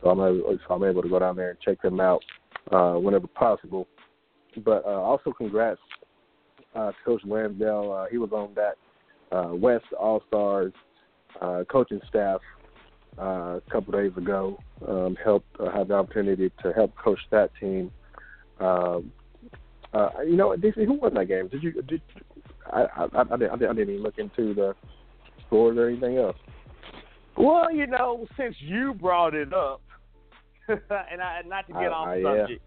so 0.01 0.09
I'm 0.09 0.19
able, 0.19 0.57
so 0.67 0.73
I'm 0.73 0.83
able 0.83 1.01
to 1.01 1.09
go 1.09 1.19
down 1.19 1.35
there 1.35 1.51
and 1.51 1.59
check 1.59 1.81
them 1.81 1.99
out 1.99 2.23
uh, 2.71 2.93
whenever 2.93 3.27
possible. 3.27 3.87
But 4.63 4.85
uh, 4.85 4.89
also, 4.89 5.31
congrats 5.31 5.79
uh, 6.75 6.91
Coach 7.05 7.21
Lansdale. 7.25 7.91
Uh, 7.91 8.05
he 8.09 8.17
was 8.17 8.31
on 8.31 8.55
that 8.55 8.77
uh, 9.35 9.53
West 9.53 9.85
All 9.99 10.21
Stars 10.27 10.73
uh, 11.41 11.63
coaching 11.69 12.01
staff 12.07 12.41
uh, 13.19 13.57
a 13.57 13.61
couple 13.71 13.93
days 13.93 14.11
ago. 14.17 14.59
Um, 14.87 15.15
helped 15.23 15.47
uh, 15.59 15.71
have 15.71 15.87
the 15.87 15.95
opportunity 15.95 16.51
to 16.61 16.73
help 16.73 16.95
coach 16.97 17.19
that 17.31 17.51
team. 17.59 17.91
Um, 18.59 19.11
uh, 19.93 20.09
you 20.25 20.35
know, 20.35 20.49
DC, 20.49 20.85
who 20.85 20.93
won 20.93 21.13
that 21.13 21.27
game? 21.27 21.47
Did 21.47 21.63
you? 21.63 21.81
Did, 21.83 22.01
I, 22.73 22.81
I, 22.81 23.03
I, 23.03 23.21
I, 23.21 23.37
didn't, 23.37 23.51
I 23.51 23.57
didn't 23.57 23.79
even 23.79 24.03
look 24.03 24.17
into 24.17 24.53
the 24.53 24.75
scores 25.45 25.77
or 25.77 25.87
anything 25.87 26.17
else. 26.17 26.37
Well, 27.37 27.71
you 27.71 27.87
know, 27.87 28.27
since 28.37 28.55
you 28.59 28.93
brought 28.93 29.33
it 29.33 29.53
up, 29.53 29.81
and 30.67 31.21
I, 31.21 31.41
not 31.45 31.67
to 31.67 31.73
get 31.73 31.91
uh, 31.91 31.95
off 31.95 32.07
uh, 32.07 32.41
subject, 32.41 32.61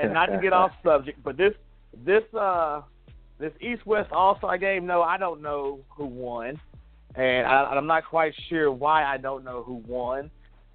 and 0.00 0.12
not 0.12 0.26
to 0.26 0.38
get 0.40 0.52
off 0.52 0.72
subject, 0.84 1.22
but 1.24 1.36
this 1.36 1.54
this 2.04 2.22
uh 2.38 2.82
this 3.38 3.52
East 3.60 3.84
West 3.86 4.12
All 4.12 4.36
Star 4.38 4.58
game, 4.58 4.86
no, 4.86 5.02
I 5.02 5.16
don't 5.18 5.42
know 5.42 5.80
who 5.88 6.06
won, 6.06 6.60
and 7.14 7.46
I, 7.46 7.64
I'm 7.64 7.86
not 7.86 8.04
quite 8.04 8.34
sure 8.48 8.70
why 8.70 9.04
I 9.04 9.16
don't 9.16 9.44
know 9.44 9.62
who 9.62 9.82
won. 9.86 10.30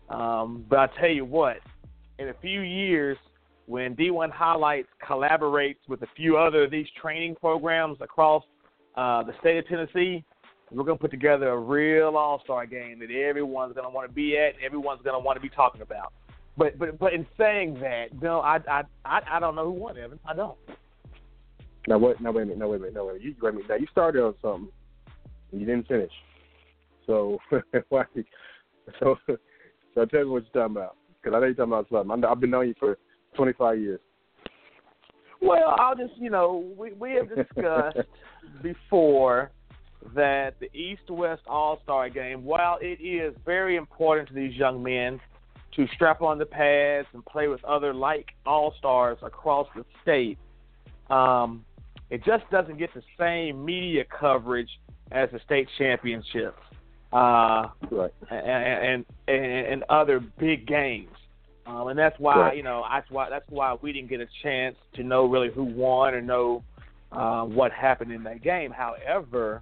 Um, 0.09 0.65
but 0.69 0.79
I 0.79 0.87
tell 0.99 1.09
you 1.09 1.25
what, 1.25 1.57
in 2.17 2.29
a 2.29 2.33
few 2.41 2.61
years, 2.61 3.17
when 3.67 3.95
D1 3.95 4.31
Highlights 4.31 4.87
collaborates 5.07 5.77
with 5.87 6.01
a 6.01 6.07
few 6.15 6.37
other 6.37 6.63
of 6.63 6.71
these 6.71 6.87
training 6.99 7.35
programs 7.35 7.97
across 8.01 8.43
uh, 8.95 9.23
the 9.23 9.33
state 9.41 9.57
of 9.57 9.67
Tennessee, 9.67 10.23
we're 10.71 10.85
going 10.85 10.97
to 10.97 11.01
put 11.01 11.11
together 11.11 11.49
a 11.49 11.57
real 11.57 12.15
All 12.17 12.41
Star 12.43 12.65
game 12.65 12.99
that 12.99 13.11
everyone's 13.11 13.73
going 13.73 13.85
to 13.85 13.89
want 13.89 14.09
to 14.09 14.13
be 14.13 14.37
at, 14.37 14.53
everyone's 14.65 15.01
going 15.03 15.15
to 15.15 15.19
want 15.19 15.35
to 15.37 15.41
be 15.41 15.49
talking 15.49 15.81
about. 15.81 16.13
But 16.57 16.79
but 16.79 16.97
but 16.97 17.13
in 17.13 17.25
saying 17.37 17.75
that, 17.81 18.07
no, 18.21 18.39
I 18.39 18.59
I 18.67 18.83
I, 19.05 19.21
I 19.33 19.39
don't 19.39 19.55
know 19.55 19.65
who 19.65 19.71
won, 19.71 19.97
Evan. 19.97 20.19
I 20.25 20.33
don't. 20.33 20.57
Now 21.87 21.99
wait, 21.99 22.19
no 22.19 22.31
wait 22.31 22.43
a 22.43 22.45
minute, 22.45 22.57
no 22.57 22.69
wait 22.69 22.77
a 22.77 22.79
minute, 22.79 22.95
no 22.95 23.05
wait 23.05 23.11
a 23.11 23.13
minute. 23.19 23.25
You 23.25 23.35
wait 23.41 23.49
a 23.49 23.53
minute. 23.53 23.69
Now 23.69 23.75
you 23.75 23.87
started 23.91 24.23
on 24.23 24.33
something, 24.41 24.69
and 25.51 25.61
you 25.61 25.67
didn't 25.67 25.87
finish. 25.87 26.11
So 27.05 27.37
why? 27.89 28.05
So 28.99 29.17
so 29.95 30.05
tell 30.05 30.23
me 30.23 30.29
what 30.29 30.43
you're 30.43 30.63
talking 30.63 30.77
about, 30.77 30.95
because 31.21 31.35
I 31.35 31.39
know 31.39 31.45
you're 31.45 31.53
talking 31.53 31.73
about 31.73 31.87
something. 31.91 32.23
I've 32.25 32.39
been 32.39 32.49
knowing 32.49 32.69
you 32.69 32.75
for 32.79 32.97
25 33.37 33.79
years. 33.79 33.99
Well, 35.41 35.75
I'll 35.79 35.95
just 35.95 36.17
you 36.17 36.29
know 36.29 36.73
we 36.77 36.93
we 36.93 37.13
have 37.13 37.29
discussed 37.29 37.99
before 38.63 39.51
that 40.15 40.55
the 40.59 40.75
East 40.77 41.09
West 41.09 41.43
All 41.47 41.79
Star 41.83 42.09
game, 42.09 42.43
while 42.43 42.77
it 42.81 42.99
is 43.01 43.35
very 43.45 43.75
important 43.75 44.27
to 44.29 44.33
these 44.33 44.55
young 44.55 44.81
men 44.81 45.19
to 45.75 45.85
strap 45.93 46.21
on 46.21 46.39
the 46.39 46.45
pads 46.45 47.07
and 47.13 47.23
play 47.25 47.47
with 47.47 47.63
other 47.63 47.93
like 47.93 48.29
All 48.45 48.73
Stars 48.79 49.19
across 49.21 49.67
the 49.75 49.85
state, 50.01 50.39
um, 51.09 51.63
it 52.09 52.23
just 52.25 52.49
doesn't 52.51 52.77
get 52.79 52.89
the 52.95 53.03
same 53.19 53.63
media 53.63 54.03
coverage 54.19 54.69
as 55.11 55.29
the 55.31 55.39
state 55.45 55.67
championships 55.77 56.59
uh, 57.13 57.69
right. 57.91 58.11
and, 58.31 59.05
and 59.27 59.37
and 59.37 59.83
other 59.89 60.19
big 60.19 60.67
games. 60.67 61.09
Um, 61.67 61.89
and 61.89 61.99
that's 61.99 62.17
why 62.17 62.53
you 62.53 62.63
know 62.63 62.83
that's 62.89 63.09
why 63.11 63.29
that's 63.29 63.45
why 63.49 63.75
we 63.81 63.91
didn't 63.91 64.09
get 64.09 64.21
a 64.21 64.27
chance 64.41 64.77
to 64.95 65.03
know 65.03 65.25
really 65.25 65.49
who 65.51 65.63
won 65.63 66.13
or 66.13 66.21
know 66.21 66.63
uh, 67.11 67.43
what 67.43 67.71
happened 67.71 68.11
in 68.11 68.23
that 68.23 68.41
game. 68.41 68.71
However, 68.71 69.61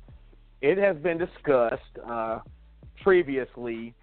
it 0.61 0.77
has 0.77 0.95
been 0.97 1.17
discussed 1.17 1.81
uh, 2.07 2.39
previously 3.01 3.93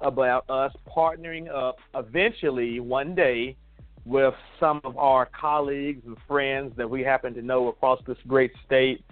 about 0.00 0.48
us 0.50 0.72
partnering 0.94 1.48
up 1.48 1.76
eventually 1.94 2.80
one 2.80 3.14
day 3.14 3.56
with 4.04 4.34
some 4.60 4.80
of 4.84 4.96
our 4.98 5.28
colleagues 5.38 6.02
and 6.06 6.16
friends 6.28 6.72
that 6.76 6.88
we 6.88 7.02
happen 7.02 7.34
to 7.34 7.42
know 7.42 7.68
across 7.68 7.98
this 8.06 8.18
great 8.26 8.52
state 8.64 9.04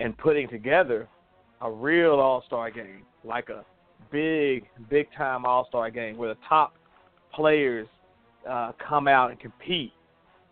and 0.00 0.16
putting 0.18 0.48
together 0.48 1.08
a 1.60 1.70
real 1.70 2.14
all 2.14 2.42
star 2.46 2.70
game, 2.70 3.02
like 3.24 3.48
a 3.48 3.64
big, 4.10 4.64
big 4.90 5.06
time 5.16 5.46
all 5.46 5.66
star 5.68 5.90
game 5.90 6.16
where 6.16 6.28
the 6.28 6.40
top 6.48 6.74
players 7.34 7.86
uh, 8.48 8.72
come 8.86 9.08
out 9.08 9.30
and 9.30 9.40
compete 9.40 9.92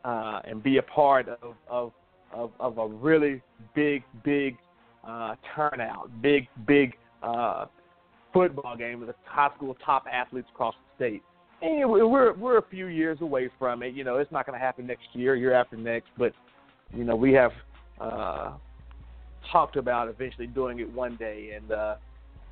uh, 0.05 0.41
and 0.45 0.63
be 0.63 0.79
a 0.79 0.83
part 0.83 1.29
of, 1.29 1.55
of, 1.69 1.93
of, 2.33 2.51
of 2.59 2.79
a 2.79 2.87
really 2.87 3.43
big, 3.75 4.03
big 4.25 4.57
uh, 5.07 5.35
turnout, 5.55 6.11
big, 6.21 6.49
big 6.67 6.95
uh, 7.23 7.67
football 8.33 8.77
game 8.77 9.01
with 9.01 9.09
the 9.09 9.15
high 9.25 9.51
school 9.57 9.77
top 9.85 10.05
athletes 10.11 10.49
across 10.53 10.75
the 10.75 11.05
state. 11.05 11.23
And 11.61 11.89
we're 11.89 12.33
we're 12.35 12.59
a 12.59 12.65
few 12.71 12.87
years 12.87 13.19
away 13.21 13.49
from 13.57 13.85
it. 13.85 13.95
You 13.95 14.03
know, 14.03 14.17
it's 14.17 14.33
not 14.33 14.47
going 14.47 14.59
to 14.59 14.65
happen 14.65 14.85
next 14.85 15.05
year, 15.13 15.37
year 15.37 15.53
after 15.53 15.77
next, 15.77 16.09
but 16.19 16.33
you 16.93 17.05
know, 17.05 17.15
we 17.15 17.33
have 17.35 17.53
uh, 18.01 18.55
talked 19.53 19.77
about 19.77 20.09
eventually 20.09 20.49
doing 20.49 20.81
it 20.81 20.93
one 20.93 21.15
day. 21.17 21.53
And 21.55 21.71
uh, 21.71 21.97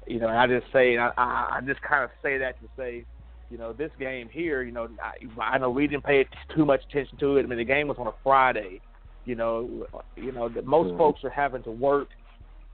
you 0.07 0.20
know, 0.20 0.28
I 0.28 0.47
just 0.47 0.66
say, 0.72 0.97
I, 0.97 1.11
I 1.18 1.61
just 1.66 1.83
kind 1.83 2.05
of 2.05 2.11
say 2.22 2.39
that 2.39 2.61
to 2.61 2.68
say, 2.76 3.05
you 3.51 3.59
know, 3.59 3.72
this 3.72 3.90
game 3.98 4.28
here, 4.28 4.62
you 4.62 4.72
know, 4.72 4.88
I, 5.03 5.42
I 5.42 5.59
know 5.59 5.70
we 5.70 5.86
didn't 5.86 6.05
pay 6.05 6.26
too 6.55 6.64
much 6.64 6.82
attention 6.88 7.18
to 7.18 7.36
it. 7.36 7.42
I 7.42 7.46
mean, 7.46 7.59
the 7.59 7.64
game 7.64 7.88
was 7.88 7.96
on 7.98 8.07
a 8.07 8.14
Friday. 8.22 8.80
You 9.24 9.34
know, 9.34 9.86
you 10.16 10.32
know, 10.32 10.48
that 10.48 10.64
most 10.64 10.88
mm-hmm. 10.88 10.98
folks 10.98 11.24
are 11.24 11.30
having 11.30 11.62
to 11.64 11.70
work 11.70 12.09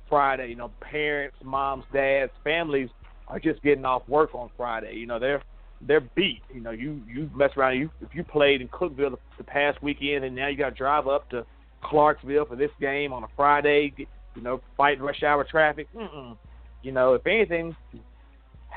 Friday. 0.08 0.48
You 0.48 0.56
know, 0.56 0.70
parents, 0.80 1.36
moms, 1.42 1.84
dads, 1.92 2.30
families 2.44 2.88
are 3.28 3.40
just 3.40 3.62
getting 3.62 3.84
off 3.84 4.08
work 4.08 4.34
on 4.34 4.50
Friday. 4.56 4.94
You 4.94 5.06
know, 5.06 5.18
they're 5.18 5.42
they're 5.80 6.00
beat. 6.00 6.42
You 6.52 6.60
know, 6.60 6.70
you 6.70 7.02
you 7.12 7.30
mess 7.34 7.50
around. 7.56 7.78
You 7.78 7.90
if 8.00 8.14
you 8.14 8.22
played 8.22 8.60
in 8.60 8.68
Cookeville 8.68 9.12
the, 9.12 9.18
the 9.38 9.44
past 9.44 9.82
weekend, 9.82 10.24
and 10.24 10.36
now 10.36 10.48
you 10.48 10.56
got 10.56 10.70
to 10.70 10.74
drive 10.74 11.08
up 11.08 11.28
to 11.30 11.44
Clarksville 11.82 12.46
for 12.46 12.56
this 12.56 12.70
game 12.80 13.12
on 13.12 13.24
a 13.24 13.28
Friday. 13.34 13.92
You 13.96 14.42
know, 14.42 14.60
fight 14.76 15.00
rush 15.00 15.22
hour 15.22 15.44
traffic. 15.44 15.88
Mm-mm. 15.94 16.36
You 16.82 16.92
know, 16.92 17.14
if 17.14 17.26
anything, 17.26 17.74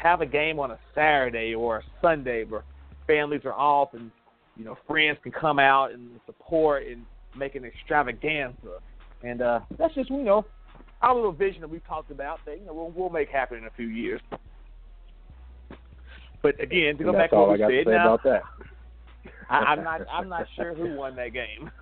have 0.01 0.21
a 0.21 0.25
game 0.25 0.59
on 0.59 0.71
a 0.71 0.79
Saturday 0.95 1.53
or 1.53 1.77
a 1.77 1.83
Sunday 2.01 2.45
where 2.45 2.63
families 3.05 3.41
are 3.45 3.53
off 3.53 3.93
and 3.93 4.11
you 4.55 4.63
know 4.63 4.77
friends 4.87 5.17
can 5.23 5.31
come 5.31 5.59
out 5.59 5.91
and 5.91 6.19
support 6.25 6.85
and 6.85 7.05
make 7.35 7.55
an 7.55 7.65
extravaganza. 7.65 8.79
And 9.23 9.41
uh, 9.41 9.59
that's 9.77 9.93
just 9.95 10.09
you 10.09 10.23
know 10.23 10.45
our 11.01 11.15
little 11.15 11.31
vision 11.31 11.61
that 11.61 11.69
we've 11.69 11.85
talked 11.85 12.11
about 12.11 12.39
that 12.45 12.59
you 12.59 12.65
know 12.65 12.73
we'll, 12.73 12.91
we'll 12.91 13.09
make 13.09 13.29
happen 13.29 13.57
in 13.57 13.65
a 13.65 13.71
few 13.71 13.87
years. 13.87 14.21
But 16.41 16.59
again, 16.61 16.97
to 16.97 17.03
go 17.03 17.11
back 17.11 17.31
to 17.31 17.35
what 17.35 17.59
we 17.59 17.83
said 17.83 17.91
now. 17.91 18.17
I, 19.49 19.57
I'm 19.57 19.83
not 19.83 20.01
I'm 20.11 20.29
not 20.29 20.45
sure 20.55 20.73
who 20.73 20.95
won 20.95 21.15
that 21.15 21.33
game. 21.33 21.71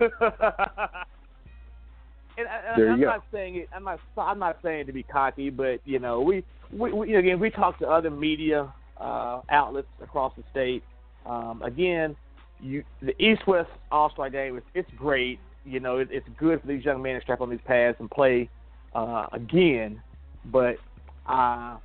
and, 2.38 2.48
and 2.80 2.90
I'm 2.92 3.00
go. 3.00 3.06
not 3.06 3.24
saying 3.32 3.56
it. 3.56 3.68
I'm 3.74 3.84
not. 3.84 4.00
I'm 4.16 4.38
not 4.38 4.58
saying 4.62 4.86
to 4.86 4.92
be 4.92 5.02
cocky, 5.02 5.50
but 5.50 5.80
you 5.84 5.98
know, 5.98 6.20
we, 6.20 6.44
we, 6.72 6.92
we 6.92 7.14
again 7.14 7.40
we 7.40 7.50
talk 7.50 7.78
to 7.80 7.86
other 7.86 8.10
media 8.10 8.72
uh, 8.98 9.40
outlets 9.50 9.88
across 10.02 10.32
the 10.36 10.44
state. 10.50 10.82
Um, 11.26 11.62
again, 11.62 12.16
you 12.60 12.84
the 13.02 13.20
East 13.22 13.46
West 13.46 13.70
All 13.90 14.10
Star 14.10 14.30
Game 14.30 14.56
is 14.56 14.62
it's 14.74 14.90
great. 14.96 15.38
You 15.64 15.80
know, 15.80 15.98
it, 15.98 16.08
it's 16.10 16.26
good 16.38 16.60
for 16.60 16.66
these 16.66 16.84
young 16.84 17.02
men 17.02 17.14
to 17.16 17.20
strap 17.20 17.40
on 17.40 17.50
these 17.50 17.60
pads 17.64 17.96
and 18.00 18.10
play 18.10 18.48
uh, 18.94 19.26
again. 19.32 20.00
But 20.46 20.76
uh, 21.28 21.76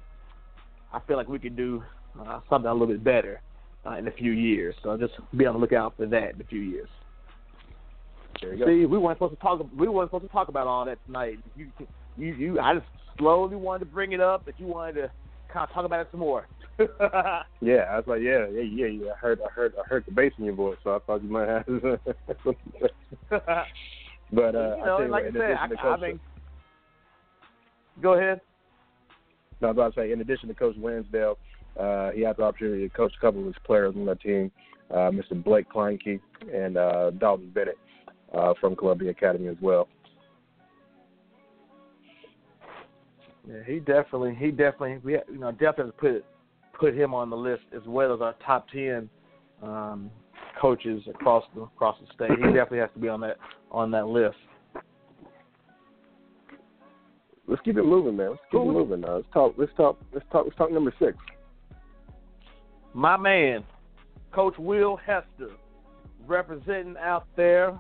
I 0.94 1.00
feel 1.08 1.18
like 1.18 1.28
we 1.28 1.40
could 1.40 1.58
do 1.58 1.84
uh, 2.20 2.40
something 2.50 2.70
a 2.70 2.74
little 2.74 2.88
bit 2.88 3.04
better 3.04 3.42
uh, 3.86 3.98
in 3.98 4.08
a 4.08 4.12
few 4.12 4.32
years. 4.32 4.76
So 4.84 4.96
just 4.98 5.14
be 5.36 5.46
on 5.46 5.56
the 5.56 5.60
lookout 5.60 5.96
for 5.98 6.06
that 6.06 6.36
in 6.36 6.42
a 6.42 6.46
few 6.46 6.62
years. 6.62 6.88
There 8.44 8.54
you 8.56 8.66
See, 8.66 8.82
go. 8.84 8.88
we 8.90 8.98
weren't 8.98 9.18
supposed 9.18 9.36
to 9.36 9.40
talk. 9.40 9.66
We 9.78 9.88
weren't 9.88 10.10
supposed 10.10 10.26
to 10.26 10.32
talk 10.32 10.50
about 10.50 10.68
all 10.68 10.86
that 10.86 10.98
tonight. 11.06 11.40
You, 11.56 11.68
you, 12.18 12.34
you. 12.36 12.60
I 12.60 12.76
just 12.76 12.86
slowly 13.18 13.56
wanted 13.56 13.80
to 13.80 13.86
bring 13.86 14.12
it 14.12 14.20
up, 14.20 14.44
but 14.46 14.60
you 14.60 14.68
wanted 14.68 14.94
to 14.94 15.12
kind 15.52 15.68
of 15.68 15.74
talk 15.74 15.86
about 15.86 16.02
it 16.02 16.08
some 16.12 16.20
more. 16.20 16.48
yeah, 17.62 17.86
I 17.90 17.98
was 17.98 18.06
like, 18.08 18.22
yeah, 18.22 18.48
yeah, 18.52 18.62
yeah, 18.62 18.88
yeah. 18.88 19.12
I 19.12 19.18
heard, 19.18 19.40
I 19.42 19.52
heard, 19.52 19.74
I 19.80 19.88
heard 19.88 20.04
the 20.06 20.12
bass 20.12 20.34
in 20.38 20.46
your 20.46 20.56
voice, 20.56 20.78
so 20.84 20.96
I 20.96 21.00
thought 21.00 21.24
you 21.24 21.30
might 21.30 21.48
have. 21.48 21.66
but 23.30 24.56
uh, 24.56 24.76
you 24.78 24.86
know, 24.86 24.98
I 25.00 25.06
like 25.06 25.26
what, 25.26 25.36
I 25.38 25.68
said, 25.68 25.78
I, 25.80 25.94
I 25.94 26.00
think. 26.00 26.22
Go 28.02 28.14
ahead. 28.14 28.42
No, 29.62 29.68
I 29.68 29.72
was 29.72 29.76
about 29.76 29.96
to 29.96 30.02
say, 30.02 30.12
in 30.12 30.20
addition 30.20 30.50
to 30.50 30.56
Coach 30.56 30.76
Lansdale, 30.78 31.38
uh, 31.80 32.10
he 32.12 32.22
had 32.22 32.38
the 32.38 32.44
opportunity 32.44 32.88
to 32.88 32.94
coach 32.94 33.14
a 33.18 33.22
couple 33.22 33.42
of 33.42 33.46
his 33.46 33.56
players 33.64 33.94
on 33.96 34.06
the 34.06 34.16
team, 34.16 34.52
uh, 34.92 35.12
Mr. 35.12 35.42
Blake 35.42 35.72
Kleinke 35.72 36.20
and 36.54 36.76
uh, 36.76 37.12
Dalton 37.12 37.52
Bennett 37.54 37.78
uh, 38.34 38.54
from 38.60 38.76
Columbia 38.76 39.12
Academy 39.12 39.48
as 39.48 39.58
well. 39.62 39.88
Yeah, 43.48 43.64
he 43.66 43.80
definitely, 43.80 44.36
he 44.36 44.52
definitely, 44.52 45.00
we 45.04 45.14
you 45.32 45.40
know 45.40 45.52
definitely 45.52 45.94
put 45.98 46.26
put 46.80 46.96
him 46.96 47.14
on 47.14 47.30
the 47.30 47.36
list 47.36 47.64
as 47.76 47.82
well 47.86 48.14
as 48.14 48.22
our 48.22 48.36
top 48.46 48.68
ten 48.70 49.10
um, 49.62 50.10
coaches 50.60 51.04
across 51.10 51.44
the 51.56 51.62
across 51.62 51.98
the 52.00 52.14
state. 52.14 52.38
He 52.38 52.46
definitely 52.46 52.80
has 52.80 52.90
to 52.94 53.00
be 53.00 53.10
on 53.10 53.20
that 53.22 53.38
on 53.72 53.92
that 53.92 54.08
list. 54.08 54.38
Let's 57.46 57.62
keep 57.64 57.78
it 57.78 57.84
moving, 57.84 58.16
man. 58.16 58.30
Let's 58.32 58.42
keep 58.50 58.62
it 58.62 58.66
moving. 58.66 59.02
Now. 59.02 59.16
Let's 59.18 59.28
talk. 59.34 59.56
Let's 59.58 59.72
talk. 59.76 60.00
Let's 60.14 60.26
talk. 60.32 60.46
Let's 60.46 60.58
talk 60.58 60.72
number 60.72 60.94
six. 60.98 61.18
My 62.94 63.18
man, 63.18 63.66
Coach 64.32 64.54
Will 64.58 64.96
Hester, 64.96 65.52
representing 66.26 66.96
out 66.98 67.28
there 67.36 67.78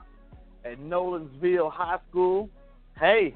at 0.66 0.80
Nolensville 0.80 1.72
High 1.72 1.97
School. 2.09 2.49
Hey, 2.99 3.36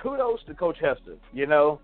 kudos 0.00 0.40
to 0.46 0.54
Coach 0.54 0.76
Hester. 0.80 1.16
You 1.32 1.46
know, 1.46 1.80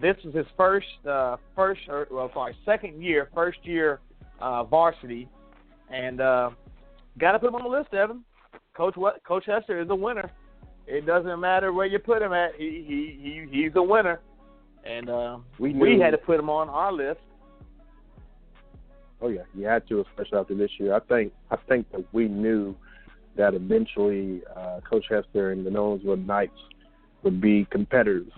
this 0.00 0.16
is 0.24 0.34
his 0.34 0.46
first, 0.56 0.86
uh, 1.08 1.36
first, 1.54 1.80
or, 1.88 2.06
well, 2.10 2.30
sorry, 2.32 2.56
second 2.64 3.02
year, 3.02 3.28
first 3.34 3.58
year 3.64 4.00
uh, 4.40 4.64
varsity, 4.64 5.28
and 5.90 6.20
uh, 6.20 6.50
got 7.18 7.32
to 7.32 7.38
put 7.38 7.48
him 7.48 7.56
on 7.56 7.62
the 7.64 7.68
list, 7.68 7.92
Evan. 7.94 8.24
Coach, 8.74 8.96
what? 8.96 9.22
Coach 9.24 9.44
Hester 9.46 9.80
is 9.80 9.90
a 9.90 9.94
winner. 9.94 10.30
It 10.86 11.06
doesn't 11.06 11.38
matter 11.40 11.72
where 11.72 11.86
you 11.86 11.98
put 11.98 12.22
him 12.22 12.32
at. 12.32 12.54
He 12.56 12.84
he 12.86 13.46
he 13.50 13.62
he's 13.62 13.72
a 13.76 13.82
winner, 13.82 14.20
and 14.84 15.08
uh, 15.08 15.38
we, 15.58 15.72
we 15.74 16.00
had 16.00 16.10
to 16.10 16.18
put 16.18 16.40
him 16.40 16.50
on 16.50 16.68
our 16.68 16.92
list. 16.92 17.20
Oh 19.22 19.28
yeah, 19.28 19.42
you 19.54 19.66
had 19.66 19.86
to, 19.88 20.00
especially 20.00 20.38
after 20.38 20.54
this 20.54 20.70
year. 20.78 20.94
I 20.94 21.00
think 21.00 21.32
I 21.50 21.56
think 21.68 21.90
that 21.92 22.04
we 22.12 22.26
knew 22.26 22.74
that 23.36 23.54
eventually 23.54 24.42
uh, 24.54 24.80
Coach 24.88 25.06
Hester 25.08 25.52
and 25.52 25.64
the 25.64 25.70
Nolensville 25.70 26.26
Knights 26.26 26.58
would 27.22 27.40
be 27.40 27.66
competitors 27.70 28.30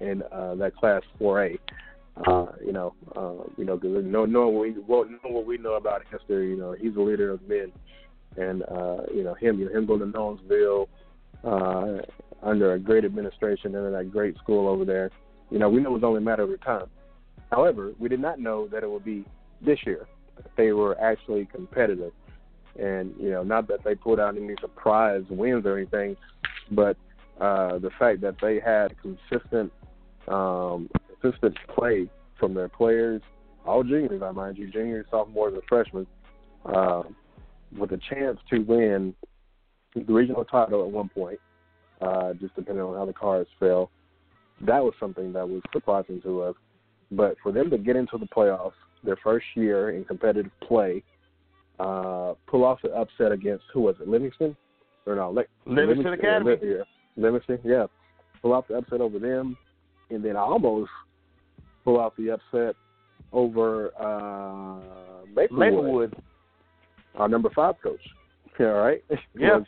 in 0.00 0.22
uh, 0.30 0.54
that 0.56 0.76
Class 0.76 1.02
4A. 1.20 1.58
Uh, 2.26 2.46
you 2.64 2.72
know, 2.72 2.94
uh, 3.16 3.48
you 3.56 3.64
know, 3.64 3.76
because 3.76 4.04
knowing 4.04 4.32
what 4.54 4.60
we 4.60 4.74
well, 4.86 5.04
know 5.06 5.30
what 5.30 5.46
we 5.46 5.56
know 5.56 5.74
about 5.74 6.02
Hester, 6.10 6.42
you 6.42 6.56
know, 6.56 6.72
he's 6.78 6.94
a 6.94 7.00
leader 7.00 7.30
of 7.30 7.40
men, 7.48 7.72
and 8.36 8.62
uh, 8.64 8.98
you 9.14 9.24
know 9.24 9.32
him, 9.34 9.58
you 9.58 9.64
know, 9.64 9.78
him 9.78 9.86
going 9.86 10.00
to 10.00 10.06
Nolensville 10.06 10.88
uh, 11.42 12.02
under 12.42 12.74
a 12.74 12.78
great 12.78 13.06
administration 13.06 13.74
under 13.74 13.90
that 13.90 14.12
great 14.12 14.36
school 14.36 14.68
over 14.68 14.84
there. 14.84 15.10
You 15.50 15.58
know, 15.58 15.70
we 15.70 15.80
know 15.80 15.90
it 15.90 15.94
was 15.94 16.04
only 16.04 16.18
a 16.18 16.24
matter 16.24 16.42
of 16.42 16.60
time. 16.60 16.86
However, 17.50 17.92
we 17.98 18.10
did 18.10 18.20
not 18.20 18.38
know 18.38 18.68
that 18.68 18.82
it 18.82 18.90
would 18.90 19.04
be 19.04 19.24
this 19.64 19.78
year. 19.86 20.06
They 20.56 20.72
were 20.72 20.98
actually 21.00 21.46
competitive, 21.46 22.12
and 22.78 23.14
you 23.18 23.30
know, 23.30 23.42
not 23.42 23.68
that 23.68 23.84
they 23.84 23.94
pulled 23.94 24.18
out 24.18 24.36
any 24.36 24.54
surprise 24.60 25.22
wins 25.30 25.66
or 25.66 25.76
anything, 25.76 26.16
but 26.70 26.96
uh, 27.40 27.78
the 27.78 27.90
fact 27.98 28.20
that 28.22 28.36
they 28.40 28.60
had 28.60 28.94
consistent 29.00 29.72
um, 30.28 30.88
consistent 31.20 31.56
play 31.74 32.08
from 32.38 32.54
their 32.54 32.68
players, 32.68 33.22
all 33.66 33.82
juniors, 33.82 34.22
I 34.22 34.30
mind 34.32 34.58
you, 34.58 34.70
juniors, 34.70 35.06
sophomores, 35.10 35.54
and 35.54 35.62
freshmen, 35.68 36.06
uh, 36.66 37.02
with 37.76 37.92
a 37.92 38.00
chance 38.10 38.38
to 38.50 38.58
win 38.60 39.14
the 39.94 40.12
regional 40.12 40.44
title 40.44 40.84
at 40.84 40.90
one 40.90 41.08
point, 41.08 41.38
uh, 42.00 42.32
just 42.34 42.54
depending 42.56 42.82
on 42.82 42.96
how 42.96 43.04
the 43.04 43.12
cards 43.12 43.48
fell. 43.60 43.90
That 44.60 44.82
was 44.82 44.94
something 44.98 45.32
that 45.32 45.48
was 45.48 45.62
surprising 45.72 46.20
to 46.22 46.42
us. 46.42 46.54
But 47.10 47.36
for 47.42 47.52
them 47.52 47.70
to 47.70 47.78
get 47.78 47.96
into 47.96 48.18
the 48.18 48.26
playoffs, 48.26 48.72
their 49.04 49.16
first 49.22 49.46
year 49.54 49.90
in 49.90 50.04
competitive 50.04 50.50
play, 50.66 51.02
uh, 51.80 52.34
pull 52.46 52.64
off 52.64 52.80
the 52.82 52.90
upset 52.90 53.32
against 53.32 53.64
who 53.72 53.80
was 53.80 53.96
it, 54.00 54.08
Livingston? 54.08 54.56
Or 55.06 55.16
no, 55.16 55.30
Le- 55.30 55.44
Livingston, 55.66 55.74
Livingston 55.74 56.12
Academy. 56.12 56.56
Yeah, 56.62 56.82
Livingston, 57.16 57.58
yeah. 57.64 57.86
Pull 58.40 58.52
off 58.52 58.68
the 58.68 58.74
upset 58.74 59.00
over 59.00 59.18
them, 59.18 59.56
and 60.10 60.24
then 60.24 60.36
almost 60.36 60.90
pull 61.84 61.98
off 61.98 62.12
the 62.16 62.30
upset 62.30 62.76
over 63.32 63.92
uh, 63.98 64.78
Maplewood, 65.34 65.72
Maplewood. 65.72 66.22
our 67.16 67.28
number 67.28 67.50
five 67.54 67.74
coach. 67.82 68.00
All 68.60 68.66
right. 68.66 69.02
Yeah. 69.34 69.56
was, 69.58 69.66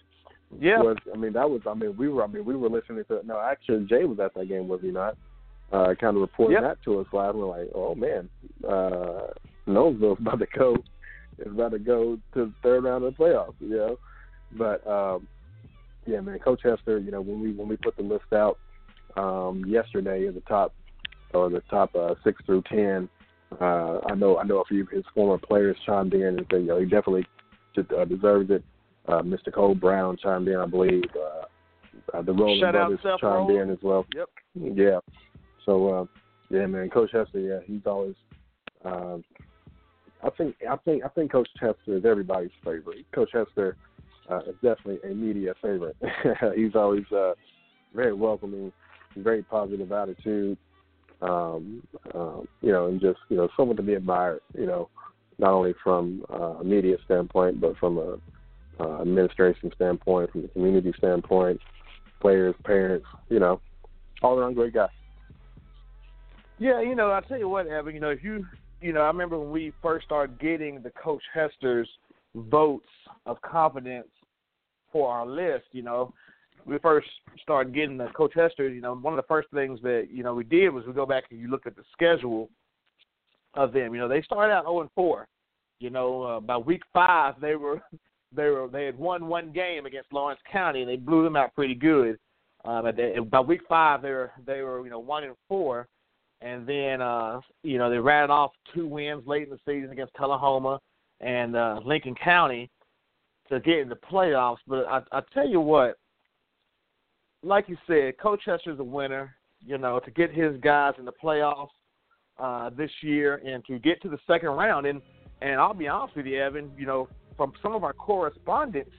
yeah. 0.61 0.79
Was, 0.79 0.97
I 1.13 1.17
mean, 1.17 1.33
that 1.33 1.49
was. 1.49 1.63
I 1.67 1.75
mean, 1.75 1.97
we 1.97 2.09
were. 2.09 2.23
I 2.23 2.27
mean, 2.27 2.45
we 2.45 2.55
were 2.55 2.69
listening 2.69 3.05
to. 3.09 3.21
No, 3.25 3.41
actually, 3.41 3.87
Jay 3.87 4.05
was 4.05 4.21
at 4.21 4.35
that 4.35 4.49
game, 4.49 4.69
was 4.69 4.81
he 4.83 4.89
not? 4.89 5.17
Uh, 5.75 5.93
kind 5.97 6.17
of 6.17 6.21
reporting 6.21 6.55
yep. 6.55 6.63
that 6.63 6.83
to 6.85 7.01
us 7.01 7.07
live. 7.13 7.31
And 7.31 7.41
we're 7.41 7.49
like, 7.49 7.69
oh 7.75 7.97
man, 7.97 8.29
uh, 8.63 9.27
Nolensville's 9.67 10.19
about 10.21 10.39
to 10.39 10.47
go. 10.57 10.77
Is 11.39 11.51
about 11.51 11.73
to 11.73 11.81
go 11.81 12.17
to 12.35 12.45
the 12.47 12.53
third 12.63 12.85
round 12.85 13.03
of 13.03 13.17
the 13.17 13.25
playoffs. 13.25 13.55
You 13.59 13.71
know, 13.71 13.99
but 14.53 14.87
um, 14.87 15.27
yeah, 16.07 16.21
man, 16.21 16.39
Coach 16.39 16.61
Hester. 16.63 16.99
You 16.99 17.11
know, 17.11 17.21
when 17.21 17.41
we 17.41 17.53
when 17.53 17.67
we 17.67 17.77
put 17.77 17.97
the 17.97 18.05
list 18.05 18.33
out 18.33 18.59
um, 19.17 19.65
yesterday 19.67 20.27
of 20.27 20.35
the 20.35 20.43
top 20.43 20.73
or 21.33 21.51
the 21.51 21.63
top 21.71 21.93
uh, 21.97 22.15
six 22.23 22.41
through 22.47 22.63
ten, 22.69 23.09
uh, 23.61 23.99
I 24.09 24.15
know 24.15 24.39
I 24.39 24.45
know 24.45 24.61
a 24.61 24.65
few 24.67 24.83
of 24.83 24.91
his 24.91 25.05
former 25.13 25.39
players 25.39 25.77
chimed 25.85 26.15
in 26.15 26.39
and 26.39 26.47
said, 26.53 26.61
you 26.61 26.67
know, 26.67 26.79
he 26.79 26.85
definitely 26.85 27.27
just, 27.75 27.91
uh, 27.91 28.05
deserves 28.05 28.49
it. 28.51 28.63
Uh, 29.09 29.23
Mr. 29.23 29.53
Cole 29.53 29.75
Brown 29.75 30.17
chimed 30.23 30.47
in, 30.47 30.57
I 30.57 30.67
believe. 30.67 31.03
Uh, 31.17 32.17
uh, 32.17 32.23
the 32.23 32.33
Rowland 32.33 32.61
Shout 32.61 32.75
brothers 32.75 33.21
chimed 33.21 33.51
in 33.51 33.71
as 33.71 33.79
well. 33.83 34.07
Yep. 34.15 34.29
Yeah. 34.77 35.01
So 35.65 35.89
uh, 35.89 36.05
yeah, 36.51 36.67
man, 36.67 36.91
Coach 36.91 37.11
Hester. 37.13 37.41
Yeah, 37.41 37.61
he's 37.65 37.87
always. 37.87 38.15
Um, 38.85 39.25
I 40.23 40.31
think 40.31 40.57
I 40.69 40.77
think 40.77 41.05
I 41.05 41.09
think 41.09 41.33
Coach 41.33 41.49
Hester 41.61 41.97
is 41.97 42.05
everybody's 42.05 42.51
favorite. 42.65 43.07
Coach 43.15 43.31
Hester 43.33 43.77
uh, 44.31 44.41
is 44.41 44.55
definitely 44.63 44.99
a 45.11 45.15
media 45.15 45.55
favorite. 45.61 45.97
he's 46.57 46.75
always 46.75 47.05
uh, 47.13 47.33
very 47.95 48.15
welcoming, 48.15 48.73
very 49.17 49.43
positive 49.43 49.93
attitude. 49.93 50.59
Um, 51.23 51.83
um, 52.15 52.47
you 52.61 52.73
know, 52.73 52.87
and 52.87 53.01
just 53.01 53.19
you 53.29 53.37
know, 53.37 53.49
someone 53.57 53.77
to 53.77 53.83
be 53.83 53.95
admired. 53.95 54.41
You 54.57 54.67
know, 54.67 54.89
not 55.39 55.53
only 55.53 55.75
from 55.83 56.25
uh, 56.33 56.59
a 56.61 56.65
media 56.65 56.97
standpoint, 57.05 57.61
but 57.61 57.77
from 57.79 57.99
a 57.99 58.19
uh, 58.81 59.01
administration 59.01 59.71
standpoint, 59.75 60.31
from 60.33 60.43
the 60.43 60.49
community 60.49 60.93
standpoint, 60.99 61.61
players, 62.21 62.55
parents. 62.65 63.07
You 63.31 63.41
know, 63.41 63.61
all 64.23 64.39
around 64.39 64.55
great 64.55 64.75
guy. 64.75 64.89
Yeah, 66.59 66.81
you 66.81 66.95
know, 66.95 67.11
I 67.11 67.21
tell 67.27 67.39
you 67.39 67.49
what, 67.49 67.67
Evan. 67.67 67.95
You 67.95 68.01
know, 68.01 68.11
if 68.11 68.23
you, 68.23 68.47
you 68.81 68.93
know, 68.93 69.01
I 69.01 69.07
remember 69.07 69.39
when 69.39 69.51
we 69.51 69.73
first 69.83 70.07
started 70.07 70.39
getting 70.39 70.83
the 70.83 70.91
Coach 70.91 71.23
Hester's 71.33 71.89
votes 72.35 72.87
of 73.27 73.41
confidence 73.43 74.09
for 74.93 75.11
our 75.11 75.27
list. 75.27 75.67
You 75.73 75.83
know, 75.83 76.13
we 76.65 76.79
first 76.79 77.09
started 77.43 77.75
getting 77.75 77.97
the 77.97 78.09
Coach 78.17 78.33
Hester's. 78.35 78.75
You 78.75 78.81
know, 78.81 78.95
one 78.95 79.13
of 79.13 79.17
the 79.17 79.29
first 79.29 79.49
things 79.53 79.81
that 79.83 80.09
you 80.11 80.23
know 80.23 80.35
we 80.35 80.45
did 80.45 80.71
was 80.71 80.87
we 80.87 80.93
go 80.93 81.07
back 81.07 81.25
and 81.31 81.41
you 81.41 81.49
look 81.49 81.67
at 81.67 81.77
the 81.77 81.83
schedule 81.93 82.49
of 83.55 83.73
them. 83.73 83.95
You 83.95 84.01
know, 84.01 84.09
they 84.09 84.23
started 84.23 84.53
out 84.53 84.65
0 84.65 84.83
and 84.83 84.91
4. 84.95 85.27
You 85.81 85.91
know, 85.91 86.23
uh, 86.23 86.41
by 86.41 86.57
week 86.57 86.83
five 86.93 87.35
they 87.41 87.57
were 87.57 87.83
they 88.35 88.49
were 88.49 88.69
they 88.69 88.87
had 88.87 88.99
won 88.99 89.27
one 89.27 89.53
game 89.53 89.87
against 89.87 90.13
Lawrence 90.13 90.41
County 90.51 90.83
and 90.83 90.89
they 90.89 90.97
blew 90.97 91.25
them 91.25 91.37
out 91.37 91.55
pretty 91.55 91.75
good. 91.75 92.19
Uh, 92.65 92.81
but 92.81 92.97
they, 92.97 93.19
by 93.19 93.41
week 93.41 93.61
five 93.69 94.03
they 94.03 94.11
were 94.11 94.31
they 94.47 94.63
were 94.63 94.83
you 94.85 94.91
know 94.91 94.99
one 94.99 95.25
and 95.25 95.35
four, 95.49 95.89
and 96.45 96.67
then 96.67 97.01
uh, 97.01 97.41
you 97.63 97.79
know 97.79 97.91
they 97.91 97.99
rattled 97.99 98.31
off 98.31 98.53
two 98.75 98.87
wins 98.87 99.27
late 99.27 99.45
in 99.45 99.51
the 99.51 99.59
season 99.67 99.91
against 99.91 100.15
Tullahoma 100.15 100.79
and 101.21 101.57
uh, 101.57 101.81
Lincoln 101.85 102.15
County 102.15 102.71
to 103.49 103.59
get 103.61 103.79
in 103.79 103.89
the 103.89 103.97
playoffs. 103.97 104.59
But 104.69 104.87
I, 104.87 105.01
I 105.11 105.23
tell 105.33 105.49
you 105.49 105.61
what, 105.61 105.97
like 107.43 107.69
you 107.69 107.77
said, 107.87 108.19
Coach 108.19 108.43
Hester's 108.45 108.79
a 108.79 108.85
winner. 108.85 109.35
You 109.67 109.79
know, 109.79 109.99
to 109.99 110.11
get 110.11 110.31
his 110.31 110.61
guys 110.61 110.93
in 110.99 111.07
the 111.07 111.13
playoffs 111.13 111.71
uh, 112.39 112.69
this 112.77 112.91
year 113.01 113.37
and 113.47 113.65
to 113.65 113.79
get 113.79 114.03
to 114.03 114.11
the 114.11 114.19
second 114.27 114.51
round. 114.51 114.87
And 114.87 115.01
and 115.41 115.59
I'll 115.59 115.73
be 115.73 115.89
honest 115.89 116.15
with 116.15 116.27
you, 116.27 116.39
Evan. 116.39 116.71
You 116.77 116.85
know, 116.85 117.09
from 117.39 117.55
some 117.63 117.75
of 117.75 117.83
our 117.83 117.95
correspondents, 117.95 118.95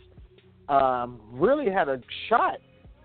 um, 0.68 1.22
really 1.32 1.70
had 1.70 1.88
a 1.88 2.02
shot 2.28 2.58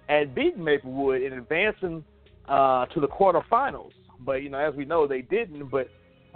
at 0.08 0.34
beating 0.34 0.64
Maplewood 0.64 1.20
and 1.20 1.34
advancing 1.34 2.02
uh, 2.48 2.86
to 2.86 3.00
the 3.00 3.08
quarterfinals. 3.08 3.92
But 4.24 4.42
you 4.42 4.50
know, 4.50 4.58
as 4.58 4.74
we 4.74 4.84
know, 4.84 5.06
they 5.06 5.22
didn't. 5.22 5.70
But 5.70 5.88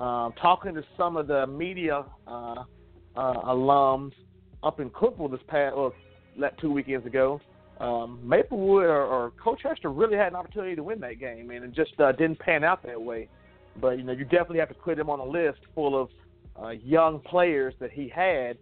um, 0.03 0.33
talking 0.41 0.75
to 0.75 0.85
some 0.97 1.17
of 1.17 1.27
the 1.27 1.47
media 1.47 2.05
uh, 2.27 2.65
uh, 3.17 3.35
alums 3.45 4.13
up 4.63 4.81
in 4.81 4.91
Cookeville 4.91 5.31
this 5.31 5.41
past 5.47 5.75
or 5.75 5.93
two 6.61 6.73
weekends 6.73 7.07
ago, 7.07 7.41
um, 7.81 8.21
Maplewood 8.23 8.85
or, 8.85 9.05
or 9.05 9.33
Coach 9.43 9.61
Hester 9.63 9.91
really 9.91 10.17
had 10.17 10.29
an 10.29 10.37
opportunity 10.37 10.77
to 10.77 10.83
win 10.83 11.01
that 11.01 11.19
game, 11.19 11.51
and 11.51 11.65
it 11.65 11.73
just 11.73 11.99
uh, 12.01 12.13
didn't 12.13 12.39
pan 12.39 12.65
out 12.65 12.83
that 12.85 13.01
way. 13.01 13.29
but 13.81 13.99
you 13.99 14.05
know 14.05 14.13
you 14.13 14.25
definitely 14.25 14.61
have 14.61 14.69
to 14.69 14.75
put 14.75 14.99
him 14.99 15.11
on 15.11 15.21
a 15.21 15.25
list 15.25 15.59
full 15.75 16.01
of 16.01 16.09
uh, 16.63 16.71
young 16.71 17.21
players 17.21 17.75
that 17.81 17.91
he 17.91 18.09
had, 18.09 18.57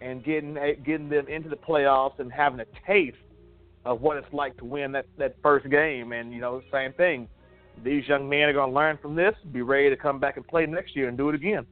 and 0.00 0.22
getting 0.24 0.54
getting 0.84 1.08
them 1.08 1.26
into 1.28 1.48
the 1.48 1.56
playoffs 1.56 2.18
and 2.18 2.30
having 2.30 2.60
a 2.60 2.66
taste 2.86 3.16
of 3.84 4.00
what 4.00 4.16
it's 4.16 4.32
like 4.32 4.56
to 4.58 4.64
win 4.64 4.92
that 4.92 5.06
that 5.16 5.36
first 5.42 5.68
game. 5.70 6.12
And 6.12 6.32
you 6.32 6.40
know, 6.40 6.62
same 6.70 6.92
thing. 6.92 7.28
These 7.84 8.08
young 8.08 8.28
men 8.28 8.42
are 8.42 8.52
going 8.52 8.70
to 8.70 8.74
learn 8.74 8.98
from 8.98 9.14
this, 9.14 9.34
be 9.52 9.62
ready 9.62 9.90
to 9.90 9.96
come 9.96 10.18
back 10.18 10.36
and 10.36 10.46
play 10.46 10.66
next 10.66 10.96
year 10.96 11.08
and 11.08 11.16
do 11.16 11.28
it 11.28 11.34
again. 11.34 11.66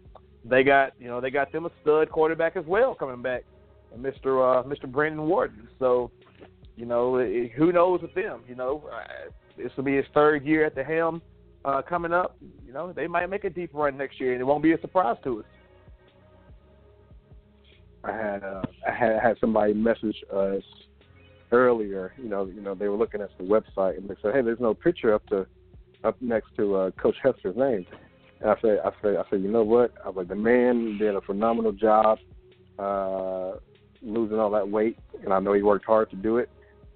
They 0.44 0.62
got 0.62 0.92
you 0.98 1.08
know 1.08 1.20
they 1.20 1.30
got 1.30 1.50
them 1.52 1.66
a 1.66 1.70
stud 1.82 2.10
quarterback 2.10 2.56
as 2.56 2.64
well 2.66 2.94
coming 2.94 3.20
back, 3.20 3.44
and 3.92 4.04
Mr. 4.04 4.60
Uh, 4.60 4.62
Mr. 4.62 4.90
Brandon 4.90 5.26
Wharton. 5.26 5.68
So 5.78 6.10
you 6.76 6.86
know 6.86 7.18
who 7.56 7.72
knows 7.72 8.02
with 8.02 8.14
them. 8.14 8.42
You 8.48 8.54
know 8.54 8.88
uh, 8.92 9.30
this 9.56 9.72
will 9.76 9.84
be 9.84 9.96
his 9.96 10.06
third 10.14 10.44
year 10.44 10.64
at 10.64 10.74
the 10.74 10.84
helm 10.84 11.20
uh, 11.64 11.82
coming 11.82 12.12
up. 12.12 12.36
You 12.64 12.72
know 12.72 12.92
they 12.92 13.08
might 13.08 13.26
make 13.28 13.44
a 13.44 13.50
deep 13.50 13.70
run 13.72 13.96
next 13.96 14.20
year, 14.20 14.32
and 14.32 14.40
it 14.40 14.44
won't 14.44 14.62
be 14.62 14.72
a 14.72 14.80
surprise 14.80 15.16
to 15.24 15.40
us. 15.40 15.46
I 18.04 18.12
had 18.12 18.44
uh, 18.44 18.62
I 18.86 18.92
had 18.92 19.20
had 19.20 19.36
somebody 19.40 19.74
message 19.74 20.22
us 20.32 20.62
earlier. 21.50 22.12
You 22.16 22.28
know, 22.28 22.44
you 22.44 22.60
know 22.60 22.76
they 22.76 22.88
were 22.88 22.96
looking 22.96 23.20
at 23.20 23.36
the 23.36 23.44
website 23.44 23.98
and 23.98 24.08
they 24.08 24.14
said, 24.22 24.32
"Hey, 24.32 24.42
there's 24.42 24.60
no 24.60 24.74
picture 24.74 25.12
up 25.12 25.26
to 25.26 25.46
up 26.06 26.16
next 26.20 26.48
to 26.56 26.76
uh, 26.76 26.90
Coach 26.92 27.16
Hester's 27.22 27.56
name." 27.56 27.86
And 28.40 28.50
I 28.50 28.56
said, 28.60 28.78
I 28.84 28.90
said, 29.02 29.16
I 29.16 29.22
said, 29.30 29.42
you 29.42 29.50
know 29.50 29.62
what? 29.62 29.94
I 30.04 30.08
was 30.08 30.16
like, 30.16 30.28
the 30.28 30.36
man 30.36 30.98
did 30.98 31.14
a 31.14 31.20
phenomenal 31.20 31.72
job 31.72 32.18
uh, 32.78 33.52
losing 34.02 34.38
all 34.38 34.50
that 34.50 34.68
weight, 34.68 34.98
and 35.24 35.32
I 35.32 35.40
know 35.40 35.54
he 35.54 35.62
worked 35.62 35.86
hard 35.86 36.10
to 36.10 36.16
do 36.16 36.36
it. 36.36 36.50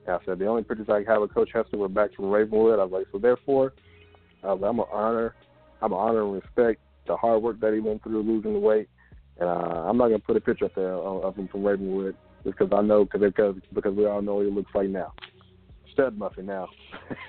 And 0.07 0.17
I 0.17 0.19
said, 0.25 0.39
the 0.39 0.47
only 0.47 0.65
pictures 0.65 0.89
I 0.91 1.03
have 1.11 1.23
of 1.23 1.33
Coach 1.33 1.51
Hester 1.53 1.79
were 1.79 1.89
back 1.89 2.15
from 2.15 2.27
Ravenwood. 2.27 2.79
I 2.79 2.85
was 2.85 2.93
like, 2.93 3.07
so 3.11 3.19
therefore, 3.19 3.73
I 4.43 4.53
was 4.53 4.61
like, 4.61 4.71
I'm 4.71 4.77
gonna 4.77 4.91
honor, 4.93 5.35
I'm 5.81 5.91
gonna 5.91 6.03
honor 6.03 6.23
and 6.25 6.35
respect 6.35 6.81
the 7.07 7.17
hard 7.17 7.43
work 7.43 7.59
that 7.61 7.73
he 7.73 7.81
went 7.81 8.03
through 8.03 8.23
losing 8.23 8.53
the 8.53 8.59
weight, 8.59 8.89
and 9.39 9.49
uh, 9.49 9.85
I'm 9.87 9.97
not 9.97 10.09
gonna 10.09 10.19
put 10.19 10.37
a 10.37 10.41
picture 10.41 10.67
up 10.67 10.75
there 10.75 10.93
of 10.93 11.37
him 11.37 11.49
from 11.49 11.65
Ravenwood 11.65 12.17
just 12.45 12.59
because 12.59 12.73
I 12.77 12.83
know 12.83 13.07
cause, 13.07 13.21
because 13.21 13.57
because 13.73 13.95
we 13.95 14.07
all 14.07 14.23
know 14.23 14.37
what 14.37 14.47
he 14.47 14.53
looks 14.53 14.75
like 14.75 14.89
now. 14.89 15.13
Stud 15.93 16.19
muffin 16.19 16.47
now. 16.47 16.69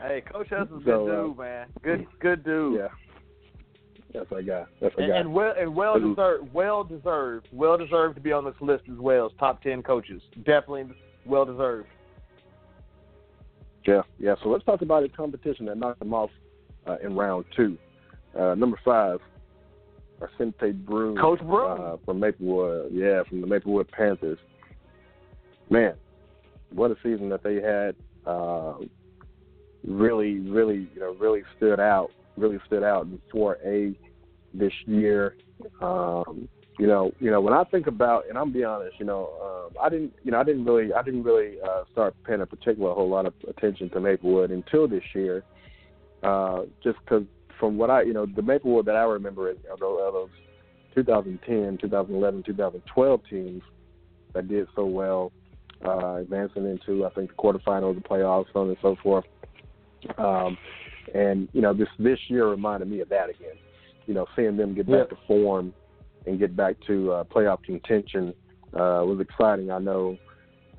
hey, 0.00 0.22
Coach 0.30 0.48
Hudson's 0.50 0.84
so, 0.84 1.06
good 1.06 1.06
dude, 1.06 1.38
uh, 1.38 1.42
man. 1.42 1.66
Good 1.82 2.06
good 2.20 2.44
dude. 2.44 2.78
Yeah. 2.80 2.88
That's 4.14 4.32
I 4.32 4.42
got. 4.42 4.68
That's 4.80 4.96
what 4.96 5.04
I 5.04 5.08
got. 5.08 5.16
And 5.16 5.34
well 5.34 5.54
and 5.58 5.74
well 5.74 5.98
deserved 5.98 6.52
well 6.52 6.84
deserved. 6.84 7.48
Well 7.52 7.76
deserved 7.76 8.14
to 8.16 8.20
be 8.20 8.32
on 8.32 8.44
this 8.44 8.54
list 8.60 8.84
as 8.90 8.98
well 8.98 9.26
as 9.26 9.32
top 9.38 9.62
ten 9.62 9.82
coaches. 9.82 10.22
Definitely 10.38 10.86
well 11.24 11.44
deserved. 11.44 11.88
Yeah, 13.86 14.02
yeah. 14.18 14.34
So 14.42 14.48
let's 14.48 14.64
talk 14.64 14.82
about 14.82 15.04
a 15.04 15.08
competition 15.08 15.66
that 15.66 15.76
knocked 15.76 16.00
them 16.00 16.14
off 16.14 16.30
uh, 16.86 16.96
in 17.02 17.14
round 17.14 17.44
two. 17.54 17.76
Uh, 18.38 18.54
number 18.54 18.78
five, 18.84 19.20
Arsente 20.20 20.84
Broom. 20.84 21.16
Coach 21.16 21.40
Broom. 21.40 21.80
Uh, 21.80 21.96
from 22.04 22.20
Maplewood. 22.20 22.92
Yeah, 22.92 23.22
from 23.28 23.40
the 23.40 23.46
Maplewood 23.46 23.90
Panthers. 23.90 24.38
Man, 25.70 25.94
what 26.70 26.90
a 26.90 26.96
season 27.02 27.28
that 27.30 27.42
they 27.42 27.56
had. 27.56 27.94
Uh, 28.26 28.74
really, 29.86 30.40
really, 30.40 30.88
you 30.94 31.00
know, 31.00 31.14
really 31.18 31.42
stood 31.56 31.80
out. 31.80 32.10
Really 32.36 32.58
stood 32.66 32.82
out 32.82 33.06
in 33.06 33.20
4A 33.32 33.96
this 34.52 34.72
year. 34.86 35.36
Um, 35.80 36.48
you 36.78 36.86
know, 36.86 37.12
you 37.20 37.30
know, 37.30 37.40
when 37.40 37.54
I 37.54 37.64
think 37.64 37.86
about, 37.86 38.28
and 38.28 38.36
I'm 38.36 38.52
be 38.52 38.62
honest, 38.62 38.96
you 38.98 39.06
know, 39.06 39.30
um, 39.42 39.76
I 39.82 39.88
didn't, 39.88 40.12
you 40.22 40.30
know, 40.30 40.38
I 40.38 40.44
didn't 40.44 40.64
really, 40.64 40.92
I 40.92 41.02
didn't 41.02 41.22
really 41.22 41.56
uh, 41.62 41.84
start 41.90 42.14
paying 42.24 42.42
a 42.42 42.46
particular 42.46 42.92
whole 42.92 43.08
lot 43.08 43.24
of 43.24 43.32
attention 43.48 43.88
to 43.90 44.00
Maplewood 44.00 44.50
until 44.50 44.86
this 44.86 45.02
year, 45.14 45.42
uh, 46.22 46.62
just 46.82 46.98
because 47.00 47.24
from 47.58 47.78
what 47.78 47.88
I, 47.88 48.02
you 48.02 48.12
know, 48.12 48.26
the 48.26 48.42
Maplewood 48.42 48.84
that 48.86 48.96
I 48.96 49.04
remember 49.04 49.50
is 49.50 49.56
of 49.72 49.80
those 49.80 50.28
2010, 50.94 51.78
2011, 51.80 52.42
2012 52.42 53.20
teams 53.30 53.62
that 54.34 54.48
did 54.48 54.66
so 54.74 54.84
well, 54.84 55.32
uh, 55.84 56.16
advancing 56.16 56.66
into 56.66 57.04
I 57.04 57.10
think 57.10 57.30
the 57.30 57.36
quarterfinals, 57.36 57.94
the 57.96 58.08
playoffs, 58.08 58.46
so 58.52 58.60
on 58.60 58.68
and 58.68 58.76
so 58.82 58.96
forth. 59.02 59.24
Um, 60.18 60.56
and 61.14 61.48
you 61.52 61.60
know, 61.60 61.72
this 61.72 61.88
this 61.98 62.18
year 62.28 62.48
reminded 62.48 62.88
me 62.88 63.00
of 63.00 63.08
that 63.10 63.30
again. 63.30 63.56
You 64.06 64.14
know, 64.14 64.26
seeing 64.36 64.56
them 64.56 64.74
get 64.74 64.86
back 64.86 65.08
yeah. 65.10 65.16
to 65.16 65.26
form 65.26 65.74
and 66.26 66.38
get 66.38 66.56
back 66.56 66.76
to 66.86 67.12
uh, 67.12 67.24
playoff 67.24 67.62
contention 67.62 68.34
uh, 68.72 69.02
was 69.04 69.20
exciting. 69.20 69.70
I 69.70 69.78
know 69.78 70.18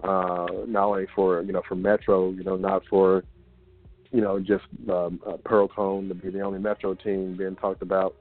uh, 0.03 0.47
not 0.67 0.85
only 0.85 1.07
for 1.15 1.41
you 1.41 1.53
know 1.53 1.61
for 1.67 1.75
Metro, 1.75 2.31
you 2.31 2.43
know, 2.43 2.55
not 2.55 2.83
for 2.89 3.23
you 4.11 4.21
know 4.21 4.39
just 4.39 4.65
um, 4.89 5.19
uh, 5.25 5.37
Pearl-Cohn 5.43 6.07
to 6.09 6.15
be 6.15 6.29
the 6.29 6.41
only 6.41 6.59
Metro 6.59 6.93
team 6.93 7.35
being 7.37 7.55
talked 7.55 7.81
about, 7.81 8.15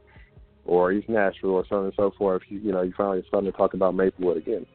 or 0.64 0.92
East 0.92 1.08
Nashville, 1.08 1.50
or 1.50 1.64
so 1.68 1.76
on 1.76 1.84
and 1.84 1.94
so 1.96 2.12
forth. 2.16 2.42
You, 2.48 2.58
you 2.58 2.72
know, 2.72 2.82
you 2.82 2.92
finally 2.96 3.24
starting 3.28 3.50
to 3.50 3.56
talk 3.56 3.74
about 3.74 3.94
Maplewood 3.94 4.36
again. 4.36 4.66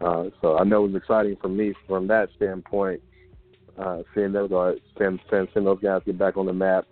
Uh, 0.00 0.24
so 0.40 0.56
I 0.56 0.64
know 0.64 0.84
it 0.84 0.92
was 0.92 1.02
exciting 1.02 1.36
for 1.40 1.48
me 1.48 1.74
from 1.86 2.06
that 2.08 2.30
standpoint 2.36 3.02
uh, 3.78 4.02
seeing 4.14 4.32
those 4.32 4.50
guys, 4.50 4.74
seeing, 4.98 5.18
seeing, 5.30 5.64
those 5.64 5.80
guys 5.80 6.02
get 6.04 6.18
back 6.18 6.36
on 6.36 6.46
the 6.46 6.52
map. 6.52 6.86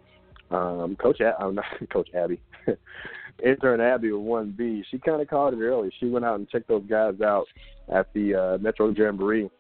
Um, 0.51 0.97
Coach, 0.97 1.21
I'm 1.41 1.55
not 1.55 1.65
Coach 1.93 2.09
Abby, 2.15 2.41
intern 3.45 3.81
Abby 3.81 4.13
with 4.13 4.23
one 4.23 4.55
B. 4.57 4.85
She 4.91 4.99
kind 4.99 5.21
of 5.21 5.29
called 5.29 5.55
it 5.55 5.61
early. 5.61 5.91
She 6.01 6.09
went 6.09 6.25
out 6.25 6.39
and 6.39 6.49
checked 6.49 6.69
those 6.69 6.85
guys 6.89 7.21
out 7.21 7.47
at 7.93 8.13
the 8.15 8.35
uh, 8.35 8.59
Metro 8.59 8.91
Jamboree 8.91 9.51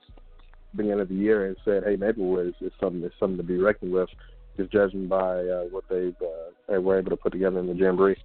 beginning 0.74 1.00
of 1.00 1.08
the 1.08 1.14
year 1.14 1.46
and 1.46 1.56
said, 1.64 1.84
"Hey, 1.84 1.96
Maplewood 1.96 2.54
is, 2.60 2.72
something 2.80 3.02
is 3.02 3.12
something 3.18 3.38
to 3.38 3.42
be 3.42 3.58
reckoned 3.58 3.92
with." 3.92 4.08
Just 4.56 4.72
judging 4.72 5.06
by 5.06 5.38
uh, 5.38 5.64
what 5.70 5.84
they've 5.88 6.16
uh, 6.20 6.50
they 6.68 6.78
were 6.78 6.98
able 6.98 7.10
to 7.10 7.16
put 7.16 7.32
together 7.32 7.58
in 7.58 7.66
the 7.66 7.74
Jamboree. 7.74 8.16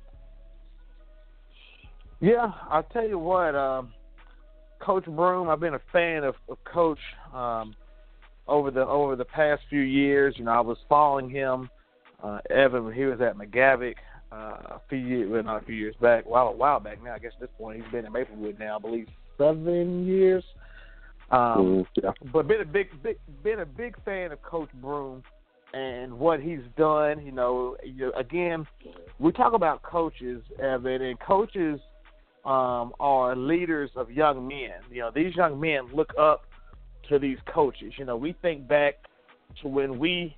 Yeah, 2.20 2.52
I'll 2.70 2.84
tell 2.84 3.08
you 3.08 3.20
what, 3.20 3.54
um, 3.54 3.94
Coach 4.84 5.06
Broom. 5.06 5.50
I've 5.50 5.60
been 5.60 5.76
a 5.76 5.82
fan 5.92 6.24
of, 6.24 6.36
of 6.50 6.58
Coach 6.66 7.00
um, 7.34 7.74
over 8.48 8.72
the 8.72 8.86
over 8.86 9.16
the 9.16 9.26
past 9.26 9.62
few 9.70 9.82
years. 9.82 10.36
You 10.38 10.46
know, 10.46 10.52
I 10.52 10.60
was 10.60 10.78
following 10.90 11.30
him. 11.30 11.70
Uh, 12.22 12.40
Evan, 12.50 12.92
he 12.92 13.04
was 13.04 13.20
at 13.22 13.38
McGavock 13.38 13.96
uh, 14.32 14.36
a 14.36 14.82
few 14.90 14.98
years, 14.98 15.30
well, 15.30 15.44
not 15.44 15.62
a 15.62 15.66
few 15.66 15.76
years 15.76 15.96
back, 16.02 16.26
while 16.26 16.48
a 16.48 16.52
while 16.52 16.80
back 16.80 17.04
now. 17.04 17.14
I 17.14 17.20
guess 17.20 17.32
at 17.36 17.42
this 17.42 17.50
point 17.58 17.82
he's 17.82 17.92
been 17.92 18.06
in 18.06 18.14
Maplewood 18.14 18.58
now, 18.60 18.78
I 18.78 18.80
believe 18.80 19.08
seven 19.38 20.06
years. 20.06 20.44
Um, 21.32 21.40
mm, 21.40 21.86
yeah. 22.02 22.12
But 22.32 22.48
been 22.48 22.62
a 22.62 22.66
big, 22.66 22.88
big, 23.02 23.18
been 23.44 23.60
a 23.60 23.66
big 23.66 23.96
fan 24.04 24.32
of 24.32 24.42
Coach 24.42 24.70
Broom 24.82 25.24
and 25.74 26.14
what 26.14 26.40
he's 26.40 26.62
done. 26.78 27.26
You 27.26 27.32
know, 27.32 27.76
you, 27.84 28.14
again, 28.14 28.66
we 29.20 29.32
talk 29.32 29.54
about 29.54 29.82
coaches, 29.82 30.44
Evan, 30.62 31.02
and 31.02 31.20
coaches 31.20 31.80
um, 32.46 32.94
are 33.00 33.36
leaders 33.36 33.90
of 33.96 34.12
young 34.12 34.48
men. 34.48 34.72
You 34.92 35.02
know, 35.02 35.12
these 35.14 35.36
young 35.36 35.60
men 35.60 35.88
look 35.94 36.12
up 36.20 36.46
to 37.10 37.20
these 37.20 37.38
coaches. 37.54 37.94
You 37.98 38.06
know, 38.06 38.18
we 38.18 38.36
think 38.42 38.68
back 38.68 38.96
to 39.62 39.68
when 39.68 39.98
we 39.98 40.36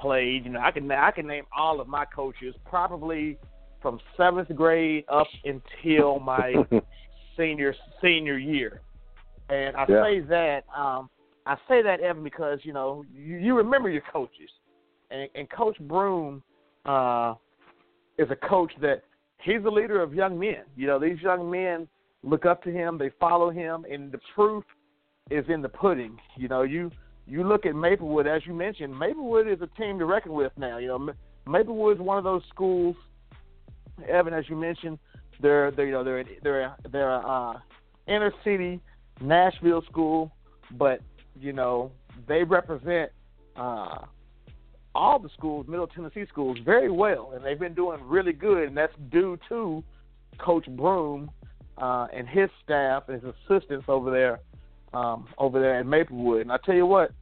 played. 0.00 0.44
You 0.44 0.52
know, 0.52 0.60
I 0.60 0.70
can 0.70 0.90
I 0.90 1.10
can 1.10 1.26
name 1.26 1.44
all 1.56 1.80
of 1.80 1.88
my 1.88 2.04
coaches 2.04 2.54
probably 2.68 3.38
from 3.80 4.00
seventh 4.16 4.54
grade 4.56 5.04
up 5.08 5.28
until 5.44 6.18
my 6.18 6.54
senior 7.36 7.74
senior 8.02 8.38
year. 8.38 8.80
And 9.48 9.76
I 9.76 9.86
yeah. 9.88 10.02
say 10.02 10.20
that 10.20 10.64
um, 10.76 11.08
I 11.46 11.56
say 11.68 11.82
that 11.82 12.00
Evan 12.00 12.24
because 12.24 12.58
you 12.62 12.72
know 12.72 13.04
you, 13.14 13.36
you 13.36 13.56
remember 13.56 13.88
your 13.88 14.02
coaches, 14.12 14.50
and, 15.10 15.28
and 15.36 15.48
Coach 15.50 15.76
Broom 15.80 16.42
uh, 16.84 17.34
is 18.18 18.28
a 18.30 18.48
coach 18.48 18.72
that 18.80 19.02
he's 19.46 19.62
the 19.62 19.70
leader 19.70 20.02
of 20.02 20.12
young 20.12 20.38
men. 20.38 20.64
You 20.76 20.88
know, 20.88 20.98
these 20.98 21.20
young 21.22 21.50
men 21.50 21.88
look 22.22 22.44
up 22.44 22.62
to 22.64 22.70
him, 22.70 22.98
they 22.98 23.10
follow 23.20 23.50
him, 23.50 23.86
and 23.90 24.10
the 24.10 24.18
proof 24.34 24.64
is 25.30 25.44
in 25.48 25.62
the 25.62 25.68
pudding. 25.68 26.18
You 26.36 26.48
know, 26.48 26.62
you 26.62 26.90
you 27.26 27.44
look 27.44 27.64
at 27.64 27.74
Maplewood 27.74 28.26
as 28.26 28.42
you 28.44 28.52
mentioned. 28.52 28.96
Maplewood 28.96 29.48
is 29.48 29.60
a 29.62 29.68
team 29.80 29.98
to 29.98 30.04
reckon 30.04 30.32
with 30.32 30.52
now. 30.58 30.78
You 30.78 30.88
know, 30.88 31.10
Maplewood 31.46 31.96
is 31.96 32.02
one 32.02 32.18
of 32.18 32.24
those 32.24 32.42
schools. 32.50 32.96
Evan, 34.08 34.34
as 34.34 34.44
you 34.48 34.56
mentioned, 34.56 34.98
they're 35.40 35.70
they 35.70 35.86
you 35.86 35.92
know 35.92 36.04
they're 36.04 36.24
they're 36.42 36.76
they're 36.90 37.26
uh, 37.26 37.54
inner 38.08 38.32
city 38.44 38.80
Nashville 39.20 39.82
school, 39.90 40.32
but 40.72 41.00
you 41.38 41.52
know 41.52 41.92
they 42.28 42.42
represent 42.42 43.10
uh, 43.56 43.98
all 44.96 45.18
the 45.18 45.28
schools, 45.36 45.66
Middle 45.68 45.86
Tennessee 45.86 46.24
schools, 46.28 46.58
very 46.64 46.90
well, 46.90 47.32
and 47.34 47.44
they've 47.44 47.58
been 47.58 47.74
doing 47.74 48.00
really 48.04 48.32
good, 48.32 48.68
and 48.68 48.76
that's 48.76 48.94
due 49.10 49.38
to 49.48 49.82
Coach 50.38 50.66
Broom 50.70 51.30
uh, 51.78 52.06
and 52.12 52.28
his 52.28 52.48
staff 52.64 53.04
and 53.08 53.22
his 53.22 53.34
assistants 53.48 53.86
over 53.88 54.10
there 54.10 54.40
um, 54.94 55.26
over 55.38 55.60
there 55.60 55.78
at 55.78 55.86
Maplewood. 55.86 56.42
And 56.42 56.52
I 56.52 56.58
tell 56.64 56.74
you 56.74 56.86
what, 56.86 57.12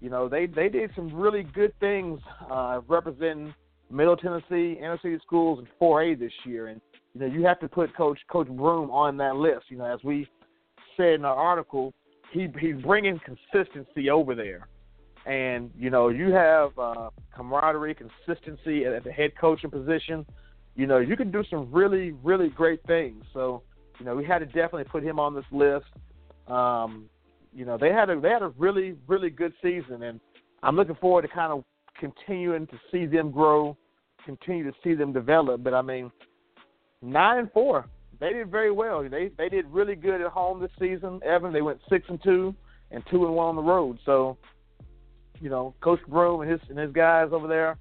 you 0.00 0.10
know, 0.10 0.28
they 0.28 0.46
they 0.46 0.68
did 0.68 0.90
some 0.96 1.14
really 1.14 1.42
good 1.42 1.72
things 1.80 2.20
uh, 2.50 2.80
representing 2.88 3.54
Middle 3.90 4.16
Tennessee 4.16 4.78
inner 4.78 4.98
city 5.02 5.18
schools 5.24 5.60
in 5.60 5.66
4A 5.80 6.18
this 6.18 6.32
year. 6.44 6.68
And 6.68 6.80
you 7.14 7.20
know, 7.20 7.26
you 7.26 7.44
have 7.44 7.60
to 7.60 7.68
put 7.68 7.94
Coach 7.96 8.18
Coach 8.30 8.48
Broom 8.48 8.90
on 8.90 9.16
that 9.18 9.36
list. 9.36 9.66
You 9.68 9.78
know, 9.78 9.84
as 9.84 10.00
we 10.02 10.28
said 10.96 11.14
in 11.14 11.24
our 11.24 11.36
article, 11.36 11.92
he 12.32 12.48
he's 12.60 12.76
bringing 12.82 13.20
consistency 13.24 14.10
over 14.10 14.34
there. 14.34 14.66
And 15.26 15.70
you 15.78 15.90
know 15.90 16.08
you 16.08 16.32
have 16.32 16.78
uh, 16.78 17.10
camaraderie, 17.34 17.94
consistency 17.94 18.84
at, 18.84 18.92
at 18.92 19.04
the 19.04 19.12
head 19.12 19.32
coaching 19.40 19.70
position. 19.70 20.24
You 20.76 20.86
know 20.86 20.98
you 20.98 21.16
can 21.16 21.30
do 21.30 21.44
some 21.50 21.70
really, 21.70 22.12
really 22.22 22.48
great 22.48 22.80
things. 22.86 23.24
So 23.32 23.62
you 23.98 24.06
know 24.06 24.14
we 24.16 24.24
had 24.24 24.38
to 24.38 24.46
definitely 24.46 24.84
put 24.84 25.02
him 25.02 25.18
on 25.18 25.34
this 25.34 25.44
list. 25.52 25.86
Um, 26.46 27.08
you 27.52 27.64
know 27.64 27.76
they 27.78 27.90
had 27.90 28.10
a 28.10 28.20
they 28.20 28.30
had 28.30 28.42
a 28.42 28.52
really, 28.58 28.96
really 29.06 29.30
good 29.30 29.52
season, 29.62 30.02
and 30.02 30.20
I'm 30.62 30.76
looking 30.76 30.96
forward 30.96 31.22
to 31.22 31.28
kind 31.28 31.52
of 31.52 31.64
continuing 31.98 32.66
to 32.68 32.80
see 32.90 33.06
them 33.06 33.30
grow, 33.30 33.76
continue 34.24 34.64
to 34.64 34.76
see 34.82 34.94
them 34.94 35.12
develop. 35.12 35.62
But 35.62 35.74
I 35.74 35.82
mean, 35.82 36.10
nine 37.02 37.38
and 37.38 37.52
four, 37.52 37.86
they 38.18 38.32
did 38.32 38.50
very 38.50 38.70
well. 38.70 39.02
They 39.08 39.30
they 39.36 39.48
did 39.48 39.66
really 39.66 39.94
good 39.94 40.20
at 40.20 40.28
home 40.28 40.60
this 40.60 40.70
season. 40.78 41.20
Evan, 41.24 41.52
they 41.52 41.62
went 41.62 41.80
six 41.88 42.06
and 42.08 42.22
two 42.22 42.54
and 42.90 43.02
two 43.10 43.24
and 43.24 43.34
one 43.34 43.48
on 43.48 43.56
the 43.56 43.62
road. 43.62 43.98
So, 44.04 44.36
you 45.40 45.50
know, 45.50 45.74
Coach 45.80 46.00
Broom 46.06 46.42
and 46.42 46.50
his 46.50 46.60
and 46.68 46.78
his 46.78 46.92
guys 46.92 47.28
over 47.32 47.48
there 47.48 47.76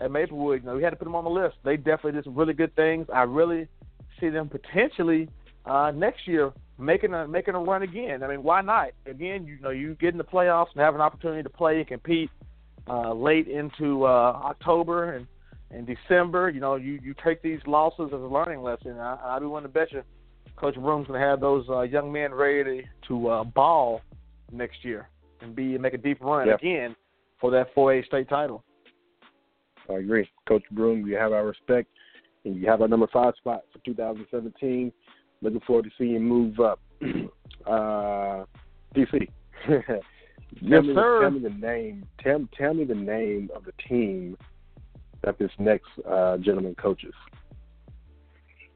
at 0.00 0.10
Maplewood, 0.10 0.62
you 0.62 0.66
know, 0.66 0.76
we 0.76 0.82
had 0.82 0.90
to 0.90 0.96
put 0.96 1.04
them 1.04 1.14
on 1.14 1.24
the 1.24 1.30
list. 1.30 1.56
They 1.64 1.76
definitely 1.76 2.12
did 2.12 2.24
some 2.24 2.34
really 2.34 2.54
good 2.54 2.74
things. 2.76 3.06
I 3.12 3.22
really 3.22 3.68
see 4.18 4.28
them 4.28 4.48
potentially 4.48 5.28
uh, 5.66 5.92
next 5.94 6.26
year 6.26 6.52
making 6.78 7.12
a 7.12 7.26
making 7.26 7.54
a 7.54 7.58
run 7.58 7.82
again. 7.82 8.22
I 8.22 8.28
mean, 8.28 8.42
why 8.42 8.62
not? 8.62 8.90
Again, 9.06 9.46
you 9.46 9.58
know, 9.60 9.70
you 9.70 9.94
get 9.96 10.12
in 10.12 10.18
the 10.18 10.24
playoffs 10.24 10.68
and 10.74 10.80
have 10.80 10.94
an 10.94 11.00
opportunity 11.00 11.42
to 11.42 11.50
play 11.50 11.78
and 11.78 11.86
compete 11.86 12.30
uh, 12.88 13.12
late 13.12 13.48
into 13.48 14.04
uh, 14.04 14.40
October 14.44 15.12
and 15.14 15.26
in 15.70 15.84
December. 15.84 16.48
You 16.48 16.60
know, 16.60 16.76
you 16.76 16.98
you 17.02 17.14
take 17.24 17.42
these 17.42 17.60
losses 17.66 18.06
as 18.06 18.20
a 18.20 18.26
learning 18.26 18.62
lesson. 18.62 18.98
I, 18.98 19.18
I 19.22 19.38
be 19.38 19.46
willing 19.46 19.64
to 19.64 19.68
bet 19.68 19.92
you, 19.92 20.02
Coach 20.56 20.76
Broom's 20.76 21.08
going 21.08 21.20
to 21.20 21.26
have 21.26 21.40
those 21.40 21.66
uh, 21.68 21.82
young 21.82 22.12
men 22.12 22.32
ready 22.32 22.86
to 23.08 23.28
uh, 23.28 23.44
ball 23.44 24.00
next 24.52 24.84
year 24.84 25.08
and 25.40 25.54
be 25.54 25.76
make 25.78 25.94
a 25.94 25.98
deep 25.98 26.20
run 26.20 26.48
yep. 26.48 26.58
again 26.58 26.94
for 27.40 27.50
that 27.50 27.74
4A 27.74 28.06
state 28.06 28.28
title. 28.28 28.64
I 29.88 29.94
agree, 29.94 30.28
Coach 30.46 30.62
Broom. 30.70 31.06
You 31.06 31.16
have 31.16 31.32
our 31.32 31.46
respect, 31.46 31.88
and 32.44 32.56
you 32.56 32.68
have 32.68 32.82
our 32.82 32.88
number 32.88 33.08
five 33.12 33.34
spot 33.36 33.62
for 33.72 33.78
2017. 33.84 34.92
Looking 35.42 35.60
forward 35.60 35.84
to 35.86 35.90
seeing 35.96 36.10
you 36.10 36.20
move 36.20 36.60
up, 36.60 36.80
uh, 37.66 38.44
DC. 38.94 39.28
yes, 39.68 40.84
me, 40.84 40.94
sir. 40.94 41.22
Tell 41.22 41.30
me 41.30 41.40
the 41.40 41.50
name. 41.50 42.06
Tell, 42.22 42.46
tell 42.56 42.74
me 42.74 42.84
the 42.84 42.94
name 42.94 43.50
of 43.54 43.64
the 43.64 43.72
team 43.88 44.36
that 45.24 45.38
this 45.38 45.50
next 45.58 45.88
uh, 46.08 46.36
gentleman 46.38 46.74
coaches. 46.74 47.14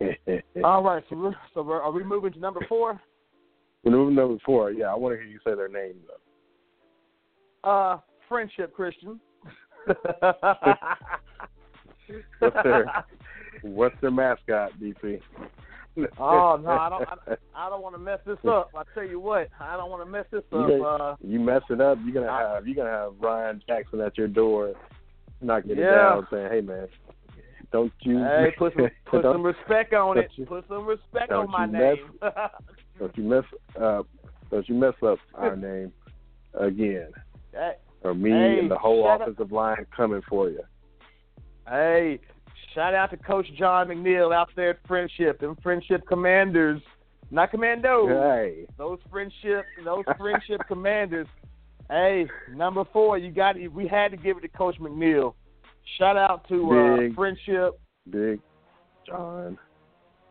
All 0.65 0.83
right, 0.83 1.03
so 1.09 1.17
we're, 1.17 1.35
so 1.55 1.63
we're, 1.63 1.81
are 1.81 1.93
we 1.93 2.03
moving 2.03 2.33
to 2.33 2.39
number 2.39 2.65
four? 2.69 3.01
We're 3.85 3.93
moving 3.93 4.17
to 4.17 4.23
number 4.23 4.39
four. 4.45 4.73
Yeah, 4.73 4.87
I 4.87 4.95
want 4.95 5.15
to 5.15 5.23
hear 5.23 5.31
you 5.31 5.39
say 5.45 5.55
their 5.55 5.69
name 5.69 5.95
though. 6.07 6.24
Uh, 7.65 7.99
Friendship 8.29 8.75
Christian. 8.75 9.21
what's 12.39 12.57
their 12.63 13.05
What's 13.63 13.95
their 14.01 14.11
mascot, 14.11 14.73
DC? 14.81 15.21
oh 16.19 16.59
no, 16.63 16.71
I 16.71 16.89
don't. 16.89 17.09
I, 17.09 17.37
I 17.55 17.71
don't 17.71 17.83
want 17.83 17.95
to 17.95 18.01
mess 18.01 18.19
this 18.27 18.37
up. 18.47 18.71
I 18.75 18.83
tell 18.95 19.05
you 19.07 19.21
what, 19.21 19.49
I 19.61 19.77
don't 19.77 19.91
want 19.91 20.05
to 20.05 20.11
mess 20.11 20.27
this 20.31 20.43
up. 20.53 20.69
You, 20.69 20.85
uh, 20.85 21.17
you 21.21 21.39
mess 21.39 21.63
it 21.71 21.81
up, 21.81 21.99
you're 22.05 22.15
gonna 22.15 22.31
have 22.31 22.67
you're 22.67 22.75
gonna 22.75 22.91
have 22.91 23.13
Ryan 23.21 23.63
Jackson 23.67 24.01
at 24.01 24.19
your 24.19 24.29
door, 24.29 24.75
knocking 25.41 25.71
it 25.73 25.81
down, 25.83 26.27
saying, 26.31 26.49
"Hey 26.51 26.61
man, 26.61 26.89
don't 27.73 27.93
you 28.01 28.19
hey, 28.19 28.53
put 28.59 28.75
some 28.75 28.89
put 29.07 29.23
some 29.23 29.43
respect 29.43 29.95
on 29.95 30.19
it. 30.19 30.31
you- 30.37 30.47
Put 30.47 30.67
some 30.69 30.85
respect 30.87 31.33
on 31.33 31.51
my 31.51 31.67
you 31.67 31.73
name. 31.73 32.11
don't 32.99 33.17
you 33.17 33.25
mess 33.25 33.45
up 33.81 34.07
don't 34.51 34.69
you 34.69 34.75
mess 34.75 34.95
up 35.03 35.19
our 35.35 35.57
name 35.57 35.93
again, 36.55 37.09
hey, 37.55 37.73
or 38.03 38.15
me 38.15 38.31
Hey, 38.31 38.59
and 38.59 38.71
the 38.71 38.77
whole 38.79 39.09
offensive 39.11 39.53
line 39.53 39.87
coming 39.97 40.23
for 40.29 40.49
you." 40.51 40.61
hey, 41.69 42.19
shout 42.75 42.95
out 42.95 43.11
to 43.11 43.17
Coach 43.17 43.47
John 43.59 43.89
McNeil 43.89 44.35
out 44.35 44.49
there 44.57 44.71
at 44.71 44.87
Friendship. 44.87 45.43
and 45.43 45.57
Friendship 45.63 46.03
Commanders, 46.07 46.81
not 47.31 47.51
Commandos. 47.51 48.09
Hey, 48.09 48.67
Those 48.77 48.99
friendship, 49.11 49.65
those 49.85 50.05
friendship 50.19 50.61
commanders. 50.69 51.27
Hey, 51.91 52.27
number 52.55 52.85
four, 52.93 53.19
you 53.19 53.31
got. 53.31 53.57
We 53.73 53.87
had 53.87 54.11
to 54.11 54.17
give 54.17 54.39
it 54.39 54.41
to 54.41 54.49
Coach 54.49 54.77
McNeil. 54.81 55.35
Shout 55.99 56.17
out 56.17 56.49
to 56.49 57.11
uh, 57.11 57.15
friendship. 57.15 57.79
Big 58.11 58.41
John, 59.07 59.59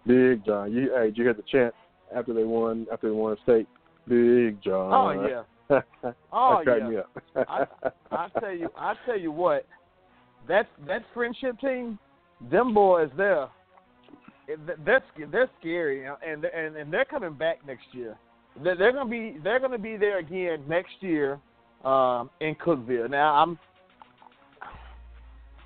Big 0.07 0.43
John. 0.45 0.71
You 0.71 0.91
hey, 0.95 1.05
did 1.07 1.17
you 1.17 1.23
hear 1.25 1.33
the 1.33 1.43
chant 1.51 1.73
after 2.15 2.33
they 2.33 2.43
won 2.43 2.87
after 2.91 3.07
they 3.07 3.13
won 3.15 3.33
a 3.33 3.41
state? 3.43 3.67
Big 4.07 4.61
John. 4.63 4.93
Oh 4.93 5.27
yeah. 5.27 5.43
Oh, 6.35 6.61
yeah. 6.65 7.01
I, 7.47 7.65
I 8.11 8.27
tell 8.39 8.51
you, 8.51 8.69
I 8.75 8.95
tell 9.05 9.19
you 9.19 9.31
what, 9.31 9.65
that 10.47 10.67
that 10.87 11.03
friendship 11.13 11.59
team, 11.59 11.99
them 12.51 12.73
boys 12.73 13.09
there, 13.15 13.47
they're 14.85 15.03
they're 15.31 15.49
scary, 15.59 16.05
and 16.05 16.43
and 16.45 16.75
and 16.75 16.91
they're 16.91 17.05
coming 17.05 17.33
back 17.33 17.65
next 17.65 17.85
year. 17.91 18.17
They're, 18.63 18.75
they're 18.75 18.91
gonna 18.91 19.09
be 19.09 19.37
they're 19.43 19.59
gonna 19.59 19.77
be 19.77 19.95
there 19.95 20.19
again 20.19 20.63
next 20.67 20.95
year 21.01 21.39
um, 21.85 22.29
in 22.39 22.55
Cookeville. 22.55 23.09
Now 23.09 23.35
I'm, 23.35 23.59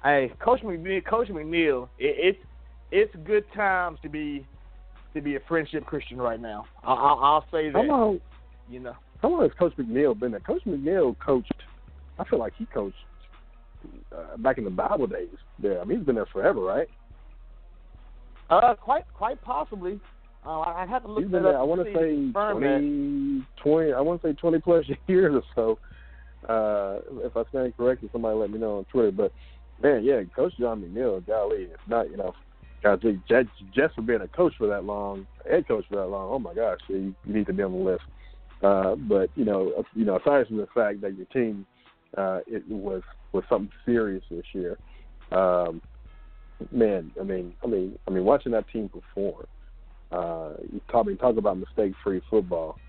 hey, 0.03 0.31
Coach 0.43 0.61
McNeil, 0.61 1.05
Coach 1.05 1.29
McNeil, 1.29 1.89
it, 1.97 2.35
it's 2.35 2.39
it's 2.91 3.15
good 3.25 3.45
times 3.53 3.99
to 4.03 4.09
be 4.09 4.45
to 5.13 5.21
be 5.21 5.35
a 5.35 5.39
friendship 5.47 5.85
Christian 5.85 6.17
right 6.17 6.39
now. 6.39 6.65
I, 6.83 6.93
I, 6.93 7.13
I'll 7.13 7.45
say 7.51 7.69
that. 7.71 7.85
long? 7.85 8.19
You 8.69 8.81
know. 8.81 8.95
How 9.21 9.29
long 9.29 9.41
has 9.41 9.51
Coach 9.57 9.73
McNeil 9.77 10.19
been 10.19 10.31
there? 10.31 10.39
Coach 10.39 10.61
McNeil 10.65 11.15
coached. 11.19 11.51
I 12.19 12.23
feel 12.25 12.39
like 12.39 12.53
he 12.57 12.65
coached 12.65 12.95
uh, 14.15 14.37
back 14.37 14.57
in 14.57 14.63
the 14.63 14.69
Bible 14.69 15.07
days. 15.07 15.29
There, 15.59 15.81
I 15.81 15.83
mean, 15.83 15.99
he's 15.99 16.05
been 16.05 16.15
there 16.15 16.27
forever, 16.27 16.61
right? 16.61 16.87
Uh, 18.49 18.75
quite 18.75 19.03
quite 19.13 19.41
possibly. 19.41 19.99
Uh, 20.45 20.61
I 20.61 20.85
have 20.87 21.03
to 21.03 21.09
look 21.09 21.23
He's 21.23 21.31
that 21.31 21.39
been 21.39 21.43
there. 21.43 21.55
up 21.55 21.61
I 21.61 21.63
want 21.63 21.83
to 21.83 21.93
say 21.93 22.15
confirm 22.15 22.59
20, 22.59 23.45
20 23.61 23.93
I 23.93 23.99
want 23.99 24.21
to 24.21 24.27
say 24.29 24.33
twenty 24.33 24.59
plus 24.59 24.85
years 25.07 25.35
or 25.35 25.43
so. 25.55 25.79
Uh, 26.47 26.99
if 27.25 27.35
I 27.35 27.43
stand 27.49 27.75
corrected, 27.75 28.09
somebody 28.13 28.37
let 28.37 28.51
me 28.51 28.59
know 28.59 28.77
on 28.77 28.85
Twitter. 28.85 29.11
But 29.11 29.33
man, 29.83 30.03
yeah, 30.03 30.21
Coach 30.35 30.53
John 30.59 30.81
McNeil, 30.81 31.25
golly, 31.25 31.63
it's 31.63 31.81
not 31.87 32.09
you 32.09 32.17
know, 32.17 32.33
just, 33.27 33.49
just 33.75 33.95
for 33.95 34.01
being 34.01 34.21
a 34.21 34.27
coach 34.27 34.53
for 34.57 34.67
that 34.67 34.85
long, 34.85 35.27
head 35.49 35.67
coach 35.67 35.85
for 35.89 35.97
that 35.97 36.07
long. 36.07 36.29
Oh 36.31 36.39
my 36.39 36.53
gosh, 36.53 36.79
you, 36.87 37.13
you 37.25 37.33
need 37.33 37.47
to 37.47 37.53
be 37.53 37.63
on 37.63 37.73
the 37.73 37.77
list. 37.77 38.03
Uh, 38.63 38.95
but 38.95 39.29
you 39.35 39.45
know, 39.45 39.71
uh, 39.77 39.83
you 39.93 40.05
know, 40.05 40.17
aside 40.17 40.47
from 40.47 40.57
the 40.57 40.67
fact 40.73 41.01
that 41.01 41.15
your 41.15 41.25
team, 41.27 41.65
uh, 42.17 42.39
it 42.47 42.67
was 42.69 43.03
was 43.31 43.43
something 43.49 43.71
serious 43.85 44.23
this 44.29 44.45
year. 44.53 44.77
Um, 45.31 45.81
man, 46.71 47.11
I 47.19 47.23
mean, 47.23 47.53
I 47.63 47.67
mean, 47.67 47.97
I 48.07 48.11
mean, 48.11 48.25
watching 48.25 48.51
that 48.53 48.65
team 48.69 48.89
perform. 48.89 49.45
Uh, 50.11 50.53
you 50.71 50.79
talk, 50.89 51.05
I 51.05 51.09
mean, 51.09 51.17
talk 51.17 51.35
about 51.35 51.57
mistake-free 51.57 52.21
football, 52.29 52.79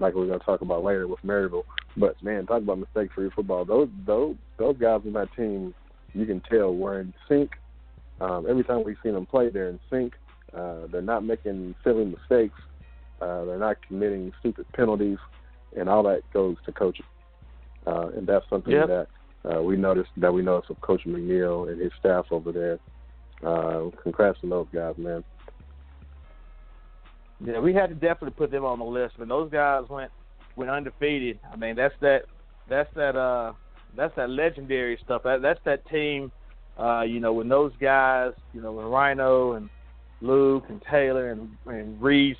like 0.00 0.14
we're 0.14 0.26
going 0.26 0.38
to 0.38 0.44
talk 0.44 0.60
about 0.60 0.84
later 0.84 1.08
with 1.08 1.20
Maryville. 1.24 1.64
But 1.96 2.22
man, 2.22 2.46
talk 2.46 2.58
about 2.58 2.78
mistake-free 2.78 3.30
football. 3.34 3.64
Those 3.64 3.88
those 4.06 4.36
those 4.58 4.76
guys 4.76 5.00
on 5.06 5.14
that 5.14 5.28
team, 5.34 5.74
you 6.14 6.26
can 6.26 6.42
tell 6.48 6.74
were 6.74 7.00
in 7.00 7.14
sync. 7.28 7.52
Um, 8.20 8.46
every 8.48 8.64
time 8.64 8.84
we've 8.84 8.96
seen 9.02 9.14
them 9.14 9.26
play, 9.26 9.48
they're 9.48 9.70
in 9.70 9.80
sync. 9.90 10.12
Uh, 10.54 10.86
they're 10.92 11.02
not 11.02 11.24
making 11.24 11.74
silly 11.84 12.04
mistakes. 12.04 12.58
Uh, 13.20 13.44
they're 13.44 13.58
not 13.58 13.76
committing 13.86 14.32
stupid 14.40 14.66
penalties, 14.74 15.18
and 15.76 15.88
all 15.88 16.02
that 16.04 16.22
goes 16.32 16.56
to 16.66 16.72
coaching. 16.72 17.06
Uh, 17.86 18.08
and 18.16 18.26
that's 18.26 18.44
something 18.50 18.72
Yep. 18.72 18.88
that 18.88 19.06
uh, 19.50 19.62
we 19.62 19.76
noticed 19.76 20.10
that 20.16 20.32
we 20.32 20.42
noticed 20.42 20.70
of 20.70 20.80
Coach 20.80 21.02
McNeil 21.06 21.70
and 21.70 21.80
his 21.80 21.92
staff 21.98 22.26
over 22.30 22.52
there. 22.52 22.78
Uh, 23.44 23.90
congrats 24.02 24.40
to 24.40 24.48
those 24.48 24.66
guys, 24.72 24.94
man. 24.98 25.24
Yeah, 27.44 27.60
we 27.60 27.72
had 27.72 27.88
to 27.88 27.94
definitely 27.94 28.32
put 28.32 28.50
them 28.50 28.64
on 28.64 28.78
the 28.78 28.84
list. 28.84 29.14
But 29.18 29.28
those 29.28 29.50
guys 29.50 29.84
went 29.88 30.10
went 30.56 30.70
undefeated. 30.70 31.38
I 31.52 31.56
mean, 31.56 31.76
that's 31.76 31.94
that 32.00 32.22
that's 32.68 32.92
that 32.94 33.16
uh 33.16 33.52
that's 33.96 34.14
that 34.16 34.30
legendary 34.30 34.98
stuff. 35.04 35.22
That 35.22 35.40
that's 35.40 35.60
that 35.64 35.86
team. 35.88 36.32
Uh, 36.78 37.02
you 37.02 37.20
know, 37.20 37.32
when 37.32 37.48
those 37.48 37.72
guys, 37.80 38.32
you 38.52 38.60
know, 38.60 38.72
when 38.72 38.86
Rhino 38.86 39.52
and 39.52 39.68
Luke 40.20 40.64
and 40.68 40.82
Taylor 40.90 41.30
and 41.30 41.56
and 41.66 42.00
Reese, 42.02 42.36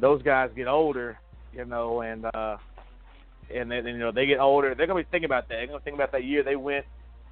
those 0.00 0.22
guys 0.22 0.50
get 0.54 0.68
older, 0.68 1.18
you 1.52 1.64
know, 1.64 2.00
and 2.02 2.26
uh 2.34 2.56
and 3.54 3.70
then 3.70 3.86
you 3.86 3.98
know 3.98 4.12
they 4.12 4.26
get 4.26 4.40
older, 4.40 4.74
they're 4.74 4.86
gonna 4.86 5.02
be 5.02 5.08
thinking 5.10 5.26
about 5.26 5.48
that. 5.48 5.56
They're 5.56 5.66
gonna 5.66 5.80
think 5.80 5.94
about 5.94 6.12
that 6.12 6.24
year 6.24 6.42
they 6.42 6.56
went 6.56 6.84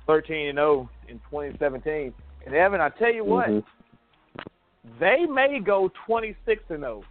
thirteen 0.07 0.49
and 0.49 0.57
zero 0.57 0.89
in 1.09 1.19
2017. 1.31 2.13
And 2.47 2.55
Evan, 2.55 2.81
I 2.81 2.91
tell 2.91 3.13
you 3.13 3.25
what, 3.25 3.49
Mhm. 3.49 3.65
they 5.01 5.25
may 5.27 5.61
go 5.61 5.91
26 6.07 6.63
and 6.69 6.81
0. 6.81 7.03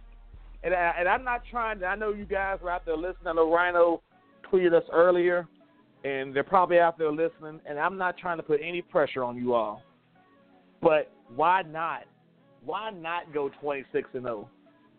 And, 0.62 0.72
I, 0.72 0.94
and 0.98 1.08
I'm 1.08 1.24
not 1.24 1.42
trying 1.50 1.80
to, 1.80 1.86
I 1.86 1.96
know 1.96 2.10
you 2.12 2.24
guys 2.24 2.60
were 2.62 2.70
out 2.70 2.84
there 2.86 2.96
listening. 2.96 3.26
I 3.26 3.32
know 3.32 3.52
Rhino 3.52 4.00
tweeted 4.44 4.72
us 4.72 4.84
earlier, 4.92 5.46
and 6.04 6.32
they're 6.32 6.44
probably 6.44 6.78
out 6.78 6.96
there 6.96 7.10
listening. 7.10 7.60
And 7.66 7.78
I'm 7.78 7.98
not 7.98 8.16
trying 8.16 8.36
to 8.36 8.42
put 8.44 8.60
any 8.62 8.80
pressure 8.80 9.24
on 9.24 9.36
you 9.36 9.54
all. 9.54 9.82
But 10.80 11.10
why 11.34 11.62
not? 11.62 12.04
Why 12.64 12.90
not 12.90 13.32
go 13.34 13.48
26 13.60 14.08
and 14.14 14.22
0? 14.22 14.48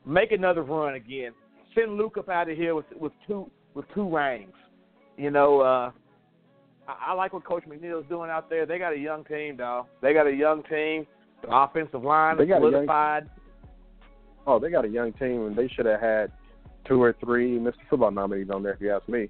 Make 0.06 0.32
another 0.32 0.62
run 0.62 0.96
again. 0.96 1.32
Send 1.74 1.98
Luke 1.98 2.18
up 2.18 2.30
out 2.30 2.50
of 2.50 2.58
here 2.58 2.76
with 2.76 2.86
with 3.00 3.12
two 3.28 3.50
with 3.74 3.86
two 3.94 4.14
rings. 4.14 4.54
You 5.18 5.32
know, 5.32 5.62
uh, 5.62 5.92
I, 6.88 7.12
I 7.12 7.14
like 7.14 7.34
what 7.34 7.44
Coach 7.44 7.64
McNeil's 7.68 8.08
doing 8.08 8.30
out 8.30 8.50
there. 8.50 8.66
They 8.66 8.78
got 8.78 8.94
a 8.94 8.98
young 8.98 9.24
team, 9.26 9.58
dog. 9.58 9.88
They 10.02 10.14
got 10.14 10.28
a 10.28 10.34
young 10.34 10.64
team. 10.64 11.08
The 11.42 11.56
offensive 11.56 12.04
line 12.04 12.40
is 12.40 12.48
solidified. 12.48 13.24
Young, 13.24 13.66
oh, 14.48 14.60
they 14.60 14.70
got 14.70 14.86
a 14.86 14.90
young 14.90 15.14
team, 15.14 15.48
and 15.48 15.56
they 15.56 15.68
should 15.68 15.86
have 15.86 16.00
had 16.00 16.32
two 16.88 17.02
or 17.02 17.16
three 17.24 17.58
Mr. 17.58 17.74
Football 17.90 18.12
nominees 18.12 18.50
on 18.50 18.64
there, 18.64 18.74
if 18.74 18.82
you 18.82 18.92
ask 18.92 19.08
me. 19.10 19.28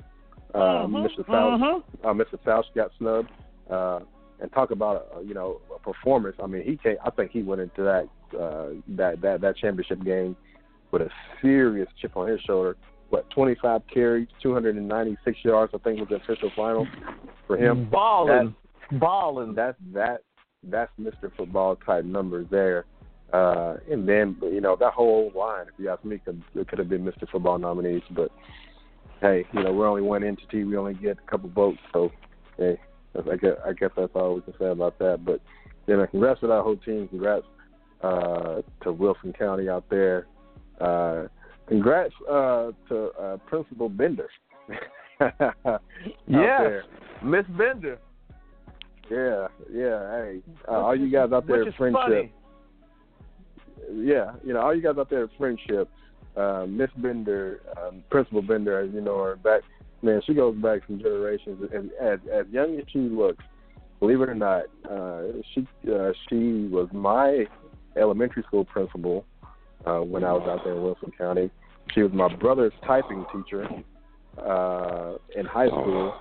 Uh, 0.53 0.57
mm-hmm, 0.57 0.95
Mr. 0.97 1.25
Fauci, 1.25 1.59
mm-hmm. 1.59 2.07
uh, 2.07 2.13
Mr. 2.13 2.39
Fauci 2.45 2.75
got 2.75 2.91
snubbed. 2.97 3.29
Uh, 3.69 3.99
and 4.39 4.51
talk 4.51 4.71
about 4.71 5.07
uh, 5.15 5.21
you 5.21 5.33
know 5.33 5.61
a 5.73 5.79
performance. 5.79 6.35
I 6.43 6.47
mean, 6.47 6.63
he 6.63 6.77
came. 6.77 6.97
I 7.03 7.09
think 7.09 7.31
he 7.31 7.41
went 7.41 7.61
into 7.61 7.83
that 7.83 8.37
uh, 8.37 8.69
that 8.89 9.21
that 9.21 9.41
that 9.41 9.57
championship 9.57 10.03
game 10.03 10.35
with 10.91 11.01
a 11.01 11.09
serious 11.41 11.87
chip 12.01 12.15
on 12.15 12.27
his 12.27 12.39
shoulder. 12.41 12.77
What 13.09 13.29
25 13.29 13.81
carries, 13.93 14.27
296 14.41 15.37
yards. 15.43 15.73
I 15.75 15.77
think 15.79 15.99
was 15.99 16.09
the 16.09 16.15
official 16.15 16.51
final 16.55 16.87
for 17.47 17.57
him. 17.57 17.87
Balling, 17.89 18.55
balling. 18.93 19.53
That's 19.53 19.77
that 19.93 20.21
that's 20.63 20.91
Mr. 20.99 21.31
Football 21.37 21.75
type 21.77 22.03
numbers 22.03 22.47
there. 22.49 22.85
Uh, 23.33 23.77
and 23.91 24.07
then 24.07 24.37
you 24.41 24.61
know 24.61 24.75
that 24.79 24.93
whole 24.93 25.31
line, 25.35 25.65
if 25.67 25.73
you 25.77 25.89
ask 25.89 26.03
me, 26.03 26.19
could 26.23 26.41
it 26.55 26.67
could 26.67 26.79
have 26.79 26.89
been 26.89 27.03
Mr. 27.03 27.29
Football 27.31 27.59
nominees. 27.59 28.03
But 28.11 28.31
hey, 29.21 29.45
you 29.53 29.63
know 29.63 29.73
we're 29.73 29.87
only 29.87 30.01
one 30.01 30.23
entity. 30.23 30.63
We 30.63 30.77
only 30.77 30.93
get 30.93 31.17
a 31.25 31.29
couple 31.29 31.49
votes, 31.49 31.79
so 31.93 32.11
hey, 32.57 32.79
I 33.15 33.35
guess, 33.35 33.55
I 33.65 33.73
guess 33.73 33.91
that's 33.95 34.11
all 34.15 34.35
we 34.35 34.41
can 34.41 34.53
say 34.59 34.67
about 34.67 34.97
that. 34.99 35.25
But 35.25 35.41
you 35.87 35.97
know, 35.97 36.07
congrats 36.07 36.39
to 36.41 36.47
that 36.47 36.61
whole 36.61 36.77
team. 36.77 37.07
Congrats 37.07 37.45
uh, 38.01 38.61
to 38.83 38.91
Wilson 38.91 39.33
County 39.33 39.69
out 39.69 39.85
there. 39.89 40.27
Uh, 40.79 41.27
congrats 41.67 42.13
uh, 42.29 42.71
to 42.89 43.11
uh, 43.19 43.37
Principal 43.45 43.89
Bender. 43.89 44.29
yeah, 46.27 46.81
Miss 47.23 47.45
Bender. 47.57 47.99
Yeah, 49.09 49.47
yeah. 49.71 50.11
Hey, 50.11 50.41
uh, 50.67 50.71
all 50.71 50.95
you 50.95 51.11
guys 51.11 51.31
out 51.31 51.47
there 51.47 51.71
friendship. 51.77 52.01
Funny. 52.01 52.33
Yeah, 53.93 54.33
you 54.43 54.53
know, 54.53 54.61
all 54.61 54.75
you 54.75 54.81
guys 54.81 54.97
out 54.97 55.09
there 55.09 55.29
friendship. 55.37 55.89
Uh, 56.35 56.65
Miss 56.67 56.89
Bender, 56.97 57.61
um, 57.77 58.03
Principal 58.09 58.41
Bender, 58.41 58.79
as 58.79 58.93
you 58.93 58.99
know, 58.99 59.17
are 59.17 59.37
back 59.37 59.61
man, 60.05 60.21
she 60.25 60.33
goes 60.33 60.55
back 60.57 60.81
some 60.87 60.99
generations, 60.99 61.69
and 61.73 61.91
as 62.01 62.19
as 62.31 62.45
young 62.51 62.77
as 62.77 62.85
she 62.91 62.99
looks, 62.99 63.43
believe 63.99 64.21
it 64.21 64.29
or 64.29 64.35
not, 64.35 64.65
uh, 64.89 65.23
she 65.53 65.67
uh, 65.91 66.11
she 66.29 66.67
was 66.71 66.87
my 66.93 67.45
elementary 67.97 68.43
school 68.43 68.65
principal 68.65 69.25
uh, 69.85 69.99
when 69.99 70.23
I 70.23 70.31
was 70.33 70.47
out 70.49 70.63
there 70.63 70.73
in 70.73 70.81
Wilson 70.81 71.11
County. 71.17 71.49
She 71.93 72.01
was 72.01 72.11
my 72.11 72.33
brother's 72.35 72.73
typing 72.85 73.25
teacher 73.31 73.67
uh, 74.37 75.15
in 75.35 75.45
high 75.45 75.67
school. 75.67 76.15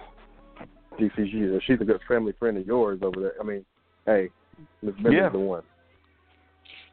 DCG, 1.00 1.60
she's 1.66 1.80
a 1.80 1.84
good 1.84 2.00
family 2.06 2.32
friend 2.38 2.56
of 2.56 2.66
yours 2.66 3.00
over 3.02 3.20
there. 3.20 3.34
I 3.40 3.44
mean, 3.44 3.64
hey, 4.06 4.28
Miss 4.82 4.94
Bennett's 4.96 5.14
yeah. 5.14 5.28
the 5.28 5.38
one. 5.38 5.62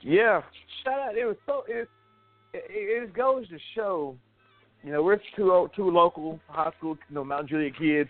Yeah, 0.02 0.42
shout 0.84 1.00
out. 1.00 1.18
It 1.18 1.26
was 1.26 1.36
so 1.46 1.64
it, 1.68 1.88
it 2.54 2.64
it 3.04 3.14
goes 3.14 3.48
to 3.50 3.58
show 3.76 4.16
you 4.84 4.92
know, 4.92 5.04
we're 5.04 5.20
two 5.36 5.70
two 5.76 5.90
local 5.90 6.40
high 6.48 6.72
school, 6.78 6.98
you 7.10 7.16
know, 7.16 7.24
Mount 7.24 7.50
Juliet 7.50 7.78
kids. 7.78 8.10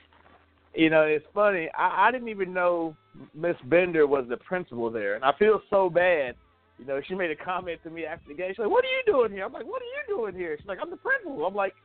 You 0.74 0.90
know, 0.90 1.02
it's 1.02 1.26
funny. 1.34 1.70
I, 1.78 2.08
I 2.08 2.12
didn't 2.12 2.30
even 2.30 2.54
know 2.54 2.96
Miss 3.34 3.58
Bender 3.66 4.08
was 4.08 4.26
the 4.30 4.38
principal 4.38 4.90
there, 4.90 5.16
and 5.16 5.24
I 5.24 5.34
feel 5.38 5.62
so 5.70 5.90
bad. 5.90 6.36
You 6.82 6.88
know, 6.88 7.00
she 7.08 7.16
made 7.16 7.32
a 7.32 7.36
comment 7.36 7.80
to 7.84 7.90
me 7.90 8.06
after 8.06 8.28
the 8.28 8.34
game. 8.34 8.50
She's 8.50 8.60
like, 8.60 8.70
"What 8.70 8.84
are 8.84 8.88
you 8.88 9.04
doing 9.06 9.32
here?" 9.32 9.46
I'm 9.46 9.54
like, 9.54 9.66
"What 9.66 9.82
are 9.82 9.86
you 9.86 10.18
doing 10.18 10.36
here?" 10.36 10.58
She's 10.58 10.68
like, 10.68 10.80
"I'm 10.82 10.90
the 10.90 10.98
principal." 10.98 11.46
I'm 11.46 11.56
like, 11.56 11.76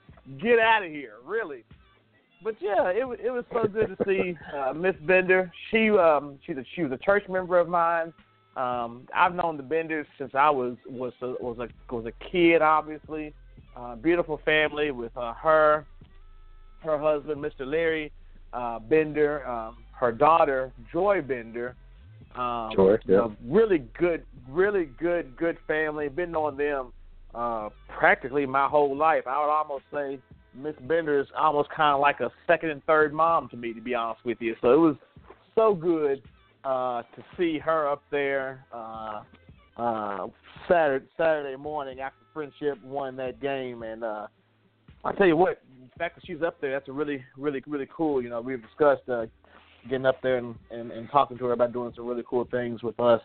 "Get 0.42 0.58
out 0.58 0.82
of 0.82 0.90
here, 0.90 1.14
really." 1.24 1.64
But 2.42 2.56
yeah, 2.60 2.90
it 2.90 3.06
was 3.06 3.18
it 3.22 3.30
was 3.30 3.44
so 3.52 3.68
good 3.68 3.96
to 3.96 4.04
see 4.04 4.36
uh, 4.56 4.72
Miss 4.72 4.96
Bender. 5.06 5.52
She 5.70 5.90
um 5.90 6.38
she's 6.44 6.56
a 6.56 6.64
she 6.74 6.82
was 6.82 6.92
a 6.92 6.98
church 6.98 7.28
member 7.28 7.58
of 7.58 7.68
mine. 7.68 8.12
Um, 8.56 9.06
I've 9.14 9.34
known 9.34 9.58
the 9.58 9.62
Benders 9.62 10.06
since 10.18 10.32
I 10.34 10.50
was 10.50 10.76
was 10.88 11.12
a, 11.20 11.34
was 11.40 11.58
a 11.58 11.94
was 11.94 12.06
a 12.06 12.12
kid, 12.30 12.62
obviously 12.62 13.34
uh, 13.76 13.94
beautiful 13.94 14.40
family 14.44 14.90
with 14.90 15.14
uh, 15.16 15.34
her, 15.34 15.86
her 16.82 16.98
husband, 16.98 17.42
Mr. 17.42 17.66
Larry 17.66 18.10
uh, 18.52 18.78
Bender, 18.78 19.46
um, 19.46 19.76
her 19.92 20.12
daughter, 20.12 20.72
Joy 20.92 21.20
Bender. 21.20 21.76
Um, 22.36 22.70
Joy, 22.74 22.92
yeah. 22.92 22.98
You 23.06 23.16
know, 23.16 23.36
really 23.46 23.84
good, 23.98 24.24
really 24.48 24.86
good, 24.98 25.36
good 25.36 25.58
family. 25.66 26.08
Been 26.08 26.32
knowing 26.32 26.56
them 26.56 26.92
uh, 27.34 27.70
practically 27.98 28.46
my 28.46 28.68
whole 28.68 28.96
life. 28.96 29.26
I 29.26 29.38
would 29.38 29.50
almost 29.50 29.84
say 29.92 30.18
Miss 30.54 30.74
Bender 30.86 31.20
is 31.20 31.26
almost 31.36 31.70
kind 31.70 31.94
of 31.94 32.00
like 32.00 32.20
a 32.20 32.30
second 32.46 32.70
and 32.70 32.84
third 32.84 33.12
mom 33.12 33.48
to 33.50 33.56
me, 33.56 33.72
to 33.72 33.80
be 33.80 33.94
honest 33.94 34.24
with 34.24 34.38
you. 34.40 34.54
So 34.60 34.72
it 34.72 34.78
was 34.78 34.96
so 35.54 35.74
good 35.74 36.22
uh, 36.64 37.02
to 37.02 37.24
see 37.36 37.58
her 37.58 37.88
up 37.88 38.02
there 38.10 38.64
uh, 38.72 39.22
uh, 39.76 40.26
Saturday 40.68 41.06
Saturday 41.16 41.56
morning 41.56 42.00
after 42.00 42.18
Friendship 42.32 42.82
won 42.82 43.16
that 43.16 43.40
game, 43.40 43.82
and 43.82 44.04
uh, 44.04 44.26
I 45.04 45.12
tell 45.12 45.26
you 45.26 45.36
what, 45.36 45.62
the 45.80 45.98
fact 45.98 46.16
that 46.16 46.26
she's 46.26 46.42
up 46.42 46.60
there, 46.60 46.72
that's 46.72 46.88
a 46.88 46.92
really, 46.92 47.24
really, 47.36 47.62
really 47.66 47.88
cool. 47.94 48.20
You 48.20 48.28
know, 48.28 48.40
we've 48.40 48.60
discussed 48.60 49.08
uh, 49.08 49.26
getting 49.88 50.06
up 50.06 50.20
there 50.22 50.36
and, 50.38 50.54
and, 50.70 50.90
and 50.90 51.10
talking 51.10 51.38
to 51.38 51.44
her 51.46 51.52
about 51.52 51.72
doing 51.72 51.92
some 51.96 52.06
really 52.06 52.24
cool 52.28 52.46
things 52.50 52.82
with 52.82 52.98
us, 53.00 53.20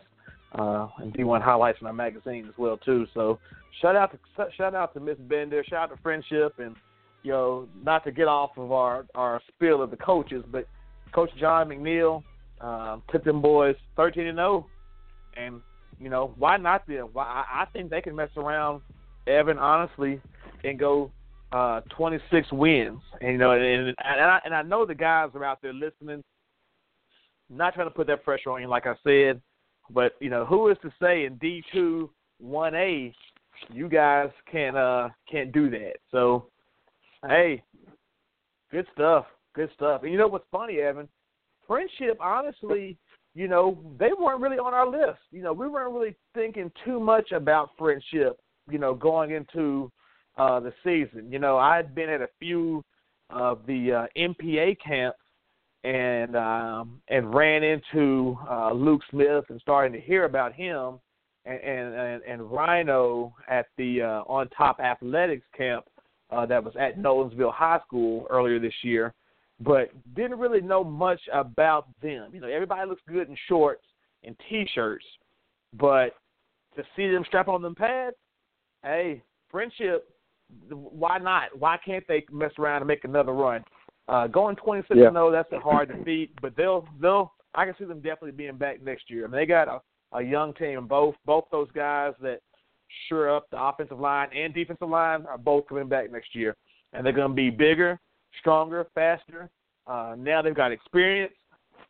uh, 0.58 0.88
and 0.98 1.14
D1 1.14 1.42
highlights 1.42 1.78
in 1.80 1.86
our 1.86 1.92
magazine 1.92 2.46
as 2.46 2.54
well 2.58 2.76
too. 2.76 3.06
So 3.14 3.38
shout 3.80 3.96
out 3.96 4.12
to 4.12 4.46
shout 4.56 4.74
out 4.74 4.94
to 4.94 5.00
Miss 5.00 5.18
Bender, 5.18 5.64
shout 5.64 5.90
out 5.90 5.96
to 5.96 6.02
Friendship, 6.02 6.58
and 6.58 6.76
you 7.22 7.32
know, 7.32 7.68
not 7.82 8.04
to 8.04 8.12
get 8.12 8.28
off 8.28 8.50
of 8.56 8.72
our 8.72 9.06
our 9.14 9.40
spiel 9.48 9.82
of 9.82 9.90
the 9.90 9.96
coaches, 9.96 10.44
but 10.50 10.66
Coach 11.12 11.30
John 11.38 11.68
McNeil 11.68 12.22
uh, 12.60 12.98
took 13.10 13.24
them 13.24 13.40
boys 13.40 13.76
13 13.96 14.26
and 14.26 14.38
0, 14.38 14.66
and 15.36 15.60
you 16.00 16.08
know, 16.08 16.34
why 16.36 16.56
not 16.56 16.86
them? 16.86 17.08
Why 17.12 17.24
I, 17.24 17.62
I 17.62 17.64
think 17.72 17.90
they 17.90 18.00
can 18.00 18.16
mess 18.16 18.30
around, 18.36 18.82
Evan, 19.26 19.58
honestly, 19.58 20.20
and 20.64 20.78
go 20.78 21.10
uh 21.52 21.82
26 21.96 22.50
wins. 22.52 23.00
And 23.20 23.32
you 23.32 23.38
know, 23.38 23.52
and 23.52 23.88
and 23.88 23.96
I, 23.98 24.40
and 24.44 24.54
I 24.54 24.62
know 24.62 24.84
the 24.86 24.94
guys 24.94 25.30
are 25.34 25.44
out 25.44 25.60
there 25.62 25.72
listening. 25.72 26.22
Not 27.52 27.74
trying 27.74 27.86
to 27.86 27.94
put 27.94 28.06
that 28.06 28.24
pressure 28.24 28.50
on 28.50 28.62
you, 28.62 28.68
like 28.68 28.86
I 28.86 28.94
said, 29.04 29.40
but 29.90 30.12
you 30.20 30.30
know, 30.30 30.44
who 30.44 30.68
is 30.68 30.78
to 30.82 30.90
say 31.00 31.24
in 31.24 31.36
D 31.36 31.62
two 31.72 32.10
one 32.38 32.74
A, 32.74 33.14
you 33.70 33.88
guys 33.88 34.30
can 34.50 34.76
uh 34.76 35.10
can't 35.30 35.52
do 35.52 35.68
that. 35.70 35.94
So, 36.10 36.46
hey, 37.28 37.62
good 38.70 38.86
stuff, 38.94 39.26
good 39.54 39.70
stuff. 39.74 40.02
And 40.02 40.12
you 40.12 40.18
know 40.18 40.28
what's 40.28 40.46
funny, 40.50 40.78
Evan? 40.78 41.08
Friendship, 41.66 42.18
honestly, 42.20 42.96
you 43.34 43.48
know, 43.48 43.78
they 43.98 44.10
weren't 44.18 44.40
really 44.40 44.58
on 44.58 44.74
our 44.74 44.88
list. 44.88 45.20
You 45.30 45.42
know, 45.42 45.52
we 45.52 45.68
weren't 45.68 45.92
really 45.92 46.16
thinking 46.34 46.70
too 46.84 46.98
much 46.98 47.32
about 47.32 47.70
friendship, 47.78 48.38
you 48.70 48.78
know, 48.78 48.94
going 48.94 49.30
into 49.30 49.90
uh 50.38 50.58
the 50.60 50.72
season. 50.82 51.30
You 51.30 51.38
know, 51.38 51.58
I'd 51.58 51.94
been 51.94 52.08
at 52.08 52.22
a 52.22 52.28
few 52.38 52.82
of 53.30 53.60
the 53.66 53.92
uh 53.92 54.06
MPA 54.18 54.78
camps 54.84 55.18
and 55.84 56.36
um 56.36 57.00
and 57.08 57.34
ran 57.34 57.62
into 57.62 58.38
uh 58.48 58.72
Luke 58.72 59.02
Smith 59.10 59.44
and 59.48 59.60
starting 59.60 59.92
to 59.92 60.00
hear 60.00 60.24
about 60.24 60.52
him 60.52 61.00
and 61.44 61.60
and 61.60 62.22
and, 62.22 62.42
Rhino 62.50 63.34
at 63.48 63.66
the 63.76 64.02
uh 64.02 64.22
on 64.26 64.48
top 64.50 64.78
athletics 64.78 65.46
camp 65.56 65.84
uh 66.30 66.46
that 66.46 66.62
was 66.62 66.74
at 66.78 66.98
Nolensville 66.98 67.52
High 67.52 67.80
School 67.86 68.26
earlier 68.30 68.60
this 68.60 68.74
year 68.82 69.12
but 69.64 69.90
didn't 70.14 70.38
really 70.38 70.60
know 70.60 70.82
much 70.82 71.20
about 71.32 71.86
them. 72.00 72.30
You 72.32 72.40
know, 72.40 72.48
everybody 72.48 72.88
looks 72.88 73.02
good 73.08 73.28
in 73.28 73.36
shorts 73.48 73.84
and 74.24 74.36
t-shirts, 74.48 75.04
but 75.74 76.16
to 76.76 76.82
see 76.96 77.08
them 77.08 77.24
strap 77.26 77.48
on 77.48 77.62
them 77.62 77.74
pads, 77.74 78.16
hey, 78.82 79.22
friendship, 79.50 80.08
why 80.70 81.18
not? 81.18 81.56
Why 81.58 81.78
can't 81.84 82.06
they 82.08 82.24
mess 82.30 82.52
around 82.58 82.82
and 82.82 82.88
make 82.88 83.04
another 83.04 83.32
run? 83.32 83.64
Uh, 84.08 84.26
going 84.26 84.56
26 84.56 84.98
yeah. 84.98 85.10
0, 85.10 85.30
that's 85.30 85.52
a 85.52 85.60
hard 85.60 85.88
defeat, 85.96 86.32
but 86.40 86.56
they'll 86.56 86.86
they'll 87.00 87.32
I 87.54 87.64
can 87.64 87.74
see 87.78 87.84
them 87.84 88.00
definitely 88.00 88.32
being 88.32 88.56
back 88.56 88.82
next 88.82 89.10
year. 89.10 89.24
I 89.24 89.28
mean, 89.28 89.40
they 89.40 89.46
got 89.46 89.68
a, 89.68 89.80
a 90.16 90.22
young 90.22 90.54
team. 90.54 90.86
Both 90.86 91.14
both 91.24 91.44
those 91.52 91.68
guys 91.74 92.12
that 92.20 92.40
sure 93.08 93.34
up 93.34 93.48
the 93.50 93.62
offensive 93.62 94.00
line 94.00 94.28
and 94.36 94.52
defensive 94.52 94.88
line 94.88 95.24
are 95.26 95.38
both 95.38 95.68
coming 95.68 95.88
back 95.88 96.10
next 96.10 96.34
year, 96.34 96.56
and 96.92 97.06
they're 97.06 97.12
going 97.12 97.30
to 97.30 97.34
be 97.34 97.50
bigger 97.50 98.00
stronger, 98.40 98.86
faster. 98.94 99.50
Uh, 99.86 100.14
now 100.18 100.42
they've 100.42 100.54
got 100.54 100.72
experience. 100.72 101.32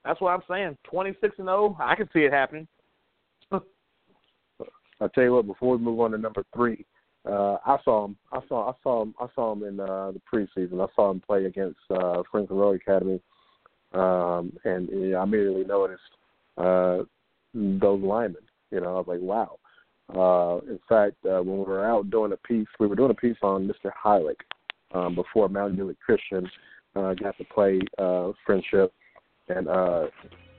That's 0.04 0.20
what 0.20 0.30
I'm 0.30 0.42
saying. 0.48 0.76
26 0.84 1.36
and 1.38 1.46
0, 1.46 1.76
I 1.80 1.94
can 1.94 2.08
see 2.12 2.20
it 2.20 2.32
happening. 2.32 2.66
I'll 3.52 3.62
tell 5.14 5.24
you 5.24 5.34
what. 5.34 5.46
Before 5.46 5.76
we 5.76 5.84
move 5.84 6.00
on 6.00 6.12
to 6.12 6.18
number 6.18 6.44
three, 6.54 6.84
uh, 7.24 7.56
I 7.64 7.78
saw 7.84 8.06
him. 8.06 8.16
I 8.32 8.40
saw. 8.48 8.70
I 8.70 8.74
saw 8.82 9.02
him. 9.02 9.14
I 9.20 9.26
saw 9.34 9.52
him 9.52 9.64
in 9.64 9.80
uh, 9.80 10.12
the 10.12 10.20
preseason. 10.32 10.82
I 10.82 10.92
saw 10.94 11.10
him 11.10 11.20
play 11.20 11.44
against 11.44 11.78
uh, 11.90 12.22
Franklin 12.30 12.58
Road 12.58 12.80
Academy, 12.80 13.20
um, 13.92 14.52
and 14.64 14.88
you 14.88 15.10
know, 15.10 15.18
I 15.18 15.22
immediately 15.22 15.64
noticed 15.64 16.02
uh, 16.58 16.98
those 17.54 18.02
linemen. 18.02 18.42
You 18.70 18.80
know, 18.80 18.96
I 18.96 18.98
was 18.98 19.06
like, 19.06 19.20
wow. 19.20 19.58
Uh, 20.14 20.58
in 20.66 20.78
fact, 20.88 21.14
uh, 21.24 21.42
when 21.42 21.58
we 21.58 21.64
were 21.64 21.86
out 21.86 22.10
doing 22.10 22.32
a 22.32 22.36
piece, 22.36 22.66
we 22.80 22.86
were 22.86 22.96
doing 22.96 23.12
a 23.12 23.14
piece 23.14 23.36
on 23.42 23.66
Mr. 23.66 23.90
Heilig, 24.04 24.36
um, 24.92 25.14
before 25.14 25.48
Mount 25.48 25.76
Juliet 25.76 25.96
Christian 26.04 26.50
uh, 26.96 27.14
got 27.14 27.36
to 27.38 27.44
play 27.44 27.80
uh, 27.98 28.32
friendship. 28.44 28.92
and 29.48 29.68
uh, 29.68 30.06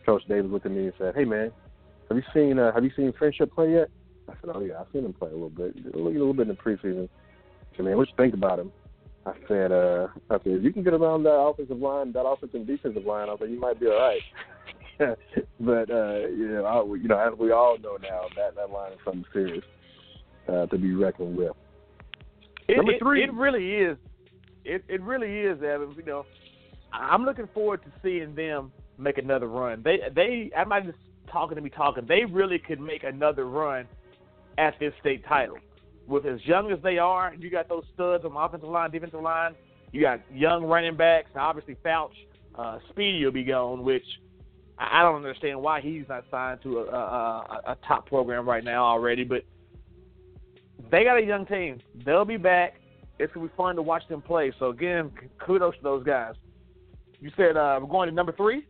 Coach 0.06 0.24
Davis 0.28 0.52
looked 0.52 0.66
at 0.66 0.72
me 0.72 0.86
and 0.86 0.94
said, 0.98 1.16
"Hey 1.16 1.26
man, 1.26 1.52
have 2.10 2.18
you 2.18 2.24
seen 2.34 2.60
uh, 2.60 2.74
Have 2.74 2.84
you 2.84 2.92
seen 2.96 3.14
Friendship 3.18 3.54
play 3.54 3.72
yet?" 3.72 3.90
I 4.34 4.42
said, 4.42 4.56
"Oh 4.56 4.62
yeah, 4.62 4.80
I've 4.80 4.88
seen 4.92 5.06
him 5.06 5.14
play 5.14 5.30
a 5.30 5.34
little 5.34 5.50
bit, 5.50 5.76
a 5.78 5.98
little, 5.98 6.08
a 6.08 6.12
little 6.12 6.34
bit 6.34 6.50
in 6.50 6.56
the 6.56 6.62
preseason." 6.62 7.10
He 7.72 7.78
said, 7.78 7.86
"Man, 7.86 7.98
what 7.98 8.08
you 8.08 8.16
think 8.18 8.34
about 8.34 8.60
him?" 8.60 8.72
I 9.26 9.34
said, 9.48 9.72
uh, 9.72 10.08
"I 10.30 10.38
said 10.44 10.54
if 10.54 10.64
you 10.64 10.74
can 10.74 10.84
get 10.84 10.94
around 10.94 11.24
that 11.24 11.32
offensive 11.32 11.78
line, 11.78 12.12
that 12.14 12.26
offensive 12.26 12.56
and 12.56 12.68
defensive 12.68 13.06
line, 13.06 13.30
I 13.30 13.38
said 13.38 13.50
you 13.50 13.60
might 13.60 13.80
be 13.80 13.88
all 13.88 14.00
right." 14.00 14.22
but 15.60 15.90
uh, 15.90 16.28
you 16.28 16.50
know, 16.50 16.66
I, 16.66 16.84
you 16.96 17.08
know, 17.08 17.18
as 17.18 17.38
we 17.38 17.52
all 17.52 17.78
know 17.78 17.98
now, 18.02 18.28
that 18.36 18.56
that 18.56 18.70
line 18.70 18.94
is 18.94 19.00
something 19.06 19.26
serious 19.34 19.64
uh, 20.48 20.66
to 20.68 20.78
be 20.78 20.94
reckoned 20.94 21.38
with. 21.38 21.54
It, 22.68 22.78
Number 22.78 22.94
it, 22.94 23.00
three, 23.00 23.24
it 23.24 23.34
really 23.34 23.76
is. 23.76 23.98
It 24.66 24.84
it 24.88 25.02
really 25.02 25.40
is, 25.40 25.62
Evan. 25.62 25.94
You 25.98 26.06
know, 26.06 26.26
I'm 26.92 27.26
looking 27.26 27.48
forward 27.54 27.82
to 27.84 27.92
seeing 28.02 28.36
them 28.36 28.72
make 28.98 29.18
another 29.18 29.48
run. 29.48 29.82
They 29.84 30.00
they 30.14 30.52
I'm 30.56 30.70
not 30.70 30.86
just 30.86 30.98
talking 31.32 31.56
to 31.56 31.62
me 31.62 31.70
talking. 31.70 32.06
They 32.08 32.26
really 32.26 32.60
could 32.60 32.80
make 32.80 33.04
another 33.04 33.46
run 33.46 33.88
at 34.58 34.80
this 34.80 34.94
state 35.00 35.26
title. 35.28 35.58
With 36.08 36.26
as 36.26 36.40
young 36.46 36.72
as 36.72 36.80
they 36.84 36.98
are, 36.98 37.34
you 37.34 37.50
got 37.50 37.70
those 37.70 37.86
studs 37.94 38.26
on 38.26 38.34
the 38.34 38.40
offensive 38.40 38.70
line, 38.70 38.92
defensive 38.92 39.22
line. 39.22 39.56
You 39.92 40.02
got 40.02 40.20
young 40.34 40.66
running 40.66 40.98
backs. 40.98 41.30
Obviously, 41.36 41.78
Fouch, 41.86 42.12
uh, 42.56 42.80
Speedy 42.90 43.24
will 43.24 43.32
be 43.32 43.44
gone, 43.44 43.84
which 43.84 44.04
I 44.78 45.02
don't 45.04 45.16
understand 45.16 45.62
why 45.62 45.82
he's 45.82 46.04
not 46.10 46.26
signed 46.30 46.62
to 46.64 46.80
a, 46.80 46.86
a, 46.86 47.62
a 47.68 47.78
top 47.88 48.08
program 48.08 48.48
right 48.48 48.64
now 48.64 48.84
already. 48.84 49.24
But 49.24 49.44
they 50.92 51.04
got 51.04 51.18
a 51.18 51.26
young 51.26 51.46
team. 51.46 51.80
They'll 52.06 52.26
be 52.26 52.38
back. 52.38 52.76
It's 53.20 53.32
gonna 53.34 53.48
be 53.48 53.54
fun 53.56 53.76
to 53.76 53.82
watch 53.82 54.08
them 54.10 54.22
play. 54.22 54.52
So 54.60 54.70
again, 54.70 55.12
kudos 55.40 55.76
to 55.78 55.84
those 55.84 56.04
guys. 56.04 56.34
You 57.20 57.32
said 57.38 57.56
uh, 57.56 57.80
we're 57.82 57.88
going 57.88 58.10
to 58.10 58.16
number 58.16 58.34
three. 58.34 58.66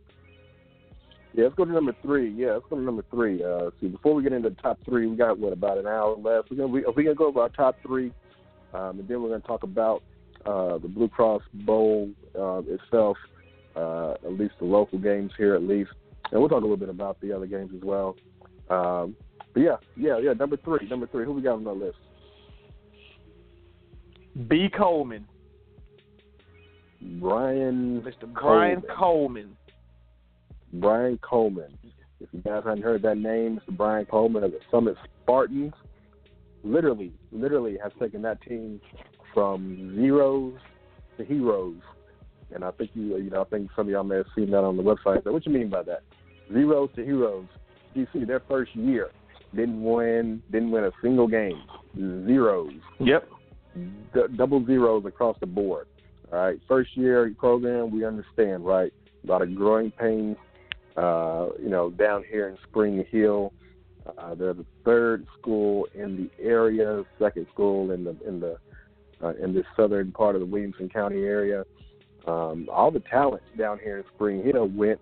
Yeah, 1.34 1.44
let's 1.44 1.56
go 1.56 1.64
to 1.64 1.72
number 1.72 1.94
three. 2.00 2.30
Yeah, 2.30 2.52
let's 2.52 2.66
go 2.70 2.76
to 2.76 2.82
number 2.82 3.04
three. 3.10 3.42
Uh, 3.42 3.70
see, 3.80 3.88
before 3.88 4.14
we 4.14 4.22
get 4.22 4.32
into 4.32 4.50
the 4.50 4.54
top 4.56 4.78
three, 4.84 5.06
we 5.08 5.16
got 5.16 5.36
what 5.36 5.52
about 5.52 5.78
an 5.78 5.86
hour 5.86 6.16
left. 6.16 6.50
We're 6.50 6.58
gonna 6.58 6.68
we, 6.68 6.84
we're 6.86 7.02
gonna 7.02 7.14
go 7.14 7.26
over 7.26 7.40
our 7.40 7.48
top 7.48 7.76
three, 7.84 8.12
um, 8.72 9.00
and 9.00 9.08
then 9.08 9.20
we're 9.20 9.30
gonna 9.30 9.40
talk 9.40 9.64
about 9.64 10.04
uh, 10.46 10.78
the 10.78 10.86
Blue 10.86 11.08
Cross 11.08 11.42
Bowl 11.52 12.08
uh, 12.38 12.62
itself, 12.68 13.16
uh, 13.74 14.12
at 14.12 14.32
least 14.34 14.54
the 14.60 14.64
local 14.64 14.98
games 14.98 15.32
here, 15.36 15.56
at 15.56 15.62
least, 15.64 15.90
and 16.30 16.40
we'll 16.40 16.48
talk 16.48 16.58
a 16.58 16.60
little 16.60 16.76
bit 16.76 16.88
about 16.88 17.20
the 17.20 17.32
other 17.32 17.46
games 17.46 17.72
as 17.74 17.82
well. 17.82 18.14
Um, 18.70 19.16
but 19.52 19.60
yeah, 19.60 19.76
yeah, 19.96 20.18
yeah. 20.18 20.34
Number 20.34 20.56
three, 20.58 20.86
number 20.88 21.08
three. 21.08 21.24
Who 21.24 21.32
we 21.32 21.42
got 21.42 21.54
on 21.54 21.66
our 21.66 21.74
list? 21.74 21.98
B. 24.46 24.68
Coleman. 24.76 25.26
Brian. 27.20 28.02
Mr. 28.02 28.32
Brian 28.32 28.82
Coleman. 28.82 28.96
Coleman. 28.96 29.56
Brian 30.74 31.18
Coleman. 31.18 31.76
If 32.20 32.28
you 32.32 32.40
guys 32.40 32.62
haven't 32.64 32.82
heard 32.82 33.02
that 33.02 33.18
name, 33.18 33.60
Mr. 33.60 33.76
Brian 33.76 34.06
Coleman 34.06 34.44
of 34.44 34.52
the 34.52 34.60
Summit 34.70 34.96
Spartans, 35.22 35.74
literally, 36.62 37.12
literally 37.32 37.78
has 37.82 37.92
taken 38.00 38.22
that 38.22 38.40
team 38.42 38.80
from 39.32 39.94
zeros 39.96 40.54
to 41.18 41.24
heroes. 41.24 41.80
And 42.54 42.64
I 42.64 42.70
think 42.72 42.90
you, 42.94 43.16
you 43.16 43.30
know, 43.30 43.42
I 43.42 43.44
think 43.44 43.70
some 43.76 43.86
of 43.86 43.92
y'all 43.92 44.04
may 44.04 44.16
have 44.16 44.26
seen 44.34 44.50
that 44.50 44.64
on 44.64 44.76
the 44.76 44.82
website. 44.82 45.24
But 45.24 45.32
what 45.32 45.44
you 45.44 45.52
mean 45.52 45.68
by 45.68 45.82
that? 45.82 46.02
Zeros 46.52 46.90
to 46.96 47.04
heroes. 47.04 47.46
You 47.94 48.06
see, 48.12 48.24
their 48.24 48.40
first 48.48 48.74
year 48.74 49.10
didn't 49.54 49.82
win, 49.82 50.42
didn't 50.50 50.70
win 50.70 50.84
a 50.84 50.92
single 51.02 51.28
game. 51.28 51.62
Zeros. 51.96 52.72
Yep. 53.00 53.28
D- 54.14 54.20
double 54.36 54.64
zeros 54.66 55.04
across 55.04 55.36
the 55.40 55.46
board. 55.46 55.88
All 56.32 56.38
right. 56.38 56.60
First 56.66 56.96
year 56.96 57.32
program, 57.38 57.90
we 57.90 58.04
understand, 58.04 58.64
right? 58.64 58.92
A 59.22 59.30
lot 59.30 59.42
of 59.42 59.54
growing 59.54 59.90
pains 59.90 60.36
uh, 60.96 61.48
you 61.60 61.68
know, 61.68 61.90
down 61.90 62.24
here 62.30 62.48
in 62.48 62.56
Spring 62.68 63.04
Hill. 63.10 63.52
Uh, 64.18 64.34
they're 64.34 64.54
the 64.54 64.66
third 64.84 65.26
school 65.38 65.88
in 65.94 66.16
the 66.16 66.44
area, 66.44 67.04
second 67.18 67.46
school 67.52 67.90
in 67.90 68.04
the 68.04 68.16
in 68.26 68.38
the 68.38 68.58
uh, 69.22 69.32
in 69.42 69.54
this 69.54 69.64
southern 69.76 70.12
part 70.12 70.34
of 70.34 70.40
the 70.40 70.46
Williamson 70.46 70.88
County 70.88 71.22
area. 71.22 71.64
Um, 72.26 72.68
all 72.70 72.90
the 72.90 73.00
talent 73.00 73.42
down 73.56 73.78
here 73.78 73.98
in 73.98 74.04
Spring 74.14 74.42
Hill 74.42 74.68
went 74.68 75.00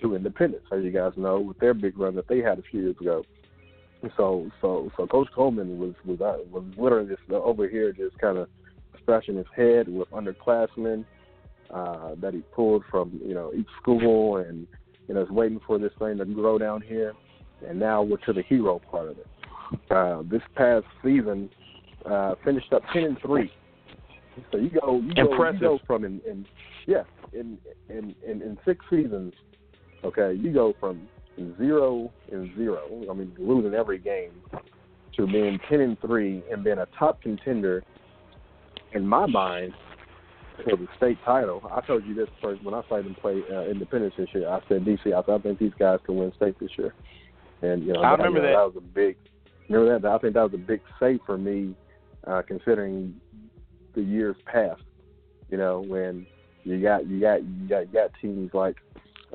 to 0.00 0.14
Independence, 0.14 0.64
as 0.72 0.82
you 0.82 0.90
guys 0.90 1.12
know, 1.16 1.40
with 1.40 1.58
their 1.58 1.74
big 1.74 1.98
run 1.98 2.14
that 2.16 2.28
they 2.28 2.38
had 2.38 2.58
a 2.58 2.62
few 2.62 2.80
years 2.80 2.96
ago. 3.00 3.24
So, 4.16 4.48
so, 4.60 4.90
so 4.96 5.06
Coach 5.06 5.28
Coleman 5.34 5.78
was 5.78 5.94
was 6.04 6.20
uh, 6.20 6.38
was 6.50 6.64
literally 6.76 7.08
just 7.08 7.30
over 7.30 7.68
here, 7.68 7.92
just 7.92 8.16
kind 8.18 8.38
of 8.38 8.48
scratching 9.02 9.36
his 9.36 9.46
head 9.56 9.88
with 9.88 10.08
underclassmen 10.10 11.04
uh, 11.70 12.14
that 12.20 12.34
he 12.34 12.40
pulled 12.52 12.84
from 12.90 13.20
you 13.24 13.34
know 13.34 13.52
each 13.54 13.66
school 13.80 14.36
and 14.36 14.66
you 15.08 15.14
know, 15.14 15.22
is 15.22 15.30
waiting 15.30 15.60
for 15.66 15.78
this 15.78 15.92
thing 15.98 16.18
to 16.18 16.24
grow 16.24 16.58
down 16.58 16.82
here, 16.82 17.14
and 17.66 17.78
now 17.78 18.02
we're 18.02 18.18
to 18.18 18.32
the 18.32 18.42
hero 18.42 18.80
part 18.90 19.08
of 19.08 19.16
it. 19.18 19.26
Uh, 19.90 20.22
this 20.30 20.42
past 20.54 20.84
season, 21.02 21.50
uh, 22.08 22.34
finished 22.44 22.72
up 22.72 22.82
ten 22.92 23.04
and 23.04 23.18
three. 23.20 23.50
So 24.52 24.58
you 24.58 24.70
go, 24.70 25.00
you 25.00 25.14
go, 25.14 25.50
you 25.50 25.60
go 25.60 25.78
from 25.86 26.04
in, 26.04 26.20
in 26.28 26.46
yeah, 26.86 27.02
in, 27.32 27.58
in 27.88 28.14
in 28.26 28.42
in 28.42 28.58
six 28.64 28.84
seasons. 28.88 29.32
Okay, 30.04 30.34
you 30.34 30.52
go 30.52 30.74
from 30.78 31.08
zero 31.58 32.12
and 32.30 32.54
zero. 32.56 32.88
I 33.10 33.14
mean, 33.14 33.32
losing 33.38 33.74
every 33.74 33.98
game 33.98 34.30
to 35.16 35.26
being 35.26 35.58
ten 35.68 35.80
and 35.80 36.00
three 36.00 36.42
and 36.50 36.62
being 36.62 36.78
a 36.78 36.86
top 36.98 37.20
contender. 37.20 37.82
In 38.92 39.06
my 39.06 39.26
mind, 39.26 39.74
for 40.64 40.76
the 40.76 40.88
state 40.96 41.18
title. 41.24 41.62
I 41.72 41.80
told 41.86 42.04
you 42.04 42.14
this 42.14 42.28
first 42.42 42.62
when 42.62 42.74
I 42.74 42.82
saw 42.88 42.96
them 42.96 43.16
play 43.20 43.42
uh, 43.50 43.62
Independence 43.64 44.14
this 44.16 44.28
year. 44.34 44.48
I 44.48 44.60
said 44.68 44.84
DC. 44.84 45.12
I, 45.12 45.32
I 45.32 45.38
think 45.38 45.58
these 45.58 45.72
guys 45.78 45.98
can 46.04 46.16
win 46.16 46.32
state 46.36 46.58
this 46.60 46.70
year. 46.76 46.94
And 47.62 47.84
you 47.84 47.92
know, 47.92 48.00
I 48.00 48.12
remember 48.12 48.40
that. 48.42 48.48
that 48.48 48.74
was 48.74 48.74
a 48.76 48.80
big. 48.80 49.16
Remember 49.68 49.98
that? 49.98 50.08
I 50.08 50.18
think 50.18 50.34
that 50.34 50.42
was 50.42 50.54
a 50.54 50.58
big 50.58 50.80
save 51.00 51.20
for 51.26 51.36
me, 51.36 51.74
uh, 52.26 52.42
considering 52.46 53.20
the 53.94 54.02
years 54.02 54.36
past. 54.46 54.82
You 55.50 55.58
know, 55.58 55.80
when 55.80 56.26
you 56.64 56.80
got 56.80 57.06
you 57.06 57.20
got 57.20 57.44
you 57.44 57.68
got, 57.68 57.86
you 57.86 57.92
got 57.92 58.10
teams 58.20 58.50
like, 58.54 58.76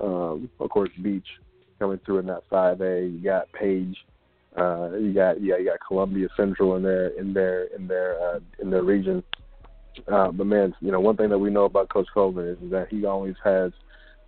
um, 0.01 0.49
of 0.59 0.69
course, 0.69 0.89
Beech 1.01 1.28
coming 1.80 1.99
through 2.05 2.19
in 2.19 2.28
that 2.28 2.43
five 2.49 2.82
A. 2.82 3.05
You 3.05 3.19
got 3.24 3.51
Page. 3.51 3.97
Uh, 4.55 4.91
you 4.99 5.13
got 5.13 5.41
yeah, 5.41 5.57
you 5.57 5.65
got 5.65 5.80
Columbia 5.86 6.28
Central 6.38 6.76
in 6.76 6.84
their 6.84 7.07
in 7.19 7.34
their 7.34 7.63
in 7.76 7.88
their 7.88 8.21
uh, 8.21 8.39
in 8.61 8.69
their 8.69 8.84
region. 8.84 9.24
Uh, 10.12 10.32
but 10.32 10.46
man, 10.48 10.74
you 10.82 10.91
know, 10.91 11.00
one 11.00 11.18
thing 11.18 11.30
that 11.30 11.38
we 11.38 11.50
know 11.50 11.66
about 11.66 11.89
Coach 11.89 12.08
Coleman 12.14 12.48
is, 12.48 12.58
is 12.64 12.72
that 12.72 12.88
he 12.89 13.06
always 13.06 13.36
has 13.44 13.72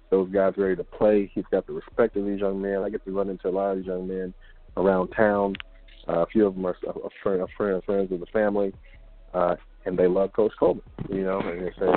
those 0.09 0.30
guys 0.32 0.53
ready 0.57 0.76
to 0.76 0.84
play. 0.84 1.32
He's 1.34 1.45
got 1.51 1.66
the 1.68 1.74
respect 1.74 2.16
of 2.16 2.26
these 2.26 2.39
young 2.39 2.61
men. 2.61 2.80
I 2.80 2.89
get 2.89 3.03
to 3.05 3.11
run 3.11 3.30
into 3.30 3.49
a 3.49 3.49
lot 3.49 3.72
of 3.72 3.78
these 3.78 3.88
young 3.88 4.07
men 4.07 4.34
around 4.78 5.09
town. 5.09 5.55
Uh, 6.07 6.20
a 6.20 6.26
few 6.28 6.45
of 6.45 6.55
them 6.55 6.66
are 6.66 6.78
a 6.86 7.09
friend, 7.24 7.41
a 7.41 7.47
friend, 7.57 7.84
friends 7.84 8.11
of 8.11 8.20
the 8.20 8.28
family, 8.28 8.74
uh, 9.34 9.55
and 9.86 9.97
they 9.97 10.07
love 10.07 10.34
Coach 10.34 10.51
Coleman. 10.59 10.84
You 11.09 11.24
know, 11.24 11.39
and 11.39 11.61
they 11.61 11.72
say, 11.80 11.88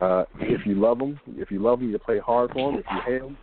uh, 0.00 0.24
if 0.40 0.66
you 0.66 0.74
love 0.74 1.00
him, 1.00 1.18
if 1.36 1.50
you 1.50 1.60
love 1.60 1.80
him, 1.80 1.90
you 1.90 1.98
play 1.98 2.18
hard 2.18 2.52
for 2.52 2.70
him. 2.70 2.78
If 2.78 2.84
you 2.90 3.00
hate 3.06 3.22
him, 3.22 3.38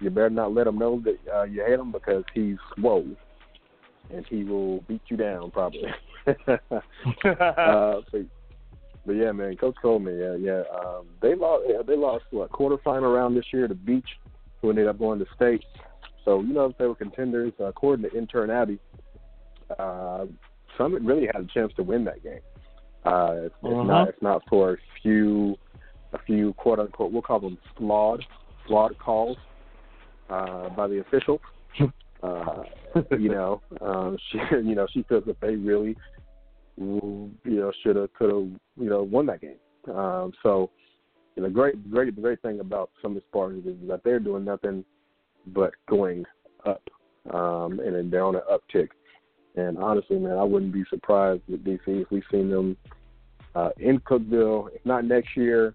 you 0.00 0.10
better 0.10 0.30
not 0.30 0.54
let 0.54 0.66
him 0.66 0.78
know 0.78 1.02
that 1.04 1.18
uh, 1.32 1.42
you 1.44 1.64
hate 1.64 1.78
him 1.78 1.90
because 1.90 2.22
he's 2.32 2.58
whoa, 2.78 3.04
and 4.12 4.24
he 4.28 4.44
will 4.44 4.80
beat 4.82 5.02
you 5.08 5.16
down 5.16 5.50
probably. 5.50 5.82
uh, 6.26 6.56
so, 7.24 8.24
but 9.06 9.12
yeah, 9.12 9.32
man, 9.32 9.56
Coach 9.56 9.76
Coleman, 9.82 10.18
yeah, 10.18 10.34
yeah. 10.36 10.62
Um, 10.78 11.06
they 11.20 11.34
lost, 11.34 11.64
they 11.86 11.96
lost 11.96 12.24
what 12.30 12.50
quarterfinal 12.50 13.14
round 13.14 13.36
this 13.36 13.46
year 13.52 13.66
to 13.66 13.74
Beech, 13.74 14.08
who 14.60 14.70
ended 14.70 14.86
up 14.86 14.98
going 14.98 15.18
to 15.18 15.26
state. 15.34 15.64
So 16.24 16.40
you 16.40 16.52
know 16.52 16.66
if 16.66 16.78
they 16.78 16.86
were 16.86 16.94
contenders. 16.94 17.52
Uh, 17.58 17.64
according 17.64 18.08
to 18.08 18.16
intern 18.16 18.50
Abby, 18.50 18.78
uh, 19.78 20.26
Summit 20.78 21.02
really 21.02 21.26
had 21.26 21.44
a 21.44 21.48
chance 21.52 21.72
to 21.76 21.82
win 21.82 22.04
that 22.04 22.22
game. 22.22 22.40
Uh, 23.04 23.46
it's, 23.46 23.54
uh-huh. 23.64 23.80
it's 23.80 23.88
not 23.88 24.08
it's 24.08 24.22
not 24.22 24.42
for 24.48 24.74
a 24.74 24.76
few 25.02 25.56
a 26.12 26.18
few 26.24 26.52
quote 26.54 26.78
unquote 26.78 27.10
we'll 27.10 27.22
call 27.22 27.40
them 27.40 27.58
flawed 27.76 28.24
flawed 28.66 28.96
calls 28.98 29.36
uh, 30.30 30.68
by 30.70 30.86
the 30.86 31.00
officials. 31.00 31.40
uh, 32.22 32.62
you 33.18 33.28
know, 33.28 33.60
um, 33.80 34.16
she 34.30 34.38
you 34.56 34.74
know 34.74 34.86
she 34.92 35.02
feels 35.08 35.24
that 35.26 35.40
they 35.40 35.56
really 35.56 35.96
you 36.76 37.30
know, 37.44 37.72
should 37.82 37.96
have, 37.96 38.12
could 38.14 38.30
have, 38.30 38.48
you 38.76 38.90
know, 38.90 39.02
won 39.02 39.26
that 39.26 39.40
game. 39.40 39.56
Um, 39.94 40.32
so, 40.42 40.70
you 41.36 41.42
know, 41.42 41.50
great, 41.50 41.90
great, 41.90 42.14
the 42.14 42.20
great 42.20 42.40
thing 42.42 42.60
about 42.60 42.90
some 43.00 43.12
of 43.12 43.16
the 43.16 43.22
Spartans 43.28 43.66
is 43.66 43.76
that 43.88 44.02
they're 44.04 44.20
doing 44.20 44.44
nothing 44.44 44.84
but 45.48 45.72
going 45.88 46.24
up, 46.66 46.82
um, 47.32 47.80
and 47.80 48.12
they're 48.12 48.24
on 48.24 48.36
an 48.36 48.42
uptick. 48.50 48.88
And 49.56 49.78
honestly, 49.78 50.18
man, 50.18 50.38
I 50.38 50.44
wouldn't 50.44 50.72
be 50.72 50.84
surprised 50.88 51.42
with 51.48 51.64
DC 51.64 51.80
if 51.86 52.10
we've 52.10 52.22
seen 52.30 52.50
them 52.50 52.76
uh, 53.54 53.70
in 53.78 53.98
Cookeville, 54.00 54.74
if 54.74 54.84
not 54.86 55.04
next 55.04 55.36
year, 55.36 55.74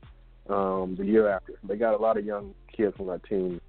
um, 0.49 0.95
the 0.97 1.05
year 1.05 1.29
after. 1.29 1.53
They 1.63 1.75
got 1.75 1.93
a 1.93 1.97
lot 1.97 2.17
of 2.17 2.25
young 2.25 2.53
kids 2.75 2.95
on 2.99 3.07
that 3.07 3.23
team 3.25 3.61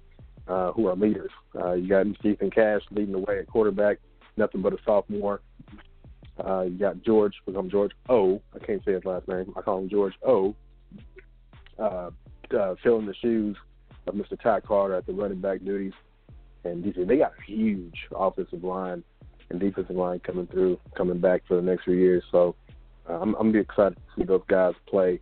uh, 0.47 0.71
who 0.71 0.87
are 0.87 0.95
leaders. 0.95 1.31
Uh, 1.55 1.73
you 1.73 1.87
got 1.87 2.05
Stephen 2.19 2.49
Cash 2.49 2.81
leading 2.91 3.11
the 3.11 3.19
way 3.19 3.39
at 3.39 3.47
quarterback, 3.47 3.97
nothing 4.37 4.61
but 4.61 4.73
a 4.73 4.77
sophomore. 4.85 5.41
Uh, 6.45 6.61
you 6.61 6.77
got 6.77 7.01
George, 7.03 7.33
him 7.47 7.69
George 7.69 7.91
O. 8.07 8.41
I 8.55 8.65
can't 8.65 8.83
say 8.85 8.93
his 8.93 9.05
last 9.05 9.27
name. 9.27 9.53
I 9.57 9.61
call 9.61 9.79
him 9.79 9.89
George 9.89 10.13
O. 10.25 10.55
Uh, 11.77 12.09
uh, 12.57 12.75
filling 12.83 13.05
the 13.05 13.15
shoes 13.21 13.55
of 14.07 14.15
Mr. 14.15 14.39
Ty 14.41 14.61
Carter 14.61 14.95
at 14.95 15.05
the 15.05 15.13
running 15.13 15.41
back 15.41 15.63
duties. 15.63 15.93
And 16.63 16.83
they 16.83 17.17
got 17.17 17.33
a 17.37 17.51
huge 17.51 17.95
offensive 18.15 18.63
line 18.63 19.03
and 19.49 19.59
defensive 19.59 19.95
line 19.95 20.19
coming 20.19 20.47
through, 20.47 20.79
coming 20.95 21.19
back 21.19 21.43
for 21.47 21.55
the 21.55 21.61
next 21.61 21.85
few 21.85 21.95
years. 21.95 22.23
So 22.31 22.55
uh, 23.09 23.19
I'm, 23.19 23.35
I'm 23.35 23.51
be 23.51 23.59
excited 23.59 23.95
to 23.95 24.01
see 24.17 24.25
those 24.25 24.41
guys 24.47 24.73
play 24.87 25.19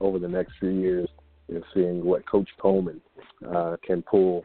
over 0.00 0.18
the 0.18 0.28
next 0.28 0.54
few 0.58 0.70
years 0.70 1.08
and 1.48 1.62
seeing 1.74 2.04
what 2.04 2.28
Coach 2.28 2.48
Coleman 2.60 3.00
uh, 3.48 3.76
can 3.84 4.02
pull 4.02 4.44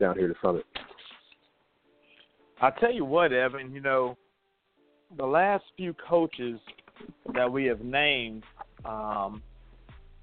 down 0.00 0.16
here 0.16 0.28
to 0.28 0.34
Summit. 0.42 0.64
I 2.60 2.70
tell 2.70 2.92
you 2.92 3.04
what, 3.04 3.32
Evan. 3.32 3.72
You 3.72 3.80
know, 3.80 4.16
the 5.16 5.26
last 5.26 5.64
few 5.76 5.94
coaches 5.94 6.60
that 7.34 7.50
we 7.50 7.64
have 7.66 7.80
named, 7.80 8.44
um, 8.84 9.42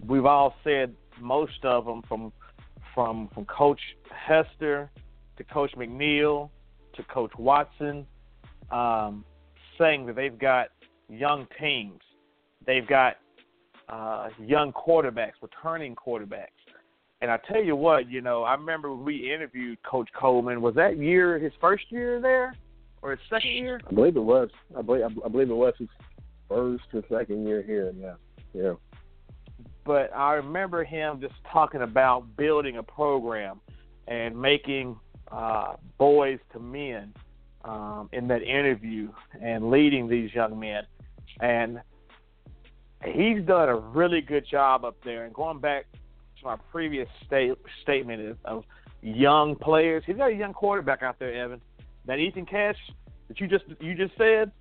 we've 0.05 0.25
all 0.25 0.55
said 0.63 0.93
most 1.19 1.63
of 1.63 1.85
them 1.85 2.01
from 2.07 2.31
from 2.93 3.29
from 3.33 3.45
Coach 3.45 3.79
Hester 4.09 4.89
to 5.37 5.43
Coach 5.43 5.71
McNeil 5.75 6.49
to 6.95 7.03
Coach 7.03 7.31
Watson, 7.37 8.05
um, 8.71 9.25
saying 9.77 10.05
that 10.05 10.15
they've 10.15 10.37
got 10.37 10.67
young 11.09 11.47
teams, 11.59 11.99
they've 12.65 12.87
got 12.87 13.17
uh, 13.89 14.29
young 14.39 14.71
quarterbacks, 14.71 15.33
returning 15.41 15.95
quarterbacks. 15.95 16.47
And 17.21 17.31
I 17.31 17.39
tell 17.51 17.63
you 17.63 17.75
what, 17.75 18.09
you 18.09 18.21
know, 18.21 18.43
I 18.43 18.53
remember 18.53 18.93
when 18.93 19.05
we 19.05 19.33
interviewed 19.33 19.81
Coach 19.83 20.09
Coleman. 20.19 20.61
Was 20.61 20.75
that 20.75 20.97
year 20.97 21.39
his 21.39 21.53
first 21.59 21.85
year 21.89 22.21
there, 22.21 22.55
or 23.05 23.11
his 23.11 23.19
second 23.29 23.51
year? 23.51 23.79
I 23.87 23.93
believe 23.93 24.15
it 24.15 24.23
was. 24.23 24.49
I 24.75 24.81
believe 24.81 25.03
I 25.23 25.29
believe 25.29 25.49
it 25.49 25.55
was 25.55 25.73
his 25.77 25.89
first 26.49 26.83
or 26.91 27.03
second 27.09 27.45
year 27.45 27.61
here. 27.61 27.93
Yeah, 27.95 28.15
yeah. 28.53 28.73
But 29.85 30.11
I 30.15 30.33
remember 30.33 30.83
him 30.83 31.21
just 31.21 31.35
talking 31.51 31.83
about 31.83 32.35
building 32.35 32.77
a 32.77 32.83
program 32.83 33.61
and 34.07 34.39
making 34.39 34.95
uh, 35.31 35.75
boys 35.99 36.39
to 36.53 36.59
men 36.59 37.13
um, 37.63 38.09
in 38.11 38.27
that 38.29 38.41
interview 38.41 39.09
and 39.39 39.69
leading 39.69 40.07
these 40.07 40.33
young 40.33 40.59
men. 40.59 40.83
And 41.39 41.81
he's 43.05 43.45
done 43.45 43.69
a 43.69 43.75
really 43.75 44.21
good 44.21 44.47
job 44.49 44.83
up 44.83 44.97
there. 45.03 45.25
And 45.25 45.33
going 45.33 45.59
back 45.59 45.85
to 46.39 46.45
my 46.45 46.55
previous 46.71 47.07
state, 47.27 47.53
statement 47.83 48.39
of 48.45 48.63
young 49.03 49.55
players, 49.55 50.03
he's 50.07 50.17
got 50.17 50.31
a 50.31 50.35
young 50.35 50.53
quarterback 50.53 51.03
out 51.03 51.19
there, 51.19 51.33
Evan. 51.33 51.61
That 52.07 52.19
Ethan 52.19 52.45
Cash 52.45 52.77
that 53.27 53.39
you 53.39 53.47
just 53.47 53.65
you 53.79 53.95
just 53.95 54.15
said, 54.17 54.51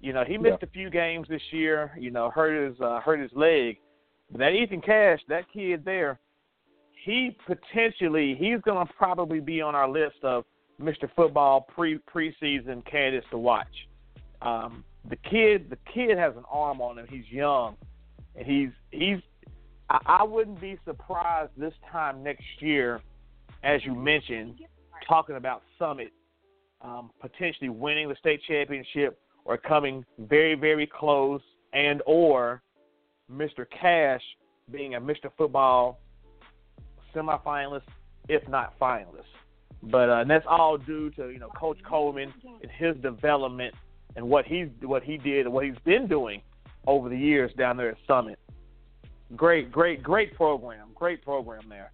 you 0.00 0.12
know, 0.12 0.24
he 0.26 0.38
missed 0.38 0.58
yeah. 0.62 0.68
a 0.68 0.70
few 0.72 0.90
games 0.90 1.26
this 1.28 1.42
year. 1.50 1.92
You 1.98 2.10
know, 2.10 2.30
hurt 2.30 2.70
his 2.70 2.80
uh, 2.80 3.00
hurt 3.00 3.20
his 3.20 3.30
leg. 3.34 3.78
But 4.30 4.38
that 4.38 4.52
Ethan 4.52 4.80
Cash, 4.80 5.20
that 5.28 5.44
kid 5.52 5.84
there, 5.84 6.18
he 7.04 7.36
potentially 7.46 8.36
he's 8.38 8.60
going 8.62 8.86
to 8.86 8.92
probably 8.94 9.40
be 9.40 9.60
on 9.60 9.74
our 9.74 9.88
list 9.88 10.16
of 10.22 10.44
Mr. 10.80 11.08
Football 11.14 11.66
pre 11.74 11.98
preseason 12.12 12.84
candidates 12.90 13.26
to 13.30 13.38
watch. 13.38 13.66
Um, 14.42 14.84
the 15.08 15.16
kid, 15.16 15.70
the 15.70 15.78
kid 15.92 16.18
has 16.18 16.36
an 16.36 16.44
arm 16.50 16.80
on 16.80 16.98
him. 16.98 17.06
He's 17.08 17.28
young, 17.30 17.76
and 18.34 18.46
he's 18.46 18.70
he's. 18.90 19.18
I, 19.88 19.98
I 20.06 20.22
wouldn't 20.24 20.60
be 20.60 20.78
surprised 20.84 21.52
this 21.56 21.74
time 21.90 22.22
next 22.22 22.44
year, 22.60 23.00
as 23.62 23.84
you 23.84 23.94
mentioned, 23.94 24.60
talking 25.08 25.36
about 25.36 25.62
Summit 25.78 26.10
um, 26.82 27.10
potentially 27.20 27.68
winning 27.68 28.08
the 28.08 28.16
state 28.16 28.40
championship 28.46 29.18
or 29.44 29.56
coming 29.56 30.04
very 30.18 30.54
very 30.54 30.86
close, 30.86 31.40
and 31.72 32.02
or 32.06 32.62
Mr. 33.32 33.66
Cash 33.68 34.22
being 34.70 34.94
a 34.94 35.00
Mr. 35.00 35.30
Football 35.36 36.00
semifinalist, 37.14 37.82
if 38.28 38.46
not 38.48 38.78
finalist. 38.78 39.24
But 39.82 40.08
uh, 40.08 40.24
that's 40.24 40.46
all 40.48 40.78
due 40.78 41.10
to 41.10 41.30
you 41.30 41.38
know 41.38 41.48
Coach 41.50 41.78
Coleman 41.88 42.32
and 42.62 42.70
his 42.70 42.96
development 43.02 43.74
and 44.16 44.28
what 44.28 44.46
he's 44.46 44.68
what 44.82 45.02
he 45.02 45.18
did 45.18 45.46
and 45.46 45.54
what 45.54 45.64
he's 45.64 45.78
been 45.84 46.06
doing 46.06 46.42
over 46.86 47.08
the 47.08 47.18
years 47.18 47.52
down 47.56 47.76
there 47.76 47.90
at 47.90 47.96
Summit. 48.06 48.38
Great, 49.34 49.72
great, 49.72 50.02
great 50.02 50.34
program. 50.34 50.88
Great 50.94 51.22
program 51.22 51.64
there. 51.68 51.90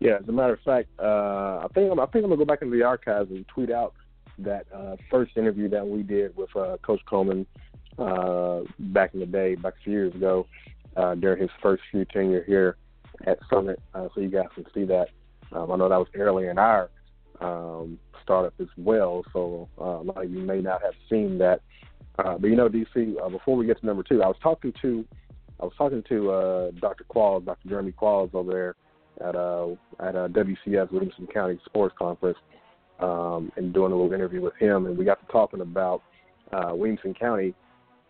Yeah, 0.00 0.18
as 0.20 0.28
a 0.28 0.32
matter 0.32 0.52
of 0.52 0.60
fact, 0.60 0.88
uh, 0.98 1.64
I 1.64 1.66
think 1.74 1.90
I'm, 1.90 1.98
I 1.98 2.06
think 2.06 2.24
I'm 2.24 2.30
gonna 2.30 2.36
go 2.36 2.44
back 2.44 2.62
into 2.62 2.76
the 2.76 2.84
archives 2.84 3.30
and 3.30 3.46
tweet 3.48 3.70
out 3.70 3.94
that 4.38 4.66
uh, 4.74 4.96
first 5.10 5.36
interview 5.36 5.68
that 5.70 5.86
we 5.86 6.02
did 6.02 6.36
with 6.36 6.54
uh, 6.54 6.76
Coach 6.82 7.00
Coleman 7.08 7.46
uh, 7.98 8.60
back 8.78 9.14
in 9.14 9.20
the 9.20 9.26
day, 9.26 9.54
back 9.54 9.74
a 9.80 9.84
few 9.84 9.92
years 9.92 10.14
ago, 10.14 10.46
uh, 10.96 11.14
during 11.14 11.40
his 11.40 11.50
first 11.62 11.82
few 11.90 12.04
tenure 12.04 12.44
here 12.44 12.76
at 13.26 13.38
Summit. 13.50 13.80
Uh, 13.94 14.08
so 14.14 14.20
you 14.20 14.28
guys 14.28 14.48
can 14.54 14.66
see 14.74 14.84
that. 14.84 15.08
Um, 15.52 15.70
I 15.72 15.76
know 15.76 15.88
that 15.88 15.96
was 15.96 16.08
early 16.14 16.48
in 16.48 16.58
our 16.58 16.90
um, 17.40 17.98
startup 18.22 18.52
as 18.60 18.68
well, 18.76 19.22
so 19.32 19.68
a 19.78 19.82
lot 19.82 20.24
of 20.24 20.30
you 20.30 20.40
may 20.40 20.60
not 20.60 20.82
have 20.82 20.94
seen 21.08 21.38
that. 21.38 21.62
But 22.16 22.42
you 22.42 22.56
know, 22.56 22.68
DC, 22.68 23.30
before 23.30 23.56
we 23.56 23.66
get 23.66 23.80
to 23.80 23.86
number 23.86 24.02
two, 24.02 24.22
I 24.22 24.26
was 24.26 24.36
talking 24.42 24.74
to 24.82 25.06
I 25.60 25.64
was 25.64 25.72
talking 25.78 26.02
to 26.10 26.72
Dr. 26.80 27.04
Qualls, 27.04 27.46
Dr. 27.46 27.68
Jeremy 27.68 27.92
Qualls 27.92 28.34
over 28.34 28.52
there 28.52 28.76
at 29.20 29.34
uh, 29.34 29.68
at 30.00 30.14
uh, 30.16 30.28
WCS 30.28 30.90
Williamson 30.92 31.26
County 31.26 31.58
Sports 31.64 31.94
Conference, 31.98 32.38
um, 33.00 33.50
and 33.56 33.72
doing 33.72 33.92
a 33.92 33.96
little 33.96 34.12
interview 34.12 34.40
with 34.40 34.54
him, 34.56 34.86
and 34.86 34.96
we 34.96 35.04
got 35.04 35.24
to 35.24 35.32
talking 35.32 35.60
about 35.60 36.02
uh, 36.52 36.70
Williamson 36.72 37.14
County 37.14 37.54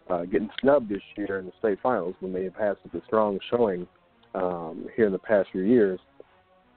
uh, 0.09 0.25
getting 0.25 0.51
snubbed 0.61 0.89
this 0.89 1.03
year 1.17 1.39
in 1.39 1.47
the 1.47 1.53
state 1.59 1.79
finals 1.83 2.15
when 2.21 2.33
they 2.33 2.45
have 2.45 2.55
had 2.55 2.77
such 2.83 3.01
a 3.01 3.05
strong 3.07 3.39
showing 3.51 3.87
um, 4.35 4.87
here 4.95 5.07
in 5.07 5.13
the 5.13 5.19
past 5.19 5.49
few 5.53 5.63
years. 5.63 5.99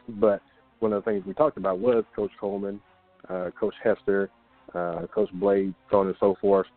But 0.07 0.41
one 0.79 0.93
of 0.93 1.03
the 1.03 1.11
things 1.11 1.25
we 1.25 1.33
talked 1.33 1.57
about 1.57 1.79
was 1.79 2.03
Coach 2.15 2.31
Coleman, 2.39 2.81
uh, 3.29 3.51
Coach 3.59 3.75
Hester, 3.83 4.29
uh, 4.73 5.05
Coach 5.13 5.29
Blade, 5.33 5.73
so 5.91 5.99
on 5.99 6.07
and 6.07 6.15
so 6.19 6.35
forth. 6.41 6.67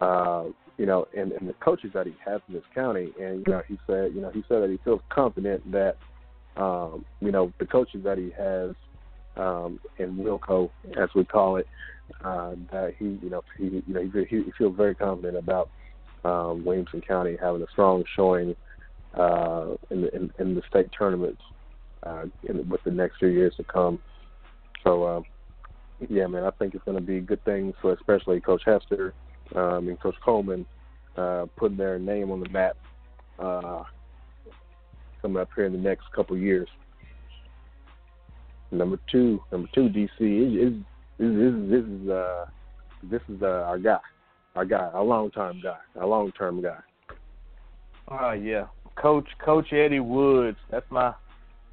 Uh, 0.00 0.44
you 0.78 0.86
know, 0.86 1.06
and, 1.16 1.32
and 1.32 1.48
the 1.48 1.52
coaches 1.54 1.90
that 1.94 2.06
he 2.06 2.14
has 2.24 2.40
in 2.48 2.54
this 2.54 2.64
county, 2.74 3.12
and 3.20 3.44
you 3.46 3.52
know, 3.52 3.62
he 3.68 3.78
said, 3.86 4.12
you 4.14 4.20
know, 4.20 4.30
he 4.30 4.42
said 4.48 4.62
that 4.62 4.70
he 4.70 4.78
feels 4.84 5.00
confident 5.10 5.70
that, 5.70 5.96
um, 6.56 7.04
you 7.20 7.30
know, 7.30 7.52
the 7.58 7.66
coaches 7.66 8.02
that 8.04 8.18
he 8.18 8.30
has 8.36 8.74
um, 9.36 9.80
in 9.98 10.16
Wilco, 10.16 10.70
as 10.96 11.08
we 11.14 11.24
call 11.24 11.56
it, 11.56 11.66
uh, 12.24 12.54
that 12.70 12.94
he, 12.98 13.18
you 13.22 13.30
know, 13.30 13.42
he, 13.56 13.82
you 13.86 13.94
know, 13.94 14.02
he, 14.02 14.24
he 14.28 14.52
feels 14.58 14.76
very 14.76 14.94
confident 14.94 15.36
about 15.36 15.70
um, 16.24 16.64
Williamson 16.64 17.00
County 17.00 17.36
having 17.40 17.62
a 17.62 17.66
strong 17.72 18.04
showing 18.14 18.54
uh, 19.14 19.74
in, 19.90 20.02
the, 20.02 20.14
in, 20.14 20.30
in 20.38 20.54
the 20.54 20.62
state 20.68 20.88
tournaments 20.96 21.40
uh, 22.02 22.24
in, 22.48 22.68
with 22.68 22.82
the 22.84 22.90
next 22.90 23.18
few 23.18 23.28
years 23.28 23.54
to 23.56 23.64
come. 23.64 23.98
So, 24.84 25.04
uh, 25.04 25.20
yeah, 26.08 26.26
man, 26.26 26.44
I 26.44 26.50
think 26.50 26.74
it's 26.74 26.84
going 26.84 26.98
to 26.98 27.02
be 27.02 27.20
good 27.20 27.44
things 27.44 27.74
for 27.80 27.92
especially 27.92 28.40
Coach 28.40 28.62
Hester 28.64 29.14
um, 29.54 29.88
and 29.88 30.00
Coach 30.00 30.16
Coleman 30.24 30.66
uh, 31.16 31.46
putting 31.56 31.76
their 31.76 31.98
name 31.98 32.30
on 32.30 32.40
the 32.40 32.48
map 32.48 32.76
uh, 33.38 33.84
coming 35.22 35.40
up 35.40 35.48
here 35.54 35.64
in 35.64 35.72
the 35.72 35.78
next 35.78 36.12
couple 36.14 36.36
years. 36.36 36.68
Number 38.70 38.98
two, 39.10 39.40
number 39.52 39.68
two, 39.74 39.88
DC 39.88 40.08
is 40.18 40.74
is 41.18 41.36
is 41.36 41.70
this 41.70 41.84
is 41.84 42.08
uh 42.08 42.46
this 43.02 43.22
is 43.28 43.42
uh, 43.42 43.64
our 43.66 43.78
guy, 43.78 43.98
our 44.54 44.64
guy, 44.64 44.90
our 44.92 45.04
long 45.04 45.30
time 45.30 45.60
guy, 45.62 45.78
our 45.98 46.06
long 46.06 46.32
term 46.32 46.62
guy. 46.62 46.78
Oh 48.08 48.32
yeah, 48.32 48.66
Coach 48.96 49.28
Coach 49.44 49.72
Eddie 49.72 50.00
Woods. 50.00 50.58
That's 50.70 50.90
my 50.90 51.14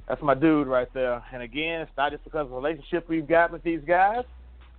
that's 0.08 0.22
my 0.22 0.34
dude 0.34 0.66
right 0.66 0.92
there. 0.92 1.22
And 1.32 1.42
again, 1.42 1.80
it's 1.82 1.92
not 1.96 2.12
just 2.12 2.24
because 2.24 2.44
of 2.44 2.50
the 2.50 2.56
relationship 2.56 3.08
we've 3.08 3.28
got 3.28 3.52
with 3.52 3.62
these 3.62 3.80
guys. 3.86 4.24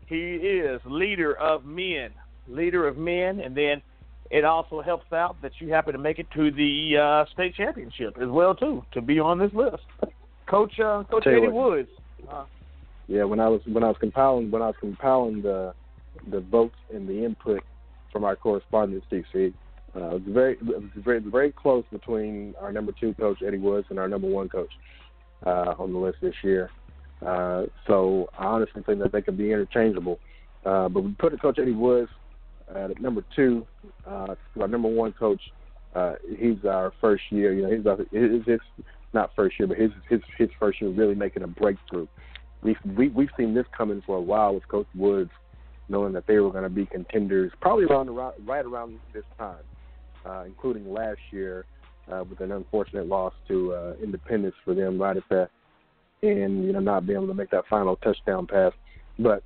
He 0.07 0.35
is 0.35 0.81
leader 0.85 1.34
of 1.38 1.65
men, 1.65 2.11
leader 2.48 2.88
of 2.88 2.98
men, 2.98 3.39
and 3.39 3.56
then 3.56 3.81
it 4.32 4.45
also 4.45 4.82
helps 4.82 5.12
out 5.12 5.36
that 5.41 5.52
you 5.60 5.72
happen 5.72 5.94
to 5.94 5.99
make 5.99 6.18
it 6.18 6.28
to 6.32 6.52
the 6.52 6.98
uh, 6.98 7.32
state 7.34 7.53
championship 7.56 8.18
as 8.22 8.30
well 8.30 8.56
too 8.56 8.84
to 8.94 9.02
be 9.02 9.20
on 9.20 9.38
this 9.38 9.52
list. 9.53 9.84
Coach 10.48 10.80
uh, 10.80 11.03
Coach 11.10 11.28
Eddie 11.28 11.49
Woods. 11.49 11.90
Uh, 12.30 12.45
yeah, 13.08 13.26
when 13.26 13.40
I 13.40 13.49
was 13.49 13.62
when 13.66 13.84
I 13.84 13.88
was 13.88 13.98
compiling 13.99 14.49
when 14.49 14.62
I 14.62 14.68
was 14.68 14.76
compiling 14.80 15.41
the 15.41 15.74
the 16.30 16.40
votes 16.40 16.76
and 16.94 17.08
the 17.08 17.26
input 17.26 17.62
from 18.12 18.24
our 18.24 18.36
correspondents, 18.36 19.06
DC, 19.12 19.53
uh, 19.95 19.99
it 19.99 20.14
was 20.14 20.22
very 20.28 20.53
it 20.53 20.66
was 20.66 20.90
very 20.95 21.20
very 21.20 21.52
close 21.52 21.84
between 21.91 22.53
our 22.62 22.72
number 22.72 22.94
two 22.98 23.14
coach 23.16 23.40
Eddie 23.45 23.58
Woods 23.58 23.88
and 23.90 23.99
our 23.99 24.08
number 24.08 24.28
one 24.28 24.48
coach 24.48 24.72
uh, 25.45 25.76
on 25.78 25.91
the 25.91 25.99
list 25.99 26.20
this 26.22 26.36
year. 26.41 26.70
Uh, 27.26 27.66
so 27.86 28.30
I 28.38 28.45
honestly 28.45 28.82
think 28.84 28.99
that 28.99 29.12
they 29.12 29.22
could 29.22 29.38
be 29.38 29.52
interchangeable. 29.52 30.20
Uh, 30.66 30.90
but 30.90 31.03
we 31.03 31.12
put 31.14 31.40
Coach 31.41 31.60
Eddie 31.60 31.72
Woods 31.72 32.10
at 32.76 33.02
number 33.02 33.23
two. 33.35 33.65
Uh, 34.07 34.35
our 34.60 34.68
number 34.68 34.88
one 34.88 35.14
coach, 35.14 35.41
uh, 35.95 36.14
he's 36.38 36.64
our 36.65 36.93
first 37.02 37.23
year. 37.30 37.53
You 37.53 37.64
know, 37.64 37.98
he's 38.10 38.11
his, 38.11 38.45
his 38.45 38.60
not 39.14 39.31
first 39.35 39.60
year, 39.60 39.68
but 39.68 39.77
his 39.77 39.91
his 40.10 40.22
his 40.38 40.49
first 40.60 40.81
year 40.81 40.89
really 40.91 41.15
making 41.15 41.43
a 41.43 41.48
breakthrough. 41.48 42.07
We've 42.64 42.77
we, 42.98 43.10
we've 43.10 43.30
seen 43.38 43.53
this 43.53 43.65
coming 43.76 44.02
for 44.06 44.18
a 44.18 44.22
while 44.22 44.53
with 44.53 44.68
Coach 44.68 44.88
Woods, 44.95 45.31
knowing 45.89 46.14
that 46.14 46.27
they 46.27 46.39
were 46.39 46.52
going 46.52 46.64
to 46.64 46.69
be 46.69 46.85
contenders 46.85 47.52
probably 47.61 47.85
around, 47.85 48.10
around 48.10 48.34
right 48.45 48.65
around 48.65 48.99
this 49.14 49.23
time, 49.38 49.64
uh, 50.26 50.43
including 50.45 50.91
last 50.91 51.19
year 51.31 51.65
uh, 52.11 52.23
with 52.27 52.39
an 52.41 52.52
unfortunate 52.52 53.07
loss 53.07 53.34
to 53.48 53.73
uh, 53.73 53.93
Independence 54.02 54.56
for 54.64 54.73
them 54.73 55.02
right 55.02 55.18
at 55.18 55.23
that, 55.30 55.49
and 56.22 56.64
you 56.64 56.72
know 56.72 56.80
not 56.80 57.06
being 57.06 57.18
able 57.18 57.27
to 57.27 57.34
make 57.34 57.52
that 57.52 57.65
final 57.69 57.95
touchdown 57.98 58.48
pass. 58.48 58.73
But 59.19 59.43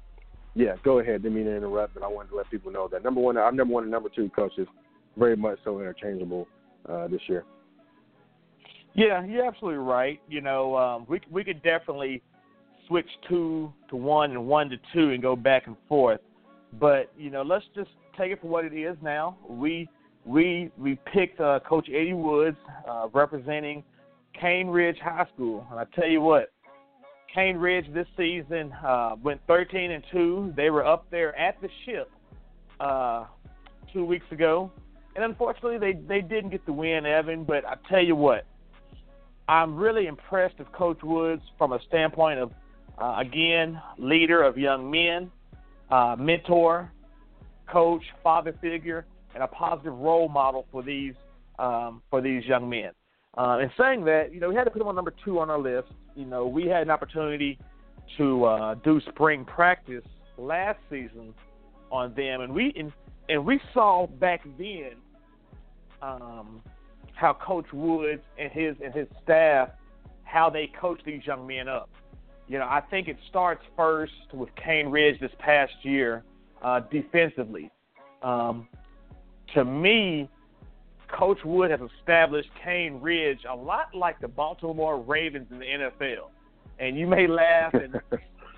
yeah, 0.56 0.76
go 0.84 0.99
ahead. 0.99 1.22
Didn't 1.22 1.36
mean 1.36 1.45
to 1.45 1.56
interrupt, 1.56 1.94
but 1.94 2.03
I 2.03 2.07
wanted 2.07 2.30
to 2.30 2.38
let 2.38 2.49
people 2.49 2.72
know 2.72 2.88
that 2.91 3.03
number 3.03 3.22
one, 3.22 3.38
our 3.38 3.52
number 3.52 3.73
one 3.73 3.84
and 3.84 3.91
number 3.91 4.10
two 4.10 4.30
coaches, 4.30 4.68
very 5.18 5.36
much 5.36 5.60
so 5.64 5.80
interchangeable 5.80 6.48
uh, 6.90 7.07
this 7.07 7.22
year. 7.27 7.44
Yeah, 8.94 9.26
you're 9.26 9.45
absolutely 9.45 9.80
right. 9.80 10.22
You 10.30 10.40
know, 10.40 10.77
um, 10.77 11.06
we 11.10 11.19
we 11.30 11.44
could 11.44 11.61
definitely 11.61 12.22
switch 12.88 13.07
two 13.27 13.72
to 13.90 13.98
one 13.98 14.32
and 14.32 14.48
one 14.48 14.69
to 14.69 14.77
two 14.94 15.11
and 15.11 15.22
go 15.22 15.36
back 15.36 15.68
and 15.68 15.76
forth. 15.90 16.22
But 16.80 17.11
you 17.18 17.30
know, 17.30 17.41
let's 17.41 17.65
just 17.76 17.90
take 18.18 18.32
it 18.32 18.41
for 18.41 18.48
what 18.48 18.64
it 18.64 18.73
is 18.73 18.95
now. 19.02 19.38
We 19.49 19.90
we 20.26 20.72
we 20.77 20.98
picked 21.14 21.41
uh, 21.41 21.60
Coach 21.68 21.90
Eddie 21.90 22.14
Woods 22.14 22.57
uh, 22.90 23.07
representing 23.14 23.84
Cane 24.40 24.68
Ridge 24.68 24.98
High 25.03 25.27
School, 25.34 25.68
and 25.69 25.80
I 25.80 25.86
tell 25.94 26.07
you 26.07 26.22
what, 26.22 26.52
Cane 27.36 27.57
Ridge 27.57 27.86
this 27.94 28.07
season 28.16 28.72
uh, 28.72 29.18
went 29.22 29.41
13 29.45 29.91
and 29.91 30.03
two. 30.10 30.53
They 30.56 30.70
were 30.70 30.86
up 30.86 31.06
there 31.12 31.38
at 31.38 31.62
the 31.62 31.68
ship 31.86 32.10
uh, 32.80 33.26
two 33.91 34.06
weeks 34.06 34.26
ago, 34.32 34.72
and 35.16 35.26
unfortunately 35.26 35.78
they 35.78 35.99
they 36.07 36.22
didn't 36.22 36.52
get 36.52 36.66
the 36.66 36.72
win, 36.72 37.06
Evan. 37.06 37.44
But 37.44 37.66
I 37.66 37.76
tell 37.90 38.02
you 38.02 38.16
what, 38.16 38.45
I'm 39.49 39.76
really 39.76 40.07
impressed 40.07 40.60
with 40.60 40.72
Coach 40.72 41.03
Woods 41.03 41.41
from 41.57 41.74
a 41.74 41.80
standpoint 41.90 42.40
of, 42.40 42.52
uh, 42.98 43.18
again, 43.20 43.82
leader 43.98 44.41
of 44.41 44.57
young 44.57 44.90
men, 44.90 45.30
uh, 45.91 46.16
mentor, 46.18 46.90
coach, 47.70 48.03
father 48.24 48.56
figure, 48.62 49.06
and 49.34 49.44
a 49.44 49.48
positive 49.48 49.94
role 49.94 50.30
model 50.30 50.66
for 50.72 50.82
these 50.82 51.16
um, 51.60 52.02
for 52.10 52.22
these 52.22 52.45
young 52.45 52.70
men. 52.70 52.91
Uh, 53.38 53.57
and 53.60 53.70
saying 53.78 54.06
that, 54.06 54.34
you 54.34 54.40
know, 54.40 54.48
we 54.48 54.56
had 54.56 54.64
to 54.64 54.72
put 54.72 54.82
him 54.82 54.88
on 54.88 54.95
number 54.95 55.14
two 55.26 55.40
on 55.40 55.49
our 55.49 55.60
list. 55.60 55.90
You 56.16 56.26
know, 56.26 56.48
we 56.48 56.68
had 56.68 56.84
an 56.84 56.90
opportunity 56.90 57.58
to 58.18 58.46
uh, 58.46 58.76
do 58.76 59.02
spring 59.10 59.46
practice 59.46 60.06
last 60.38 60.80
season 60.90 61.34
on 61.92 62.14
them, 62.16 62.42
and 62.42 62.54
we 62.54 62.74
and, 62.78 62.92
and 63.30 63.46
we 63.46 63.60
saw 63.74 64.08
back 64.08 64.44
then 64.58 64.92
um, 66.02 66.62
how 67.14 67.34
Coach 67.34 67.66
Woods 67.74 68.22
and 68.38 68.52
his 68.52 68.76
and 68.84 68.94
his 68.94 69.08
staff 69.24 69.70
how 70.24 70.50
they 70.50 70.70
coach 70.80 71.00
these 71.06 71.26
young 71.26 71.48
men 71.48 71.68
up. 71.68 71.90
You 72.48 72.60
know, 72.60 72.66
I 72.66 72.82
think 72.90 73.08
it 73.08 73.18
starts 73.30 73.64
first 73.76 74.12
with 74.34 74.50
Cane 74.56 74.88
Ridge 74.90 75.20
this 75.20 75.32
past 75.40 75.74
year 75.84 76.24
uh, 76.62 76.82
defensively. 76.92 77.72
Um, 78.22 78.68
to 79.54 79.64
me, 79.64 80.30
Coach 81.18 81.40
Wood 81.46 81.72
has 81.72 81.80
established 82.00 82.50
Cane 82.64 83.00
Ridge 83.02 83.40
a 83.50 83.56
lot 83.56 83.94
like 83.94 84.20
the 84.20 84.28
Baltimore 84.28 85.00
Ravens 85.00 85.48
in 85.52 85.60
the 85.60 85.66
NFL. 85.66 86.30
And 86.80 86.98
you 86.98 87.08
may 87.08 87.28
laugh 87.28 87.74
and, 87.74 87.96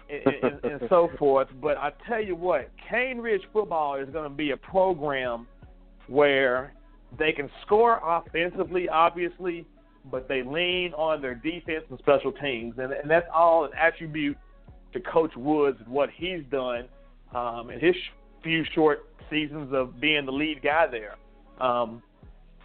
and, 0.09 0.35
and, 0.43 0.63
and 0.63 0.81
so 0.89 1.09
forth, 1.19 1.47
but 1.61 1.77
I 1.77 1.91
tell 2.07 2.23
you 2.23 2.35
what, 2.35 2.71
Cane 2.89 3.19
Ridge 3.19 3.43
football 3.53 3.95
is 3.95 4.09
going 4.09 4.29
to 4.29 4.35
be 4.35 4.51
a 4.51 4.57
program 4.57 5.47
where 6.07 6.73
they 7.17 7.31
can 7.31 7.49
score 7.65 8.01
offensively, 8.03 8.89
obviously, 8.89 9.65
but 10.09 10.27
they 10.27 10.41
lean 10.41 10.93
on 10.93 11.21
their 11.21 11.35
defense 11.35 11.83
and 11.89 11.99
special 11.99 12.31
teams, 12.31 12.75
and, 12.77 12.91
and 12.91 13.09
that's 13.09 13.27
all 13.33 13.65
an 13.65 13.71
attribute 13.77 14.37
to 14.93 14.99
Coach 15.01 15.35
Woods 15.35 15.77
and 15.83 15.89
what 15.89 16.09
he's 16.15 16.43
done 16.49 16.87
um, 17.35 17.69
in 17.69 17.79
his 17.79 17.95
few 18.41 18.63
short 18.73 19.09
seasons 19.29 19.73
of 19.73 19.99
being 19.99 20.25
the 20.25 20.31
lead 20.31 20.61
guy 20.63 20.87
there. 20.87 21.15
Um, 21.59 22.01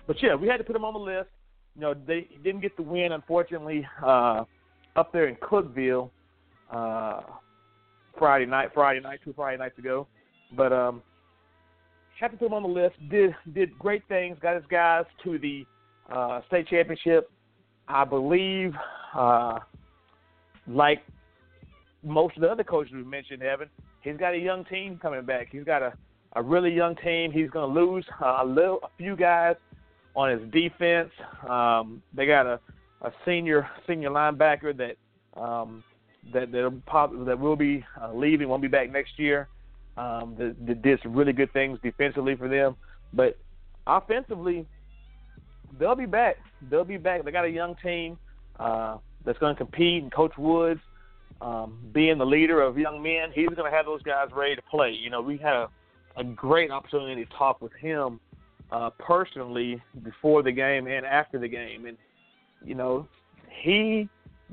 but 0.06 0.22
yeah, 0.22 0.34
we 0.34 0.48
had 0.48 0.58
to 0.58 0.64
put 0.64 0.76
him 0.76 0.84
on 0.84 0.94
the 0.94 1.00
list. 1.00 1.28
You 1.74 1.82
know, 1.82 1.94
they 1.94 2.28
didn't 2.42 2.60
get 2.60 2.76
the 2.76 2.82
win, 2.82 3.12
unfortunately, 3.12 3.86
uh, 4.04 4.44
up 4.96 5.12
there 5.12 5.28
in 5.28 5.36
Cookeville 5.36 6.10
uh, 6.70 7.22
Friday 8.18 8.46
night, 8.46 8.70
Friday 8.74 9.00
night, 9.00 9.20
two 9.24 9.32
Friday 9.32 9.58
nights 9.58 9.78
ago. 9.78 10.06
But 10.54 10.72
um, 10.72 11.02
had 12.22 12.30
to 12.30 12.36
put 12.36 12.46
him 12.46 12.54
on 12.54 12.62
the 12.62 12.68
list. 12.68 12.96
Did 13.10 13.34
did 13.52 13.76
great 13.78 14.06
things. 14.08 14.38
Got 14.40 14.56
his 14.56 14.64
guys 14.70 15.04
to 15.24 15.38
the 15.38 15.66
uh, 16.10 16.40
state 16.46 16.68
championship. 16.68 17.30
I 17.88 18.04
believe, 18.04 18.74
uh, 19.14 19.58
like 20.68 21.02
most 22.04 22.36
of 22.36 22.42
the 22.42 22.48
other 22.48 22.64
coaches 22.64 22.92
we 22.94 23.02
mentioned, 23.02 23.42
Evan, 23.42 23.68
he's 24.02 24.16
got 24.16 24.34
a 24.34 24.38
young 24.38 24.64
team 24.64 24.98
coming 25.02 25.24
back. 25.24 25.48
He's 25.50 25.64
got 25.64 25.82
a, 25.82 25.92
a 26.34 26.42
really 26.42 26.72
young 26.72 26.94
team. 26.96 27.32
He's 27.32 27.50
going 27.50 27.74
to 27.74 27.80
lose 27.80 28.06
uh, 28.24 28.38
a 28.42 28.46
little, 28.46 28.78
a 28.84 28.88
few 28.96 29.16
guys 29.16 29.56
on 30.14 30.30
his 30.30 30.50
defense. 30.50 31.10
Um, 31.48 32.02
they 32.14 32.26
got 32.26 32.46
a, 32.46 32.60
a 33.02 33.12
senior 33.24 33.68
senior 33.86 34.10
linebacker 34.10 34.76
that 34.76 35.40
um, 35.40 35.82
that 36.32 36.52
that 36.52 36.82
that 37.26 37.38
will 37.38 37.56
be 37.56 37.84
uh, 38.00 38.12
leaving, 38.12 38.48
won't 38.48 38.62
be 38.62 38.68
back 38.68 38.90
next 38.90 39.18
year 39.18 39.48
um, 39.96 40.34
that, 40.38 40.56
that 40.66 40.82
did 40.82 41.00
some 41.02 41.14
really 41.14 41.32
good 41.32 41.52
things 41.52 41.78
defensively 41.82 42.36
for 42.36 42.48
them. 42.48 42.76
But 43.12 43.38
offensively, 43.86 44.66
they'll 45.78 45.94
be 45.94 46.06
back. 46.06 46.36
They'll 46.70 46.84
be 46.84 46.96
back. 46.96 47.24
They 47.24 47.30
got 47.30 47.44
a 47.44 47.50
young 47.50 47.76
team 47.82 48.18
uh, 48.58 48.98
that's 49.24 49.38
going 49.38 49.54
to 49.54 49.58
compete, 49.58 50.02
and 50.02 50.12
Coach 50.12 50.36
Woods, 50.38 50.80
um, 51.40 51.78
being 51.92 52.18
the 52.18 52.26
leader 52.26 52.60
of 52.62 52.78
young 52.78 53.02
men, 53.02 53.30
he's 53.34 53.48
going 53.48 53.70
to 53.70 53.76
have 53.76 53.86
those 53.86 54.02
guys 54.02 54.28
ready 54.32 54.54
to 54.54 54.62
play. 54.62 54.90
You 54.90 55.10
know, 55.10 55.20
we 55.20 55.36
had 55.36 55.54
a, 55.54 55.68
a 56.16 56.24
great 56.24 56.70
opportunity 56.70 57.24
to 57.24 57.30
talk 57.32 57.60
with 57.60 57.72
him 57.74 58.20
uh, 58.72 58.90
personally 58.98 59.82
before 60.02 60.42
the 60.42 60.52
game 60.52 60.86
and 60.86 61.06
after 61.06 61.38
the 61.38 61.48
game, 61.48 61.86
and 61.86 61.96
you 62.64 62.74
know, 62.74 63.06
he 63.62 64.08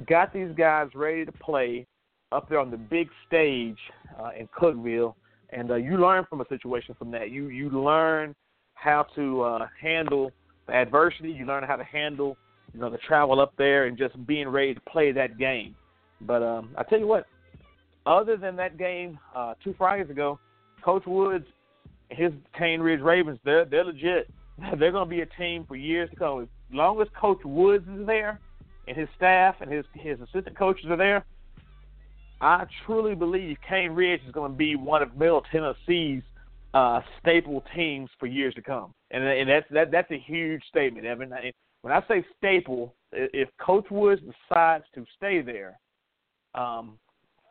got 0.07 0.33
these 0.33 0.51
guys 0.57 0.87
ready 0.93 1.25
to 1.25 1.31
play 1.31 1.87
up 2.31 2.47
there 2.49 2.59
on 2.59 2.69
the 2.69 2.77
big 2.77 3.09
stage 3.27 3.77
uh, 4.19 4.29
in 4.37 4.47
Cookeville 4.47 5.15
and 5.51 5.71
uh, 5.71 5.75
you 5.75 5.97
learn 5.97 6.25
from 6.29 6.41
a 6.41 6.47
situation 6.47 6.95
from 6.97 7.11
that. 7.11 7.31
You 7.31 7.47
you 7.49 7.69
learn 7.69 8.35
how 8.75 9.05
to 9.15 9.41
uh, 9.41 9.67
handle 9.81 10.31
the 10.67 10.73
adversity. 10.73 11.31
You 11.31 11.45
learn 11.45 11.63
how 11.63 11.75
to 11.75 11.83
handle 11.83 12.37
you 12.73 12.79
know 12.79 12.89
the 12.89 12.97
travel 12.99 13.39
up 13.39 13.53
there 13.57 13.85
and 13.85 13.97
just 13.97 14.15
being 14.27 14.47
ready 14.47 14.73
to 14.73 14.81
play 14.81 15.11
that 15.11 15.37
game. 15.37 15.75
But 16.21 16.43
um, 16.43 16.69
I 16.77 16.83
tell 16.83 16.99
you 16.99 17.07
what, 17.07 17.25
other 18.05 18.37
than 18.37 18.55
that 18.57 18.77
game 18.77 19.19
uh, 19.35 19.55
two 19.63 19.73
Fridays 19.77 20.09
ago, 20.09 20.39
Coach 20.83 21.03
Woods, 21.05 21.45
his 22.09 22.31
Cane 22.57 22.81
Ridge 22.81 23.01
Ravens, 23.01 23.39
they're 23.43 23.65
they're 23.65 23.85
legit. 23.85 24.29
They're 24.77 24.91
going 24.91 25.07
to 25.07 25.09
be 25.09 25.21
a 25.21 25.25
team 25.25 25.63
for 25.65 25.77
years 25.77 26.09
to 26.09 26.17
come. 26.17 26.41
As 26.41 26.47
long 26.73 27.01
as 27.01 27.07
Coach 27.17 27.39
Woods 27.45 27.87
is 27.97 28.05
there, 28.05 28.41
and 28.89 28.97
his 28.97 29.07
staff 29.15 29.55
and 29.61 29.71
his 29.71 29.85
his 29.93 30.19
assistant 30.19 30.57
coaches 30.57 30.87
are 30.89 30.97
there, 30.97 31.23
I 32.41 32.65
truly 32.85 33.15
believe 33.15 33.57
Cane 33.67 33.91
Ridge 33.91 34.21
is 34.27 34.33
going 34.33 34.51
to 34.51 34.57
be 34.57 34.75
one 34.75 35.01
of 35.01 35.15
Middle 35.15 35.43
Tennessee's 35.51 36.23
uh, 36.73 37.01
staple 37.21 37.63
teams 37.75 38.09
for 38.19 38.25
years 38.25 38.53
to 38.55 38.61
come, 38.61 38.93
and 39.11 39.23
and 39.23 39.49
that's 39.49 39.65
that 39.71 39.91
that's 39.91 40.11
a 40.11 40.19
huge 40.19 40.61
statement, 40.67 41.05
Evan. 41.05 41.31
When 41.81 41.93
I 41.93 42.01
say 42.07 42.25
staple, 42.37 42.95
if 43.11 43.47
Coach 43.59 43.85
Woods 43.89 44.21
decides 44.21 44.83
to 44.95 45.05
stay 45.15 45.41
there, 45.41 45.79
um, 46.53 46.99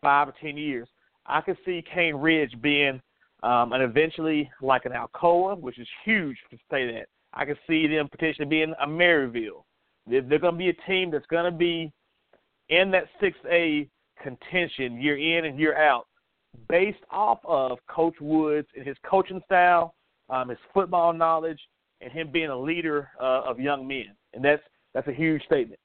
five 0.02 0.28
or 0.28 0.34
ten 0.40 0.56
years, 0.56 0.88
I 1.26 1.40
could 1.40 1.56
see 1.64 1.82
Cane 1.94 2.16
Ridge 2.16 2.54
being 2.60 3.00
um, 3.42 3.72
and 3.72 3.82
eventually 3.82 4.50
like 4.60 4.84
an 4.84 4.92
Alcoa, 4.92 5.58
which 5.58 5.78
is 5.78 5.88
huge 6.04 6.36
to 6.50 6.56
say 6.70 6.90
that. 6.92 7.06
I 7.32 7.44
could 7.44 7.58
see 7.66 7.86
them 7.86 8.08
potentially 8.08 8.46
being 8.46 8.74
a 8.82 8.86
Maryville. 8.86 9.64
They're, 10.06 10.22
they're 10.22 10.38
going 10.38 10.54
to 10.54 10.58
be 10.58 10.70
a 10.70 10.90
team 10.90 11.10
that's 11.10 11.26
going 11.26 11.44
to 11.44 11.56
be 11.56 11.92
in 12.68 12.90
that 12.90 13.04
6A 13.22 13.88
contention 14.22 15.00
year 15.00 15.16
in 15.16 15.44
and 15.44 15.58
year 15.58 15.76
out 15.76 16.06
based 16.68 16.98
off 17.10 17.38
of 17.44 17.78
Coach 17.88 18.16
Woods 18.20 18.68
and 18.76 18.86
his 18.86 18.96
coaching 19.08 19.40
style, 19.44 19.94
um, 20.30 20.48
his 20.48 20.58
football 20.74 21.12
knowledge, 21.12 21.60
and 22.00 22.12
him 22.12 22.30
being 22.32 22.50
a 22.50 22.58
leader 22.58 23.10
uh, 23.20 23.42
of 23.44 23.60
young 23.60 23.86
men. 23.86 24.14
And 24.34 24.44
that's 24.44 24.62
that's 24.94 25.08
a 25.08 25.12
huge 25.12 25.42
statement. 25.44 25.80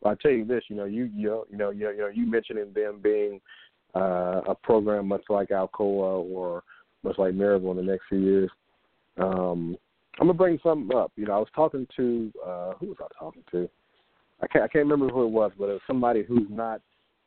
Well, 0.00 0.12
I 0.12 0.16
tell 0.22 0.32
you 0.32 0.44
this, 0.44 0.64
you 0.68 0.76
know, 0.76 0.84
you 0.84 1.04
you 1.14 1.28
know, 1.28 1.44
you 1.50 1.56
know, 1.56 1.70
you, 1.70 1.96
know, 1.96 2.10
you 2.12 2.26
mentioning 2.26 2.72
them 2.74 3.00
being 3.02 3.40
uh, 3.94 4.40
a 4.48 4.54
program 4.62 5.08
much 5.08 5.24
like 5.28 5.50
Alcoa 5.50 6.24
or 6.24 6.62
much 7.02 7.18
like 7.18 7.34
Maryville 7.34 7.72
in 7.72 7.76
the 7.76 7.92
next 7.92 8.04
few 8.08 8.18
years. 8.18 8.50
Um, 9.18 9.76
I'm 10.18 10.26
gonna 10.26 10.34
bring 10.34 10.58
something 10.62 10.96
up. 10.96 11.12
You 11.16 11.26
know, 11.26 11.34
I 11.34 11.38
was 11.38 11.48
talking 11.54 11.86
to 11.96 12.32
uh, 12.44 12.72
who 12.80 12.86
was 12.86 12.96
I 13.00 13.06
talking 13.18 13.42
to? 13.52 13.68
I 14.40 14.46
can't 14.46 14.64
I 14.64 14.68
can't 14.68 14.86
remember 14.86 15.08
who 15.08 15.24
it 15.24 15.30
was, 15.30 15.52
but 15.58 15.68
it 15.68 15.72
was 15.72 15.80
somebody 15.86 16.24
who's 16.24 16.48
not 16.48 16.80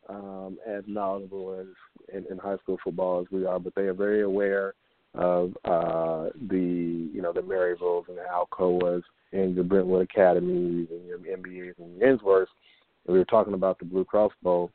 um, 0.10 0.58
as 0.68 0.84
knowledgeable 0.88 1.58
as 1.60 1.68
in, 2.14 2.26
in 2.32 2.38
high 2.38 2.58
school 2.58 2.78
football 2.84 3.22
as 3.22 3.28
we 3.32 3.46
are, 3.46 3.60
but 3.60 3.76
they 3.76 3.84
are 3.84 3.94
very 3.94 4.24
aware 4.24 4.74
of 5.14 5.52
uh, 5.66 6.30
the 6.50 7.10
you 7.14 7.22
know 7.22 7.34
the 7.34 7.42
Maryvilles 7.42 8.08
and 8.08 8.18
the 8.18 8.24
Alcoas 8.32 9.04
and 9.34 9.56
the 9.56 9.64
Brentwood 9.64 10.04
Academies 10.10 10.88
and 10.92 11.06
your 11.06 11.20
MBAs 11.20 11.78
and 11.80 12.02
Ensworths. 12.02 12.48
And 13.06 13.14
we 13.14 13.20
were 13.20 13.26
talking 13.26 13.54
about 13.54 13.80
the 13.80 13.86
Blue 13.86 14.06
Cross 14.06 14.32
Bowl, 14.42 14.72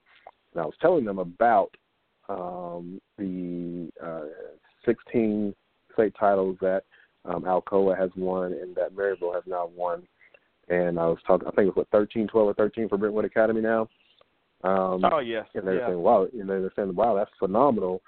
and 0.53 0.63
I 0.63 0.67
was 0.67 0.75
telling 0.81 1.05
them 1.05 1.19
about 1.19 1.71
um, 2.29 3.01
the 3.19 3.91
uh, 4.03 4.25
16 4.87 5.55
state 5.93 6.15
titles 6.19 6.57
that 6.61 6.85
um, 7.25 7.43
Alcoa 7.43 7.99
has 7.99 8.11
won, 8.17 8.53
and 8.53 8.75
that 8.75 8.95
Maryville 8.95 9.35
has 9.35 9.45
now 9.47 9.71
won. 9.77 10.03
And 10.69 10.99
I 10.99 11.07
was 11.07 11.19
talking, 11.27 11.47
I 11.47 11.51
think 11.51 11.69
it 11.69 11.77
was 11.77 11.77
what 11.77 11.91
13, 11.91 12.29
12 12.29 12.49
or 12.49 12.55
13 12.55 12.89
for 12.89 12.99
Brentwood 12.99 13.25
Academy 13.25 13.61
now. 13.61 13.89
Um, 14.65 15.05
oh 15.11 15.19
yes. 15.19 15.47
And 15.55 15.67
they're 15.67 15.81
yeah. 15.81 15.89
saying, 15.89 15.99
"Wow," 15.99 16.29
and 16.33 16.49
they're 16.49 16.73
saying, 16.77 16.95
"Wow, 16.95 17.17
that's 17.17 17.31
phenomenal." 17.41 18.01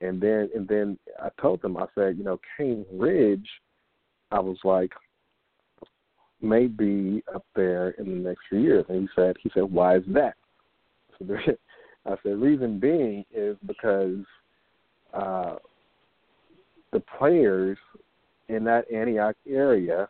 And 0.00 0.20
then, 0.20 0.48
and 0.54 0.66
then 0.66 0.98
I 1.20 1.28
told 1.40 1.60
them, 1.62 1.76
I 1.76 1.86
said, 1.94 2.16
you 2.16 2.24
know, 2.24 2.40
Cane 2.56 2.84
Ridge, 2.92 3.48
I 4.30 4.40
was 4.40 4.58
like, 4.64 4.92
maybe 6.40 7.22
up 7.34 7.44
there 7.56 7.90
in 7.90 8.04
the 8.06 8.28
next 8.28 8.42
few 8.48 8.60
years. 8.60 8.84
And 8.88 9.02
he 9.02 9.08
said, 9.16 9.36
he 9.42 9.50
said, 9.52 9.64
why 9.64 9.96
is 9.96 10.04
that? 10.08 10.34
So 11.18 11.24
there, 11.24 11.42
I 12.08 12.16
said, 12.22 12.40
reason 12.40 12.78
being 12.78 13.24
is 13.34 13.56
because 13.66 14.24
uh, 15.12 15.56
the 16.92 17.00
players 17.18 17.78
in 18.48 18.64
that 18.64 18.90
Antioch 18.92 19.36
area 19.48 20.08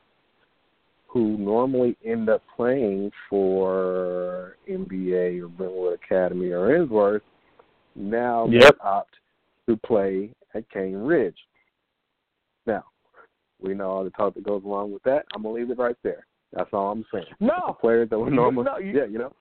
who 1.08 1.38
normally 1.38 1.96
end 2.04 2.28
up 2.28 2.42
playing 2.54 3.10
for 3.28 4.56
MBA 4.68 5.42
or 5.42 5.48
Brentwood 5.48 5.98
Academy 6.04 6.50
or 6.50 6.68
Ensworth 6.68 7.22
now 7.96 8.46
yep. 8.48 8.76
opt 8.82 9.14
to 9.66 9.76
play 9.76 10.30
at 10.54 10.70
Cane 10.70 10.96
Ridge. 10.96 11.36
Now, 12.66 12.84
we 13.60 13.74
know 13.74 13.90
all 13.90 14.04
the 14.04 14.10
talk 14.10 14.34
that 14.34 14.44
goes 14.44 14.62
along 14.64 14.92
with 14.92 15.02
that. 15.04 15.24
I'm 15.34 15.42
gonna 15.42 15.54
leave 15.54 15.70
it 15.70 15.78
right 15.78 15.96
there. 16.02 16.26
That's 16.52 16.70
all 16.72 16.92
I'm 16.92 17.04
saying. 17.12 17.26
No 17.40 17.54
the 17.66 17.72
players 17.72 18.10
that 18.10 18.18
were 18.18 18.30
normally, 18.30 18.64
no, 18.64 18.78
you, 18.78 18.92
yeah, 18.92 19.06
you 19.06 19.18
know. 19.18 19.32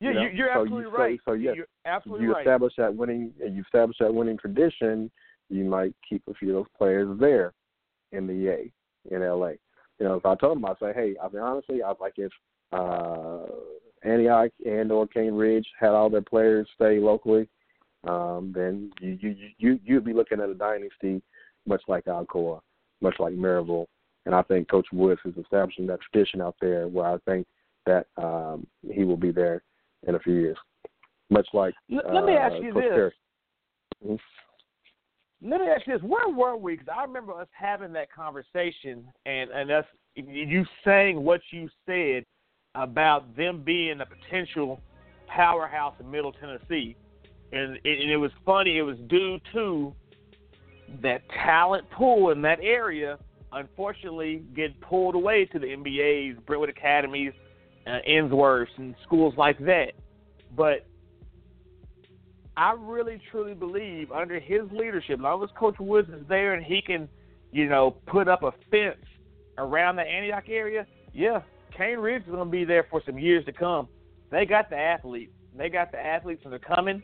Yeah, 0.00 0.08
you 0.08 0.14
know? 0.14 0.28
you're 0.34 0.48
so 0.54 0.60
absolutely 0.60 0.90
you, 0.90 0.96
right. 0.96 1.20
So, 1.24 1.32
so 1.32 1.34
yeah, 1.34 1.52
you're 1.54 1.66
absolutely 1.86 2.26
you 2.26 2.32
right. 2.32 2.40
establish 2.40 2.72
that 2.78 2.94
winning, 2.94 3.32
and 3.42 3.56
you 3.56 3.62
establish 3.62 3.96
that 4.00 4.12
winning 4.12 4.38
tradition. 4.38 5.10
You 5.48 5.64
might 5.64 5.94
keep 6.08 6.22
a 6.28 6.34
few 6.34 6.50
of 6.50 6.54
those 6.64 6.72
players 6.76 7.18
there 7.20 7.52
in 8.12 8.26
the 8.26 8.48
A 8.48 8.72
in 9.10 9.20
LA. 9.20 9.52
You 9.98 10.06
know, 10.06 10.14
if 10.14 10.26
I 10.26 10.34
told 10.34 10.56
them, 10.56 10.64
I 10.64 10.74
say, 10.80 10.92
hey, 10.94 11.14
I 11.22 11.28
mean, 11.28 11.42
honestly, 11.42 11.82
I 11.82 11.92
like 12.00 12.14
if 12.16 12.32
uh, 12.72 13.44
Antioch 14.02 14.50
and 14.66 14.90
or 14.90 15.06
Cane 15.06 15.34
Ridge 15.34 15.66
had 15.78 15.90
all 15.90 16.10
their 16.10 16.22
players 16.22 16.68
stay 16.74 16.98
locally, 16.98 17.48
um, 18.04 18.52
then 18.54 18.90
you 19.00 19.16
you 19.20 19.36
you 19.58 19.80
you'd 19.84 20.04
be 20.04 20.12
looking 20.12 20.40
at 20.40 20.48
a 20.48 20.54
dynasty, 20.54 21.22
much 21.66 21.82
like 21.88 22.04
Alcoa, 22.06 22.60
much 23.00 23.14
like 23.18 23.34
Maryville, 23.34 23.86
and 24.26 24.34
I 24.34 24.42
think 24.42 24.68
Coach 24.68 24.86
Woods 24.92 25.20
is 25.24 25.36
establishing 25.36 25.86
that 25.86 26.00
tradition 26.00 26.40
out 26.40 26.56
there 26.60 26.88
where 26.88 27.06
I 27.06 27.18
think 27.24 27.46
that 27.86 28.06
um, 28.16 28.66
he 28.90 29.04
will 29.04 29.16
be 29.16 29.30
there 29.30 29.62
in 30.06 30.14
a 30.14 30.18
few 30.18 30.34
years, 30.34 30.56
much 31.30 31.46
like. 31.52 31.74
Let, 31.88 32.12
let 32.12 32.24
me 32.24 32.32
ask 32.32 32.54
uh, 32.54 32.58
you 32.58 32.72
this. 32.74 33.12
Mhm. 34.06 34.18
Let 35.42 35.60
me 35.60 35.66
ask 35.66 35.86
you 35.86 35.94
this: 35.94 36.02
Where 36.02 36.28
were 36.28 36.56
we? 36.56 36.76
Because 36.76 36.88
I 36.96 37.02
remember 37.02 37.32
us 37.32 37.48
having 37.52 37.92
that 37.94 38.12
conversation, 38.12 39.06
and 39.26 39.50
and 39.50 39.70
us 39.70 39.84
you 40.14 40.64
saying 40.84 41.22
what 41.22 41.40
you 41.50 41.68
said 41.86 42.24
about 42.74 43.36
them 43.36 43.62
being 43.64 44.00
a 44.00 44.06
potential 44.06 44.80
powerhouse 45.26 45.94
in 46.00 46.10
Middle 46.10 46.32
Tennessee, 46.32 46.96
and 47.52 47.78
it, 47.84 48.00
and 48.00 48.10
it 48.10 48.16
was 48.16 48.32
funny. 48.44 48.78
It 48.78 48.82
was 48.82 48.96
due 49.08 49.38
to 49.52 49.92
that 51.02 51.22
talent 51.44 51.88
pool 51.90 52.30
in 52.30 52.42
that 52.42 52.58
area. 52.62 53.18
Unfortunately, 53.52 54.42
get 54.56 54.78
pulled 54.80 55.14
away 55.14 55.44
to 55.46 55.58
the 55.58 55.66
MBA's, 55.66 56.38
Brentwood 56.44 56.70
Academies, 56.70 57.32
uh, 57.86 57.98
Ensworths, 58.08 58.66
and 58.76 58.94
schools 59.04 59.34
like 59.36 59.58
that. 59.60 59.92
But 60.56 60.86
I 62.56 62.74
really 62.78 63.20
truly 63.30 63.54
believe 63.54 64.12
under 64.12 64.38
his 64.38 64.62
leadership, 64.72 65.18
as 65.18 65.22
long 65.22 65.42
as 65.42 65.50
Coach 65.58 65.76
Woods 65.78 66.08
is 66.08 66.26
there 66.28 66.54
and 66.54 66.64
he 66.64 66.80
can, 66.80 67.08
you 67.52 67.68
know, 67.68 67.96
put 68.06 68.28
up 68.28 68.42
a 68.42 68.52
fence 68.70 69.04
around 69.58 69.96
the 69.96 70.02
Antioch 70.02 70.44
area, 70.48 70.86
yeah, 71.12 71.42
Cane 71.76 71.98
Ridge 71.98 72.22
is 72.22 72.28
going 72.28 72.44
to 72.44 72.50
be 72.50 72.64
there 72.64 72.86
for 72.90 73.02
some 73.04 73.18
years 73.18 73.44
to 73.46 73.52
come. 73.52 73.88
They 74.30 74.46
got 74.46 74.70
the 74.70 74.76
athletes. 74.76 75.32
They 75.56 75.68
got 75.68 75.92
the 75.92 75.98
athletes, 75.98 76.42
and 76.44 76.52
they're 76.52 76.58
coming, 76.58 77.02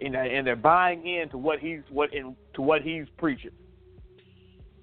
you 0.00 0.10
know, 0.10 0.20
and 0.20 0.46
they're 0.46 0.56
buying 0.56 1.06
into 1.06 1.38
what 1.38 1.58
he's 1.58 1.80
what 1.90 2.12
in 2.12 2.36
to 2.54 2.62
what 2.62 2.82
he's 2.82 3.04
preaching. 3.16 3.52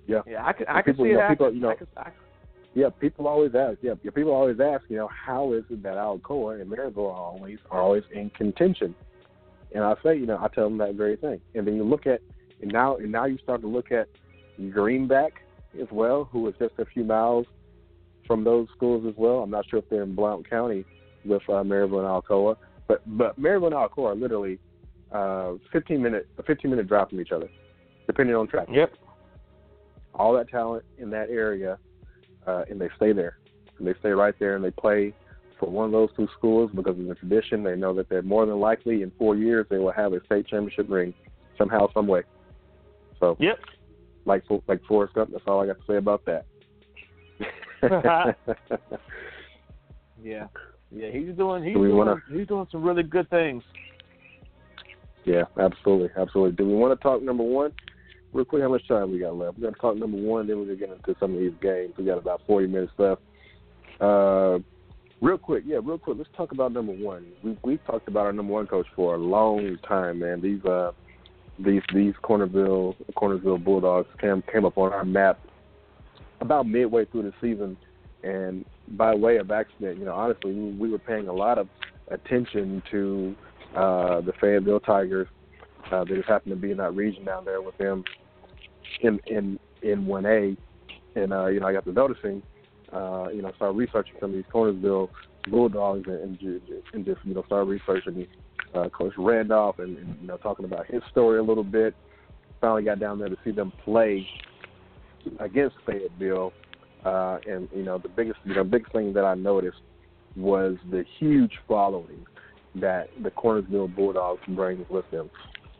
Yeah, 0.07 0.21
yeah, 0.27 0.45
I 0.45 0.53
can 0.53 0.67
I 0.67 0.81
can 0.81 0.97
see 0.97 1.13
that. 1.13 1.29
people, 1.29 1.53
you 1.53 1.61
know, 1.61 1.75
I 1.95 2.01
I, 2.01 2.11
Yeah, 2.75 2.89
people 2.89 3.27
always 3.27 3.53
ask. 3.53 3.77
Yeah, 3.81 3.93
people 4.15 4.31
always 4.31 4.59
ask. 4.59 4.83
You 4.89 4.97
know, 4.97 5.07
how 5.07 5.53
is 5.53 5.63
it 5.69 5.83
that 5.83 5.95
Alcoa 5.95 6.59
and 6.59 6.71
Maryville 6.71 7.11
are 7.11 7.21
always 7.21 7.59
are 7.69 7.81
always 7.81 8.03
in 8.11 8.31
contention? 8.31 8.95
And 9.73 9.83
I 9.83 9.95
say, 10.03 10.17
you 10.17 10.25
know, 10.25 10.37
I 10.41 10.47
tell 10.47 10.65
them 10.65 10.77
that 10.79 10.95
very 10.95 11.15
thing. 11.15 11.39
And 11.55 11.67
then 11.67 11.75
you 11.75 11.83
look 11.83 12.07
at, 12.07 12.21
and 12.61 12.71
now 12.71 12.97
and 12.97 13.11
now 13.11 13.25
you 13.25 13.37
start 13.37 13.61
to 13.61 13.67
look 13.67 13.91
at 13.91 14.07
Greenback 14.71 15.33
as 15.79 15.87
well, 15.91 16.27
who 16.31 16.47
is 16.47 16.55
just 16.59 16.73
a 16.79 16.85
few 16.85 17.03
miles 17.03 17.45
from 18.25 18.43
those 18.43 18.67
schools 18.75 19.05
as 19.07 19.13
well. 19.17 19.39
I'm 19.39 19.49
not 19.49 19.67
sure 19.69 19.79
if 19.79 19.89
they're 19.89 20.03
in 20.03 20.15
Blount 20.15 20.49
County 20.49 20.85
with 21.25 21.41
uh, 21.49 21.63
Maryville 21.63 21.99
and 21.99 22.23
Alcoa, 22.23 22.55
but 22.87 23.01
but 23.17 23.39
Maryville 23.39 23.67
and 23.67 23.75
Alcoa 23.75 24.11
are 24.11 24.15
literally 24.15 24.59
uh, 25.11 25.53
15 25.71 26.01
minute 26.01 26.27
a 26.39 26.43
15 26.43 26.71
minute 26.71 26.87
drive 26.87 27.09
from 27.09 27.21
each 27.21 27.31
other, 27.31 27.49
depending 28.07 28.35
on 28.35 28.47
traffic. 28.47 28.73
yep. 28.73 28.93
All 30.15 30.33
that 30.33 30.49
talent 30.49 30.85
in 30.97 31.09
that 31.11 31.29
area 31.29 31.77
uh, 32.47 32.63
and 32.69 32.79
they 32.79 32.89
stay 32.97 33.13
there. 33.13 33.37
And 33.77 33.87
they 33.87 33.93
stay 33.99 34.09
right 34.09 34.35
there 34.39 34.55
and 34.55 34.63
they 34.63 34.71
play 34.71 35.13
for 35.59 35.69
one 35.69 35.85
of 35.85 35.91
those 35.91 36.09
two 36.15 36.27
schools 36.37 36.71
because 36.73 36.97
of 36.99 37.05
the 37.05 37.15
tradition. 37.15 37.63
They 37.63 37.75
know 37.75 37.93
that 37.95 38.09
they're 38.09 38.21
more 38.21 38.45
than 38.45 38.59
likely 38.59 39.01
in 39.01 39.11
four 39.17 39.35
years 39.35 39.65
they 39.69 39.77
will 39.77 39.91
have 39.91 40.13
a 40.13 40.23
state 40.25 40.47
championship 40.47 40.87
ring 40.89 41.13
somehow, 41.57 41.87
some 41.93 42.07
way. 42.07 42.23
So, 43.19 43.37
Yep. 43.39 43.59
like 44.25 44.43
like 44.67 44.81
Forrest 44.85 45.13
Gump, 45.15 45.31
that's 45.31 45.43
all 45.47 45.61
I 45.61 45.67
got 45.67 45.77
to 45.79 45.85
say 45.87 45.97
about 45.97 46.23
that. 46.25 46.45
Yeah. 50.23 50.47
Yeah, 50.91 51.09
he's 51.11 51.35
doing 51.35 51.63
he's 51.63 51.73
Do 51.73 51.79
doing 51.85 51.97
wanna- 51.97 52.21
he's 52.31 52.47
doing 52.47 52.67
some 52.71 52.83
really 52.83 53.03
good 53.03 53.29
things. 53.29 53.63
yeah, 55.25 55.43
absolutely, 55.59 56.09
absolutely. 56.15 56.55
Do 56.55 56.65
we 56.65 56.75
want 56.75 56.97
to 56.97 57.03
talk 57.03 57.21
number 57.21 57.43
one? 57.43 57.73
Real 58.33 58.45
quick, 58.45 58.63
how 58.63 58.69
much 58.69 58.87
time 58.87 59.11
we 59.11 59.19
got 59.19 59.35
left? 59.35 59.57
We're 59.57 59.63
going 59.63 59.75
to 59.75 59.79
talk 59.79 59.95
number 59.95 60.17
one, 60.17 60.47
then 60.47 60.57
we're 60.57 60.65
going 60.65 60.79
to 60.79 60.87
get 60.87 60.95
into 60.95 61.15
some 61.19 61.33
of 61.33 61.39
these 61.39 61.53
games. 61.61 61.93
We 61.97 62.03
got 62.03 62.17
about 62.17 62.41
40 62.47 62.67
minutes 62.67 62.91
left. 62.97 63.21
Uh, 64.01 64.57
real 65.21 65.37
quick, 65.37 65.63
yeah, 65.67 65.77
real 65.83 65.99
quick. 65.99 66.17
Let's 66.17 66.29
talk 66.35 66.51
about 66.51 66.73
number 66.73 66.93
one. 66.93 67.27
We 67.43 67.57
we've 67.63 67.83
talked 67.85 68.07
about 68.07 68.25
our 68.25 68.33
number 68.33 68.53
one 68.53 68.65
coach 68.65 68.87
for 68.95 69.15
a 69.15 69.17
long 69.17 69.77
time, 69.87 70.19
man. 70.19 70.41
These 70.41 70.65
uh 70.65 70.91
these 71.59 71.83
these 71.93 72.13
Cornerville 72.23 72.95
Cornersville 73.15 73.63
Bulldogs 73.63 74.09
came 74.19 74.43
came 74.51 74.65
up 74.65 74.77
on 74.77 74.91
our 74.91 75.05
map 75.05 75.39
about 76.41 76.67
midway 76.67 77.05
through 77.05 77.23
the 77.23 77.33
season, 77.39 77.77
and 78.23 78.65
by 78.89 79.15
way 79.15 79.37
of 79.37 79.51
accident, 79.51 79.99
you 79.99 80.05
know, 80.05 80.13
honestly, 80.13 80.53
we, 80.53 80.71
we 80.71 80.89
were 80.89 80.99
paying 80.99 81.27
a 81.27 81.33
lot 81.33 81.57
of 81.57 81.69
attention 82.09 82.83
to 82.91 83.35
uh, 83.75 84.21
the 84.21 84.33
Fayetteville 84.41 84.81
Tigers. 84.81 85.27
Uh, 85.91 86.03
that 86.03 86.15
just 86.15 86.27
happened 86.27 86.55
to 86.55 86.59
be 86.59 86.71
in 86.71 86.77
that 86.77 86.95
region 86.95 87.25
down 87.25 87.45
there 87.45 87.61
with 87.61 87.77
them 87.77 88.03
in 89.01 89.19
in 89.27 89.59
in 89.81 90.05
one 90.05 90.25
A, 90.25 90.55
and 91.15 91.33
uh, 91.33 91.47
you 91.47 91.59
know, 91.59 91.67
I 91.67 91.73
got 91.73 91.85
to 91.85 91.91
noticing 91.91 92.41
uh, 92.93 93.27
you 93.33 93.41
know, 93.41 93.51
start 93.55 93.75
researching 93.75 94.13
some 94.19 94.29
of 94.29 94.35
these 94.35 94.45
Cornersville 94.53 95.09
Bulldogs 95.49 96.07
and, 96.07 96.39
and, 96.41 96.61
and 96.93 97.05
just, 97.05 97.19
you 97.23 97.33
know, 97.33 97.43
start 97.45 97.67
researching 97.67 98.27
uh, 98.75 98.89
Coach 98.89 99.13
Randolph 99.17 99.79
and, 99.79 99.97
and, 99.97 100.17
you 100.21 100.27
know, 100.27 100.37
talking 100.37 100.65
about 100.65 100.85
his 100.85 101.01
story 101.11 101.39
a 101.39 101.43
little 101.43 101.63
bit. 101.63 101.95
Finally 102.61 102.83
got 102.83 102.99
down 102.99 103.19
there 103.19 103.29
to 103.29 103.37
see 103.43 103.51
them 103.51 103.73
play 103.83 104.27
against 105.39 105.75
Fayetteville. 105.85 106.53
Uh, 107.03 107.39
and, 107.47 107.67
you 107.75 107.83
know, 107.83 107.97
the 107.97 108.07
biggest, 108.07 108.39
you 108.45 108.55
know, 108.55 108.63
biggest 108.63 108.91
thing 108.93 109.11
that 109.13 109.25
I 109.25 109.33
noticed 109.33 109.81
was 110.35 110.75
the 110.89 111.03
huge 111.19 111.51
following 111.67 112.25
that 112.75 113.09
the 113.21 113.29
Cornersville 113.29 113.93
Bulldogs 113.93 114.41
brings 114.47 114.87
with 114.89 115.09
them. 115.11 115.29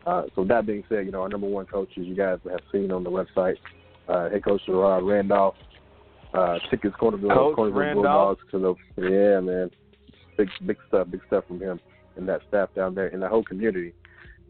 Uh, 0.06 0.22
so 0.34 0.44
that 0.44 0.66
being 0.66 0.84
said, 0.88 1.06
you 1.06 1.12
know, 1.12 1.22
our 1.22 1.28
number 1.28 1.46
one 1.46 1.66
coaches 1.66 2.06
you 2.06 2.14
guys 2.14 2.38
have 2.44 2.60
seen 2.70 2.90
on 2.90 3.04
the 3.04 3.10
website, 3.10 3.56
uh, 4.08 4.28
head 4.28 4.44
coach 4.44 4.60
Gerard 4.66 5.04
Randolph, 5.04 5.54
uh, 6.34 6.58
his 6.70 6.92
Cornerville, 7.00 7.32
Coach 7.32 7.56
Cornerville 7.56 7.74
Randolph. 7.74 8.38
Bulldogs 8.50 8.76
to 8.96 8.98
the 8.98 9.10
yeah 9.10 9.40
man, 9.40 9.70
big 10.36 10.48
big 10.66 10.76
stuff, 10.88 11.08
big 11.10 11.20
stuff 11.26 11.44
from 11.46 11.60
him 11.60 11.80
and 12.16 12.28
that 12.28 12.42
staff 12.48 12.68
down 12.74 12.94
there 12.94 13.08
and 13.08 13.22
the 13.22 13.28
whole 13.28 13.42
community. 13.42 13.92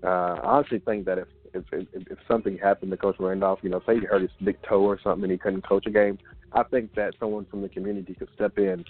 Uh, 0.03 0.37
I 0.43 0.57
honestly 0.57 0.81
think 0.81 1.07
that 1.07 1.19
if 1.19 1.29
if, 1.55 1.65
if 1.73 1.87
if 1.95 2.19
something 2.27 2.59
happened 2.59 2.91
to 2.91 2.97
Coach 2.97 3.17
Randolph, 3.19 3.61
you 3.63 3.71
know, 3.71 3.81
say 3.87 4.01
he 4.01 4.07
hurt 4.07 4.23
his 4.23 4.31
big 4.43 4.57
toe 4.69 4.83
or 4.83 4.99
something 5.03 5.25
and 5.25 5.33
he 5.33 5.39
couldn't 5.39 5.67
coach 5.67 5.87
a 5.87 5.91
game, 5.91 6.19
I 6.53 6.63
think 6.65 6.95
that 6.95 7.15
someone 7.21 7.47
from 7.47 7.63
the 7.63 7.69
community 7.69 8.15
could 8.15 8.29
step 8.35 8.59
in 8.59 8.85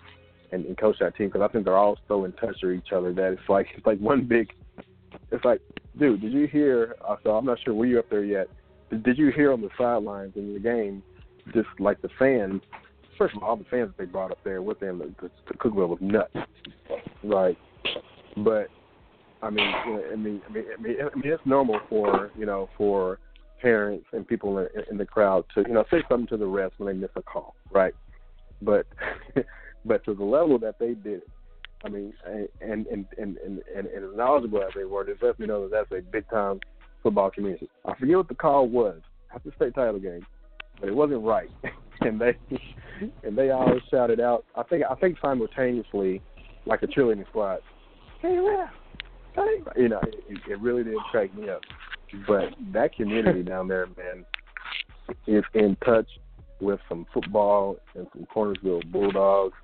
and, 0.53 0.65
and 0.65 0.79
coach 0.79 0.97
that 1.01 1.17
team 1.17 1.29
because 1.29 1.43
I 1.43 1.53
think 1.53 1.65
they're 1.65 1.77
all 1.77 1.99
so 2.09 2.25
in 2.25 2.33
touch 2.33 2.57
with 2.63 2.73
each 2.73 2.93
other 2.93 3.13
that 3.13 3.33
it's 3.33 3.49
like 3.49 3.67
it's 3.77 3.87
like 3.87 3.99
one 3.99 4.25
big. 4.25 4.51
It's 5.31 5.45
like, 5.45 5.61
dude, 5.99 6.21
did 6.21 6.33
you 6.33 6.47
hear? 6.47 6.97
Uh, 7.07 7.17
so 7.23 7.31
I'm 7.31 7.45
not 7.45 7.59
sure 7.65 7.75
were 7.75 7.87
you 7.87 7.99
up 7.99 8.11
there 8.11 8.25
yet. 8.25 8.49
Did, 8.91 9.19
you 9.19 9.33
hear 9.33 9.53
on 9.53 9.61
the 9.61 9.71
sidelines 9.77 10.35
in 10.37 10.55
the 10.55 10.61
game, 10.61 11.03
just 11.53 11.69
like 11.79 12.01
the 12.03 12.11
fans? 12.19 12.63
First 13.19 13.37
of 13.37 13.43
all, 13.43 13.51
all 13.51 13.57
the 13.57 13.65
fans 13.65 13.89
that 13.89 13.99
they 13.99 14.05
brought 14.05 14.31
up 14.31 14.39
there 14.45 14.63
with 14.63 14.79
them, 14.81 14.99
the, 14.99 15.13
the, 15.21 15.31
the 15.49 15.55
Cookeville 15.55 15.89
was 15.89 15.99
nuts, 16.01 16.35
right? 17.25 17.57
But 18.37 18.69
I 19.43 19.51
mean, 19.51 19.67
I 19.67 19.87
mean, 19.87 20.03
I 20.13 20.17
mean, 20.17 20.41
I 20.47 20.53
mean, 20.53 20.97
I 21.01 21.19
mean, 21.19 21.33
it's 21.33 21.43
normal 21.45 21.81
for 21.89 22.31
you 22.37 22.47
know 22.47 22.69
for 22.77 23.19
parents 23.61 24.07
and 24.13 24.27
people 24.27 24.59
in, 24.59 24.69
in 24.91 24.97
the 24.97 25.07
crowd 25.07 25.45
to 25.55 25.65
you 25.67 25.75
know 25.75 25.85
say 25.91 26.03
something 26.09 26.27
to 26.29 26.37
the 26.37 26.45
refs 26.45 26.73
when 26.79 26.93
they 26.93 27.01
miss 27.01 27.11
a 27.17 27.23
call, 27.23 27.55
right? 27.71 27.95
But 28.63 28.87
but 29.85 30.05
to 30.05 30.15
the 30.15 30.25
level 30.25 30.59
that 30.61 30.79
they 30.79 30.95
did, 30.95 31.23
I 31.85 31.89
mean, 31.89 32.13
and 32.27 32.49
and 32.61 32.87
and 32.87 33.07
and, 33.19 33.39
and, 33.39 33.87
and 33.87 33.87
as 33.87 34.17
knowledgeable 34.17 34.63
as 34.63 34.71
they 34.75 34.85
were, 34.85 35.05
they 35.05 35.13
let 35.21 35.39
me 35.39 35.47
know 35.47 35.69
that 35.69 35.87
that's 35.91 36.01
a 36.01 36.03
big 36.11 36.29
time 36.31 36.61
football 37.03 37.31
community. 37.31 37.69
I 37.85 37.95
forget 37.97 38.17
what 38.17 38.29
the 38.29 38.35
call 38.35 38.69
was 38.69 39.01
after 39.35 39.51
the 39.51 39.57
state 39.57 39.75
title 39.75 40.01
game, 40.01 40.27
but 40.81 40.89
it 40.89 40.95
wasn't 40.95 41.23
right, 41.23 41.51
and 42.01 42.21
they 42.21 42.37
and 43.23 43.37
they 43.37 43.51
all 43.51 43.79
shouted 43.91 44.21
out. 44.21 44.45
I 44.57 44.63
think 44.63 44.85
I 44.89 44.95
think 44.95 45.19
simultaneously, 45.21 46.23
like 46.67 46.83
a 46.83 46.87
cheerleading 46.87 47.29
squad. 47.29 47.59
Hey, 48.21 48.39
ref! 48.39 48.71
Hey, 49.35 49.83
you 49.83 49.89
know, 49.89 50.01
it, 50.29 50.39
it 50.49 50.61
really 50.61 50.85
did 50.85 50.97
crack 51.11 51.35
me 51.35 51.49
up. 51.49 51.61
But 52.27 52.55
that 52.73 52.95
community 52.95 53.43
down 53.45 53.69
there, 53.69 53.87
man, 53.87 54.25
is 55.27 55.45
in 55.55 55.77
touch 55.85 56.09
with 56.61 56.81
some 56.89 57.05
football 57.13 57.77
and 57.95 58.07
some 58.13 58.27
Cornersville 58.35 58.91
Bulldogs, 58.91 59.55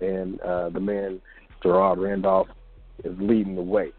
and 0.00 0.40
uh, 0.40 0.68
the 0.70 0.80
man 0.80 1.20
Gerard 1.64 1.98
Randolph 1.98 2.48
is 3.02 3.16
leading 3.18 3.56
the 3.56 3.62
way. 3.62 3.90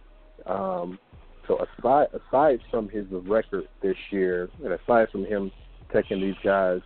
Um, 0.46 1.00
so 1.48 1.58
aside 1.80 2.08
aside 2.14 2.60
from 2.70 2.90
his 2.90 3.06
record 3.10 3.68
this 3.82 3.98
year, 4.12 4.50
and 4.64 4.74
aside 4.74 5.10
from 5.12 5.26
him 5.26 5.52
taking 5.92 6.22
these 6.22 6.36
guys 6.44 6.80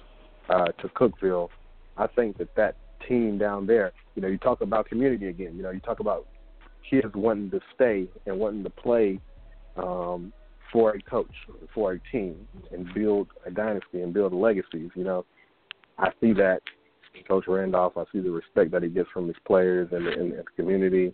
uh, 0.50 0.68
to 0.82 0.88
Cookeville, 0.90 1.50
I 1.98 2.08
think 2.08 2.38
that 2.38 2.56
that 2.56 2.76
team 3.08 3.38
down 3.38 3.68
there, 3.68 3.92
you 4.16 4.22
know, 4.22 4.28
you 4.28 4.38
talk 4.38 4.62
about 4.62 4.88
community 4.88 5.28
again. 5.28 5.56
You 5.56 5.64
know, 5.64 5.72
you 5.72 5.80
talk 5.82 6.00
about 6.00 6.26
kids 6.90 7.08
wanting 7.14 7.52
to 7.52 7.60
stay 7.76 8.08
and 8.26 8.40
wanting 8.40 8.64
to 8.64 8.70
play 8.70 9.20
um, 9.78 10.34
for 10.72 10.92
a 10.92 11.02
coach, 11.02 11.34
for 11.74 11.94
a 11.94 12.00
team, 12.12 12.48
and 12.72 12.94
build 12.94 13.28
a 13.46 13.52
dynasty 13.52 14.02
and 14.02 14.14
build 14.14 14.34
legacies. 14.34 14.92
You 14.96 15.04
know, 15.04 15.26
I 15.98 16.10
see 16.22 16.34
that 16.34 16.62
Coach 17.28 17.46
Randolph. 17.48 17.94
I 17.98 18.04
see 18.12 18.20
the 18.20 18.32
respect 18.32 18.72
that 18.72 18.84
he 18.84 18.90
gets 18.90 19.10
from 19.14 19.28
his 19.28 19.38
players 19.46 19.90
and 19.92 20.06
the, 20.06 20.12
and 20.12 20.32
the 20.32 20.44
community. 20.56 21.14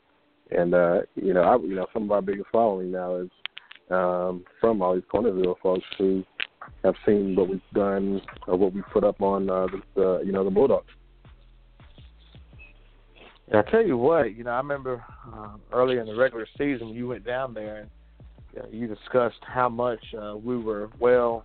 And 0.52 0.74
uh, 0.74 1.02
you 1.16 1.34
know, 1.34 1.42
I, 1.42 1.58
you 1.58 1.76
know, 1.76 1.88
some 1.94 2.04
of 2.04 2.12
our 2.12 2.22
biggest 2.22 2.48
following 2.52 2.92
now 2.92 3.16
is 3.16 3.30
um, 3.90 4.44
from 4.60 4.82
all 4.82 4.96
these 4.96 5.04
Cornersville 5.12 5.60
folks 5.62 5.86
who 5.98 6.24
have 6.84 6.96
seen 7.06 7.36
what 7.36 7.50
we've 7.50 7.62
done 7.74 8.22
or 8.48 8.58
what 8.58 8.74
we 8.74 8.82
put 8.94 9.04
up 9.04 9.22
on 9.22 9.50
uh, 9.50 9.68
the, 9.68 9.82
the 9.96 10.24
you 10.26 10.32
know 10.32 10.44
the 10.44 10.50
Bulldogs. 10.50 10.92
Yeah, 13.52 13.62
I 13.66 13.72
tell 13.72 13.86
you 13.86 13.96
what, 13.96 14.36
you 14.36 14.44
know, 14.44 14.52
I 14.52 14.58
remember 14.58 15.04
uh, 15.32 15.50
earlier 15.72 16.02
in 16.02 16.08
the 16.08 16.16
regular 16.16 16.48
season 16.58 16.90
you 16.90 17.08
went 17.08 17.24
down 17.24 17.54
there 17.54 17.76
and 17.78 17.90
uh, 18.60 18.68
you 18.72 18.88
discussed 18.88 19.42
how 19.42 19.70
much 19.70 20.04
uh, 20.20 20.36
we 20.36 20.58
were 20.58 20.90
well 21.00 21.44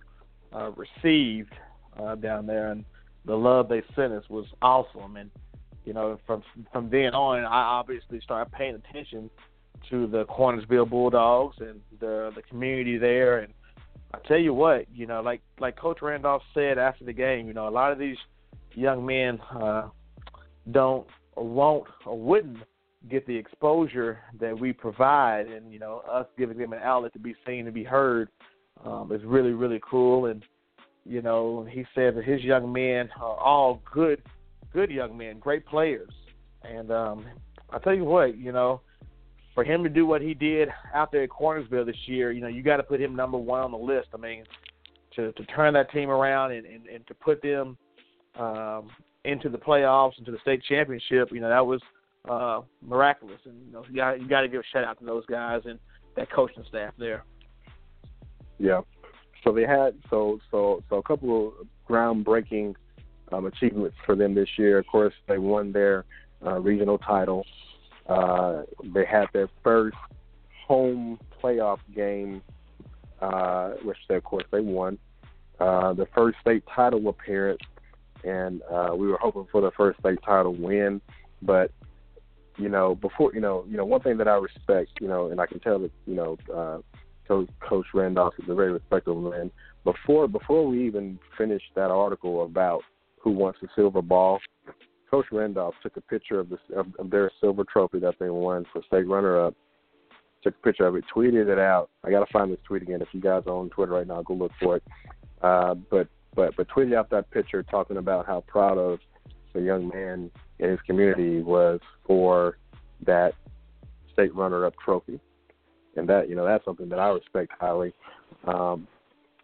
uh, 0.53 0.71
received 0.71 1.53
uh, 2.01 2.15
down 2.15 2.45
there, 2.45 2.71
and 2.71 2.85
the 3.25 3.35
love 3.35 3.69
they 3.69 3.83
sent 3.95 4.13
us 4.13 4.23
was 4.29 4.45
awesome. 4.61 5.17
And 5.17 5.29
you 5.85 5.93
know, 5.93 6.19
from 6.25 6.43
from 6.71 6.89
then 6.89 7.13
on, 7.13 7.39
I 7.43 7.61
obviously 7.61 8.19
started 8.21 8.51
paying 8.51 8.75
attention 8.75 9.29
to 9.89 10.07
the 10.07 10.25
Cornersville 10.25 10.89
Bulldogs 10.89 11.57
and 11.59 11.81
the 11.99 12.31
the 12.35 12.41
community 12.43 12.97
there. 12.97 13.39
And 13.39 13.53
I 14.13 14.19
tell 14.27 14.37
you 14.37 14.53
what, 14.53 14.85
you 14.93 15.07
know, 15.07 15.21
like 15.21 15.41
like 15.59 15.75
Coach 15.75 16.01
Randolph 16.01 16.43
said 16.53 16.77
after 16.77 17.05
the 17.05 17.13
game, 17.13 17.47
you 17.47 17.53
know, 17.53 17.67
a 17.67 17.69
lot 17.69 17.91
of 17.91 17.99
these 17.99 18.17
young 18.73 19.05
men 19.05 19.39
uh, 19.51 19.89
don't 20.71 21.07
or 21.35 21.47
won't 21.47 21.87
or 22.05 22.19
wouldn't 22.19 22.57
get 23.09 23.25
the 23.25 23.35
exposure 23.35 24.19
that 24.39 24.57
we 24.57 24.71
provide, 24.71 25.47
and 25.47 25.71
you 25.73 25.79
know, 25.79 26.03
us 26.09 26.27
giving 26.37 26.57
them 26.57 26.73
an 26.73 26.79
outlet 26.83 27.13
to 27.13 27.19
be 27.19 27.35
seen 27.45 27.65
and 27.65 27.73
be 27.73 27.83
heard 27.83 28.29
um, 28.85 29.11
is 29.11 29.21
really 29.23 29.51
really 29.51 29.81
cool. 29.89 30.27
And 30.27 30.43
you 31.05 31.21
know, 31.21 31.67
he 31.69 31.85
said 31.95 32.15
that 32.15 32.23
his 32.23 32.41
young 32.41 32.71
men 32.71 33.09
are 33.19 33.37
all 33.37 33.81
good, 33.91 34.21
good 34.73 34.91
young 34.91 35.17
men, 35.17 35.39
great 35.39 35.65
players. 35.65 36.11
And 36.63 36.91
um, 36.91 37.25
I 37.71 37.79
tell 37.79 37.95
you 37.95 38.05
what, 38.05 38.37
you 38.37 38.51
know, 38.51 38.81
for 39.53 39.63
him 39.63 39.83
to 39.83 39.89
do 39.89 40.05
what 40.05 40.21
he 40.21 40.33
did 40.33 40.69
out 40.93 41.11
there 41.11 41.23
at 41.23 41.29
Cornersville 41.29 41.85
this 41.85 41.95
year, 42.07 42.31
you 42.31 42.41
know, 42.41 42.47
you 42.47 42.63
got 42.63 42.77
to 42.77 42.83
put 42.83 43.01
him 43.01 43.15
number 43.15 43.37
one 43.37 43.61
on 43.61 43.71
the 43.71 43.77
list. 43.77 44.09
I 44.13 44.17
mean, 44.17 44.43
to 45.15 45.31
to 45.33 45.45
turn 45.45 45.73
that 45.73 45.91
team 45.91 46.09
around 46.09 46.51
and 46.53 46.65
and, 46.65 46.87
and 46.87 47.07
to 47.07 47.13
put 47.15 47.41
them 47.41 47.77
um, 48.39 48.89
into 49.25 49.49
the 49.49 49.57
playoffs, 49.57 50.17
into 50.17 50.31
the 50.31 50.39
state 50.41 50.61
championship, 50.67 51.29
you 51.31 51.41
know, 51.41 51.49
that 51.49 51.65
was 51.65 51.81
uh, 52.29 52.61
miraculous. 52.81 53.39
And 53.45 53.55
you 53.65 53.73
know, 53.73 53.83
you 53.89 53.95
got 53.95 54.21
you 54.21 54.27
got 54.27 54.41
to 54.41 54.47
give 54.47 54.61
a 54.61 54.63
shout 54.71 54.83
out 54.83 54.99
to 54.99 55.05
those 55.05 55.25
guys 55.25 55.61
and 55.65 55.79
that 56.15 56.31
coaching 56.31 56.63
staff 56.69 56.93
there. 56.97 57.23
Yeah. 58.57 58.81
So 59.43 59.51
they 59.51 59.65
had 59.65 59.95
so 60.09 60.39
so 60.51 60.83
so 60.89 60.97
a 60.97 61.03
couple 61.03 61.47
of 61.47 61.67
groundbreaking 61.89 62.75
um, 63.31 63.45
achievements 63.45 63.97
for 64.05 64.15
them 64.15 64.35
this 64.35 64.49
year. 64.57 64.79
Of 64.79 64.87
course, 64.87 65.13
they 65.27 65.37
won 65.37 65.71
their 65.71 66.05
uh, 66.45 66.59
regional 66.59 66.97
title. 66.97 67.45
Uh, 68.07 68.63
they 68.93 69.05
had 69.05 69.25
their 69.33 69.49
first 69.63 69.97
home 70.67 71.19
playoff 71.41 71.79
game, 71.95 72.41
uh, 73.21 73.71
which 73.83 73.97
they, 74.09 74.15
of 74.15 74.23
course 74.23 74.45
they 74.51 74.59
won. 74.59 74.97
Uh, 75.59 75.93
the 75.93 76.07
first 76.15 76.37
state 76.41 76.63
title 76.73 77.07
appearance, 77.07 77.61
and 78.23 78.61
uh, 78.71 78.91
we 78.95 79.07
were 79.07 79.17
hoping 79.21 79.47
for 79.51 79.61
the 79.61 79.71
first 79.71 79.99
state 79.99 80.19
title 80.25 80.55
win. 80.55 81.01
But 81.41 81.71
you 82.57 82.69
know, 82.69 82.95
before 82.95 83.33
you 83.33 83.41
know, 83.41 83.65
you 83.67 83.77
know, 83.77 83.85
one 83.85 84.01
thing 84.01 84.17
that 84.17 84.27
I 84.27 84.35
respect, 84.35 84.91
you 84.99 85.07
know, 85.07 85.29
and 85.29 85.39
I 85.39 85.45
can 85.45 85.59
tell 85.59 85.79
that 85.79 85.91
you 86.05 86.15
know, 86.15 86.37
uh, 86.53 86.79
Coach 87.31 87.49
Coach 87.61 87.85
Randolph 87.93 88.33
is 88.43 88.49
a 88.49 88.53
very 88.53 88.73
respectable 88.73 89.31
man. 89.31 89.49
Before 89.85 90.27
before 90.27 90.67
we 90.67 90.85
even 90.85 91.17
finished 91.37 91.71
that 91.75 91.89
article 91.89 92.43
about 92.43 92.81
who 93.21 93.31
wants 93.31 93.59
the 93.61 93.69
silver 93.73 94.01
ball, 94.01 94.39
Coach 95.09 95.27
Randolph 95.31 95.75
took 95.81 95.95
a 95.95 96.01
picture 96.01 96.41
of, 96.41 96.49
this, 96.49 96.59
of, 96.75 96.87
of 96.99 97.09
their 97.09 97.31
silver 97.39 97.63
trophy 97.63 97.99
that 97.99 98.15
they 98.19 98.29
won 98.29 98.65
for 98.73 98.81
state 98.85 99.07
runner-up. 99.07 99.53
Took 100.43 100.55
a 100.55 100.61
picture 100.61 100.85
of 100.85 100.95
it, 100.97 101.05
tweeted 101.15 101.47
it 101.47 101.57
out. 101.57 101.89
I 102.03 102.11
got 102.11 102.25
to 102.25 102.33
find 102.33 102.51
this 102.51 102.59
tweet 102.67 102.81
again. 102.81 103.01
If 103.01 103.07
you 103.13 103.21
guys 103.21 103.43
are 103.45 103.53
on 103.53 103.69
Twitter 103.69 103.93
right 103.93 104.07
now, 104.07 104.21
go 104.23 104.33
look 104.33 104.51
for 104.61 104.75
it. 104.75 104.83
Uh, 105.41 105.75
but 105.89 106.09
but 106.35 106.53
but 106.57 106.67
tweeted 106.67 106.93
out 106.93 107.09
that 107.11 107.31
picture 107.31 107.63
talking 107.63 107.95
about 107.95 108.25
how 108.25 108.43
proud 108.45 108.77
of 108.77 108.99
the 109.53 109.61
young 109.61 109.87
man 109.87 110.29
in 110.59 110.69
his 110.71 110.79
community 110.85 111.41
was 111.41 111.79
for 112.05 112.57
that 113.05 113.35
state 114.11 114.35
runner-up 114.35 114.73
trophy, 114.83 115.17
and 115.95 116.07
that 116.09 116.29
you 116.29 116.35
know 116.35 116.45
that's 116.45 116.65
something 116.65 116.89
that 116.89 116.99
I 116.99 117.09
respect 117.09 117.51
highly. 117.59 117.93
Um, 118.45 118.87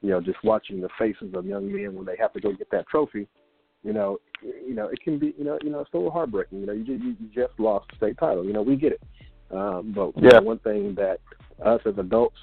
you 0.02 0.10
know, 0.10 0.22
just 0.22 0.38
watching 0.44 0.80
the 0.80 0.90
faces 0.98 1.34
of 1.34 1.46
young 1.46 1.74
men 1.74 1.96
when 1.96 2.06
they 2.06 2.16
have 2.20 2.32
to 2.34 2.40
go 2.40 2.54
get 2.54 2.70
that 2.72 2.88
trophy, 2.88 3.28
you 3.84 3.94
know, 3.94 4.18
you 4.42 4.76
know, 4.76 4.88
it 4.88 5.02
can 5.02 5.18
be, 5.18 5.34
you 5.38 5.44
know, 5.44 5.58
you 5.64 5.70
know, 5.70 5.80
it's 5.80 5.90
a 5.94 5.98
little 5.98 6.12
heartbreaking. 6.12 6.60
You 6.60 6.66
know, 6.68 6.74
you 6.74 6.86
just, 6.86 7.04
you, 7.04 7.16
you 7.20 7.28
just 7.34 7.60
lost 7.60 7.88
the 7.90 7.96
state 7.98 8.18
title. 8.18 8.46
You 8.46 8.54
know, 8.54 8.62
we 8.62 8.76
get 8.76 8.94
it. 8.94 9.02
Um, 9.50 9.94
but 9.96 10.12
yeah. 10.22 10.40
one 10.40 10.60
thing 10.60 10.94
that 10.96 11.20
us 11.66 11.82
as 11.86 11.98
adults 11.98 12.38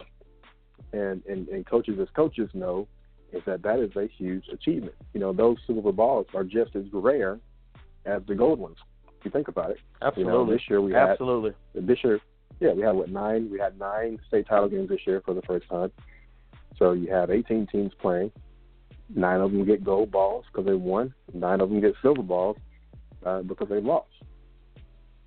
and, 0.93 1.23
and 1.27 1.49
and 1.49 1.67
coaches 1.67 1.99
as 2.01 2.09
coaches 2.17 2.49
know 2.55 2.89
is 3.33 3.43
that 3.47 3.63
that 3.63 3.79
is 3.79 3.91
a 3.97 4.09
huge 4.17 4.45
achievement. 4.53 4.95
You 5.13 5.21
know, 5.21 5.33
those 5.33 5.57
silver 5.67 5.93
balls 5.93 6.27
are 6.35 6.45
just 6.45 6.75
as 6.77 6.85
rare 6.93 7.39
as 8.07 8.23
the 8.27 8.35
gold 8.35 8.59
ones. 8.59 8.77
If 9.19 9.27
you 9.27 9.31
think 9.31 9.49
about 9.49 9.71
it. 9.71 9.79
Absolutely. 10.03 10.33
You 10.33 10.39
know, 10.39 10.51
this 10.51 10.63
year 10.69 10.81
we 10.81 10.93
had 10.93 11.11
absolutely 11.11 11.53
this 11.75 11.99
year. 12.03 12.21
Yeah, 12.65 12.73
we 12.73 12.81
had 12.81 12.95
what 12.95 13.11
nine? 13.11 13.51
We 13.51 13.59
had 13.59 13.79
nine 13.79 14.19
state 14.27 14.47
title 14.49 14.71
games 14.71 14.89
this 14.89 15.07
year 15.07 15.21
for 15.23 15.35
the 15.35 15.43
first 15.43 15.69
time. 15.69 15.93
So 16.79 16.93
you 16.93 17.13
have 17.13 17.31
18 17.31 17.67
teams 17.67 17.93
playing. 18.01 18.33
Nine 19.15 19.43
of 19.43 19.53
them 19.53 19.67
get 19.67 19.85
gold 19.85 20.11
balls 20.11 20.47
because 20.51 20.65
they 20.65 20.73
won. 20.73 21.13
Nine 21.35 21.61
of 21.61 21.69
them 21.69 21.83
get 21.83 21.93
silver 22.01 22.23
balls 22.23 22.57
uh, 23.27 23.43
because 23.43 23.69
they 23.69 23.83
lost. 23.83 24.09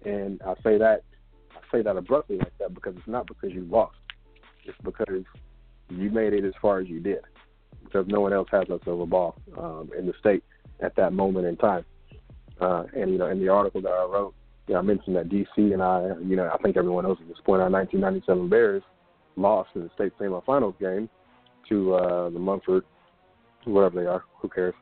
And 0.03 0.41
I 0.41 0.55
say 0.63 0.79
that 0.79 1.03
I 1.51 1.59
say 1.71 1.83
that 1.83 1.95
abruptly 1.95 2.37
like 2.39 2.57
that 2.57 2.73
because 2.73 2.95
it's 2.97 3.07
not 3.07 3.27
because 3.27 3.51
you 3.51 3.67
lost. 3.69 3.97
It's 4.65 4.77
because 4.83 5.23
you 5.89 6.09
made 6.09 6.33
it 6.33 6.43
as 6.43 6.53
far 6.59 6.79
as 6.79 6.87
you 6.87 6.99
did. 6.99 7.19
Because 7.83 8.07
no 8.07 8.19
one 8.19 8.33
else 8.33 8.47
has 8.51 8.67
a 8.69 8.79
silver 8.83 9.05
ball 9.05 9.35
um, 9.55 9.91
in 9.95 10.07
the 10.07 10.13
state 10.19 10.43
at 10.79 10.95
that 10.95 11.13
moment 11.13 11.45
in 11.45 11.55
time. 11.55 11.85
Uh, 12.59 12.85
and 12.95 13.11
you 13.11 13.19
know, 13.19 13.27
in 13.27 13.39
the 13.39 13.49
article 13.49 13.81
that 13.81 13.91
I 13.91 14.05
wrote, 14.05 14.33
you 14.67 14.73
know, 14.73 14.79
I 14.79 14.83
mentioned 14.83 15.15
that 15.15 15.29
DC 15.29 15.45
and 15.73 15.81
I, 15.81 16.13
you 16.23 16.35
know, 16.35 16.49
I 16.53 16.57
think 16.61 16.77
everyone 16.77 17.05
knows 17.05 17.17
at 17.21 17.27
this 17.27 17.37
point, 17.45 17.61
our 17.61 17.69
1997 17.69 18.49
Bears 18.49 18.83
lost 19.35 19.69
in 19.75 19.81
the 19.81 19.89
state 19.95 20.11
semifinals 20.19 20.77
game 20.79 21.09
to 21.69 21.93
uh, 21.95 22.29
the 22.29 22.39
Munford 22.39 22.83
whatever 23.71 24.01
they 24.01 24.07
are, 24.07 24.23
who 24.41 24.49
cares? 24.49 24.73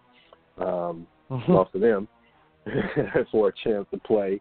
Um, 0.58 1.08
mm-hmm. 1.30 1.52
Lost 1.52 1.74
to 1.74 1.80
them 1.80 2.08
for 3.32 3.50
a 3.50 3.54
chance 3.64 3.86
to 3.92 3.98
play 4.00 4.40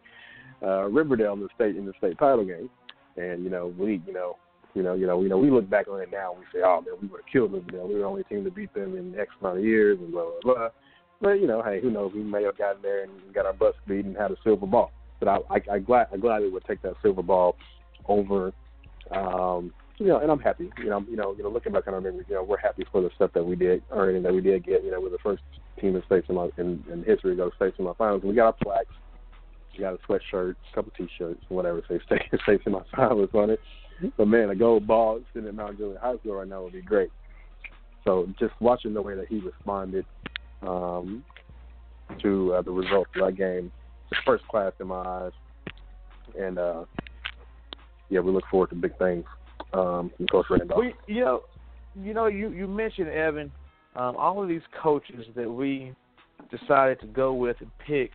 uh, 0.61 0.83
Riverdale 0.85 1.33
in 1.33 1.41
the 1.41 1.49
state 1.55 1.75
in 1.75 1.85
the 1.85 1.93
state 1.97 2.17
title 2.17 2.45
game. 2.45 2.69
And 3.17 3.43
you 3.43 3.49
know, 3.49 3.73
we 3.77 4.01
you 4.05 4.13
know, 4.13 4.37
you 4.73 4.83
know, 4.83 4.93
you 4.93 5.07
know, 5.07 5.21
you 5.21 5.29
know, 5.29 5.37
we 5.37 5.49
look 5.49 5.69
back 5.69 5.87
on 5.87 6.01
it 6.01 6.09
now 6.11 6.31
and 6.31 6.39
we 6.39 6.45
say, 6.53 6.63
oh 6.63 6.81
man, 6.81 6.95
we 7.01 7.07
would 7.07 7.21
have 7.21 7.31
killed 7.31 7.53
Riverdale. 7.53 7.87
We 7.87 7.95
were 7.95 7.99
the 8.01 8.05
only 8.05 8.23
team 8.23 8.43
to 8.43 8.51
beat 8.51 8.73
them 8.73 8.97
in 8.97 9.17
X 9.19 9.29
amount 9.39 9.59
of 9.59 9.63
years 9.63 9.97
and 9.99 10.11
blah 10.11 10.23
blah 10.23 10.53
blah. 10.53 10.69
But 11.21 11.41
you 11.41 11.47
know, 11.47 11.61
hey, 11.61 11.81
who 11.81 11.91
knows? 11.91 12.11
We 12.13 12.23
may 12.23 12.43
have 12.43 12.57
gotten 12.57 12.81
there 12.81 13.03
and 13.03 13.11
got 13.33 13.45
our 13.45 13.53
butts 13.53 13.77
beat 13.87 14.05
and 14.05 14.15
had 14.15 14.31
a 14.31 14.35
silver 14.43 14.67
ball. 14.67 14.91
But 15.19 15.29
I, 15.29 15.37
I, 15.49 15.61
I 15.73 15.79
glad, 15.79 16.07
I 16.13 16.17
gladly 16.17 16.49
would 16.49 16.65
take 16.65 16.81
that 16.81 16.93
silver 17.01 17.23
ball 17.23 17.55
over, 18.07 18.53
um, 19.11 19.73
you 19.97 20.07
know, 20.07 20.19
and 20.19 20.29
I'm 20.29 20.39
happy. 20.39 20.69
You 20.79 20.89
know, 20.89 21.05
you 21.09 21.15
know, 21.15 21.33
you 21.37 21.43
know, 21.43 21.49
looking 21.49 21.71
back 21.71 21.87
on 21.87 21.93
our 21.93 22.01
memories, 22.01 22.25
you 22.27 22.35
know, 22.35 22.43
we're 22.43 22.57
happy 22.57 22.85
for 22.91 23.01
the 23.01 23.09
stuff 23.15 23.31
that 23.33 23.43
we 23.43 23.55
did 23.55 23.81
earn 23.91 24.15
and 24.15 24.25
that 24.25 24.33
we 24.33 24.41
did 24.41 24.65
get. 24.65 24.83
You 24.83 24.91
know, 24.91 24.99
we're 24.99 25.09
the 25.09 25.17
first 25.23 25.41
team 25.79 25.95
in 25.95 26.03
state 26.05 26.25
in, 26.29 26.51
in, 26.57 26.83
in 26.91 27.03
history 27.03 27.31
to 27.31 27.35
go 27.35 27.49
to 27.49 27.55
state 27.55 27.73
finals. 27.97 28.23
We 28.23 28.35
got 28.35 28.47
our 28.47 28.55
plaques, 28.61 28.93
we 29.73 29.83
got 29.83 29.93
a 29.93 29.97
sweatshirt, 30.09 30.55
a 30.71 30.75
couple 30.75 30.91
T-shirts, 30.97 31.41
whatever 31.49 31.81
say 31.87 31.99
state 32.05 32.21
state 32.43 32.61
finals 32.63 33.29
on 33.33 33.49
it. 33.51 33.59
But 34.17 34.27
man, 34.27 34.49
a 34.49 34.55
gold 34.55 34.85
ball 34.85 35.21
sitting 35.33 35.47
at 35.47 35.55
Mount 35.55 35.77
Juliet 35.77 36.01
High 36.01 36.17
School 36.17 36.35
right 36.35 36.47
now 36.47 36.63
would 36.63 36.73
be 36.73 36.81
great. 36.81 37.09
So 38.03 38.27
just 38.39 38.53
watching 38.59 38.93
the 38.93 39.01
way 39.01 39.15
that 39.15 39.27
he 39.27 39.39
responded 39.39 40.05
um, 40.61 41.23
to 42.21 42.53
uh, 42.53 42.61
the 42.61 42.71
results 42.71 43.09
of 43.15 43.25
that 43.25 43.37
game, 43.37 43.71
first 44.25 44.47
class 44.47 44.73
in 44.79 44.87
my 44.87 44.95
eyes, 44.95 45.31
and 46.39 46.57
uh, 46.57 46.85
yeah, 48.09 48.19
we 48.19 48.31
look 48.31 48.43
forward 48.49 48.69
to 48.69 48.75
big 48.75 48.97
things 48.97 49.25
um, 49.73 50.11
from 50.15 50.27
Coach 50.27 50.45
Randolph. 50.49 50.79
We, 50.79 50.93
you 51.13 51.21
know, 51.21 51.41
you 52.01 52.13
know, 52.13 52.27
you 52.27 52.49
you 52.49 52.67
mentioned 52.67 53.09
Evan, 53.09 53.51
um, 53.95 54.15
all 54.17 54.41
of 54.41 54.49
these 54.49 54.61
coaches 54.81 55.25
that 55.35 55.49
we 55.49 55.93
decided 56.51 56.99
to 57.01 57.07
go 57.07 57.33
with 57.33 57.57
and 57.61 57.71
pick 57.85 58.11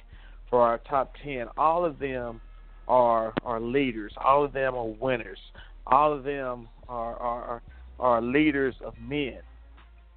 for 0.49 0.63
our 0.63 0.79
top 0.79 1.13
ten, 1.25 1.47
all 1.57 1.85
of 1.85 1.99
them 1.99 2.41
are 2.89 3.33
are 3.45 3.61
leaders. 3.61 4.13
All 4.23 4.45
of 4.45 4.53
them 4.53 4.75
are 4.75 4.87
winners. 4.87 5.39
All 5.87 6.13
of 6.13 6.25
them 6.25 6.69
are 6.89 7.17
are 7.17 7.63
are 7.99 8.21
leaders 8.21 8.75
of 8.85 8.95
men. 9.01 9.39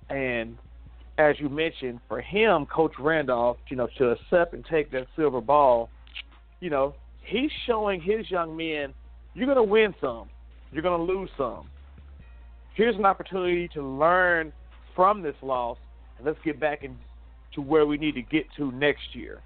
And 0.10 0.58
as 1.18 1.36
you 1.40 1.50
mentioned, 1.50 2.00
for 2.08 2.22
him, 2.22 2.66
Coach 2.66 2.94
Randolph, 3.00 3.58
you 3.70 3.78
know, 3.78 3.88
to 3.98 4.12
accept 4.12 4.54
and 4.54 4.66
take 4.66 4.92
that 4.92 5.08
silver 5.16 5.42
ball, 5.42 5.90
you 6.60 6.70
know, 6.70 6.96
he's 7.22 7.52
showing 7.68 8.02
his 8.02 8.30
young 8.32 8.56
men, 8.56 8.94
you're 9.34 9.46
going 9.46 9.58
to 9.58 9.64
win 9.64 9.94
some, 10.02 10.30
you're 10.72 10.82
going 10.82 11.06
to 11.06 11.14
lose 11.14 11.30
some. 11.38 11.68
Here's 12.76 12.96
an 12.96 13.06
opportunity 13.06 13.68
to 13.70 13.84
learn 13.84 14.52
from 14.96 15.22
this 15.22 15.36
loss, 15.42 15.78
and 16.18 16.26
let's 16.26 16.40
get 16.44 16.60
back 16.60 16.84
into 16.84 17.68
where 17.68 17.86
we 17.86 17.98
need 17.98 18.16
to 18.16 18.22
get 18.24 18.46
to 18.58 18.72
next 18.72 19.14
year. 19.14 19.42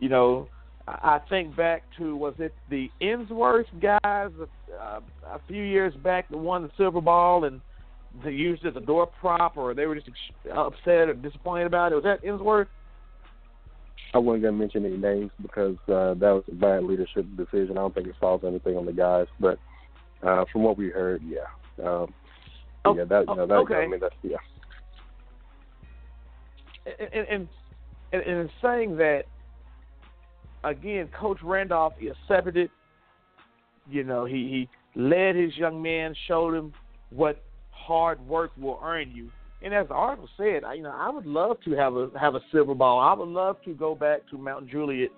You 0.00 0.08
know, 0.08 0.48
I 0.88 1.20
think 1.28 1.54
back 1.54 1.84
to 1.98 2.16
was 2.16 2.34
it 2.38 2.52
the 2.68 2.90
Ensworth 3.00 3.66
guys 3.80 4.30
uh, 4.80 5.00
a 5.26 5.40
few 5.46 5.62
years 5.62 5.94
back 6.02 6.28
that 6.30 6.36
won 6.36 6.62
the 6.62 6.70
silver 6.76 7.00
ball 7.00 7.44
and 7.44 7.60
used 8.24 8.64
it 8.64 8.68
as 8.68 8.76
a 8.76 8.84
door 8.84 9.06
prop, 9.06 9.56
or 9.56 9.74
they 9.74 9.86
were 9.86 9.94
just 9.94 10.08
upset 10.54 11.08
or 11.08 11.14
disappointed 11.14 11.66
about 11.66 11.92
it. 11.92 11.96
Was 11.96 12.04
that 12.04 12.22
Ensworth? 12.22 12.68
I 14.14 14.18
wasn't 14.18 14.42
gonna 14.44 14.56
mention 14.56 14.84
any 14.84 14.96
names 14.96 15.30
because 15.40 15.76
uh, 15.88 16.14
that 16.14 16.20
was 16.20 16.44
a 16.50 16.54
bad 16.54 16.84
leadership 16.84 17.24
decision. 17.36 17.72
I 17.72 17.80
don't 17.80 17.94
think 17.94 18.08
it 18.08 18.14
falls 18.20 18.42
anything 18.46 18.76
on 18.76 18.84
the 18.84 18.92
guys, 18.92 19.26
but 19.40 19.58
uh, 20.22 20.44
from 20.52 20.62
what 20.62 20.76
we 20.76 20.90
heard, 20.90 21.22
yeah, 21.24 21.84
um, 21.84 22.12
oh, 22.84 22.94
yeah, 22.94 23.04
that 23.04 23.24
you 23.26 23.34
know 23.34 23.46
that 23.46 23.54
okay. 23.54 23.74
I 23.76 23.86
mean 23.86 24.00
that's 24.00 24.14
yeah. 24.22 24.36
And, 26.84 27.26
and 27.28 27.48
and 28.12 28.22
in 28.22 28.50
saying 28.60 28.96
that, 28.96 29.22
again, 30.64 31.08
Coach 31.18 31.38
Randolph 31.42 31.94
he 31.98 32.08
accepted 32.08 32.56
it. 32.56 32.70
You 33.88 34.04
know, 34.04 34.26
he 34.26 34.68
he 34.94 35.00
led 35.00 35.36
his 35.36 35.56
young 35.56 35.80
man, 35.80 36.14
showed 36.28 36.54
him 36.54 36.74
what 37.10 37.42
hard 37.92 38.26
work 38.26 38.52
will 38.56 38.80
earn 38.82 39.10
you. 39.10 39.30
And 39.62 39.74
as 39.74 39.86
the 39.88 39.94
article 39.94 40.28
said, 40.36 40.64
I, 40.64 40.74
you 40.74 40.82
know, 40.82 40.94
I 40.94 41.10
would 41.10 41.26
love 41.26 41.58
to 41.64 41.72
have 41.72 41.94
a 41.94 42.08
have 42.18 42.34
a 42.34 42.40
silver 42.50 42.74
ball. 42.74 42.98
I 42.98 43.12
would 43.12 43.28
love 43.28 43.56
to 43.64 43.74
go 43.74 43.94
back 43.94 44.28
to 44.30 44.38
Mount 44.38 44.68
Juliet, 44.68 45.10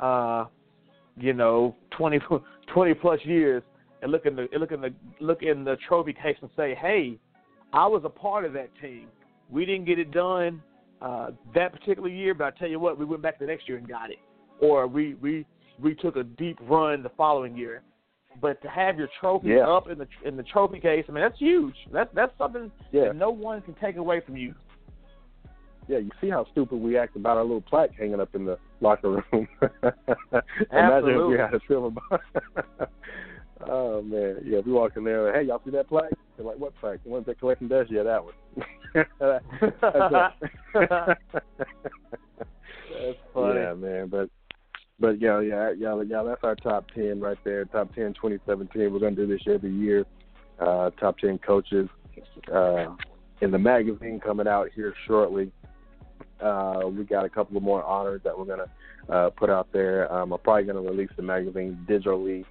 uh, 0.00 0.44
you 1.16 1.32
know, 1.32 1.74
20, 1.96 2.18
20 2.74 2.94
plus 2.94 3.20
years 3.24 3.62
and 4.02 4.12
look 4.12 4.26
in 4.26 4.36
the 4.36 4.48
look 4.58 4.72
in 4.72 4.80
the 4.80 4.92
look 5.20 5.42
in 5.42 5.64
the 5.64 5.76
trophy 5.88 6.12
case 6.12 6.36
and 6.42 6.50
say, 6.56 6.74
hey, 6.74 7.18
I 7.72 7.86
was 7.86 8.02
a 8.04 8.10
part 8.10 8.44
of 8.44 8.52
that 8.52 8.70
team. 8.82 9.06
We 9.48 9.64
didn't 9.64 9.86
get 9.86 9.98
it 9.98 10.10
done 10.10 10.60
uh, 11.00 11.30
that 11.54 11.72
particular 11.72 12.08
year, 12.08 12.34
but 12.34 12.44
I 12.44 12.50
tell 12.58 12.68
you 12.68 12.80
what, 12.80 12.98
we 12.98 13.04
went 13.04 13.22
back 13.22 13.38
the 13.38 13.46
next 13.46 13.68
year 13.68 13.78
and 13.78 13.88
got 13.88 14.10
it, 14.10 14.18
or 14.60 14.86
we 14.86 15.14
we 15.14 15.46
we 15.80 15.94
took 15.94 16.16
a 16.16 16.24
deep 16.24 16.58
run 16.62 17.02
the 17.02 17.12
following 17.16 17.56
year. 17.56 17.82
But 18.40 18.60
to 18.62 18.68
have 18.68 18.98
your 18.98 19.08
trophy 19.20 19.48
yeah. 19.48 19.66
up 19.66 19.88
in 19.88 19.98
the 19.98 20.06
in 20.24 20.36
the 20.36 20.42
trophy 20.42 20.80
case, 20.80 21.04
I 21.08 21.12
mean 21.12 21.22
that's 21.22 21.38
huge. 21.38 21.74
That's 21.92 22.10
that's 22.14 22.32
something 22.38 22.70
yeah. 22.92 23.06
that 23.06 23.16
no 23.16 23.30
one 23.30 23.62
can 23.62 23.74
take 23.74 23.96
away 23.96 24.20
from 24.20 24.36
you. 24.36 24.54
Yeah, 25.88 25.98
you 25.98 26.10
see 26.20 26.28
how 26.28 26.46
stupid 26.50 26.76
we 26.76 26.98
act 26.98 27.14
about 27.16 27.36
our 27.36 27.44
little 27.44 27.60
plaque 27.60 27.92
hanging 27.96 28.20
up 28.20 28.34
in 28.34 28.44
the 28.44 28.58
locker 28.80 29.10
room. 29.10 29.48
Imagine 30.72 31.10
if 31.10 31.28
we 31.28 31.38
had 31.38 31.54
a 31.54 31.60
silver 31.68 31.90
bar. 31.90 32.20
oh 33.68 34.02
man, 34.02 34.38
yeah, 34.44 34.60
we 34.66 34.72
walk 34.72 34.96
in 34.96 35.04
there. 35.04 35.32
Hey, 35.32 35.46
y'all 35.46 35.62
see 35.64 35.70
that 35.70 35.88
plaque? 35.88 36.12
They're 36.36 36.44
like, 36.44 36.58
what 36.58 36.74
plaque? 36.80 37.04
The 37.04 37.10
one 37.10 37.22
that 37.26 37.38
collecting 37.38 37.68
dust? 37.68 37.90
Yeah, 37.90 38.02
that 38.02 38.24
one. 38.24 38.34
that's, 39.20 39.44
that's 42.98 43.18
funny. 43.32 43.60
Yeah, 43.60 43.74
man, 43.74 44.08
but 44.08 44.28
but 44.98 45.20
yeah, 45.20 45.40
yeah, 45.40 45.72
yeah, 45.76 46.00
yeah, 46.06 46.22
that's 46.22 46.42
our 46.42 46.54
top 46.54 46.86
ten 46.94 47.20
right 47.20 47.38
there. 47.44 47.64
Top 47.66 47.94
10, 47.94 48.14
2017. 48.14 48.92
We're 48.92 48.98
gonna 48.98 49.14
do 49.14 49.26
this 49.26 49.42
every 49.46 49.72
year. 49.72 50.06
Uh, 50.58 50.90
top 50.98 51.18
ten 51.18 51.38
coaches 51.38 51.88
uh, 52.52 52.86
in 53.42 53.50
the 53.50 53.58
magazine 53.58 54.20
coming 54.20 54.48
out 54.48 54.70
here 54.74 54.94
shortly. 55.06 55.52
Uh, 56.40 56.82
we 56.86 57.04
got 57.04 57.24
a 57.24 57.28
couple 57.28 57.56
of 57.56 57.62
more 57.62 57.84
honors 57.84 58.22
that 58.24 58.38
we're 58.38 58.46
gonna 58.46 58.70
uh, 59.10 59.30
put 59.30 59.50
out 59.50 59.68
there. 59.72 60.10
Um, 60.12 60.32
I'm 60.32 60.40
probably 60.40 60.64
gonna 60.64 60.80
release 60.80 61.10
the 61.16 61.22
magazine 61.22 61.84
digitally 61.88 62.44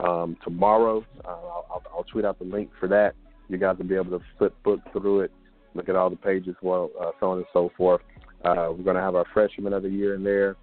um, 0.00 0.36
tomorrow. 0.42 1.04
Uh, 1.24 1.28
I'll, 1.28 1.82
I'll, 1.94 2.04
tweet 2.04 2.24
out 2.24 2.38
the 2.38 2.44
link 2.44 2.70
for 2.80 2.88
that. 2.88 3.14
You 3.48 3.58
guys 3.58 3.76
will 3.78 3.84
be 3.84 3.94
able 3.94 4.18
to 4.18 4.24
flip 4.38 4.54
book 4.64 4.80
through 4.92 5.20
it, 5.20 5.32
look 5.74 5.88
at 5.88 5.94
all 5.94 6.10
the 6.10 6.16
pages, 6.16 6.56
well, 6.62 6.90
uh, 7.00 7.10
so 7.20 7.30
on 7.30 7.38
and 7.38 7.46
so 7.52 7.70
forth. 7.76 8.00
We're 8.44 8.74
gonna 8.84 9.00
have 9.00 9.14
our 9.14 9.26
freshman 9.32 9.72
of 9.72 9.84
the 9.84 9.88
year 9.88 10.14
in 10.14 10.24
there. 10.24 10.56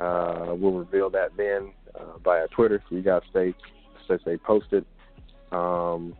Uh, 0.00 0.54
we'll 0.56 0.72
reveal 0.72 1.10
that 1.10 1.36
then 1.36 1.72
uh, 1.94 2.18
via 2.24 2.48
Twitter, 2.48 2.82
so 2.88 2.96
you 2.96 3.02
guys 3.02 3.22
stay 3.30 3.54
stay, 4.04 4.18
stay 4.22 4.36
posted. 4.36 4.84
Um, 5.52 6.16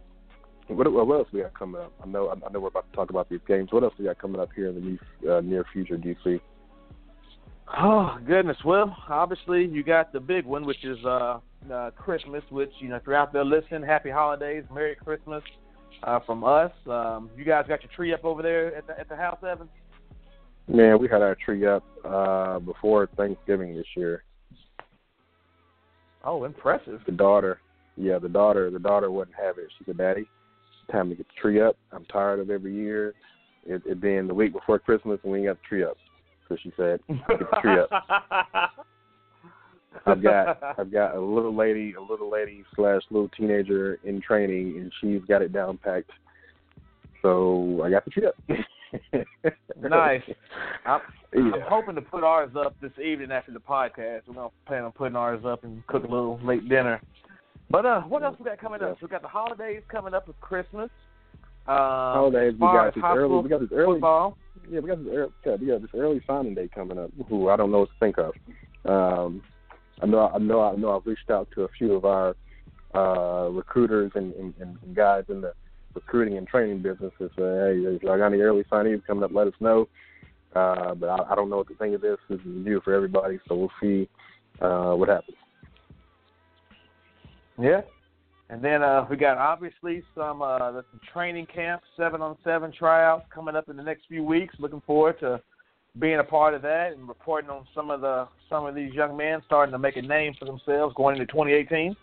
what, 0.69 0.91
what 0.93 1.19
else 1.19 1.29
we 1.33 1.41
got 1.41 1.59
coming 1.59 1.81
up? 1.81 1.93
I 2.03 2.07
know 2.07 2.31
I 2.31 2.53
know 2.53 2.61
we're 2.61 2.69
about 2.69 2.91
to 2.91 2.97
talk 2.97 3.11
about 3.11 3.29
these 3.29 3.41
games. 3.47 3.69
What 3.73 3.83
else 3.83 3.95
we 3.99 4.05
got 4.05 4.19
coming 4.19 4.41
up 4.41 4.51
here 4.55 4.69
in 4.69 4.75
the 4.75 4.81
near, 4.81 5.37
uh, 5.37 5.41
near 5.41 5.65
future, 5.73 5.97
DC? 5.97 6.41
Oh 7.77 8.19
goodness! 8.27 8.59
Well, 8.65 8.95
obviously 9.09 9.67
you 9.67 9.83
got 9.83 10.13
the 10.13 10.21
big 10.21 10.45
one, 10.45 10.65
which 10.65 10.85
is 10.85 10.99
uh, 11.05 11.39
uh, 11.73 11.91
Christmas. 11.93 12.43
Which 12.51 12.71
you 12.81 12.89
know, 12.89 12.97
if 12.97 13.03
you're 13.07 13.17
out 13.17 13.33
there 13.33 13.45
listening, 13.45 13.83
Happy 13.83 14.11
Holidays, 14.11 14.65
Merry 14.73 14.95
Christmas 14.95 15.43
uh, 16.03 16.21
from 16.27 16.45
us. 16.45 16.73
Um, 16.87 17.31
you 17.37 17.45
guys 17.45 17.65
got 17.69 17.83
your 17.83 17.91
tree 17.95 18.13
up 18.13 18.25
over 18.25 18.43
there 18.43 18.75
at 18.77 18.87
the 18.87 18.99
at 18.99 19.09
the 19.09 19.17
house, 19.17 19.39
Evan? 19.47 19.69
Man, 20.69 20.99
we 21.01 21.09
had 21.09 21.23
our 21.23 21.37
tree 21.45 21.67
up 21.67 21.83
uh, 22.05 22.59
before 22.61 23.09
Thanksgiving 23.17 23.77
this 23.77 23.87
year. 23.97 24.23
Oh, 26.25 26.45
impressive! 26.45 27.01
The 27.05 27.13
daughter, 27.13 27.59
yeah, 27.97 28.19
the 28.19 28.29
daughter, 28.29 28.71
the 28.71 28.79
daughter 28.79 29.11
wouldn't 29.11 29.37
have 29.37 29.59
it. 29.59 29.69
She 29.77 29.85
said, 29.85 29.99
"Daddy, 29.99 30.29
time 30.91 31.09
to 31.11 31.17
get 31.17 31.27
the 31.27 31.41
tree 31.41 31.61
up. 31.61 31.77
I'm 31.93 32.05
tired 32.07 32.39
of 32.39 32.49
every 32.51 32.75
year 32.75 33.15
it, 33.67 33.83
it 33.85 34.01
being 34.01 34.27
the 34.27 34.35
week 34.35 34.53
before 34.53 34.79
Christmas 34.79 35.19
and 35.23 35.33
we 35.33 35.39
ain't 35.39 35.49
got 35.49 35.57
the 35.57 35.69
tree 35.69 35.85
up." 35.85 35.97
So 36.49 36.57
she 36.63 36.73
said, 36.77 37.01
"Get 37.09 37.39
the 37.39 37.61
tree 37.61 37.79
up." 37.79 37.91
I've 40.07 40.23
got 40.23 40.59
I've 40.79 40.93
got 40.93 41.17
a 41.17 41.21
little 41.21 41.55
lady, 41.55 41.95
a 41.95 42.01
little 42.01 42.31
lady 42.31 42.65
slash 42.77 43.03
little 43.11 43.29
teenager 43.37 43.99
in 44.05 44.21
training, 44.21 44.79
and 44.79 44.93
she's 45.01 45.23
got 45.29 45.43
it 45.43 45.53
down 45.53 45.79
packed. 45.79 46.11
So 47.21 47.83
I 47.85 47.91
got 47.91 48.05
the 48.05 48.11
tree 48.11 48.27
up. 48.27 48.37
nice. 49.81 50.23
I'm, 50.87 51.01
yeah. 51.35 51.41
I'm 51.41 51.63
hoping 51.69 51.95
to 51.95 52.03
put 52.03 52.25
ours 52.25 52.51
up 52.57 52.77
this 52.81 52.93
evening 53.03 53.31
after 53.31 53.53
the 53.53 53.61
podcast. 53.61 54.23
We're 54.27 54.35
gonna 54.35 54.49
plan 54.67 54.85
on 54.85 54.93
putting 54.93 55.17
ours 55.17 55.45
up 55.47 55.65
and 55.65 55.87
cook 55.87 56.05
a 56.05 56.09
little 56.09 56.39
late 56.43 56.69
dinner. 56.69 57.01
But 57.71 57.87
uh, 57.87 58.03
what 58.03 58.23
else 58.23 58.37
we 58.39 58.45
got 58.45 58.59
coming 58.59 58.83
up? 58.83 59.01
We 59.01 59.09
got 59.09 59.23
the 59.23 59.29
holidays 59.29 59.83
coming 59.91 60.15
up 60.15 60.27
with 60.27 60.39
Christmas. 60.41 60.91
Um, 61.67 61.77
holidays. 61.77 62.53
We 62.55 62.61
got 62.61 62.95
this 62.95 63.05
early. 63.05 63.43
We 63.43 63.49
got 63.49 63.61
this 63.61 63.71
early. 63.73 63.95
Football. 63.95 64.37
Yeah, 64.71 64.81
we 64.81 64.89
got 64.89 64.99
this 64.99 65.13
early. 65.15 65.33
Yeah, 65.47 65.57
we 65.61 65.67
got 65.67 65.81
this 65.81 65.91
early 65.95 66.21
signing 66.27 66.55
day 66.55 66.69
coming 66.75 66.99
up. 66.99 67.11
Who 67.29 67.49
I 67.49 67.57
don't 67.57 67.71
know 67.71 67.81
what 67.81 67.89
to 67.89 67.95
think 68.01 68.17
of. 68.19 68.35
Um, 68.85 69.43
I 70.03 70.07
know. 70.07 70.29
I 70.29 70.39
know. 70.39 70.61
I 70.61 70.77
know. 70.77 70.97
I've 70.97 71.07
reached 71.07 71.31
out 71.31 71.49
to 71.55 71.63
a 71.63 71.69
few 71.79 71.95
of 71.95 72.05
our 72.05 72.37
uh, 72.95 73.49
recruiters 73.49 74.13
and, 74.15 74.35
and, 74.35 74.55
and 74.61 74.95
guys 74.95 75.25
in 75.29 75.41
the 75.41 75.55
recruiting 75.95 76.39
and 76.39 76.47
training 76.47 76.83
business. 76.83 77.13
businesses. 77.19 77.39
Uh, 77.39 77.67
hey, 77.67 77.97
if 77.97 78.03
y'all 78.03 78.19
got 78.19 78.29
any 78.29 78.41
early 78.41 78.65
signees 78.65 79.05
coming 79.07 79.25
up, 79.25 79.31
let 79.33 79.47
us 79.47 79.55
know. 79.61 79.89
Uh, 80.55 80.95
but 80.95 81.09
I, 81.09 81.33
I 81.33 81.35
don't 81.35 81.49
know 81.49 81.57
what 81.59 81.69
to 81.69 81.75
think 81.75 81.95
of 81.95 82.01
this. 82.01 82.19
This 82.29 82.39
is 82.41 82.47
new 82.47 82.81
for 82.83 82.95
everybody, 82.95 83.39
so 83.49 83.55
we'll 83.57 83.73
see 83.81 84.09
uh, 84.61 84.93
what 84.93 85.09
happens. 85.09 85.37
Yeah, 87.59 87.83
and 88.51 88.63
then 88.63 88.83
uh, 88.83 89.07
we 89.09 89.17
got 89.17 89.39
obviously 89.39 90.03
some 90.15 90.43
uh, 90.43 90.83
training 91.13 91.47
camps, 91.47 91.87
seven 91.97 92.21
on 92.21 92.37
seven 92.45 92.73
tryouts 92.73 93.25
coming 93.35 93.57
up 93.57 93.69
in 93.69 93.77
the 93.77 93.83
next 93.83 94.03
few 94.09 94.25
weeks. 94.25 94.55
Looking 94.59 94.83
forward 94.87 95.19
to 95.21 95.41
being 95.99 96.19
a 96.19 96.25
part 96.25 96.55
of 96.55 96.63
that 96.63 96.93
and 96.93 97.07
reporting 97.07 97.51
on 97.51 97.67
some 97.75 97.91
of 97.91 98.01
the 98.01 98.29
some 98.49 98.67
of 98.67 98.75
these 98.75 98.93
young 98.93 99.17
men 99.17 99.41
starting 99.47 99.73
to 99.73 99.79
make 99.79 99.97
a 99.97 100.03
name 100.03 100.35
for 100.39 100.45
themselves 100.45 100.95
going 100.97 101.17
into 101.17 101.27
2018. 101.33 101.97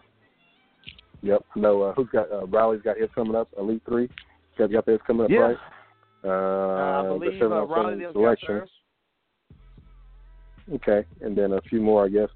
Yep. 1.21 1.45
No, 1.55 1.81
uh, 1.81 1.93
who's 1.93 2.07
got 2.11 2.31
uh, 2.31 2.45
Riley's 2.47 2.81
got 2.81 2.97
his 2.97 3.09
coming 3.13 3.35
up? 3.35 3.49
Elite 3.57 3.81
Three. 3.87 4.03
You 4.03 4.09
guys 4.67 4.71
got 4.71 4.85
theirs 4.85 5.01
coming 5.05 5.25
up, 5.25 5.31
yeah. 5.31 5.39
right? 5.39 5.57
Uh, 6.23 7.01
I 7.01 7.17
believe 7.17 7.41
uh, 7.41 7.65
Riley 7.65 8.05
selection. 8.11 8.61
Okay, 10.73 11.05
and 11.21 11.35
then 11.35 11.53
a 11.53 11.61
few 11.61 11.81
more, 11.81 12.05
I 12.05 12.09
guess. 12.09 12.29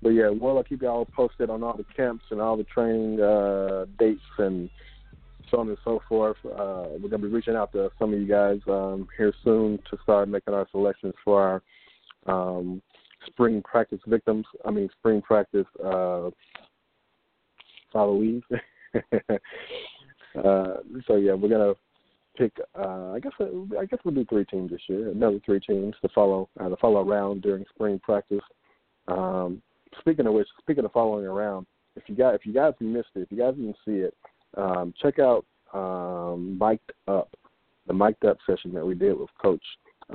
But 0.00 0.10
yeah, 0.10 0.30
well, 0.30 0.56
I'll 0.56 0.64
keep 0.64 0.82
y'all 0.82 1.04
posted 1.04 1.50
on 1.50 1.62
all 1.62 1.76
the 1.76 1.84
camps 1.96 2.24
and 2.30 2.40
all 2.40 2.56
the 2.56 2.64
training 2.64 3.20
uh, 3.20 3.86
dates 3.98 4.20
and 4.38 4.70
so 5.50 5.58
on 5.60 5.68
and 5.68 5.78
so 5.84 6.00
forth. 6.08 6.36
Uh, 6.44 6.86
we're 7.00 7.08
gonna 7.10 7.22
be 7.22 7.28
reaching 7.28 7.56
out 7.56 7.72
to 7.72 7.90
some 7.98 8.12
of 8.12 8.20
you 8.20 8.26
guys 8.26 8.60
um, 8.68 9.08
here 9.16 9.32
soon 9.44 9.78
to 9.90 9.98
start 10.02 10.28
making 10.28 10.54
our 10.54 10.66
selections 10.70 11.14
for 11.24 11.62
our 12.26 12.52
um, 12.58 12.80
spring 13.26 13.62
practice 13.62 14.00
victims. 14.06 14.46
I 14.64 14.70
mean, 14.70 14.88
spring 14.98 15.20
practice 15.20 15.66
uh, 15.84 16.30
followees. 17.94 18.42
uh, 18.94 20.74
so 21.06 21.16
yeah, 21.16 21.34
we're 21.34 21.48
gonna 21.48 21.74
pick. 22.36 22.52
Uh, 22.78 23.12
I 23.12 23.20
guess 23.20 23.32
I 23.40 23.84
guess 23.86 23.98
we'll 24.04 24.14
do 24.14 24.24
three 24.26 24.44
teams 24.44 24.70
this 24.70 24.80
year. 24.88 25.10
Another 25.10 25.40
three 25.44 25.60
teams 25.60 25.94
to 26.02 26.08
follow 26.14 26.48
uh, 26.60 26.68
to 26.68 26.76
follow 26.76 27.06
around 27.06 27.42
during 27.42 27.64
spring 27.74 28.00
practice. 28.02 28.44
Um, 29.08 29.62
speaking 30.00 30.26
of 30.26 30.34
which, 30.34 30.48
speaking 30.60 30.84
of 30.84 30.92
following 30.92 31.26
around, 31.26 31.66
if 31.96 32.04
you 32.06 32.14
got 32.14 32.34
if 32.34 32.46
you 32.46 32.52
guys 32.52 32.74
missed 32.80 33.08
it, 33.14 33.20
if 33.20 33.32
you 33.32 33.38
guys 33.38 33.54
didn't 33.54 33.76
see 33.84 34.06
it, 34.06 34.14
um, 34.56 34.94
check 35.00 35.18
out 35.18 35.44
um, 35.74 36.58
Mic'd 36.58 36.92
Up, 37.06 37.30
the 37.86 37.92
Mic'd 37.92 38.24
Up 38.24 38.38
session 38.46 38.72
that 38.74 38.86
we 38.86 38.94
did 38.94 39.18
with 39.18 39.30
Coach 39.40 39.62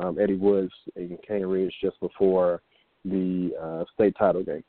um, 0.01 0.17
Eddie 0.19 0.35
Woods 0.35 0.73
in 0.95 1.17
Cane 1.27 1.45
Ridge 1.45 1.73
just 1.81 1.99
before 1.99 2.61
the 3.05 3.51
uh, 3.61 3.83
state 3.93 4.15
title 4.17 4.43
game. 4.43 4.63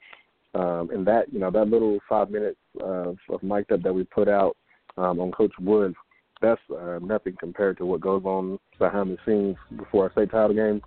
Um, 0.55 0.90
and 0.90 1.06
that 1.06 1.32
you 1.32 1.40
know 1.40 1.51
that 1.51 1.68
little 1.68 1.98
five 2.09 2.31
minutes 2.31 2.59
of, 2.81 3.18
of 3.28 3.43
Mic'd 3.43 3.72
Up 3.72 3.82
that 3.82 3.93
we 3.93 4.05
put 4.05 4.28
out 4.28 4.56
um, 4.97 5.18
on 5.18 5.32
Coach 5.32 5.52
Woods, 5.60 5.97
that's 6.40 6.60
uh, 6.70 6.98
nothing 7.02 7.35
compared 7.40 7.76
to 7.78 7.86
what 7.86 8.01
goes 8.01 8.22
on 8.24 8.59
behind 8.78 9.10
the 9.10 9.18
scenes 9.26 9.56
before 9.76 10.06
a 10.06 10.12
state 10.12 10.31
title 10.31 10.55
game. 10.55 10.81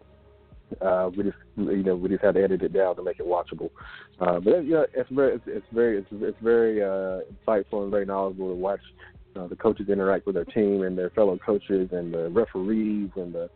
Uh, 0.82 1.10
we 1.16 1.24
just 1.24 1.38
you 1.56 1.84
know 1.84 1.96
we 1.96 2.10
just 2.10 2.24
had 2.24 2.36
to 2.36 2.44
edit 2.44 2.62
it 2.62 2.74
down 2.74 2.96
to 2.96 3.04
make 3.04 3.20
it 3.20 3.26
watchable. 3.26 3.70
Uh, 4.20 4.40
but 4.40 4.66
yeah, 4.66 4.84
it's 4.94 5.10
very 5.12 5.36
it's, 5.36 5.44
it's 5.48 5.66
very 5.74 5.98
it's, 6.00 6.08
it's 6.12 6.38
very 6.42 6.82
uh, 6.82 7.20
insightful 7.46 7.84
and 7.84 7.92
very 7.92 8.06
knowledgeable 8.06 8.50
to 8.50 8.56
watch 8.56 8.82
uh, 9.38 9.48
the 9.48 9.56
coaches 9.56 9.90
interact 9.90 10.26
with 10.26 10.36
their 10.36 10.46
team 10.46 10.84
and 10.84 10.98
their 10.98 11.10
fellow 11.12 11.38
coaches 11.46 11.90
and 11.92 12.14
the 12.14 12.30
referees 12.30 13.10
and 13.16 13.34
the 13.34 13.50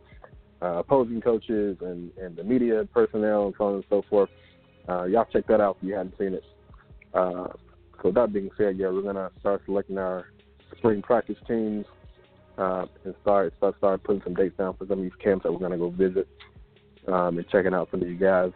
uh, 0.62 0.78
opposing 0.78 1.20
coaches 1.20 1.76
and, 1.80 2.10
and 2.18 2.36
the 2.36 2.44
media 2.44 2.86
personnel 2.94 3.46
and 3.46 3.54
so 3.58 3.64
on 3.64 3.74
and 3.74 3.84
so 3.90 4.02
forth. 4.08 4.30
Uh, 4.88 5.04
y'all 5.04 5.26
check 5.32 5.46
that 5.46 5.60
out 5.60 5.76
if 5.80 5.88
you 5.88 5.94
hadn't 5.94 6.16
seen 6.18 6.34
it. 6.34 6.44
Uh, 7.14 7.48
so 8.02 8.10
that 8.10 8.32
being 8.32 8.50
said, 8.56 8.76
yeah, 8.76 8.88
we're 8.88 9.02
gonna 9.02 9.30
start 9.40 9.62
selecting 9.64 9.98
our 9.98 10.26
spring 10.76 11.02
practice 11.02 11.36
teams 11.46 11.86
uh, 12.58 12.86
and 13.04 13.14
start 13.22 13.54
start 13.58 13.76
start 13.78 14.02
putting 14.02 14.22
some 14.22 14.34
dates 14.34 14.56
down 14.56 14.74
for 14.76 14.86
some 14.86 14.98
of 14.98 15.04
these 15.04 15.12
camps 15.22 15.44
that 15.44 15.52
we're 15.52 15.60
gonna 15.60 15.78
go 15.78 15.90
visit 15.90 16.26
um, 17.08 17.38
and 17.38 17.48
checking 17.48 17.74
out 17.74 17.88
some 17.90 18.02
of 18.02 18.08
you 18.08 18.16
guys 18.16 18.50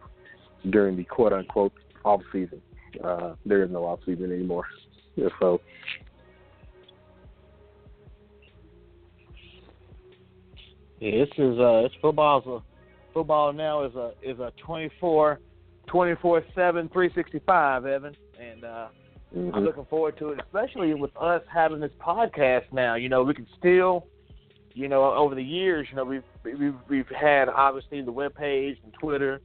during 0.71 0.97
the 0.97 1.05
quote 1.05 1.33
unquote 1.33 1.73
off 2.05 2.23
season. 2.33 2.61
Uh, 3.03 3.35
there 3.45 3.63
is 3.63 3.71
no 3.71 3.85
off 3.85 4.01
season 4.05 4.33
anymore. 4.33 4.67
So 5.41 5.63
Yeah, 11.01 11.11
this 11.11 11.29
is 11.37 11.59
uh, 11.59 11.85
it's 11.85 11.95
football's 12.01 12.47
a 12.47 12.63
football 13.13 13.53
now 13.53 13.85
is 13.85 13.95
a 13.95 14.13
is 14.23 14.39
a 14.39 14.53
24 14.65 15.41
24 15.87 16.45
7 16.55 16.89
365 16.89 17.87
Evan 17.87 18.17
and 18.41 18.65
uh 18.65 18.89
mhm. 19.35 19.55
I'm 19.55 19.65
looking 19.65 19.85
forward 19.87 20.17
to 20.19 20.31
it 20.31 20.41
especially 20.45 20.95
with 20.95 21.17
us 21.17 21.43
having 21.53 21.81
this 21.81 21.93
podcast 22.01 22.65
now 22.73 22.95
you 22.95 23.09
know 23.09 23.23
we 23.23 23.35
can 23.35 23.47
still 23.59 24.07
you 24.75 24.89
know 24.89 25.13
over 25.15 25.35
the 25.35 25.43
years 25.43 25.87
you 25.91 25.97
know 25.97 26.05
we've 26.05 26.23
we've 26.45 26.75
we've 26.89 27.09
had 27.09 27.49
obviously 27.49 28.03
the 28.03 28.13
web 28.13 28.35
page 28.35 28.79
and 28.85 28.93
Twitter 28.95 29.41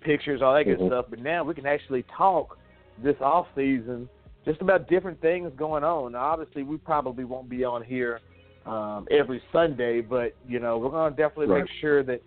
pictures 0.00 0.42
all 0.42 0.54
that 0.54 0.64
good 0.64 0.78
Mhm. 0.78 0.88
stuff 0.88 1.06
but 1.10 1.18
now 1.20 1.42
we 1.44 1.54
can 1.54 1.66
actually 1.66 2.04
talk 2.16 2.58
this 2.98 3.16
off 3.20 3.46
season 3.54 4.08
just 4.44 4.60
about 4.60 4.88
different 4.88 5.20
things 5.20 5.50
going 5.56 5.82
on 5.82 6.12
now, 6.12 6.18
obviously 6.20 6.62
we 6.62 6.76
probably 6.76 7.24
won't 7.24 7.48
be 7.48 7.64
on 7.64 7.82
here 7.82 8.20
um, 8.64 9.06
every 9.12 9.40
Sunday, 9.52 10.00
but 10.00 10.34
you 10.48 10.58
know 10.60 10.78
we're 10.78 10.90
going 10.90 11.12
to 11.12 11.16
definitely 11.16 11.46
Right. 11.46 11.62
make 11.62 11.70
sure 11.80 12.02
that 12.04 12.20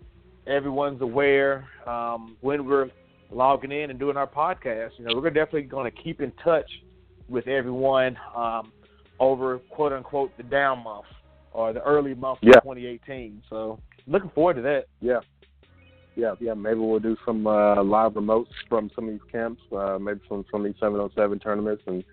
everyone's 0.46 1.00
aware 1.02 1.66
um, 1.86 2.36
when 2.40 2.64
we're 2.66 2.90
logging 3.30 3.72
in 3.72 3.90
and 3.90 3.98
doing 3.98 4.16
our 4.16 4.26
podcast. 4.26 4.90
You 4.98 5.04
know 5.06 5.12
we're 5.20 5.30
definitely 5.30 5.62
going 5.62 5.90
to 5.90 6.02
keep 6.02 6.20
in 6.20 6.32
touch 6.44 6.70
with 7.28 7.46
everyone 7.46 8.16
um, 8.36 8.72
over 9.18 9.58
quote 9.70 9.92
unquote 9.92 10.36
the 10.36 10.42
down 10.42 10.82
month 10.82 11.06
or 11.52 11.72
the 11.72 11.82
early 11.82 12.14
month 12.14 12.38
Yeah. 12.42 12.56
of 12.58 12.62
2018. 12.64 13.42
So 13.48 13.78
looking 14.06 14.30
forward 14.30 14.54
to 14.54 14.62
that. 14.62 14.84
yeah, 15.00 15.20
yeah, 16.16 16.34
yeah. 16.40 16.54
Maybe 16.54 16.80
we'll 16.80 16.98
do 17.00 17.16
some 17.24 17.46
uh, 17.46 17.82
live 17.82 18.12
remotes 18.12 18.48
from 18.68 18.90
some 18.94 19.06
of 19.08 19.12
these 19.12 19.30
camps, 19.30 19.62
uh, 19.72 19.98
maybe 20.00 20.20
from 20.28 20.44
some 20.50 20.64
of 20.64 20.72
these 20.72 20.80
seven 20.80 21.00
on 21.00 21.10
seven 21.14 21.38
tournaments 21.38 21.82
and 21.86 22.04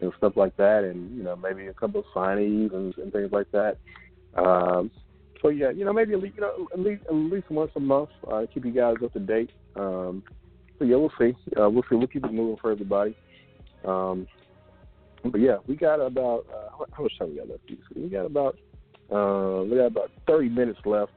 and 0.00 0.12
stuff 0.18 0.32
like 0.36 0.56
that, 0.56 0.82
and 0.84 1.16
you 1.16 1.22
know 1.22 1.36
maybe 1.36 1.68
a 1.68 1.72
couple 1.74 2.00
of 2.00 2.06
signees 2.14 2.74
and, 2.74 2.96
and 2.98 3.12
things 3.12 3.30
like 3.30 3.46
that. 3.52 3.76
Um, 4.34 4.90
so 5.40 5.48
yeah, 5.48 5.70
you 5.70 5.84
know 5.84 5.92
maybe 5.92 6.12
at 6.14 6.20
least, 6.20 6.34
you 6.36 6.40
know 6.42 6.66
at 6.72 6.80
least 6.80 7.02
at 7.08 7.14
least 7.14 7.50
once 7.50 7.70
a 7.76 7.80
month, 7.80 8.08
uh, 8.30 8.42
keep 8.52 8.64
you 8.64 8.72
guys 8.72 8.94
up 9.04 9.12
to 9.12 9.20
date. 9.20 9.50
Um, 9.76 10.22
so 10.78 10.84
yeah, 10.84 10.96
we'll 10.96 11.12
see. 11.18 11.34
Uh, 11.60 11.68
we'll 11.68 11.82
see. 11.88 11.96
We'll 11.96 12.06
keep 12.06 12.24
it 12.24 12.32
moving 12.32 12.56
for 12.60 12.70
everybody. 12.72 13.16
Um, 13.84 14.26
but 15.24 15.40
yeah, 15.40 15.58
we 15.66 15.76
got 15.76 16.00
about 16.00 16.46
uh, 16.52 16.70
how- 16.70 17.02
much 17.02 17.18
time 17.18 17.30
we 17.30 17.36
got 17.36 17.48
left? 17.48 17.70
We 17.94 18.08
got 18.08 18.26
about 18.26 18.58
uh, 19.10 19.62
we 19.64 19.76
got 19.76 19.86
about 19.86 20.10
thirty 20.26 20.48
minutes 20.48 20.80
left. 20.84 21.12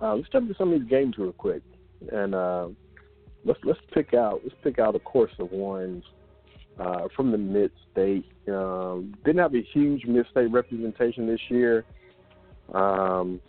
Uh, 0.00 0.14
let's 0.14 0.28
jump 0.28 0.44
into 0.48 0.56
some 0.56 0.72
of 0.72 0.80
these 0.80 0.88
games 0.88 1.16
real 1.18 1.32
quick, 1.32 1.62
and 2.12 2.34
uh, 2.34 2.68
let's 3.44 3.58
let's 3.64 3.80
pick 3.92 4.14
out 4.14 4.40
let's 4.44 4.54
pick 4.62 4.78
out 4.78 4.94
a 4.94 5.00
course 5.00 5.32
of 5.38 5.50
ones 5.50 6.04
uh, 6.78 7.08
from 7.16 7.32
the 7.32 7.38
mid 7.38 7.72
state. 7.90 8.24
Um, 8.48 9.14
didn't 9.24 9.40
have 9.40 9.54
a 9.54 9.62
huge 9.72 10.04
mid 10.04 10.26
state 10.30 10.50
representation 10.50 11.26
this 11.26 11.40
year. 11.48 11.84
Um, 12.72 13.40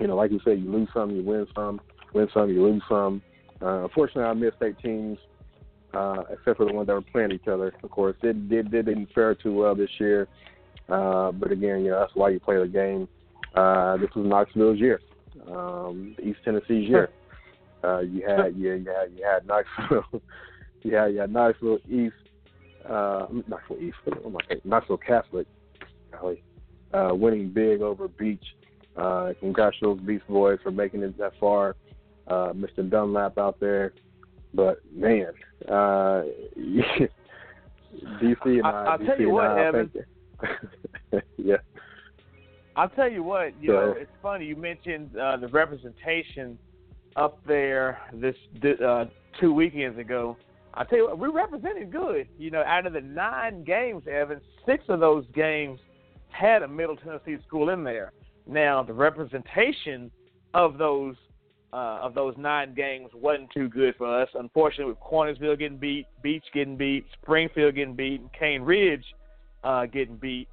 you 0.00 0.06
know, 0.06 0.16
like 0.16 0.30
you 0.30 0.40
said, 0.44 0.60
you 0.60 0.70
lose 0.70 0.88
some, 0.94 1.10
you 1.10 1.22
win 1.22 1.46
some, 1.54 1.80
win 2.14 2.28
some, 2.32 2.50
you 2.50 2.62
lose 2.62 2.82
some. 2.88 3.20
Uh, 3.60 3.84
unfortunately, 3.84 4.22
our 4.22 4.34
mid 4.34 4.54
state 4.56 4.78
teams, 4.78 5.18
uh, 5.94 6.22
except 6.30 6.58
for 6.58 6.66
the 6.66 6.72
ones 6.72 6.86
that 6.86 6.94
were 6.94 7.00
playing 7.00 7.32
each 7.32 7.48
other, 7.48 7.74
of 7.82 7.90
course, 7.90 8.16
did 8.22 8.48
did 8.48 8.70
did 8.70 8.86
didn't 8.86 9.08
fare 9.14 9.34
too 9.34 9.54
well 9.54 9.74
this 9.74 9.90
year. 9.98 10.28
Uh, 10.88 11.32
but 11.32 11.52
again, 11.52 11.84
you 11.84 11.90
know, 11.90 12.00
that's 12.00 12.14
why 12.14 12.30
you 12.30 12.40
play 12.40 12.58
the 12.58 12.66
game. 12.66 13.08
Uh, 13.54 13.96
this 13.96 14.10
was 14.14 14.26
Knoxville's 14.26 14.78
year, 14.78 15.00
um, 15.50 16.14
East 16.22 16.38
Tennessee's 16.44 16.88
year. 16.88 17.10
Uh, 17.84 18.00
you 18.00 18.26
had 18.26 18.38
yeah, 18.56 18.74
you 18.74 18.86
had 18.86 19.12
you 19.16 19.24
had 19.24 19.46
Knoxville, 19.46 20.20
you 20.82 20.96
had 20.96 21.12
you 21.12 21.20
had 21.20 21.32
Knoxville 21.32 21.78
East, 21.88 22.12
uh, 22.88 23.26
Knoxville 23.46 23.78
East, 23.80 23.96
oh 24.24 24.30
my 24.30 24.40
God, 24.48 24.60
Knoxville 24.64 24.96
Catholic, 24.96 25.46
golly, 26.10 26.42
uh, 26.92 27.10
winning 27.14 27.50
big 27.50 27.80
over 27.80 28.08
Beech. 28.08 28.42
Uh, 28.96 29.32
those 29.80 30.00
Beast 30.00 30.26
Boys 30.28 30.58
for 30.62 30.72
making 30.72 31.02
it 31.02 31.16
that 31.18 31.32
far. 31.38 31.76
Uh, 32.28 32.52
Mr. 32.52 32.88
Dunlap 32.88 33.38
out 33.38 33.58
there, 33.58 33.94
but 34.52 34.80
man, 34.94 35.28
uh, 35.66 36.22
DC 36.58 38.44
and 38.44 38.66
I- 38.66 38.70
I, 38.70 38.84
I'll 38.84 38.98
DC 38.98 39.06
tell 39.06 39.20
you 39.20 39.30
what, 39.30 39.46
I, 39.46 39.66
Evan. 39.66 39.90
yeah, 41.38 41.56
I'll 42.76 42.90
tell 42.90 43.10
you 43.10 43.22
what, 43.22 43.60
you 43.60 43.68
Go 43.68 43.86
know, 43.86 43.94
it's 43.96 44.10
funny 44.22 44.44
you 44.44 44.56
mentioned 44.56 45.16
uh, 45.16 45.36
the 45.38 45.48
representation 45.48 46.58
up 47.16 47.40
there 47.46 47.98
this 48.12 48.36
uh, 48.86 49.06
two 49.40 49.52
weekends 49.52 49.98
ago. 49.98 50.36
I 50.74 50.84
tell 50.84 50.98
you 50.98 51.04
what, 51.06 51.18
we 51.18 51.28
represented 51.28 51.90
good. 51.90 52.28
You 52.38 52.50
know, 52.50 52.62
out 52.62 52.86
of 52.86 52.92
the 52.92 53.00
nine 53.00 53.64
games, 53.64 54.04
Evan, 54.06 54.40
six 54.64 54.84
of 54.88 55.00
those 55.00 55.24
games 55.34 55.80
had 56.28 56.62
a 56.62 56.68
Middle 56.68 56.96
Tennessee 56.96 57.36
school 57.46 57.70
in 57.70 57.82
there. 57.82 58.12
Now, 58.46 58.82
the 58.82 58.92
representation 58.92 60.10
of 60.54 60.78
those 60.78 61.16
uh, 61.72 61.98
of 62.02 62.14
those 62.14 62.34
nine 62.38 62.74
games 62.74 63.10
wasn't 63.14 63.50
too 63.50 63.68
good 63.68 63.94
for 63.96 64.22
us. 64.22 64.28
Unfortunately, 64.34 64.92
with 64.92 65.00
Cornersville 65.00 65.58
getting 65.58 65.78
beat, 65.78 66.06
Beech 66.22 66.44
getting 66.54 66.76
beat, 66.76 67.04
Springfield 67.20 67.74
getting 67.74 67.94
beat, 67.94 68.20
and 68.20 68.30
Cane 68.32 68.62
Ridge 68.62 69.04
uh, 69.64 69.86
getting 69.86 70.16
beat. 70.16 70.48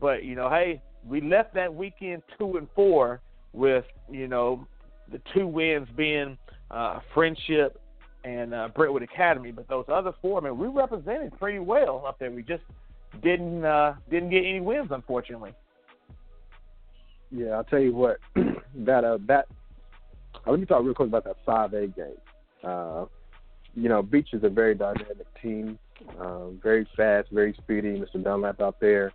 But 0.00 0.24
you 0.24 0.34
know, 0.34 0.50
hey, 0.50 0.82
we 1.06 1.20
left 1.20 1.54
that 1.54 1.72
weekend 1.72 2.22
two 2.38 2.56
and 2.56 2.68
four 2.74 3.20
with 3.52 3.84
you 4.10 4.28
know 4.28 4.66
the 5.10 5.20
two 5.34 5.46
wins 5.46 5.88
being 5.96 6.36
uh, 6.70 7.00
Friendship 7.14 7.80
and 8.24 8.52
uh, 8.52 8.68
Brentwood 8.74 9.02
Academy. 9.02 9.52
But 9.52 9.68
those 9.68 9.86
other 9.88 10.12
four, 10.20 10.40
man, 10.40 10.58
we 10.58 10.66
represented 10.66 11.38
pretty 11.38 11.58
well 11.60 12.04
up 12.06 12.18
there. 12.18 12.30
We 12.30 12.42
just 12.42 12.64
didn't 13.22 13.64
uh, 13.64 13.94
didn't 14.10 14.30
get 14.30 14.44
any 14.44 14.60
wins, 14.60 14.88
unfortunately. 14.90 15.52
Yeah, 17.30 17.50
I'll 17.50 17.64
tell 17.64 17.80
you 17.80 17.94
what. 17.94 18.18
that 18.34 19.04
uh, 19.04 19.18
that. 19.26 19.46
Uh, 20.46 20.50
let 20.50 20.60
me 20.60 20.66
talk 20.66 20.82
real 20.82 20.94
quick 20.94 21.08
about 21.08 21.24
that 21.24 21.36
five 21.44 21.72
A 21.74 21.86
game. 21.86 22.16
Uh, 22.64 23.06
you 23.74 23.88
know, 23.88 24.02
Beech 24.02 24.28
is 24.32 24.42
a 24.44 24.48
very 24.48 24.74
dynamic 24.74 25.26
team. 25.40 25.78
Uh, 26.18 26.50
very 26.62 26.86
fast, 26.96 27.28
very 27.30 27.54
speedy. 27.62 28.00
Mr. 28.00 28.22
Dunlap 28.22 28.60
out 28.60 28.80
there. 28.80 29.12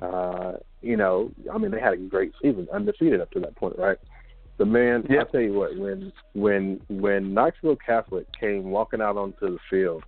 Uh, 0.00 0.52
you 0.82 0.96
know, 0.96 1.30
I 1.52 1.58
mean, 1.58 1.70
they 1.70 1.80
had 1.80 1.94
a 1.94 1.96
great 1.96 2.32
season, 2.42 2.68
undefeated 2.72 3.20
up 3.20 3.30
to 3.32 3.40
that 3.40 3.56
point, 3.56 3.78
right? 3.78 3.98
The 4.58 4.64
man, 4.64 5.04
yeah. 5.08 5.22
I 5.22 5.24
tell 5.24 5.40
you 5.40 5.52
what, 5.52 5.76
when 5.76 6.12
when 6.34 6.80
when 6.88 7.34
Knoxville 7.34 7.76
Catholic 7.76 8.26
came 8.38 8.70
walking 8.70 9.02
out 9.02 9.16
onto 9.16 9.52
the 9.52 9.58
field, 9.68 10.02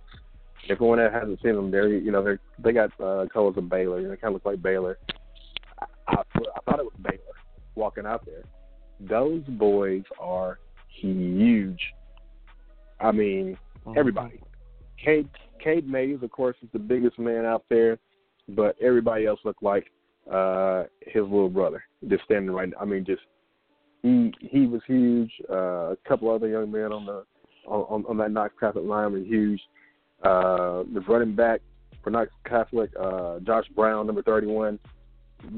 everyone 0.69 0.97
that 0.97 1.13
hasn't 1.13 1.41
seen 1.41 1.55
them, 1.55 1.69
they're 1.69 1.87
you 1.87 2.11
know 2.11 2.23
they 2.23 2.37
they 2.63 2.71
got 2.71 2.91
uh, 2.99 3.25
colors 3.31 3.55
of 3.57 3.69
Baylor, 3.69 4.01
they 4.01 4.15
kind 4.17 4.25
of 4.25 4.33
look 4.33 4.45
like 4.45 4.61
Baylor. 4.61 4.97
I, 5.79 5.85
I, 6.07 6.21
I 6.21 6.59
thought 6.65 6.79
it 6.79 6.85
was 6.85 6.93
Baylor 7.01 7.19
walking 7.75 8.05
out 8.05 8.25
there. 8.25 8.43
Those 8.99 9.43
boys 9.47 10.03
are 10.19 10.59
huge. 10.99 11.81
I 12.99 13.11
mean, 13.11 13.57
mm-hmm. 13.85 13.97
everybody. 13.97 14.41
Cade 15.03 15.29
Cade 15.63 15.87
Mays, 15.87 16.21
of 16.21 16.31
course, 16.31 16.55
is 16.61 16.69
the 16.73 16.79
biggest 16.79 17.17
man 17.17 17.45
out 17.45 17.63
there, 17.69 17.97
but 18.49 18.75
everybody 18.81 19.25
else 19.25 19.39
looked 19.43 19.63
like 19.63 19.91
uh 20.31 20.83
his 21.01 21.23
little 21.23 21.49
brother, 21.49 21.83
just 22.07 22.23
standing 22.25 22.51
right. 22.51 22.71
I 22.79 22.85
mean, 22.85 23.05
just 23.05 23.21
he 24.03 24.33
he 24.41 24.65
was 24.65 24.81
huge. 24.85 25.31
Uh, 25.49 25.91
a 25.91 25.97
couple 26.07 26.29
other 26.29 26.47
young 26.47 26.71
men 26.71 26.91
on 26.91 27.05
the 27.05 27.25
on, 27.65 28.05
on 28.07 28.17
that 28.17 28.31
Knox 28.31 28.53
Catholic 28.59 28.85
line 28.85 29.11
were 29.11 29.19
huge. 29.19 29.61
Uh, 30.23 30.83
the 30.93 31.01
running 31.07 31.35
back 31.35 31.61
for 32.03 32.09
Knox 32.09 32.31
Catholic, 32.45 32.91
uh, 32.99 33.39
Josh 33.39 33.65
Brown, 33.75 34.05
number 34.05 34.21
thirty-one, 34.23 34.79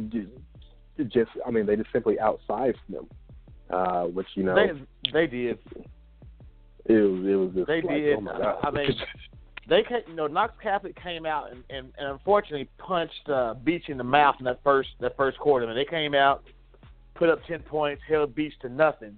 just, 0.10 0.30
just 1.08 1.32
I 1.46 1.52
mean 1.52 1.66
they 1.66 1.76
just 1.76 1.92
simply 1.92 2.18
outsized 2.18 2.76
them, 2.90 3.08
uh, 3.72 4.04
which 4.04 4.28
you 4.36 4.44
know 4.44 4.56
they 4.56 4.72
they 5.12 5.28
did. 5.28 5.60
It 6.86 6.94
was 6.94 7.26
it 7.26 7.36
was 7.36 7.52
just 7.56 7.68
they 7.68 7.82
like, 7.82 7.96
did. 7.96 8.18
Oh 8.18 8.22
my 8.22 8.38
God. 8.38 8.60
I 8.64 8.72
mean. 8.72 8.96
They 9.70 9.84
came, 9.84 10.02
you 10.08 10.16
know, 10.16 10.28
Knox 10.28 10.54
Catholic 10.62 11.02
came 11.02 11.26
out 11.26 11.52
and, 11.52 11.64
and, 11.70 11.94
and 11.98 12.08
unfortunately 12.10 12.68
punched 12.78 13.30
uh, 13.30 13.54
Beech 13.54 13.88
in 13.90 13.98
the 13.98 14.04
mouth 14.04 14.36
in 14.40 14.46
that 14.46 14.60
first 14.64 14.90
that 15.00 15.16
first 15.16 15.38
quarter. 15.38 15.66
I 15.66 15.70
mean, 15.70 15.78
they 15.78 15.90
came 15.90 16.16
out, 16.16 16.44
put 17.14 17.30
up 17.30 17.40
10 17.48 17.62
points, 17.62 18.02
held 18.10 18.36
Beech 18.36 18.54
to 18.64 18.70
nothing. 18.70 19.18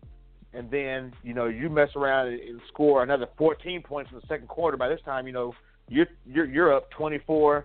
And 0.53 0.69
then, 0.69 1.13
you 1.23 1.33
know, 1.33 1.45
you 1.45 1.69
mess 1.69 1.89
around 1.95 2.27
and 2.27 2.61
score 2.67 3.01
another 3.01 3.27
14 3.37 3.81
points 3.81 4.11
in 4.11 4.19
the 4.19 4.27
second 4.27 4.47
quarter. 4.47 4.77
By 4.77 4.89
this 4.89 4.99
time, 5.05 5.25
you 5.25 5.33
know, 5.33 5.55
you're 5.87 6.07
you're, 6.25 6.45
you're 6.45 6.73
up 6.73 6.91
24-14. 6.91 7.63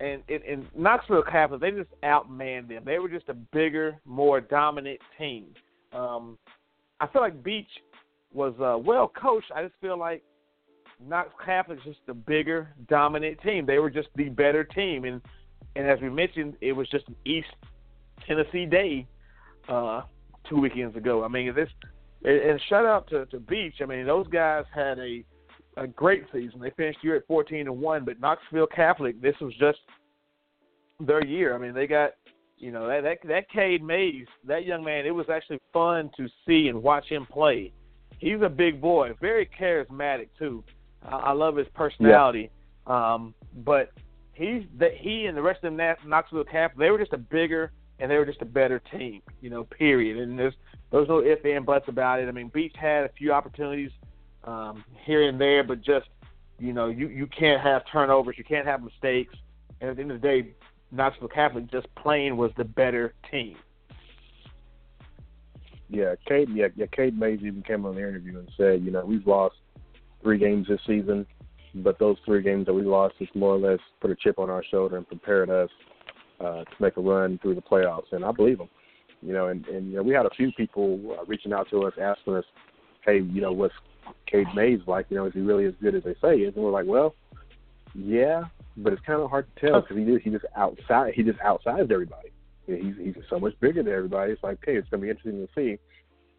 And 0.00 0.22
in, 0.28 0.66
Knoxville 0.76 1.22
Catholic, 1.22 1.60
they 1.60 1.70
just 1.70 1.90
outmanned 2.02 2.68
them. 2.68 2.82
They 2.84 2.98
were 2.98 3.08
just 3.08 3.28
a 3.28 3.34
bigger, 3.34 3.96
more 4.04 4.40
dominant 4.40 5.00
team. 5.16 5.46
Um, 5.92 6.36
I 7.00 7.06
feel 7.06 7.22
like 7.22 7.42
Beech 7.44 7.68
was 8.32 8.54
uh, 8.60 8.76
well 8.78 9.08
coached. 9.08 9.52
I 9.54 9.62
just 9.62 9.74
feel 9.80 9.98
like 9.98 10.22
Knox 11.00 11.30
Catholic 11.44 11.78
is 11.78 11.84
just 11.84 12.00
a 12.08 12.14
bigger, 12.14 12.74
dominant 12.88 13.40
team. 13.42 13.66
They 13.66 13.78
were 13.78 13.90
just 13.90 14.08
the 14.16 14.28
better 14.28 14.64
team, 14.64 15.04
and 15.04 15.20
and 15.76 15.88
as 15.88 16.00
we 16.00 16.10
mentioned, 16.10 16.54
it 16.60 16.72
was 16.72 16.88
just 16.88 17.06
an 17.08 17.16
East 17.24 17.48
Tennessee 18.26 18.66
Day 18.66 19.06
uh, 19.68 20.02
two 20.48 20.60
weekends 20.60 20.96
ago. 20.96 21.24
I 21.24 21.28
mean, 21.28 21.54
this 21.54 21.68
and 22.24 22.60
shout 22.68 22.86
out 22.86 23.08
to, 23.08 23.26
to 23.26 23.38
Beech. 23.38 23.76
I 23.82 23.86
mean, 23.86 24.06
those 24.06 24.26
guys 24.28 24.64
had 24.74 24.98
a 24.98 25.24
a 25.76 25.86
great 25.86 26.24
season. 26.32 26.60
They 26.60 26.70
finished 26.70 26.98
the 27.02 27.08
year 27.08 27.16
at 27.16 27.26
14 27.26 27.60
and 27.60 27.78
one, 27.80 28.04
but 28.04 28.20
Knoxville 28.20 28.66
Catholic, 28.68 29.20
this 29.20 29.34
was 29.40 29.54
just 29.58 29.78
their 31.00 31.24
year. 31.24 31.54
I 31.54 31.58
mean, 31.58 31.74
they 31.74 31.86
got 31.86 32.12
you 32.56 32.70
know 32.70 32.86
that 32.86 33.02
that 33.02 33.18
that 33.28 33.50
Cade 33.50 33.82
Mays, 33.82 34.26
that 34.46 34.64
young 34.64 34.84
man. 34.84 35.06
It 35.06 35.14
was 35.14 35.26
actually 35.28 35.60
fun 35.72 36.10
to 36.16 36.28
see 36.46 36.68
and 36.68 36.82
watch 36.82 37.06
him 37.06 37.26
play. 37.26 37.72
He's 38.18 38.40
a 38.42 38.48
big 38.48 38.80
boy, 38.80 39.12
very 39.20 39.48
charismatic 39.58 40.28
too. 40.38 40.62
I, 41.02 41.16
I 41.16 41.32
love 41.32 41.56
his 41.56 41.66
personality. 41.74 42.50
Yeah. 42.86 43.14
Um, 43.14 43.34
but 43.64 43.90
he's 44.32 44.62
that 44.78 44.94
he 44.96 45.26
and 45.26 45.36
the 45.36 45.42
rest 45.42 45.64
of 45.64 45.76
them 45.76 45.96
Knoxville 46.06 46.44
Catholic, 46.44 46.78
they 46.78 46.90
were 46.90 46.98
just 46.98 47.12
a 47.12 47.18
bigger 47.18 47.72
and 47.98 48.10
they 48.10 48.16
were 48.16 48.26
just 48.26 48.42
a 48.42 48.46
better 48.46 48.80
team, 48.92 49.22
you 49.40 49.50
know, 49.50 49.64
period. 49.64 50.18
And 50.18 50.38
there's 50.38 50.54
there's 50.90 51.08
no 51.08 51.22
ifs 51.22 51.42
and 51.44 51.66
buts 51.66 51.86
about 51.88 52.20
it. 52.20 52.28
I 52.28 52.32
mean, 52.32 52.50
Beech 52.52 52.74
had 52.78 53.04
a 53.04 53.10
few 53.16 53.32
opportunities 53.32 53.90
um, 54.44 54.84
here 55.04 55.28
and 55.28 55.40
there, 55.40 55.64
but 55.64 55.82
just 55.82 56.06
you 56.58 56.72
know, 56.72 56.88
you 56.88 57.08
you 57.08 57.26
can't 57.26 57.60
have 57.60 57.82
turnovers, 57.90 58.36
you 58.38 58.44
can't 58.44 58.66
have 58.66 58.82
mistakes. 58.82 59.34
And 59.80 59.90
at 59.90 59.96
the 59.96 60.02
end 60.02 60.12
of 60.12 60.20
the 60.20 60.26
day, 60.26 60.54
Knoxville 60.92 61.28
Catholic 61.28 61.70
just 61.70 61.92
plain 61.96 62.36
was 62.36 62.50
the 62.56 62.64
better 62.64 63.14
team. 63.30 63.56
Yeah, 65.88 66.14
Cade. 66.26 66.48
Yeah, 66.52 66.68
yeah. 66.76 66.86
Cade 66.92 67.18
Mays 67.18 67.40
even 67.42 67.62
came 67.62 67.84
on 67.84 67.94
the 67.94 68.00
interview 68.00 68.38
and 68.38 68.50
said, 68.56 68.82
you 68.82 68.90
know, 68.90 69.04
we've 69.04 69.26
lost 69.26 69.56
three 70.22 70.38
games 70.38 70.66
this 70.68 70.80
season, 70.86 71.26
but 71.74 71.98
those 71.98 72.16
three 72.24 72.42
games 72.42 72.66
that 72.66 72.72
we 72.72 72.82
lost 72.82 73.14
just 73.18 73.34
more 73.36 73.54
or 73.54 73.58
less 73.58 73.80
put 74.00 74.10
a 74.10 74.16
chip 74.16 74.38
on 74.38 74.48
our 74.48 74.64
shoulder 74.64 74.96
and 74.96 75.06
prepared 75.06 75.50
us 75.50 75.68
uh, 76.40 76.64
to 76.64 76.74
make 76.80 76.96
a 76.96 77.00
run 77.00 77.38
through 77.42 77.54
the 77.54 77.62
playoffs, 77.62 78.12
and 78.12 78.24
I 78.24 78.32
believe 78.32 78.58
them. 78.58 78.68
You 79.22 79.32
know, 79.32 79.48
and 79.48 79.66
and 79.66 79.90
you 79.90 79.96
know, 79.96 80.02
we 80.02 80.14
had 80.14 80.26
a 80.26 80.30
few 80.30 80.52
people 80.52 81.00
uh, 81.18 81.24
reaching 81.26 81.52
out 81.52 81.68
to 81.70 81.84
us 81.84 81.94
asking 82.00 82.34
us, 82.34 82.44
"Hey, 83.04 83.20
you 83.20 83.40
know, 83.40 83.52
what's 83.52 83.74
Cade 84.26 84.46
Mays 84.54 84.80
like? 84.86 85.06
You 85.08 85.16
know, 85.16 85.26
is 85.26 85.34
he 85.34 85.40
really 85.40 85.66
as 85.66 85.74
good 85.82 85.94
as 85.94 86.02
they 86.04 86.14
say 86.20 86.38
he 86.38 86.44
is?" 86.44 86.54
And 86.54 86.64
we're 86.64 86.70
like, 86.70 86.86
"Well, 86.86 87.14
yeah, 87.94 88.44
but 88.76 88.92
it's 88.92 89.02
kind 89.06 89.20
of 89.20 89.30
hard 89.30 89.46
to 89.54 89.66
tell 89.66 89.80
because 89.80 89.96
he 89.96 90.04
just 90.04 90.24
he 90.24 90.30
just 90.30 90.44
outside 90.56 91.14
he 91.14 91.22
just 91.22 91.38
outsized 91.38 91.90
everybody. 91.90 92.30
You 92.66 92.76
know, 92.76 92.84
he's 92.84 93.14
he's 93.14 93.24
so 93.30 93.38
much 93.38 93.58
bigger 93.60 93.82
than 93.82 93.92
everybody. 93.92 94.32
It's 94.32 94.42
like, 94.42 94.58
hey, 94.64 94.76
it's 94.76 94.88
going 94.88 95.00
to 95.00 95.04
be 95.04 95.10
interesting 95.10 95.46
to 95.46 95.48
see 95.54 95.78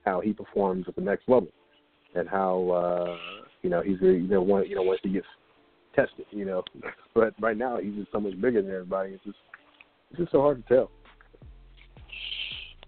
how 0.05 0.21
he 0.21 0.33
performs 0.33 0.85
at 0.87 0.95
the 0.95 1.01
next 1.01 1.27
level, 1.27 1.49
and 2.13 2.27
how 2.27 2.69
uh, 2.69 3.17
you 3.61 3.69
know 3.69 3.81
he's 3.81 3.97
you 4.01 4.27
know 4.27 4.41
one 4.41 4.67
you 4.67 4.75
know 4.75 4.83
once 4.83 4.99
he 5.03 5.09
gets 5.09 5.27
tested, 5.95 6.25
you 6.31 6.45
know. 6.45 6.63
But 7.13 7.33
right 7.39 7.55
now 7.55 7.77
he's 7.77 7.95
just 7.95 8.11
so 8.11 8.19
much 8.19 8.33
bigger 8.41 8.61
than 8.61 8.71
everybody. 8.71 9.11
It's 9.11 9.23
just 9.23 9.37
it's 10.11 10.19
just 10.19 10.33
so 10.33 10.41
hard 10.41 10.67
to 10.67 10.73
tell. 10.73 10.91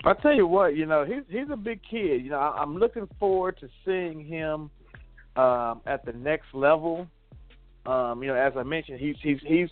I 0.04 0.14
tell 0.14 0.34
you 0.34 0.48
what, 0.48 0.76
you 0.76 0.86
know, 0.86 1.06
he's 1.06 1.24
he's 1.30 1.50
a 1.52 1.58
big 1.58 1.82
kid. 1.90 2.24
You 2.24 2.30
know, 2.30 2.40
I'm 2.40 2.78
looking 2.78 3.08
forward 3.20 3.58
to 3.60 3.70
seeing 3.86 4.26
him 4.26 4.70
um, 5.36 5.82
at 5.86 6.06
the 6.06 6.14
next 6.14 6.54
level. 6.54 7.08
Um, 7.86 8.22
you 8.22 8.30
know, 8.30 8.36
as 8.36 8.54
I 8.56 8.64
mentioned, 8.64 9.00
he's 9.00 9.16
he's 9.22 9.40
he's 9.46 9.70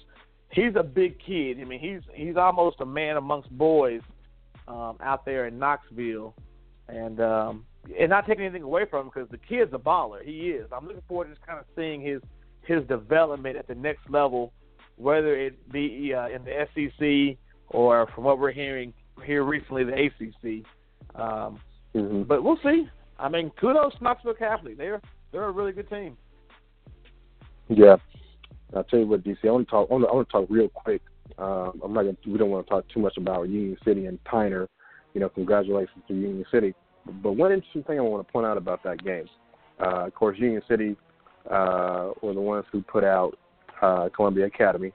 he's 0.51 0.75
a 0.75 0.83
big 0.83 1.17
kid. 1.23 1.59
I 1.59 1.63
mean, 1.63 1.79
he's 1.79 2.01
he's 2.13 2.37
almost 2.37 2.77
a 2.79 2.85
man 2.85 3.17
amongst 3.17 3.49
boys 3.55 4.01
um, 4.67 4.97
out 5.01 5.25
there 5.25 5.47
in 5.47 5.59
Knoxville, 5.59 6.33
and 6.87 7.19
um, 7.19 7.65
and 7.97 8.09
not 8.09 8.25
taking 8.25 8.45
anything 8.45 8.63
away 8.63 8.85
from 8.89 9.01
him 9.05 9.11
because 9.13 9.29
the 9.29 9.37
kid's 9.37 9.73
a 9.73 9.77
baller. 9.77 10.23
He 10.23 10.49
is. 10.49 10.67
I'm 10.71 10.87
looking 10.87 11.03
forward 11.07 11.25
to 11.25 11.35
just 11.35 11.45
kind 11.45 11.59
of 11.59 11.65
seeing 11.75 12.01
his 12.01 12.21
his 12.63 12.83
development 12.87 13.57
at 13.57 13.67
the 13.67 13.75
next 13.75 14.09
level 14.09 14.51
whether 14.97 15.35
it 15.35 15.71
be 15.71 16.13
uh, 16.13 16.27
in 16.27 16.43
the 16.43 16.67
SEC 16.73 17.37
or 17.67 18.07
from 18.13 18.23
what 18.23 18.39
we're 18.39 18.51
hearing 18.51 18.93
here 19.23 19.43
recently, 19.43 19.83
the 19.83 19.93
ACC. 19.93 20.65
Um, 21.19 21.59
mm-hmm. 21.95 22.23
But 22.23 22.43
we'll 22.43 22.59
see. 22.63 22.89
I 23.17 23.29
mean, 23.29 23.51
kudos 23.59 23.95
to 23.97 24.03
Knoxville 24.03 24.33
Catholic. 24.33 24.77
They're 24.77 25.01
they're 25.31 25.45
a 25.45 25.51
really 25.51 25.71
good 25.71 25.89
team. 25.89 26.17
Yeah, 27.69 27.95
I'll 28.75 28.83
tell 28.83 28.99
you 28.99 29.07
what, 29.07 29.23
DC. 29.23 29.37
I 29.45 29.51
want 29.51 29.67
to 29.67 29.71
talk. 29.71 29.87
I 29.89 29.93
want 29.93 30.27
to 30.27 30.31
talk 30.31 30.47
real 30.49 30.69
quick. 30.69 31.01
Um, 31.37 31.81
I'm 31.83 31.93
not. 31.93 32.03
Gonna, 32.03 32.17
we 32.27 32.37
don't 32.37 32.49
want 32.49 32.65
to 32.65 32.69
talk 32.69 32.85
too 32.89 32.99
much 32.99 33.17
about 33.17 33.49
Union 33.49 33.77
City 33.85 34.05
and 34.05 34.19
Tyner. 34.25 34.67
You 35.13 35.21
know, 35.21 35.29
congratulations 35.29 36.03
to 36.07 36.13
Union 36.13 36.45
City. 36.51 36.75
But 37.23 37.33
one 37.33 37.51
interesting 37.51 37.83
thing 37.83 37.99
I 37.99 38.01
want 38.01 38.25
to 38.25 38.31
point 38.31 38.45
out 38.45 38.57
about 38.57 38.83
that 38.83 39.03
game, 39.03 39.25
uh, 39.79 40.07
of 40.07 40.15
course, 40.15 40.37
Union 40.39 40.61
City 40.67 40.95
uh, 41.49 42.11
were 42.21 42.33
the 42.33 42.41
ones 42.41 42.65
who 42.71 42.81
put 42.81 43.03
out 43.03 43.37
uh, 43.81 44.09
Columbia 44.15 44.45
Academy. 44.45 44.91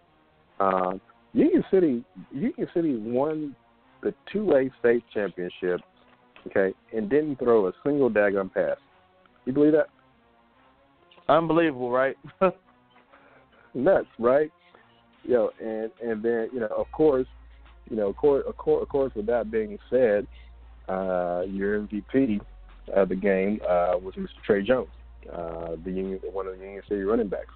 Uh, 0.58 0.94
Union 1.32 1.64
City, 1.70 2.04
Union 2.32 2.68
City 2.74 2.96
won 2.96 3.54
the 4.02 4.14
two-way 4.32 4.70
state 4.80 5.04
championship, 5.12 5.80
okay, 6.46 6.74
and 6.92 7.08
didn't 7.10 7.38
throw 7.38 7.68
a 7.68 7.72
single 7.84 8.10
daggone 8.10 8.52
pass. 8.52 8.76
You 9.44 9.52
believe 9.52 9.72
that? 9.72 9.88
Unbelievable, 11.28 11.90
right? 11.90 12.16
Nuts, 13.74 14.06
right? 14.18 14.50
Yo, 15.24 15.36
know, 15.36 15.50
and 15.60 15.90
and 16.02 16.22
then 16.22 16.48
you 16.52 16.60
know, 16.60 16.68
of 16.76 16.90
course, 16.92 17.26
you 17.88 17.96
know, 17.96 18.08
of 18.08 18.16
course, 18.16 18.44
of 18.48 18.56
course, 18.56 18.82
of 18.82 18.88
course 18.88 19.12
with 19.14 19.26
that 19.26 19.50
being 19.50 19.78
said, 19.90 20.26
uh, 20.88 21.42
your 21.46 21.80
MVP 21.80 22.40
of 22.94 23.08
the 23.08 23.16
game 23.16 23.60
uh, 23.64 23.94
was 24.02 24.14
Mr. 24.16 24.28
Trey 24.44 24.62
Jones, 24.62 24.88
uh, 25.32 25.76
the 25.84 25.90
Union, 25.90 26.20
one 26.32 26.46
of 26.46 26.58
the 26.58 26.64
Union 26.64 26.82
City 26.88 27.02
running 27.02 27.28
backs. 27.28 27.54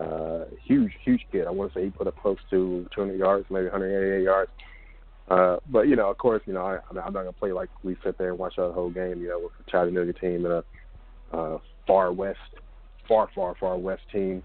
Uh, 0.00 0.46
huge, 0.64 0.90
huge 1.04 1.20
kid. 1.30 1.46
I 1.46 1.50
want 1.50 1.72
to 1.72 1.78
say 1.78 1.84
he 1.84 1.90
put 1.90 2.06
up 2.06 2.16
close 2.20 2.38
to 2.50 2.88
200 2.94 3.18
yards, 3.18 3.46
maybe 3.50 3.66
188 3.66 4.24
yards. 4.24 4.50
Uh, 5.28 5.56
but 5.70 5.82
you 5.88 5.96
know, 5.96 6.10
of 6.10 6.18
course, 6.18 6.42
you 6.46 6.52
know, 6.52 6.62
I, 6.62 6.78
I'm 6.90 6.96
not 6.96 7.12
gonna 7.12 7.32
play 7.32 7.52
like 7.52 7.70
we 7.82 7.96
sit 8.04 8.18
there 8.18 8.30
and 8.30 8.38
watch 8.38 8.54
the 8.56 8.72
whole 8.72 8.90
game. 8.90 9.20
You 9.20 9.28
know, 9.28 9.40
with 9.40 9.52
the 9.58 9.70
Chattanooga 9.70 10.12
team 10.12 10.44
and 10.44 10.54
a 10.54 10.64
uh, 11.32 11.58
far 11.86 12.12
west, 12.12 12.38
far, 13.08 13.28
far, 13.34 13.54
far 13.58 13.78
west 13.78 14.02
team, 14.12 14.42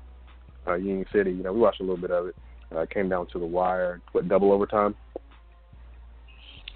uh, 0.68 0.76
Union 0.76 1.06
City. 1.14 1.32
You 1.32 1.44
know, 1.44 1.54
we 1.54 1.60
watched 1.60 1.82
a 1.82 1.84
little 1.84 1.98
bit 1.98 2.12
of 2.12 2.28
it. 2.28 2.36
Uh, 2.76 2.86
came 2.94 3.10
down 3.10 3.28
to 3.32 3.40
the 3.40 3.46
wire. 3.46 4.02
What 4.12 4.28
double 4.28 4.52
overtime? 4.52 4.96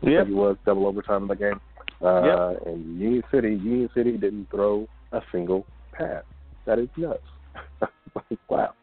Yeah, 0.02 0.22
it 0.22 0.30
was 0.30 0.58
double 0.66 0.88
overtime 0.88 1.24
in 1.24 1.28
the 1.28 1.36
game. 1.36 1.62
Uh, 2.02 2.24
yep. 2.24 2.66
And 2.66 3.00
Union 3.00 3.24
City, 3.32 3.50
Union 3.50 3.90
City 3.94 4.18
didn't 4.18 4.50
throw 4.50 4.88
a 5.12 5.22
single 5.32 5.66
pass. 5.92 6.24
That 6.66 6.80
is 6.80 6.88
nuts. 6.98 7.20
like, 8.16 8.40
wow. 8.50 8.74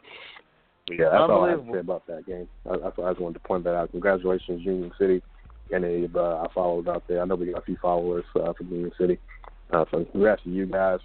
Yeah, 0.90 1.10
that's 1.10 1.30
all 1.30 1.44
I 1.44 1.50
have 1.50 1.66
to 1.66 1.72
say 1.72 1.78
about 1.78 2.06
that 2.06 2.26
game. 2.26 2.48
I, 2.66 2.74
I, 2.74 2.86
I 2.88 3.10
just 3.10 3.20
wanted 3.20 3.34
to 3.34 3.46
point 3.46 3.64
that 3.64 3.74
out. 3.74 3.90
Congratulations, 3.90 4.64
Union 4.64 4.92
City. 4.98 5.22
And 5.70 5.84
if 5.84 6.16
uh, 6.16 6.42
I 6.42 6.46
followed 6.54 6.88
out 6.88 7.04
there, 7.08 7.20
I 7.20 7.24
know 7.26 7.34
we 7.34 7.52
got 7.52 7.62
a 7.62 7.64
few 7.64 7.76
followers 7.80 8.24
uh, 8.36 8.52
from 8.54 8.68
Union 8.68 8.92
City. 8.98 9.18
Uh, 9.70 9.84
so 9.90 10.04
congrats 10.12 10.42
to 10.44 10.50
you 10.50 10.66
guys. 10.66 11.00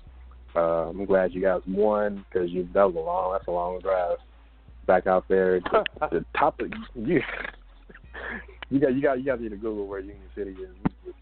Uh, 0.55 0.89
I'm 0.89 1.05
glad 1.05 1.33
you 1.33 1.41
guys 1.41 1.61
won 1.67 2.23
because 2.31 2.49
you 2.51 2.67
that 2.73 2.85
was 2.85 2.95
a 2.95 2.99
long 2.99 3.31
that's 3.33 3.47
a 3.47 3.51
long 3.51 3.79
drive 3.81 4.17
back 4.85 5.07
out 5.07 5.25
there. 5.27 5.59
The, 5.99 6.19
the 6.19 6.25
top 6.37 6.59
of 6.59 6.67
you, 6.95 7.21
you 8.69 8.79
got 8.79 8.93
you 8.93 9.01
got 9.01 9.17
you 9.19 9.25
got 9.25 9.39
to 9.39 9.49
Google 9.49 9.87
where 9.87 9.99
Union 9.99 10.19
City 10.35 10.51
is. 10.51 11.13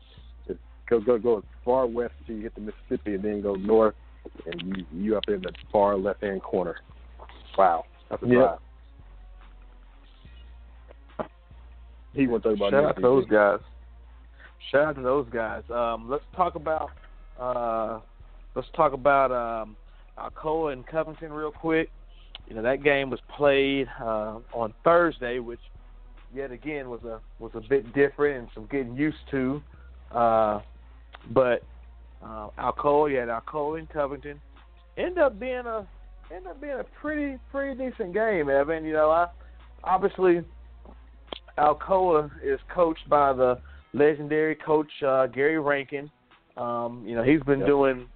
Just 0.48 0.60
go 0.90 1.00
go 1.00 1.18
go 1.18 1.38
as 1.38 1.44
far 1.64 1.88
west 1.88 2.14
until 2.20 2.36
you 2.36 2.44
hit 2.44 2.56
the 2.56 2.62
Mississippi, 2.62 3.16
and 3.16 3.24
then 3.24 3.42
go 3.42 3.56
north, 3.56 3.96
and 4.46 4.62
you 4.78 4.86
you 4.92 5.18
up 5.18 5.24
in 5.28 5.42
the 5.42 5.52
far 5.72 5.98
left 5.98 6.24
hand 6.24 6.42
corner. 6.44 6.76
Wow, 7.58 7.86
that's 8.12 8.24
a 8.24 8.26
drive. 8.28 8.60
He 12.14 12.28
went 12.28 12.44
to 12.44 12.50
about 12.50 12.72
shout 12.72 12.86
out 12.86 12.96
to 12.98 13.02
those 13.02 13.26
guys. 13.28 13.60
Shout 14.70 14.88
out 14.88 14.96
to 14.98 15.02
those 15.02 15.28
guys. 15.32 15.64
Um, 15.74 16.10
let's 16.10 16.24
talk 16.36 16.56
about 16.56 16.90
uh, 17.40 18.00
let's 18.54 18.68
talk 18.76 18.92
about 18.92 19.32
um, 19.32 19.78
Alcoa 20.18 20.74
and 20.74 20.86
Covington 20.86 21.32
real 21.32 21.52
quick. 21.52 21.90
You 22.50 22.56
know 22.56 22.62
that 22.64 22.84
game 22.84 23.10
was 23.10 23.22
played 23.36 23.88
uh, 24.02 24.40
on 24.54 24.74
Thursday, 24.84 25.40
which 25.40 25.62
yet 26.36 26.52
again 26.52 26.90
was 26.90 27.02
a 27.06 27.22
was 27.40 27.52
a 27.56 27.62
bit 27.62 27.94
different 27.94 28.40
and 28.40 28.48
some 28.54 28.68
getting 28.70 28.96
used 28.96 29.18
to. 29.32 29.62
Uh, 30.12 30.60
but 31.34 31.64
uh, 32.22 32.50
Alcoa, 32.60 33.10
you 33.10 33.18
had 33.18 33.30
Alcoa 33.30 33.80
and 33.80 33.90
Covington, 33.90 34.42
end 34.98 35.18
up 35.18 35.40
being 35.40 35.66
a 35.66 35.88
end 36.34 36.48
up 36.48 36.62
being 36.62 36.80
a 36.80 36.86
pretty 37.02 37.38
pretty 37.52 37.78
decent 37.78 38.14
game, 38.14 38.50
Evan. 38.50 38.84
You 38.86 38.94
know, 38.94 39.10
I 39.10 39.28
obviously 39.84 40.42
Alcoa 41.58 42.30
is 42.44 42.60
coached 42.74 43.08
by 43.10 43.34
the 43.34 43.60
legendary 43.94 44.56
coach 44.56 44.92
uh, 45.06 45.28
Gary 45.28 45.60
Rankin. 45.60 46.10
Um, 46.58 47.04
you 47.06 47.16
know, 47.16 47.24
he's 47.24 47.42
been 47.44 47.60
yep. 47.60 47.68
doing 47.68 48.08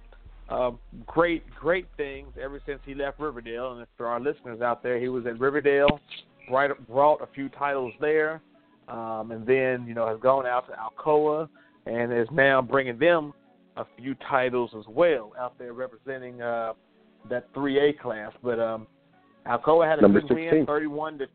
uh, 0.48 0.72
great, 1.06 1.42
great 1.54 1.86
things 1.96 2.28
ever 2.40 2.60
since 2.66 2.80
he 2.84 2.94
left 2.94 3.18
Riverdale. 3.18 3.72
And 3.72 3.86
for 3.96 4.06
our 4.06 4.20
listeners 4.20 4.60
out 4.60 4.82
there, 4.82 4.98
he 4.98 5.08
was 5.08 5.26
at 5.26 5.38
Riverdale, 5.38 6.00
right, 6.50 6.70
brought 6.88 7.22
a 7.22 7.26
few 7.34 7.48
titles 7.48 7.92
there, 8.00 8.40
um, 8.88 9.30
and 9.32 9.46
then 9.46 9.86
you 9.86 9.94
know 9.94 10.06
has 10.06 10.20
gone 10.20 10.46
out 10.46 10.66
to 10.68 10.74
Alcoa 10.74 11.48
and 11.86 12.12
is 12.12 12.28
now 12.32 12.60
bringing 12.60 12.98
them 12.98 13.32
a 13.76 13.84
few 13.98 14.14
titles 14.28 14.70
as 14.76 14.84
well 14.88 15.32
out 15.38 15.58
there 15.58 15.72
representing 15.72 16.40
uh, 16.40 16.72
that 17.28 17.52
3A 17.54 17.98
class. 17.98 18.32
But 18.42 18.60
um, 18.60 18.86
Alcoa 19.46 19.88
had 19.88 19.98
a 19.98 20.02
number 20.02 20.20
good 20.20 20.28
16. 20.28 20.50
win, 20.50 20.66
31 20.66 21.18
to 21.18 21.26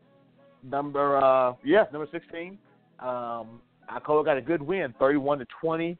number 0.64 1.16
uh, 1.16 1.54
yeah, 1.64 1.84
number 1.92 2.08
16. 2.10 2.58
Um, 3.00 3.60
Alcoa 3.90 4.24
got 4.24 4.36
a 4.36 4.42
good 4.42 4.62
win, 4.62 4.94
31 4.98 5.40
to 5.40 5.46
20 5.60 5.98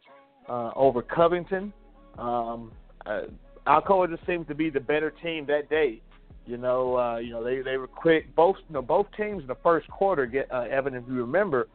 uh, 0.48 0.70
over 0.74 1.02
Covington. 1.02 1.72
Um, 2.18 2.72
uh, 3.06 3.22
Alcoa 3.66 4.10
just 4.10 4.26
seemed 4.26 4.48
to 4.48 4.54
be 4.54 4.70
the 4.70 4.80
better 4.80 5.10
team 5.10 5.46
that 5.46 5.68
day. 5.68 6.00
You 6.46 6.56
know, 6.56 6.98
uh, 6.98 7.18
you 7.18 7.30
know 7.30 7.44
they 7.44 7.62
they 7.62 7.76
were 7.76 7.86
quick. 7.86 8.34
Both 8.34 8.56
you 8.68 8.74
know 8.74 8.82
both 8.82 9.06
teams 9.16 9.42
in 9.42 9.46
the 9.46 9.56
first 9.62 9.88
quarter. 9.88 10.26
Get 10.26 10.50
uh, 10.52 10.62
Evan, 10.62 10.94
if 10.94 11.04
you 11.06 11.14
remember, 11.14 11.68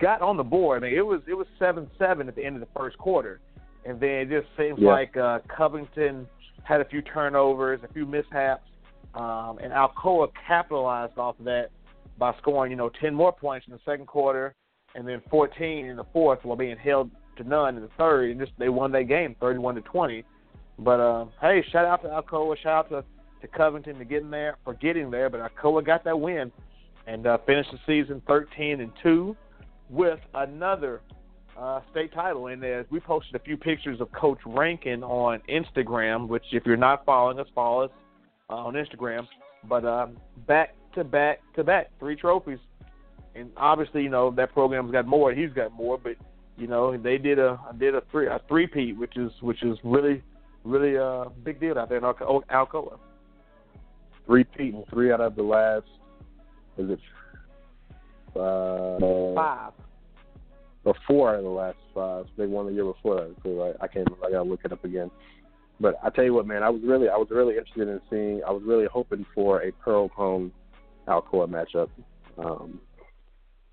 got 0.00 0.22
on 0.22 0.36
the 0.36 0.44
board. 0.44 0.82
I 0.82 0.86
mean, 0.86 0.96
it 0.96 1.04
was 1.04 1.22
it 1.26 1.34
was 1.34 1.46
seven 1.58 1.90
seven 1.98 2.28
at 2.28 2.36
the 2.36 2.44
end 2.44 2.54
of 2.54 2.60
the 2.60 2.68
first 2.78 2.96
quarter, 2.98 3.40
and 3.84 3.98
then 3.98 4.10
it 4.10 4.28
just 4.28 4.46
seems 4.56 4.78
yeah. 4.80 4.90
like 4.90 5.16
uh, 5.16 5.40
Covington 5.54 6.28
had 6.66 6.80
a 6.80 6.84
few 6.84 7.02
turnovers, 7.02 7.80
a 7.84 7.92
few 7.92 8.06
mishaps, 8.06 8.68
um, 9.14 9.58
and 9.62 9.72
Alcoa 9.72 10.28
capitalized 10.46 11.16
off 11.16 11.38
of 11.38 11.44
that 11.44 11.70
by 12.18 12.34
scoring 12.38 12.70
you 12.70 12.76
know 12.76 12.90
ten 13.00 13.14
more 13.14 13.32
points 13.32 13.66
in 13.66 13.72
the 13.72 13.80
second 13.84 14.06
quarter, 14.06 14.54
and 14.94 15.06
then 15.06 15.22
14 15.30 15.86
in 15.86 15.96
the 15.96 16.04
fourth 16.12 16.40
while 16.42 16.56
being 16.56 16.76
held 16.76 17.10
to 17.36 17.44
none 17.44 17.76
in 17.76 17.82
the 17.82 17.90
third, 17.98 18.30
and 18.30 18.40
just 18.40 18.52
they 18.58 18.68
won 18.68 18.90
that 18.92 19.04
game 19.04 19.36
31 19.40 19.76
to 19.76 19.80
20. 19.82 20.24
But 20.78 21.00
uh, 21.00 21.26
hey, 21.40 21.64
shout 21.70 21.84
out 21.84 22.02
to 22.02 22.08
Alcoa, 22.08 22.56
shout 22.58 22.86
out 22.86 22.88
to, 22.90 23.04
to 23.46 23.56
Covington 23.56 23.98
to 23.98 24.04
getting 24.04 24.30
there 24.30 24.56
for 24.64 24.74
getting 24.74 25.10
there. 25.10 25.30
But 25.30 25.40
Alcoa 25.40 25.84
got 25.84 26.04
that 26.04 26.18
win 26.18 26.50
and 27.06 27.26
uh, 27.26 27.38
finished 27.46 27.70
the 27.70 27.78
season 27.86 28.22
13 28.26 28.80
and 28.80 28.90
two 29.02 29.36
with 29.88 30.18
another 30.34 31.00
uh, 31.58 31.80
state 31.90 32.12
title. 32.12 32.48
And 32.48 32.62
uh, 32.64 32.84
we 32.90 33.00
posted 33.00 33.34
a 33.34 33.38
few 33.38 33.56
pictures 33.56 34.00
of 34.00 34.10
Coach 34.12 34.38
Rankin 34.44 35.02
on 35.02 35.40
Instagram, 35.48 36.28
which 36.28 36.44
if 36.52 36.64
you're 36.66 36.76
not 36.76 37.04
following 37.04 37.38
us, 37.38 37.46
follow 37.54 37.84
us 37.84 37.90
uh, 38.50 38.54
on 38.54 38.74
Instagram. 38.74 39.26
But 39.68 39.84
um, 39.84 40.16
back 40.46 40.74
to 40.94 41.04
back 41.04 41.40
to 41.54 41.64
back, 41.64 41.90
three 41.98 42.16
trophies. 42.16 42.58
And 43.34 43.50
obviously, 43.56 44.02
you 44.02 44.08
know 44.08 44.30
that 44.32 44.52
program's 44.52 44.92
got 44.92 45.06
more. 45.06 45.32
He's 45.32 45.52
got 45.52 45.72
more, 45.72 45.98
but 45.98 46.16
you 46.56 46.66
know 46.66 46.96
they 46.96 47.18
did 47.18 47.38
a 47.38 47.58
did 47.78 47.94
a 47.94 48.02
three 48.10 48.26
a 48.26 48.40
three 48.48 48.66
peat, 48.66 48.96
which 48.96 49.16
is 49.16 49.30
which 49.40 49.62
is 49.62 49.78
really 49.84 50.22
really 50.64 50.96
a 50.96 51.04
uh, 51.04 51.28
big 51.44 51.60
deal 51.60 51.78
out 51.78 51.88
there 51.88 51.98
in 51.98 52.04
Alco- 52.04 52.42
Alcoa. 52.50 52.98
Three 54.26 54.44
peat 54.44 54.74
and 54.74 54.84
three 54.88 55.12
out 55.12 55.20
of 55.20 55.36
the 55.36 55.42
last 55.42 55.86
is 56.78 56.90
it 56.90 56.98
uh, 58.38 59.34
five 59.34 59.72
of 60.86 61.42
the 61.42 61.48
last 61.48 61.78
five. 61.94 62.26
They 62.36 62.46
won 62.46 62.66
the 62.66 62.72
year 62.72 62.84
before 62.84 63.16
that, 63.16 63.34
so 63.42 63.74
I, 63.80 63.84
I 63.84 63.88
can't. 63.88 64.08
I 64.24 64.30
gotta 64.30 64.48
look 64.48 64.60
it 64.64 64.72
up 64.72 64.84
again. 64.84 65.10
But 65.80 65.98
I 66.02 66.10
tell 66.10 66.24
you 66.24 66.32
what, 66.32 66.46
man, 66.46 66.62
I 66.62 66.70
was 66.70 66.80
really, 66.84 67.08
I 67.08 67.16
was 67.16 67.28
really 67.30 67.56
interested 67.56 67.88
in 67.88 68.00
seeing. 68.08 68.40
I 68.46 68.50
was 68.50 68.62
really 68.64 68.86
hoping 68.90 69.26
for 69.34 69.62
a 69.62 69.72
Pearl-Cohn 69.72 70.50
Alcoa 71.06 71.46
matchup. 71.46 71.88
Um, 72.38 72.80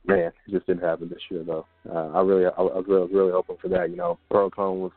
man, 0.05 0.31
it 0.47 0.51
just 0.51 0.67
didn't 0.67 0.83
happen 0.83 1.09
this 1.09 1.21
year 1.29 1.43
though. 1.43 1.65
Uh, 1.89 2.09
I 2.09 2.21
really, 2.21 2.45
I, 2.45 2.49
I 2.49 2.61
was 2.61 2.85
really, 2.87 3.13
really 3.13 3.31
hoping 3.31 3.57
for 3.61 3.69
that. 3.69 3.89
You 3.89 3.95
know, 3.95 4.19
Pearl-Cohn 4.29 4.81
was 4.81 4.91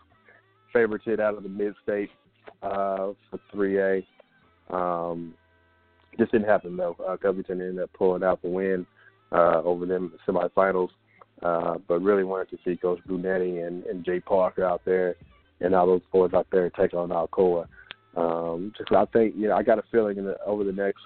favorited 0.75 1.21
out 1.21 1.37
of 1.37 1.43
the 1.43 1.49
mid-state 1.49 2.11
uh, 2.63 3.13
for 3.31 3.41
3A. 3.55 4.05
Um, 4.71 5.35
just 6.19 6.33
didn't 6.33 6.49
happen 6.49 6.77
though. 6.77 6.97
Uh, 7.07 7.17
Covington 7.17 7.61
ended 7.61 7.85
up 7.85 7.91
pulling 7.93 8.25
out 8.25 8.43
the 8.43 8.49
win 8.49 8.87
uh, 9.33 9.63
over 9.65 9.87
them 9.87 10.07
in 10.07 10.13
the 10.13 10.33
semifinals. 10.33 10.89
Uh, 11.43 11.77
but 11.87 12.01
really 12.01 12.25
wanted 12.25 12.49
to 12.51 12.59
see 12.65 12.77
Coach 12.77 13.01
Brunetti 13.07 13.59
and, 13.59 13.85
and 13.85 14.05
Jay 14.05 14.21
Parker 14.21 14.65
out 14.65 14.81
there 14.87 15.17
and 15.61 15.75
all 15.75 15.87
those 15.87 16.01
boys 16.11 16.33
out 16.35 16.47
there 16.51 16.71
take 16.71 16.95
on 16.95 17.11
Alcoa. 17.11 17.67
Um, 18.17 18.73
just 18.77 18.91
I 18.93 19.05
think 19.07 19.35
you 19.37 19.49
know 19.49 19.57
I 19.57 19.63
got 19.63 19.79
a 19.79 19.85
feeling 19.93 20.17
in 20.17 20.25
the, 20.25 20.43
over 20.45 20.65
the 20.65 20.73
next 20.73 21.03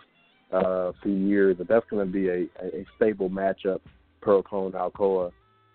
uh, 0.53 0.93
few 1.03 1.15
years 1.15 1.59
that 1.59 1.69
that's 1.69 1.87
going 1.91 2.07
to 2.07 2.13
be 2.13 2.29
a, 2.29 2.43
a 2.63 2.87
stable 2.97 3.29
matchup. 3.29 3.81
Pearl-Cohn 4.21 4.73
Alcoa, 4.73 5.33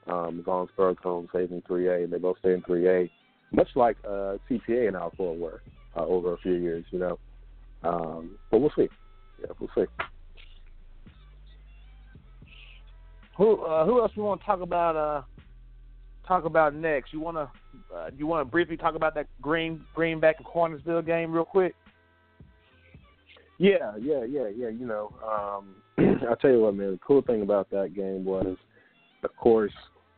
um, 0.07 0.43
long 0.45 0.63
as 0.63 0.69
Pearl-Cohn 0.77 1.27
stays 1.29 1.49
in 1.51 1.61
3A 1.63 2.03
and 2.03 2.13
they 2.13 2.19
both 2.19 2.37
stay 2.39 2.53
in 2.53 2.61
3A, 2.61 3.09
much 3.51 3.69
like 3.75 3.97
uh, 4.05 4.37
CPA 4.49 4.87
and 4.87 4.95
Alcoa 4.95 5.37
were 5.37 5.61
uh, 5.97 6.05
over 6.05 6.33
a 6.33 6.37
few 6.37 6.53
years, 6.53 6.85
you 6.91 6.99
know. 6.99 7.17
Um, 7.83 8.37
but 8.51 8.59
we'll 8.59 8.71
see. 8.75 8.87
Yeah, 9.41 9.47
we'll 9.59 9.69
see. 9.75 9.85
Who 13.37 13.63
uh, 13.63 13.85
who 13.85 14.01
else 14.01 14.11
we 14.15 14.23
want 14.23 14.41
to 14.41 14.45
talk 14.45 14.61
about? 14.61 14.95
Uh, 14.95 15.21
talk 16.27 16.45
about 16.45 16.73
next? 16.73 17.13
You 17.13 17.19
want 17.19 17.37
to 17.37 17.49
uh, 17.95 18.09
you 18.17 18.27
want 18.27 18.45
to 18.45 18.51
briefly 18.51 18.77
talk 18.77 18.95
about 18.95 19.15
that 19.15 19.27
Green 19.41 19.81
Greenback 19.93 20.37
and 20.37 20.45
Cornersville 20.45 21.05
game 21.05 21.31
real 21.31 21.45
quick? 21.45 21.75
Yeah, 23.57 23.93
yeah, 23.99 24.23
yeah, 24.25 24.47
yeah. 24.55 24.69
You 24.69 24.85
know, 24.85 25.13
um, 25.25 25.75
I'll 26.29 26.35
tell 26.35 26.51
you 26.51 26.61
what, 26.61 26.75
man. 26.75 26.91
The 26.91 26.99
cool 27.05 27.21
thing 27.21 27.41
about 27.41 27.69
that 27.71 27.93
game 27.95 28.25
was, 28.25 28.57
of 29.23 29.35
course, 29.37 29.73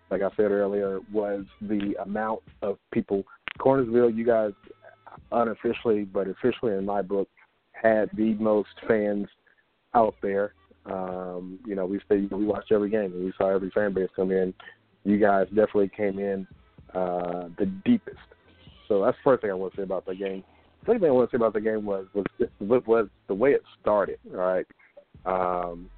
like 0.09 0.21
I 0.21 0.29
said 0.35 0.51
earlier, 0.51 0.99
was 1.11 1.45
the 1.61 1.95
amount 2.01 2.41
of 2.61 2.77
people. 2.91 3.23
Cornersville, 3.59 4.15
you 4.15 4.25
guys 4.25 4.51
unofficially, 5.31 6.03
but 6.03 6.27
officially 6.27 6.73
in 6.73 6.85
my 6.85 7.01
book, 7.01 7.27
had 7.71 8.09
the 8.15 8.33
most 8.35 8.69
fans 8.87 9.27
out 9.93 10.15
there. 10.21 10.53
Um, 10.91 11.59
you 11.65 11.75
know, 11.75 11.85
we 11.85 11.99
stay, 12.05 12.27
we 12.31 12.45
watched 12.45 12.71
every 12.71 12.89
game 12.89 13.13
and 13.13 13.25
we 13.25 13.33
saw 13.37 13.49
every 13.49 13.69
fan 13.71 13.93
base 13.93 14.09
come 14.15 14.31
in. 14.31 14.53
You 15.03 15.17
guys 15.17 15.47
definitely 15.47 15.91
came 15.95 16.19
in 16.19 16.47
uh, 16.93 17.49
the 17.57 17.65
deepest. 17.85 18.17
So 18.87 19.03
that's 19.03 19.17
the 19.17 19.23
first 19.23 19.41
thing 19.41 19.51
I 19.51 19.53
want 19.53 19.73
to 19.73 19.77
say 19.77 19.83
about 19.83 20.05
the 20.05 20.15
game. 20.15 20.43
The 20.81 20.87
second 20.87 21.01
thing 21.01 21.09
I 21.09 21.13
want 21.13 21.29
to 21.29 21.35
say 21.35 21.39
about 21.39 21.53
the 21.53 21.61
game 21.61 21.85
was 21.85 22.05
was 22.13 22.83
was 22.85 23.07
the 23.27 23.33
way 23.33 23.51
it 23.51 23.63
started. 23.81 24.19
Right. 24.29 24.65
Um, 25.25 25.89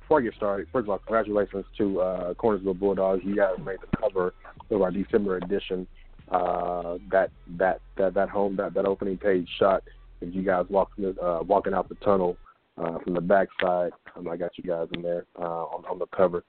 before 0.00 0.20
I 0.20 0.22
get 0.22 0.34
started, 0.34 0.68
first 0.72 0.84
of 0.84 0.90
all, 0.90 0.98
congratulations 0.98 1.64
to 1.78 2.00
uh, 2.00 2.34
Cornersville 2.34 2.78
Bulldogs. 2.78 3.22
You 3.24 3.34
guys 3.34 3.54
made 3.64 3.78
the 3.80 3.96
cover 3.96 4.34
of 4.70 4.82
our 4.82 4.90
December 4.90 5.38
edition. 5.38 5.86
Uh, 6.30 6.98
that 7.10 7.30
that 7.56 7.80
that 7.96 8.14
that 8.14 8.28
home 8.28 8.56
that 8.56 8.74
that 8.74 8.84
opening 8.84 9.16
page 9.16 9.48
shot 9.58 9.82
of 10.22 10.34
you 10.34 10.42
guys 10.42 10.66
walking 10.68 11.14
uh, 11.22 11.40
walking 11.46 11.72
out 11.72 11.88
the 11.88 11.94
tunnel 11.96 12.36
uh, 12.78 12.98
from 13.00 13.14
the 13.14 13.20
backside. 13.20 13.92
Um, 14.16 14.28
I 14.28 14.36
got 14.36 14.56
you 14.56 14.64
guys 14.64 14.88
in 14.94 15.02
there 15.02 15.26
uh, 15.38 15.64
on, 15.64 15.84
on 15.86 15.98
the 15.98 16.06
cover. 16.16 16.44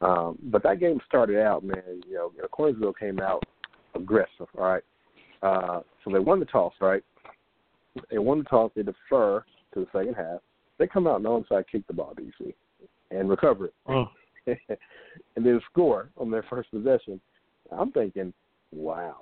Um, 0.00 0.38
but 0.44 0.62
that 0.62 0.80
game 0.80 1.00
started 1.06 1.42
out, 1.42 1.62
man. 1.62 2.02
You 2.08 2.14
know, 2.14 2.32
know, 2.78 2.92
came 2.92 3.20
out 3.20 3.44
aggressive. 3.94 4.46
All 4.56 4.64
right, 4.64 4.82
uh, 5.42 5.80
so 6.04 6.10
they 6.10 6.18
won 6.18 6.40
the 6.40 6.46
toss. 6.46 6.72
Right, 6.80 7.04
they 8.10 8.18
won 8.18 8.38
the 8.38 8.44
toss. 8.44 8.70
They 8.74 8.82
defer 8.82 9.44
to 9.74 9.80
the 9.80 9.86
second 9.92 10.14
half, 10.14 10.40
they 10.78 10.86
come 10.86 11.06
out 11.06 11.16
and 11.16 11.26
onside 11.26 11.64
kick 11.70 11.86
the 11.86 11.92
ball, 11.92 12.14
DC, 12.18 12.54
and 13.10 13.28
recover 13.28 13.66
it, 13.66 13.74
mm. 13.86 14.08
and 14.46 15.46
then 15.46 15.60
score 15.70 16.08
on 16.16 16.30
their 16.30 16.44
first 16.48 16.70
possession. 16.70 17.20
I'm 17.70 17.92
thinking, 17.92 18.32
wow, 18.72 19.16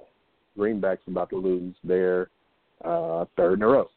Greenback's 0.56 1.02
about 1.06 1.31
to 1.31 1.36
lose 1.36 1.74
their 1.85 2.31
uh, 2.85 3.24
third 3.36 3.59
in 3.59 3.62
a 3.62 3.66
row, 3.66 3.89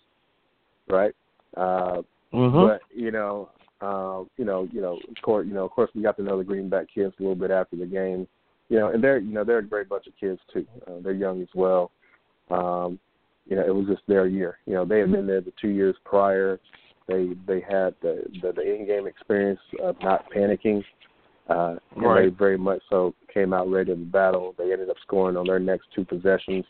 right? 0.90 1.14
Uh, 1.56 2.02
mm-hmm. 2.34 2.68
But 2.68 2.82
you 2.94 3.12
know, 3.12 3.49
uh, 3.82 4.24
you 4.38 4.45
know, 4.45 4.68
you 4.72 4.82
know, 4.82 4.94
of 4.94 5.22
course, 5.24 5.48
you 5.48 5.53
know, 5.53 5.66
of 5.66 5.72
course, 5.72 5.90
we 5.95 6.02
got 6.02 6.18
to 6.18 6.24
know 6.24 6.38
the 6.38 6.44
Greenback 6.44 6.88
kids 6.94 7.14
a 7.20 7.22
little 7.22 7.36
bit 7.36 7.52
after 7.52 7.76
the 7.76 7.86
game, 7.86 8.28
you 8.70 8.80
know, 8.80 8.90
and 8.90 9.03
they're, 9.03 9.18
you 9.18 9.34
know, 9.34 9.44
they're 9.44 9.60
a 9.60 9.66
great 9.66 9.90
bunch 9.90 10.08
of 10.08 10.14
kids 10.20 10.40
too. 10.53 10.66
Uh, 10.88 11.02
they're 11.03 11.14
young 11.14 11.41
as 11.41 11.48
well. 11.56 11.91
Um, 12.49 12.99
you 13.48 13.56
know, 13.56 13.66
it 13.66 13.74
was 13.74 13.88
just 13.88 14.03
their 14.08 14.28
year. 14.28 14.58
You 14.66 14.74
know, 14.74 14.86
they 14.86 14.99
had 14.99 15.12
been 15.12 15.28
there 15.28 15.41
the 15.41 15.53
two 15.60 15.70
years 15.70 15.95
prior. 16.06 16.60
They 17.08 17.30
they 17.48 17.60
had 17.62 17.95
the 18.02 18.24
the, 18.41 18.53
the 18.53 18.62
in-game 18.62 19.08
experience 19.08 19.60
of 19.82 19.95
not 20.02 20.26
panicking. 20.32 20.84
Uh, 21.49 21.76
and 21.95 22.03
right. 22.03 22.30
they 22.30 22.36
very 22.36 22.58
much 22.58 22.82
so 22.90 23.14
came 23.34 23.52
out 23.52 23.70
ready 23.70 23.91
to 23.91 23.98
battle. 23.98 24.53
They 24.58 24.72
ended 24.72 24.90
up 24.90 24.95
scoring 25.02 25.36
on 25.36 25.48
their 25.48 25.60
next 25.60 25.88
two 25.94 26.06
possessions. 26.06 26.64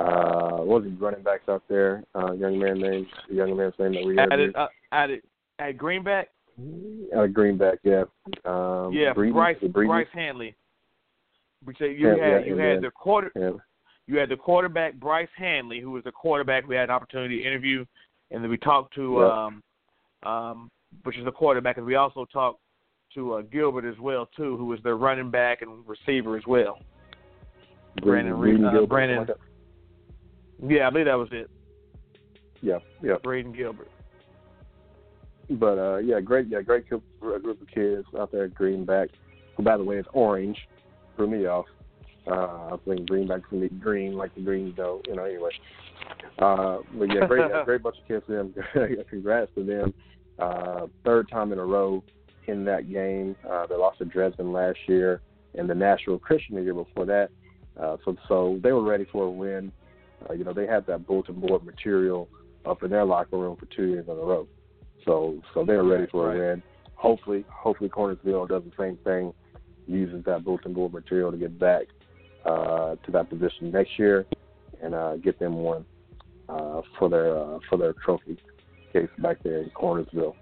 Uh, 0.00 0.62
what 0.62 0.82
was 0.82 0.84
he 0.84 0.96
running 0.96 1.22
backs 1.22 1.48
out 1.48 1.62
there? 1.68 2.02
Uh, 2.14 2.32
young 2.32 2.58
man 2.58 2.80
named 2.80 3.06
young 3.30 3.54
man's 3.54 3.74
name 3.78 3.92
that 3.92 4.04
we 4.04 4.16
had. 4.16 4.32
Added, 4.32 4.56
uh, 4.56 4.68
added, 4.92 5.22
at 5.58 5.76
Greenback. 5.76 6.28
Uh, 7.16 7.26
Greenback, 7.26 7.78
yeah. 7.82 8.04
Um, 8.46 8.92
yeah, 8.92 9.12
Breeden, 9.12 9.32
Bryce 9.32 9.56
Breeden. 9.62 9.86
Bryce 9.86 10.06
Hanley. 10.14 10.54
You 11.66 11.74
Yeah, 11.78 12.08
had 12.10 12.18
yeah, 12.18 12.38
you 12.46 12.56
yeah. 12.58 12.68
had 12.70 12.82
the 12.82 12.90
quarter 12.90 13.30
you 14.06 14.18
had 14.18 14.30
the 14.30 14.36
quarterback 14.36 14.94
Bryce 14.94 15.28
Hanley, 15.36 15.80
who 15.80 15.90
was 15.90 16.02
the 16.04 16.12
quarterback 16.12 16.66
we 16.66 16.76
had 16.76 16.84
an 16.84 16.90
opportunity 16.90 17.42
to 17.42 17.46
interview, 17.46 17.84
and 18.30 18.42
then 18.42 18.50
we 18.50 18.56
talked 18.56 18.94
to 18.94 19.22
um, 19.24 19.62
um, 20.22 20.70
which 21.02 21.18
is 21.18 21.24
the 21.26 21.32
quarterback, 21.32 21.76
and 21.76 21.84
we 21.84 21.96
also 21.96 22.24
talked 22.32 22.60
to 23.14 23.34
uh, 23.34 23.42
Gilbert 23.42 23.84
as 23.84 23.98
well 23.98 24.28
too, 24.34 24.56
who 24.56 24.64
was 24.66 24.80
their 24.82 24.96
running 24.96 25.30
back 25.30 25.60
and 25.60 25.86
receiver 25.86 26.38
as 26.38 26.44
well. 26.46 26.78
Brandon 28.02 28.32
uh, 28.34 28.86
Brandon- 28.86 29.16
something 29.18 29.34
like 29.36 29.49
Yeah, 30.66 30.86
I 30.86 30.90
believe 30.90 31.06
that 31.06 31.14
was 31.14 31.28
it. 31.32 31.50
Yeah, 32.62 32.78
yeah. 33.02 33.14
Braden 33.22 33.52
Gilbert. 33.52 33.90
But 35.48 35.78
uh, 35.78 35.96
yeah, 35.98 36.20
great, 36.20 36.48
yeah, 36.48 36.60
great 36.60 36.88
group, 36.88 37.02
group 37.20 37.60
of 37.60 37.68
kids 37.68 38.06
out 38.18 38.30
there 38.30 38.44
at 38.44 38.54
Greenback. 38.54 39.08
Who, 39.56 39.62
by 39.62 39.76
the 39.76 39.84
way, 39.84 39.96
is 39.96 40.06
orange. 40.12 40.58
Threw 41.16 41.28
me 41.28 41.46
off. 41.46 41.66
Uh, 42.26 42.74
I 42.74 42.76
think 42.86 43.08
Greenback's 43.08 43.44
gonna 43.50 43.68
be 43.68 43.74
green 43.76 44.14
like 44.14 44.34
the 44.34 44.42
Greens 44.42 44.76
do. 44.76 45.00
You 45.08 45.16
know, 45.16 45.24
anyway. 45.24 45.50
Uh, 46.38 46.78
but 46.94 47.12
yeah, 47.12 47.26
great, 47.26 47.50
great 47.64 47.82
bunch 47.82 47.96
of 48.00 48.06
kids 48.06 48.24
to 48.26 48.32
them. 48.32 48.54
Congrats 49.10 49.50
to 49.56 49.64
them. 49.64 49.94
Uh, 50.38 50.86
third 51.04 51.28
time 51.30 51.52
in 51.52 51.58
a 51.58 51.64
row 51.64 52.02
in 52.46 52.64
that 52.64 52.90
game. 52.90 53.34
Uh, 53.48 53.66
they 53.66 53.74
lost 53.74 53.98
to 53.98 54.04
Dresden 54.04 54.52
last 54.52 54.78
year, 54.86 55.20
and 55.54 55.68
the 55.68 55.74
Nashville 55.74 56.18
Christian 56.18 56.56
the 56.56 56.62
year 56.62 56.74
before 56.74 57.06
that. 57.06 57.30
Uh, 57.80 57.96
so, 58.04 58.16
so 58.28 58.60
they 58.62 58.72
were 58.72 58.82
ready 58.82 59.06
for 59.10 59.24
a 59.24 59.30
win. 59.30 59.72
Uh, 60.28 60.32
you 60.34 60.44
know, 60.44 60.52
they 60.52 60.66
had 60.66 60.86
that 60.86 61.06
bulletin 61.06 61.40
board 61.40 61.64
material 61.64 62.28
up 62.66 62.82
in 62.82 62.90
their 62.90 63.04
locker 63.04 63.38
room 63.38 63.56
for 63.56 63.66
two 63.74 63.86
years 63.86 64.04
in 64.06 64.12
a 64.12 64.16
row. 64.16 64.46
So, 65.04 65.40
so 65.54 65.64
they 65.64 65.74
were 65.74 65.84
ready 65.84 66.06
for 66.10 66.28
Right. 66.28 66.36
a 66.36 66.38
win. 66.38 66.62
Hopefully, 66.94 67.44
hopefully 67.48 67.88
Cornersville 67.88 68.48
does 68.48 68.62
the 68.64 68.72
same 68.78 68.98
thing, 68.98 69.32
uses 69.86 70.22
that 70.24 70.44
bulletin 70.44 70.74
board 70.74 70.92
material 70.92 71.30
to 71.30 71.38
get 71.38 71.58
back 71.58 71.86
uh, 72.44 72.96
to 73.04 73.10
that 73.12 73.30
position 73.30 73.70
next 73.70 73.98
year 73.98 74.26
and 74.82 74.94
uh, 74.94 75.16
get 75.16 75.38
them 75.38 75.54
one 75.54 75.84
uh, 76.48 76.82
for 76.98 77.08
their 77.08 77.38
uh, 77.38 77.58
for 77.68 77.78
their 77.78 77.94
trophy 78.04 78.36
case 78.92 79.08
back 79.18 79.38
there 79.42 79.62
in 79.62 79.70
Cornersville. 79.70 80.34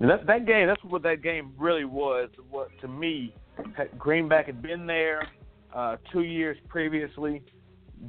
And 0.00 0.08
that 0.08 0.26
that 0.26 0.46
game, 0.46 0.68
that's 0.68 0.82
what 0.84 1.02
that 1.02 1.22
game 1.22 1.52
really 1.58 1.84
was. 1.84 2.28
What 2.50 2.68
to 2.80 2.88
me, 2.88 3.34
Greenback 3.98 4.46
had 4.46 4.62
been 4.62 4.86
there 4.86 5.22
uh, 5.74 5.96
two 6.12 6.22
years 6.22 6.56
previously. 6.68 7.42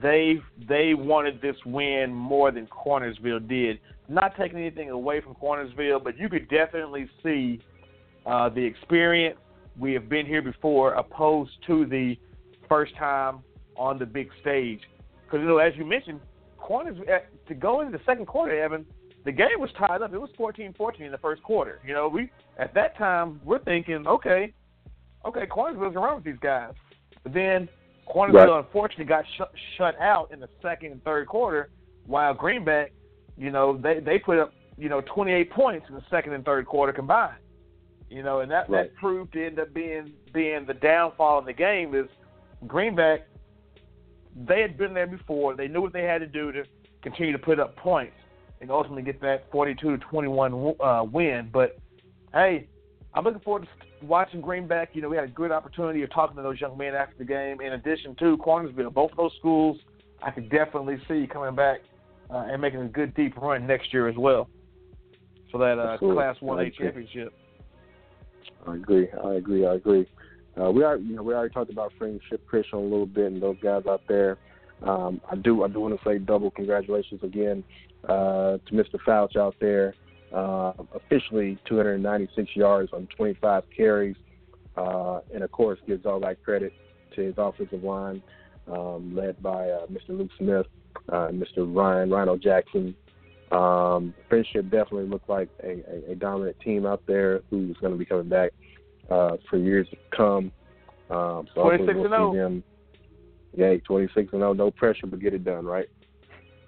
They 0.01 0.37
they 0.67 0.93
wanted 0.93 1.41
this 1.41 1.55
win 1.65 2.13
more 2.13 2.51
than 2.51 2.67
Cornersville 2.67 3.47
did. 3.47 3.79
Not 4.07 4.35
taking 4.37 4.59
anything 4.59 4.89
away 4.89 5.21
from 5.21 5.35
Cornersville, 5.35 6.03
but 6.03 6.17
you 6.17 6.29
could 6.29 6.47
definitely 6.49 7.09
see 7.23 7.59
uh, 8.25 8.49
the 8.49 8.63
experience. 8.63 9.37
We 9.79 9.93
have 9.93 10.09
been 10.09 10.25
here 10.25 10.41
before, 10.41 10.93
opposed 10.93 11.51
to 11.67 11.85
the 11.85 12.17
first 12.67 12.95
time 12.97 13.39
on 13.75 13.97
the 13.97 14.05
big 14.05 14.29
stage. 14.41 14.81
Because 15.25 15.41
you 15.41 15.47
know, 15.47 15.57
as 15.57 15.73
you 15.75 15.85
mentioned, 15.85 16.19
Corners 16.57 16.97
uh, 17.07 17.19
to 17.47 17.53
go 17.55 17.81
into 17.81 17.97
the 17.97 18.03
second 18.05 18.27
quarter, 18.27 18.61
Evan, 18.61 18.85
the 19.25 19.31
game 19.31 19.59
was 19.59 19.69
tied 19.77 20.01
up. 20.01 20.13
It 20.13 20.19
was 20.19 20.29
14-14 20.39 21.01
in 21.01 21.11
the 21.11 21.17
first 21.17 21.41
quarter. 21.43 21.79
You 21.85 21.93
know, 21.93 22.07
we 22.07 22.29
at 22.57 22.73
that 22.75 22.97
time 22.97 23.41
we're 23.43 23.63
thinking, 23.63 24.05
okay, 24.07 24.53
okay, 25.25 25.45
Cornersville's 25.47 25.95
around 25.95 26.17
with 26.17 26.25
these 26.25 26.41
guys. 26.41 26.73
Then 27.33 27.69
Cornersville 28.07 28.33
Right. 28.33 28.59
unfortunately 28.65 29.05
got 29.05 29.25
shut 29.37 29.51
shut 29.77 29.99
out 29.99 30.31
in 30.31 30.39
the 30.39 30.49
second 30.61 30.91
and 30.93 31.03
third 31.03 31.27
quarter, 31.27 31.69
while 32.05 32.33
Greenback, 32.33 32.91
you 33.37 33.51
know, 33.51 33.77
they 33.77 33.99
they 33.99 34.19
put 34.19 34.39
up 34.39 34.53
you 34.77 34.89
know 34.89 35.01
28 35.01 35.51
points 35.51 35.85
in 35.89 35.95
the 35.95 36.03
second 36.09 36.33
and 36.33 36.43
third 36.45 36.65
quarter 36.65 36.93
combined. 36.93 37.35
You 38.09 38.23
know, 38.23 38.39
and 38.39 38.49
that 38.51 38.69
Right. 38.69 38.91
that 38.91 38.95
proved 38.95 39.33
to 39.33 39.45
end 39.45 39.59
up 39.59 39.73
being 39.73 40.13
being 40.33 40.65
the 40.65 40.73
downfall 40.73 41.39
in 41.39 41.45
the 41.45 41.53
game 41.53 41.93
is 41.93 42.07
Greenback. 42.67 43.21
They 44.45 44.61
had 44.61 44.77
been 44.77 44.93
there 44.93 45.07
before. 45.07 45.55
They 45.55 45.67
knew 45.67 45.81
what 45.81 45.93
they 45.93 46.03
had 46.03 46.19
to 46.21 46.27
do 46.27 46.51
to 46.51 46.63
continue 47.01 47.31
to 47.33 47.39
put 47.39 47.59
up 47.59 47.75
points 47.75 48.15
and 48.61 48.71
ultimately 48.71 49.03
get 49.03 49.21
that 49.21 49.49
42 49.51 49.97
to 49.97 49.97
21 49.97 50.75
uh, 50.79 51.05
win. 51.09 51.49
But 51.51 51.77
hey, 52.33 52.67
I'm 53.13 53.23
looking 53.23 53.41
forward 53.41 53.63
to 53.63 54.05
watching 54.05 54.41
Greenback. 54.41 54.89
You 54.93 55.01
know, 55.01 55.09
we 55.09 55.15
had 55.15 55.25
a 55.25 55.31
good 55.31 55.51
opportunity 55.51 56.03
of 56.03 56.11
talking 56.11 56.35
to 56.37 56.43
those 56.43 56.61
young 56.61 56.77
men 56.77 56.93
after 56.93 57.15
the 57.17 57.25
game. 57.25 57.59
In 57.61 57.73
addition 57.73 58.15
to 58.15 58.37
Cornersville, 58.37 58.93
both 58.93 59.11
of 59.11 59.17
those 59.17 59.31
schools, 59.39 59.77
I 60.21 60.31
could 60.31 60.49
definitely 60.49 60.97
see 61.07 61.27
coming 61.31 61.55
back 61.55 61.79
uh, 62.29 62.45
and 62.49 62.61
making 62.61 62.81
a 62.81 62.87
good 62.87 63.13
deep 63.15 63.35
run 63.37 63.65
next 63.65 63.91
year 63.93 64.07
as 64.07 64.15
well 64.15 64.47
for 65.51 65.57
that 65.59 65.79
uh. 65.79 65.97
Class 65.97 66.35
One 66.39 66.59
A 66.59 66.69
championship. 66.69 67.33
I 68.67 68.75
agree. 68.75 69.07
I 69.23 69.35
agree. 69.35 69.65
I 69.65 69.75
agree. 69.75 70.05
Uh, 70.59 70.71
we 70.71 70.83
are, 70.83 70.97
you 70.97 71.15
know, 71.15 71.23
we 71.23 71.33
already 71.33 71.53
talked 71.53 71.71
about 71.71 71.93
Friendship 71.97 72.45
Christian 72.45 72.79
a 72.79 72.81
little 72.81 73.05
bit 73.05 73.31
and 73.31 73.41
those 73.41 73.55
guys 73.61 73.83
out 73.87 74.01
there. 74.07 74.37
Um, 74.83 75.21
I 75.29 75.35
do, 75.35 75.63
I 75.63 75.67
do 75.67 75.79
want 75.79 75.97
to 75.97 76.09
say 76.09 76.19
double 76.19 76.51
congratulations 76.51 77.21
again 77.23 77.63
uh, 78.05 78.57
to 78.57 78.71
Mr. 78.71 78.95
Fouch 79.05 79.35
out 79.35 79.55
there. 79.59 79.95
Uh, 80.33 80.73
officially 80.93 81.57
296 81.67 82.55
yards 82.55 82.91
on 82.93 83.07
25 83.17 83.63
carries, 83.75 84.15
uh, 84.77 85.21
and 85.33 85.43
of 85.43 85.51
course 85.51 85.79
gives 85.87 86.05
all 86.05 86.19
that 86.19 86.43
credit 86.43 86.71
to 87.15 87.21
his 87.21 87.33
offensive 87.37 87.83
line, 87.83 88.21
um, 88.71 89.15
led 89.15 89.41
by 89.41 89.69
uh, 89.69 89.87
Mr. 89.87 90.09
Luke 90.09 90.29
Smith, 90.37 90.67
uh, 91.11 91.29
Mr. 91.29 91.65
Ryan 91.75 92.11
Rhino 92.11 92.37
Jackson, 92.37 92.95
um, 93.51 94.13
Friendship 94.27 94.65
definitely 94.65 95.07
looked 95.07 95.29
like 95.29 95.49
a, 95.63 95.83
a, 95.91 96.11
a 96.11 96.15
dominant 96.15 96.59
team 96.59 96.85
out 96.85 97.01
there 97.07 97.41
who's 97.49 97.75
going 97.77 97.93
to 97.93 97.97
be 97.97 98.05
coming 98.05 98.29
back 98.29 98.51
uh, 99.09 99.37
for 99.49 99.57
years 99.57 99.87
to 99.89 99.97
come. 100.15 100.51
Um, 101.09 101.47
so 101.55 101.63
hopefully 101.63 101.93
26 101.93 101.95
we'll 101.95 102.05
and 102.05 102.13
oh. 102.13 102.31
see 102.33 102.37
them. 102.37 102.63
Yeah, 103.57 103.77
26 103.85 104.33
and 104.33 104.41
0, 104.41 104.53
no 104.53 104.69
pressure, 104.69 105.07
but 105.07 105.19
get 105.19 105.33
it 105.33 105.43
done, 105.43 105.65
right? 105.65 105.89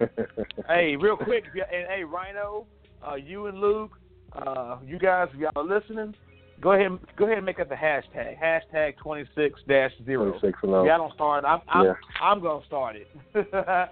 hey, 0.68 0.96
real 0.96 1.16
quick, 1.16 1.44
and 1.54 1.86
hey, 1.88 2.02
Rhino, 2.02 2.66
uh, 3.08 3.14
you 3.16 3.46
and 3.46 3.58
Luke, 3.58 3.92
uh, 4.34 4.78
you 4.84 4.98
guys, 4.98 5.28
if 5.34 5.40
y'all 5.40 5.50
are 5.56 5.64
listening, 5.64 6.14
go 6.60 6.72
ahead, 6.72 6.98
go 7.16 7.24
ahead 7.24 7.38
and 7.38 7.46
make 7.46 7.60
up 7.60 7.68
the 7.68 7.74
hashtag, 7.74 8.38
hashtag 8.40 8.96
twenty 8.96 9.24
six 9.34 9.60
dash 9.68 9.92
zero. 10.04 10.30
26 10.30 10.42
and 10.44 10.52
If 10.52 10.60
0. 10.62 10.84
y'all 10.84 10.98
don't 10.98 11.14
start, 11.14 11.44
it, 11.44 11.46
I'm, 11.46 11.60
I'm, 11.68 11.84
Yeah. 11.84 11.94
I'm 12.20 12.40
gonna 12.42 12.64
start 12.66 12.96
it. 12.96 13.08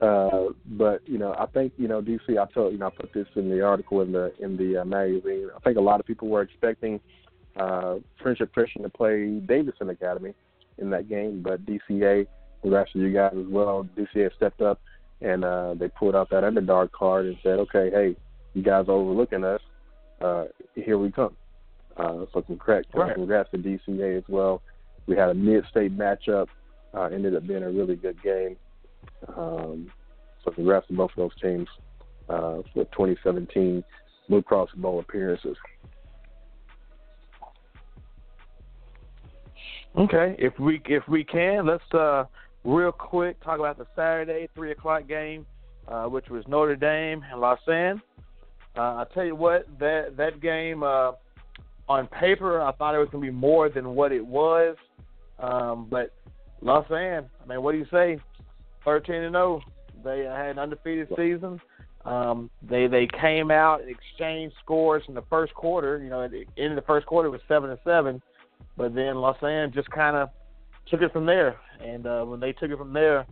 uh, 0.00 0.46
but 0.66 1.00
you 1.06 1.18
know, 1.18 1.34
I 1.38 1.46
think 1.46 1.72
you 1.76 1.88
know, 1.88 2.02
DC. 2.02 2.38
I 2.38 2.46
told 2.52 2.72
you 2.72 2.78
know, 2.78 2.86
I 2.86 2.90
put 2.90 3.12
this 3.12 3.26
in 3.36 3.50
the 3.50 3.62
article 3.62 4.00
in 4.02 4.12
the 4.12 4.32
in 4.40 4.56
the 4.56 4.82
uh, 4.82 4.84
magazine. 4.84 5.48
I 5.54 5.58
think 5.60 5.78
a 5.78 5.82
lot 5.82 6.00
of 6.00 6.06
people 6.06 6.28
were 6.28 6.42
expecting 6.42 7.00
uh, 7.56 7.96
Friendship 8.22 8.52
Christian 8.52 8.82
to 8.82 8.88
play 8.88 9.40
Davidson 9.46 9.90
Academy 9.90 10.34
in 10.78 10.90
that 10.90 11.08
game, 11.08 11.42
but 11.42 11.64
DCA, 11.64 12.26
congrats 12.62 12.92
to 12.92 12.98
you 12.98 13.12
guys 13.12 13.32
as 13.38 13.46
well. 13.46 13.86
DCA 13.96 14.34
stepped 14.36 14.60
up 14.60 14.80
and 15.24 15.44
uh, 15.44 15.74
they 15.74 15.88
pulled 15.88 16.14
out 16.14 16.28
that 16.30 16.44
underdog 16.44 16.92
card 16.92 17.26
and 17.26 17.36
said, 17.42 17.58
okay, 17.58 17.90
hey, 17.90 18.16
you 18.52 18.62
guys 18.62 18.86
are 18.88 18.92
overlooking 18.92 19.42
us. 19.42 19.60
Uh, 20.20 20.44
here 20.74 20.98
we 20.98 21.10
come. 21.10 21.34
Uh, 21.96 22.26
so 22.32 22.42
congrats, 22.42 22.86
Right. 22.94 23.14
congrats 23.14 23.50
to 23.52 23.58
DCA 23.58 24.18
as 24.18 24.24
well. 24.28 24.62
We 25.06 25.16
had 25.16 25.30
a 25.30 25.34
mid-state 25.34 25.96
matchup. 25.96 26.48
Uh, 26.92 27.04
ended 27.12 27.34
up 27.34 27.46
being 27.46 27.62
a 27.64 27.70
really 27.70 27.96
good 27.96 28.22
game. 28.22 28.56
Um, 29.36 29.90
so 30.44 30.52
congrats 30.52 30.86
to 30.88 30.92
both 30.94 31.10
of 31.10 31.16
those 31.16 31.40
teams 31.42 31.68
uh, 32.28 32.62
for 32.72 32.84
2017 32.84 33.82
Blue 34.28 34.42
Cross 34.42 34.70
Bowl 34.76 35.00
appearances. 35.00 35.56
Okay, 39.96 40.34
if 40.38 40.58
we 40.58 40.82
if 40.86 41.06
we 41.08 41.22
can, 41.22 41.66
let's 41.66 41.84
uh 41.92 42.24
real 42.64 42.92
quick 42.92 43.42
talk 43.42 43.58
about 43.58 43.78
the 43.78 43.86
Saturday 43.94 44.48
three 44.54 44.72
o'clock 44.72 45.06
game. 45.06 45.46
uh, 45.88 46.04
which 46.04 46.28
was 46.28 46.44
Notre 46.48 46.76
Dame 46.76 47.22
and 47.30 47.40
Lausanne. 47.40 48.00
Uh, 48.76 48.80
I 48.80 49.04
tell 49.14 49.24
you 49.24 49.36
what, 49.36 49.66
that 49.78 50.16
that 50.16 50.40
game 50.40 50.82
uh, 50.82 51.12
on 51.88 52.06
paper, 52.08 52.60
I 52.60 52.72
thought 52.72 52.94
it 52.94 52.98
was 52.98 53.08
going 53.10 53.24
to 53.24 53.30
be 53.30 53.36
more 53.36 53.68
than 53.68 53.94
what 53.94 54.12
it 54.12 54.24
was. 54.24 54.76
Um, 55.38 55.86
but 55.90 56.12
Lausanne, 56.60 57.26
I 57.42 57.46
mean, 57.46 57.62
what 57.62 57.72
do 57.72 57.78
you 57.78 57.86
say? 57.90 58.18
Thirteen 58.84 59.22
and 59.22 59.34
zero. 59.34 59.60
They 60.02 60.20
had 60.20 60.50
an 60.50 60.58
undefeated 60.58 61.08
season. 61.16 61.60
Um, 62.04 62.50
they 62.62 62.86
they 62.86 63.08
came 63.20 63.50
out 63.50 63.80
and 63.80 63.90
exchanged 63.90 64.54
scores 64.62 65.02
in 65.08 65.14
the 65.14 65.22
first 65.30 65.54
quarter. 65.54 66.02
You 66.02 66.10
know, 66.10 66.22
at 66.22 66.32
the 66.32 66.44
end 66.58 66.72
of 66.72 66.76
the 66.76 66.86
first 66.86 67.06
quarter 67.06 67.28
it 67.28 67.32
was 67.32 67.40
seven 67.48 67.70
to 67.70 67.78
seven, 67.84 68.20
but 68.76 68.94
then 68.94 69.16
Lausanne 69.16 69.72
just 69.72 69.90
kind 69.90 70.16
of 70.16 70.30
took 70.88 71.02
it 71.02 71.12
from 71.12 71.26
there. 71.26 71.56
And 71.80 72.06
uh, 72.06 72.24
when 72.24 72.40
they 72.40 72.52
took 72.52 72.70
it 72.70 72.78
from 72.78 72.92
there, 72.92 73.26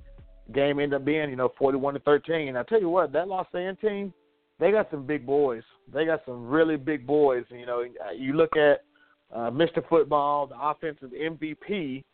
game 0.53 0.81
ended 0.81 0.95
up 0.95 1.05
being 1.05 1.31
you 1.31 1.37
know 1.37 1.53
forty 1.59 1.79
one 1.79 1.95
to 1.95 2.01
thirteen. 2.01 2.49
And 2.49 2.59
I 2.59 2.63
tell 2.65 2.81
you 2.81 2.89
what, 2.89 3.13
that 3.13 3.29
Lausanne 3.29 3.77
team, 3.77 4.13
they 4.59 4.71
got 4.71 4.91
some 4.91 5.07
big 5.07 5.27
boys. 5.27 5.63
They 5.93 6.05
got 6.05 6.23
some 6.27 6.47
really 6.47 6.77
big 6.77 7.07
boys. 7.07 7.45
You 7.51 7.67
know, 7.67 7.85
you 8.17 8.35
look 8.35 8.57
at 8.57 8.85
uh, 9.33 9.51
Mr. 9.51 9.87
Football, 9.89 10.47
the 10.47 10.61
offensive 10.61 11.11
MVP, 11.11 12.05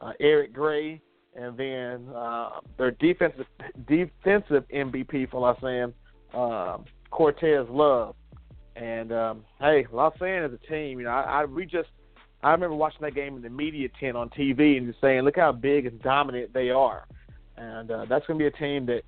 uh, 0.00 0.12
Eric 0.20 0.52
Gray, 0.52 1.00
and 1.34 1.56
then 1.56 2.08
uh, 2.14 2.60
their 2.78 2.92
defensive 2.92 3.46
defensive 3.88 4.64
MVP 4.74 5.30
for 5.30 5.40
Lausanne 5.40 5.94
um, 6.34 6.84
Cortez 7.10 7.66
Love. 7.70 8.14
And 8.74 9.12
um, 9.12 9.44
hey, 9.58 9.86
Lausanne 9.90 10.44
is 10.44 10.52
a 10.52 10.70
team. 10.70 10.98
You 10.98 11.06
know, 11.06 11.10
I, 11.10 11.42
I 11.42 11.44
we 11.44 11.64
just 11.64 11.88
I 12.46 12.52
remember 12.52 12.76
watching 12.76 13.00
that 13.00 13.16
game 13.16 13.34
in 13.34 13.42
the 13.42 13.50
media 13.50 13.88
tent 13.98 14.16
on 14.16 14.30
TV 14.30 14.78
and 14.78 14.86
just 14.86 15.00
saying, 15.00 15.22
look 15.22 15.34
how 15.34 15.50
big 15.50 15.84
and 15.84 16.00
dominant 16.00 16.54
they 16.54 16.70
are. 16.70 17.04
And 17.56 17.90
uh, 17.90 18.06
that's 18.08 18.24
going 18.26 18.38
to 18.38 18.42
be 18.42 18.46
a 18.46 18.52
team 18.52 18.86
that 18.86 19.02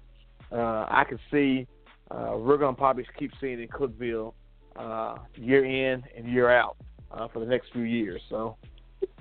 uh, 0.50 0.86
I 0.90 1.04
can 1.08 1.20
see 1.30 1.68
uh, 2.10 2.36
we're 2.36 2.56
going 2.56 2.74
to 2.74 2.78
probably 2.78 3.06
keep 3.16 3.30
seeing 3.40 3.62
in 3.62 3.68
Cookeville 3.68 4.32
uh, 4.74 5.18
year 5.36 5.64
in 5.64 6.02
and 6.16 6.26
year 6.26 6.50
out 6.50 6.78
uh, 7.12 7.28
for 7.28 7.38
the 7.38 7.46
next 7.46 7.72
few 7.72 7.82
years. 7.82 8.20
So, 8.28 8.56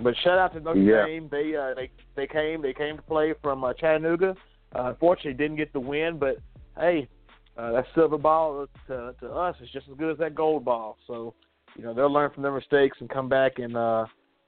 but 0.02 0.16
shout 0.24 0.40
out 0.40 0.54
to 0.54 0.62
Notre 0.62 0.82
yeah. 0.82 1.06
Dame. 1.06 1.30
They 1.30 1.56
uh, 1.56 1.76
they 1.76 1.92
they 2.16 2.26
came 2.26 2.64
they 2.64 2.74
came 2.74 2.96
to 2.96 3.04
play 3.04 3.36
from 3.44 3.64
uh, 3.64 3.74
Chattanooga. 3.74 4.36
Uh, 4.76 4.86
unfortunately, 4.86 5.34
didn't 5.34 5.58
get 5.58 5.72
the 5.74 5.80
win, 5.80 6.18
but 6.18 6.38
hey, 6.80 7.08
uh, 7.56 7.72
that 7.72 7.86
silver 7.94 8.18
ball 8.18 8.66
to, 8.88 9.14
to 9.20 9.30
us 9.30 9.56
is 9.62 9.70
just 9.70 9.88
as 9.90 9.98
good 9.98 10.12
as 10.12 10.18
that 10.18 10.34
gold 10.34 10.66
ball. 10.66 10.98
So, 11.06 11.36
you 11.76 11.84
know, 11.84 11.94
they'll 11.94 12.12
learn 12.12 12.32
from 12.32 12.44
their 12.44 12.52
mistakes 12.52 12.98
and 13.00 13.10
come 13.10 13.30
back 13.30 13.60
and 13.60 13.76
uh, 13.76 14.06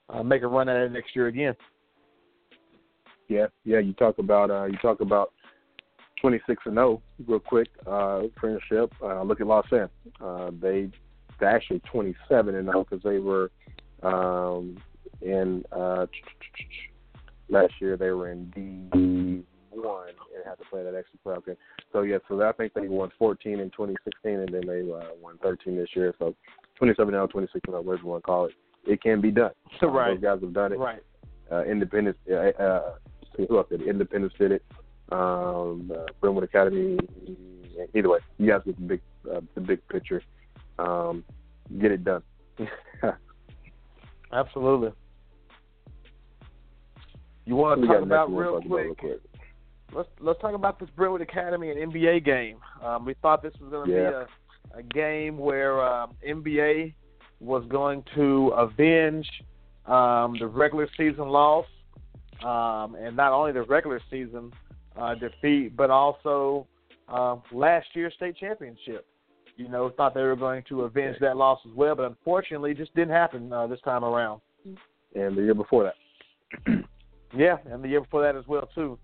uh, 0.08 0.22
make 0.22 0.42
a 0.42 0.46
run 0.46 0.68
at 0.68 0.76
it 0.76 0.92
next 0.92 1.14
year 1.14 1.28
again. 1.28 1.54
Yeah, 3.28 3.46
yeah. 3.64 3.78
You 3.78 3.92
talk 3.92 4.18
about 4.18 4.50
uh, 4.50 4.64
you 4.64 4.76
talk 4.78 5.00
about 5.00 5.32
twenty 6.20 6.40
six 6.48 6.62
and 6.66 6.74
zero 6.74 7.00
oh, 7.00 7.24
real 7.26 7.38
quick. 7.38 7.68
Uh, 7.86 8.22
friendship. 8.40 8.92
Uh, 9.02 9.22
look 9.22 9.40
at 9.40 9.46
Lausanne. 9.46 9.88
Uh, 10.20 10.50
they 10.60 10.90
they 11.38 11.46
actually 11.46 11.80
twenty 11.90 12.16
seven 12.28 12.56
and 12.56 12.66
zero 12.66 12.80
oh 12.80 12.84
because 12.88 13.04
they 13.04 13.18
were 13.18 13.50
um, 14.02 14.78
in 15.22 15.64
uh, 15.70 16.06
last 17.48 17.72
year. 17.80 17.96
They 17.96 18.10
were 18.10 18.32
in 18.32 18.50
D 18.92 19.44
one 19.70 20.08
and 20.34 20.44
had 20.44 20.58
to 20.58 20.64
play 20.70 20.82
that 20.82 20.94
extra 20.94 21.40
game. 21.46 21.56
So 21.92 22.02
yeah, 22.02 22.18
so 22.28 22.42
I 22.42 22.52
think 22.52 22.74
they 22.74 22.88
won 22.88 23.10
14 23.18 23.58
in 23.58 23.70
2016, 23.70 24.32
and 24.32 24.48
then 24.48 24.62
they 24.66 24.80
uh, 24.92 25.14
won 25.20 25.38
13 25.42 25.76
this 25.76 25.88
year. 25.94 26.14
So 26.18 26.34
27 26.80 27.12
now, 27.12 27.26
26 27.26 27.60
now, 27.68 27.82
whatever 27.82 28.02
you 28.02 28.08
want 28.08 28.22
to 28.22 28.26
call 28.26 28.46
it, 28.46 28.52
it 28.86 29.02
can 29.02 29.20
be 29.20 29.30
done. 29.30 29.50
right. 29.82 30.14
Those 30.14 30.22
guys 30.22 30.40
have 30.40 30.54
done 30.54 30.72
it. 30.72 30.78
Right. 30.78 31.00
Uh, 31.52 31.62
Independence, 31.64 32.16
uh, 32.30 32.36
uh, 32.36 32.94
who 33.36 33.58
else 33.58 33.66
did 33.68 33.82
it? 33.82 33.88
Independence 33.88 34.32
did 34.38 34.52
it. 34.52 34.64
Um, 35.12 35.92
uh, 35.94 36.06
Brentwood 36.22 36.44
Academy. 36.44 36.96
Either 37.94 38.08
way, 38.08 38.20
you 38.38 38.48
guys 38.48 38.62
get 38.64 38.76
the 38.76 38.82
big, 38.82 39.00
uh, 39.30 39.40
the 39.54 39.60
big 39.60 39.86
picture. 39.88 40.22
Um, 40.78 41.22
get 41.78 41.90
it 41.90 42.02
done. 42.02 42.22
Absolutely. 44.32 44.92
You 47.44 47.56
want 47.56 47.82
to 47.82 47.88
talk 47.88 48.02
about 48.02 48.34
real 48.34 48.62
quick, 48.62 48.70
real 48.70 48.94
quick? 48.94 49.20
let's 49.92 50.08
let's 50.20 50.40
talk 50.40 50.54
about 50.54 50.78
this 50.78 50.88
Brentwood 50.96 51.20
Academy 51.20 51.70
and 51.70 51.92
MBA 51.92 52.24
game. 52.24 52.58
Um, 52.82 53.04
we 53.04 53.14
thought 53.14 53.42
this 53.42 53.52
was 53.60 53.70
going 53.70 53.88
to 53.88 53.92
yeah. 53.92 54.10
be 54.10 54.14
a, 54.14 54.26
a 54.72 54.82
game 54.82 55.38
where 55.38 55.80
um, 55.80 56.14
MBA 56.26 56.94
was 57.40 57.64
going 57.68 58.04
to 58.14 58.48
avenge 58.48 59.28
um, 59.86 60.36
the 60.38 60.46
regular 60.46 60.88
season 60.96 61.28
loss, 61.28 61.66
um, 62.44 62.94
and 62.94 63.16
not 63.16 63.32
only 63.32 63.52
the 63.52 63.62
regular 63.62 64.00
season 64.10 64.52
uh, 64.96 65.14
defeat, 65.14 65.76
but 65.76 65.90
also 65.90 66.66
uh, 67.08 67.36
last 67.52 67.86
year's 67.94 68.14
state 68.14 68.36
championship. 68.36 69.06
You 69.56 69.68
know, 69.68 69.90
thought 69.90 70.14
they 70.14 70.22
were 70.22 70.36
going 70.36 70.62
to 70.68 70.82
avenge 70.82 71.16
that 71.20 71.36
loss 71.36 71.58
as 71.66 71.72
well, 71.74 71.94
but 71.94 72.06
unfortunately, 72.06 72.70
it 72.70 72.78
just 72.78 72.94
didn't 72.94 73.12
happen 73.12 73.52
uh, 73.52 73.66
this 73.66 73.80
time 73.82 74.04
around. 74.04 74.40
And 75.14 75.36
the 75.36 75.42
year 75.42 75.54
before 75.54 75.84
that. 75.84 76.84
yeah, 77.36 77.56
and 77.66 77.82
the 77.82 77.88
year 77.88 78.00
before 78.00 78.22
that 78.22 78.36
as 78.36 78.46
well 78.46 78.68
too. 78.74 78.98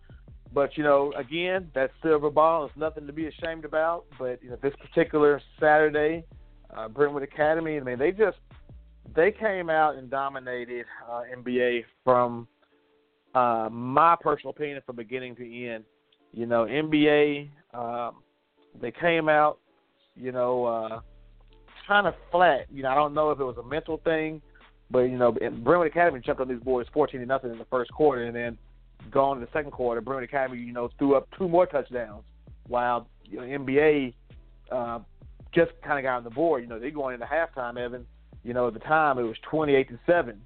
But 0.52 0.77
you 0.77 0.85
know, 0.85 1.12
again, 1.16 1.70
that 1.74 1.90
silver 2.02 2.31
ball 2.31 2.66
is 2.66 2.73
nothing 2.77 3.06
to 3.06 3.12
be 3.12 3.27
ashamed 3.27 3.64
about. 3.64 4.05
But 4.18 4.43
you 4.43 4.51
know, 4.51 4.59
this 4.62 4.74
particular 4.81 5.40
Saturday, 5.60 6.24
uh, 6.77 6.89
Brentwood 6.89 7.23
Academy, 7.23 7.77
I 7.77 7.81
mean, 7.81 7.98
they 7.98 8.12
just 8.12 8.39
they 9.14 9.32
came 9.32 9.70
out 9.70 9.97
and 9.97 10.10
dominated 10.10 10.86
uh, 11.09 11.23
MBA 11.36 11.85
from 12.05 12.47
uh, 13.35 13.68
my 13.70 14.16
personal 14.20 14.51
opinion 14.51 14.81
from 14.86 14.97
beginning 14.97 15.36
to 15.36 15.66
end. 15.66 15.85
You 16.32 16.47
know, 16.47 16.64
MBA, 16.64 17.51
um, 17.74 18.16
they 18.81 18.90
came 18.90 19.28
out, 19.28 19.59
you 20.14 20.32
know, 20.32 20.64
uh, 20.64 21.01
kind 21.86 22.06
of 22.06 22.14
flat. 22.31 22.66
You 22.70 22.82
know, 22.82 22.90
I 22.90 22.94
don't 22.94 23.14
know 23.14 23.31
if 23.31 23.40
it 23.40 23.44
was 23.44 23.56
a 23.59 23.62
mental 23.62 23.98
thing, 24.05 24.43
but 24.90 25.01
you 25.01 25.18
know, 25.18 25.32
Brentwood 25.32 25.89
Academy 25.89 26.20
jumped 26.20 26.40
on 26.40 26.48
these 26.48 26.60
boys 26.60 26.86
fourteen 26.93 27.20
to 27.20 27.27
nothing 27.27 27.51
in 27.51 27.59
the 27.59 27.66
first 27.66 27.93
quarter, 27.93 28.24
and 28.24 28.35
then 28.35 28.59
going 29.10 29.38
in 29.38 29.44
the 29.44 29.50
second 29.52 29.70
quarter, 29.70 30.00
Brentwood 30.00 30.28
Academy, 30.28 30.60
you 30.60 30.72
know, 30.72 30.90
threw 30.98 31.14
up 31.14 31.28
two 31.38 31.48
more 31.48 31.66
touchdowns, 31.66 32.24
while 32.66 33.08
you 33.24 33.38
know, 33.38 33.44
MBA 33.44 34.14
uh, 34.70 34.98
just 35.54 35.72
kind 35.82 35.98
of 35.98 36.02
got 36.02 36.18
on 36.18 36.24
the 36.24 36.30
board. 36.30 36.62
You 36.62 36.68
know, 36.68 36.78
they 36.78 36.90
going 36.90 37.14
into 37.14 37.26
halftime, 37.26 37.78
Evan. 37.78 38.06
You 38.42 38.54
know, 38.54 38.68
at 38.68 38.74
the 38.74 38.80
time 38.80 39.18
it 39.18 39.22
was 39.22 39.36
28 39.50 39.88
to 39.88 39.98
seven, 40.06 40.40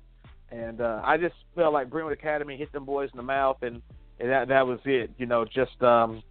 and 0.50 0.80
uh, 0.80 1.02
I 1.04 1.18
just 1.18 1.34
felt 1.54 1.72
like 1.72 1.90
Brentwood 1.90 2.14
Academy 2.14 2.56
hit 2.56 2.72
them 2.72 2.84
boys 2.84 3.10
in 3.12 3.16
the 3.18 3.22
mouth, 3.22 3.58
and, 3.62 3.82
and 4.18 4.30
that 4.30 4.48
that 4.48 4.66
was 4.66 4.78
it. 4.84 5.10
You 5.18 5.26
know, 5.26 5.44
just 5.44 5.82
um, 5.82 6.22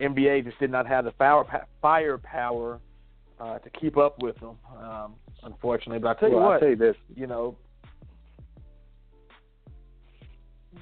MBA 0.00 0.44
just 0.44 0.58
did 0.58 0.70
not 0.70 0.86
have 0.86 1.04
the 1.04 1.12
fire 1.12 1.66
firepower 1.82 2.80
uh, 3.38 3.58
to 3.58 3.70
keep 3.70 3.96
up 3.96 4.22
with 4.22 4.38
them, 4.40 4.56
um, 4.78 5.14
unfortunately. 5.42 5.98
But 5.98 6.16
I 6.16 6.20
tell 6.20 6.28
you 6.30 6.36
well, 6.36 6.46
what, 6.46 6.54
I'll 6.54 6.60
tell 6.60 6.70
you 6.70 6.76
this. 6.76 6.96
You 7.14 7.26
know, 7.26 7.56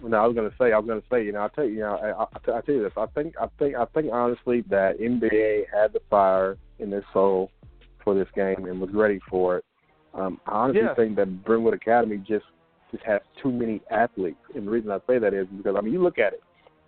no, 0.09 0.17
I 0.17 0.27
was 0.27 0.35
going 0.35 0.51
to 0.51 0.57
say, 0.57 0.73
I 0.73 0.79
was 0.79 0.87
going 0.87 1.01
to 1.01 1.07
say, 1.11 1.25
you 1.25 1.33
know, 1.33 1.41
I'll 1.41 1.49
tell 1.49 1.65
you, 1.65 1.75
you 1.75 1.81
know, 1.81 1.97
I, 1.97 2.23
I, 2.23 2.59
I 2.59 2.61
tell 2.61 2.75
you 2.75 2.83
this. 2.83 2.93
I 2.97 3.07
think, 3.15 3.35
I 3.41 3.47
think, 3.59 3.75
I 3.77 3.85
think 3.87 4.13
honestly 4.13 4.63
that 4.71 4.99
MBA 5.01 5.65
had 5.73 5.93
the 5.93 6.01
fire 6.11 6.57
in 6.79 6.91
their 6.91 7.05
soul 7.13 7.51
for 8.03 8.15
this 8.15 8.29
game 8.35 8.67
and 8.67 8.81
was 8.81 8.91
ready 8.93 9.21
for 9.29 9.59
it. 9.59 9.65
Um, 10.15 10.41
I 10.47 10.53
honestly 10.53 10.83
yeah. 10.83 10.95
think 10.95 11.17
that 11.17 11.45
Brentwood 11.45 11.75
Academy 11.75 12.19
just 12.19 12.45
just 12.93 13.05
has 13.05 13.21
too 13.43 13.51
many 13.51 13.81
athletes, 13.91 14.39
and 14.55 14.67
the 14.67 14.71
reason 14.71 14.91
I 14.91 14.99
say 15.09 15.19
that 15.19 15.35
is 15.35 15.49
because 15.57 15.75
I 15.77 15.81
mean, 15.81 15.93
you 15.93 16.03
look 16.03 16.19
at 16.19 16.33
it. 16.33 16.43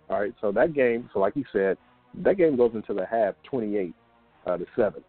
All 0.09 0.21
right, 0.21 0.33
so 0.39 0.53
that 0.53 0.73
game, 0.73 1.09
so 1.13 1.19
like 1.19 1.35
you 1.35 1.43
said, 1.51 1.77
that 2.23 2.37
game 2.37 2.55
goes 2.55 2.71
into 2.73 2.93
the 2.93 3.05
half, 3.05 3.33
twenty-eight 3.43 3.93
uh, 4.45 4.55
to 4.55 4.65
seven. 4.77 5.03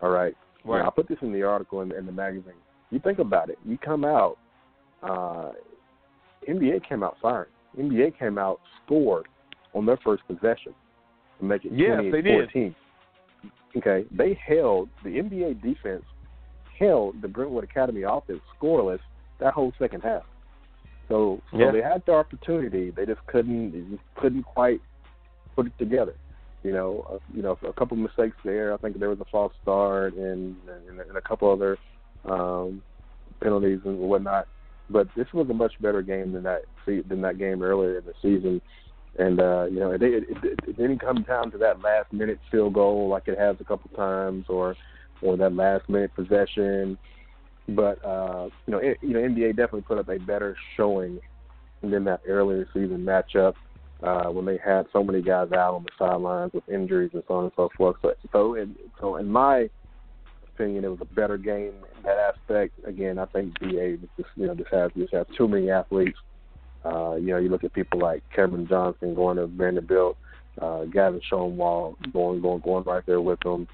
All 0.00 0.08
right, 0.08 0.34
right. 0.64 0.80
Now, 0.80 0.88
I 0.88 0.90
put 0.90 1.08
this 1.08 1.18
in 1.20 1.32
the 1.32 1.42
article 1.42 1.82
in, 1.82 1.92
in 1.92 2.06
the 2.06 2.12
magazine. 2.12 2.54
You 2.90 3.00
think 3.00 3.18
about 3.18 3.50
it. 3.50 3.58
You 3.66 3.76
come 3.76 4.04
out. 4.04 4.38
Uh, 5.02 5.52
MBA 6.48 6.88
came 6.88 7.02
out 7.02 7.16
firing. 7.20 7.50
MBA 7.78 8.18
came 8.18 8.38
out 8.38 8.60
scored 8.84 9.26
on 9.74 9.86
their 9.86 9.98
first 9.98 10.22
possession 10.26 10.74
to 11.38 11.44
make 11.44 11.64
it 11.64 11.72
yes, 11.74 12.00
20 12.00 12.10
they 12.10 12.22
14. 12.22 12.46
Did. 12.52 12.74
Okay, 13.76 14.04
they 14.10 14.38
held 14.46 14.88
the 15.04 15.10
MBA 15.10 15.62
defense 15.62 16.04
held 16.80 17.20
the 17.22 17.28
Brentwood 17.28 17.62
Academy 17.62 18.02
offense 18.02 18.40
scoreless 18.60 18.98
that 19.38 19.52
whole 19.52 19.72
second 19.78 20.00
half. 20.00 20.22
So, 21.08 21.42
so 21.50 21.58
yeah. 21.58 21.70
they 21.70 21.82
had 21.82 22.02
the 22.06 22.12
opportunity, 22.12 22.90
they 22.90 23.04
just 23.04 23.24
couldn't, 23.26 23.72
they 23.72 23.90
just 23.90 24.02
couldn't 24.16 24.44
quite 24.44 24.80
put 25.54 25.66
it 25.66 25.72
together. 25.78 26.14
You 26.62 26.72
know, 26.72 27.06
uh, 27.10 27.18
you 27.34 27.42
know, 27.42 27.58
a 27.66 27.72
couple 27.72 27.96
of 27.96 28.02
mistakes 28.02 28.36
there. 28.44 28.74
I 28.74 28.76
think 28.76 28.98
there 28.98 29.08
was 29.08 29.20
a 29.20 29.24
false 29.30 29.52
start 29.62 30.14
and 30.14 30.56
and, 30.68 31.00
and 31.00 31.16
a 31.16 31.20
couple 31.20 31.50
other 31.50 31.78
um, 32.26 32.82
penalties 33.40 33.80
and 33.84 33.98
whatnot. 33.98 34.46
But 34.90 35.08
this 35.16 35.26
was 35.32 35.48
a 35.48 35.54
much 35.54 35.72
better 35.80 36.02
game 36.02 36.32
than 36.32 36.42
that 36.42 36.62
than 36.86 37.20
that 37.22 37.38
game 37.38 37.62
earlier 37.62 37.98
in 37.98 38.04
the 38.04 38.14
season. 38.20 38.60
And 39.18 39.40
uh, 39.40 39.66
you 39.70 39.80
know, 39.80 39.92
it, 39.92 40.02
it, 40.02 40.24
it, 40.28 40.60
it 40.66 40.76
didn't 40.76 40.98
come 40.98 41.22
down 41.22 41.50
to 41.52 41.58
that 41.58 41.80
last 41.80 42.12
minute 42.12 42.38
field 42.50 42.74
goal 42.74 43.08
like 43.08 43.28
it 43.28 43.38
has 43.38 43.56
a 43.60 43.64
couple 43.64 43.90
times, 43.96 44.46
or 44.48 44.76
or 45.22 45.36
that 45.36 45.54
last 45.54 45.88
minute 45.88 46.14
possession. 46.14 46.98
But 47.68 48.04
uh, 48.04 48.48
you 48.66 48.72
know, 48.72 48.78
it, 48.78 48.98
you 49.00 49.10
know, 49.10 49.20
MBA 49.20 49.50
definitely 49.50 49.82
put 49.82 49.98
up 49.98 50.08
a 50.08 50.18
better 50.18 50.56
showing 50.76 51.20
than 51.82 52.04
that 52.04 52.20
earlier 52.26 52.66
season 52.74 53.04
matchup. 53.04 53.54
uh, 54.02 54.26
when 54.30 54.44
they 54.44 54.58
had 54.64 54.86
so 54.92 55.02
many 55.04 55.22
guys 55.22 55.52
out 55.52 55.74
on 55.74 55.84
the 55.84 55.90
sidelines 55.98 56.52
with 56.52 56.68
injuries 56.68 57.10
and 57.12 57.22
so 57.28 57.34
on 57.34 57.44
and 57.44 57.52
so 57.56 57.68
forth. 57.76 57.96
So, 58.02 58.14
so 58.32 58.54
in, 58.54 58.74
so 59.00 59.16
in 59.16 59.28
my 59.28 59.68
opinion, 60.60 60.84
it 60.84 60.88
was 60.88 61.00
a 61.00 61.14
better 61.14 61.38
game 61.38 61.72
in 61.96 62.02
that 62.04 62.16
aspect. 62.18 62.74
Again, 62.84 63.18
I 63.18 63.26
think 63.26 63.58
BA 63.60 63.96
just 64.16 64.28
you 64.36 64.46
know 64.46 64.54
just 64.54 64.70
has 64.72 64.90
just 64.96 65.12
has 65.12 65.26
too 65.36 65.48
many 65.48 65.70
athletes. 65.70 66.18
Uh, 66.84 67.14
you 67.16 67.28
know, 67.28 67.38
you 67.38 67.48
look 67.48 67.64
at 67.64 67.72
people 67.72 68.00
like 68.00 68.22
Kevin 68.34 68.66
Johnson 68.66 69.14
going 69.14 69.36
to 69.36 69.46
Vanderbilt, 69.46 70.16
uh, 70.60 70.84
Gavin 70.84 71.20
Stonewall 71.26 71.96
going 72.12 72.40
going 72.40 72.60
going 72.60 72.84
right 72.84 73.04
there 73.06 73.20
with 73.20 73.40
them. 73.40 73.66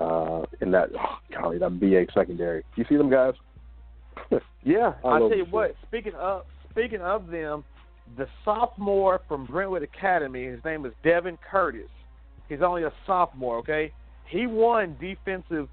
Uh, 0.00 0.44
in 0.60 0.70
that 0.70 0.90
oh, 0.96 1.18
golly, 1.34 1.58
that 1.58 1.80
BA 1.80 2.06
secondary. 2.14 2.62
You 2.76 2.84
see 2.88 2.96
them 2.96 3.10
guys? 3.10 3.34
yeah, 4.62 4.92
I 5.04 5.18
tell 5.18 5.36
you 5.36 5.46
what. 5.50 5.74
Speaking 5.88 6.12
of 6.14 6.44
speaking 6.70 7.00
of 7.00 7.26
them, 7.26 7.64
the 8.16 8.28
sophomore 8.44 9.20
from 9.26 9.46
Brentwood 9.46 9.82
Academy, 9.82 10.44
his 10.44 10.64
name 10.64 10.86
is 10.86 10.92
Devin 11.02 11.36
Curtis. 11.50 11.90
He's 12.48 12.62
only 12.62 12.84
a 12.84 12.92
sophomore, 13.06 13.58
okay? 13.58 13.92
He 14.30 14.46
won 14.46 14.96
defensive 15.00 15.68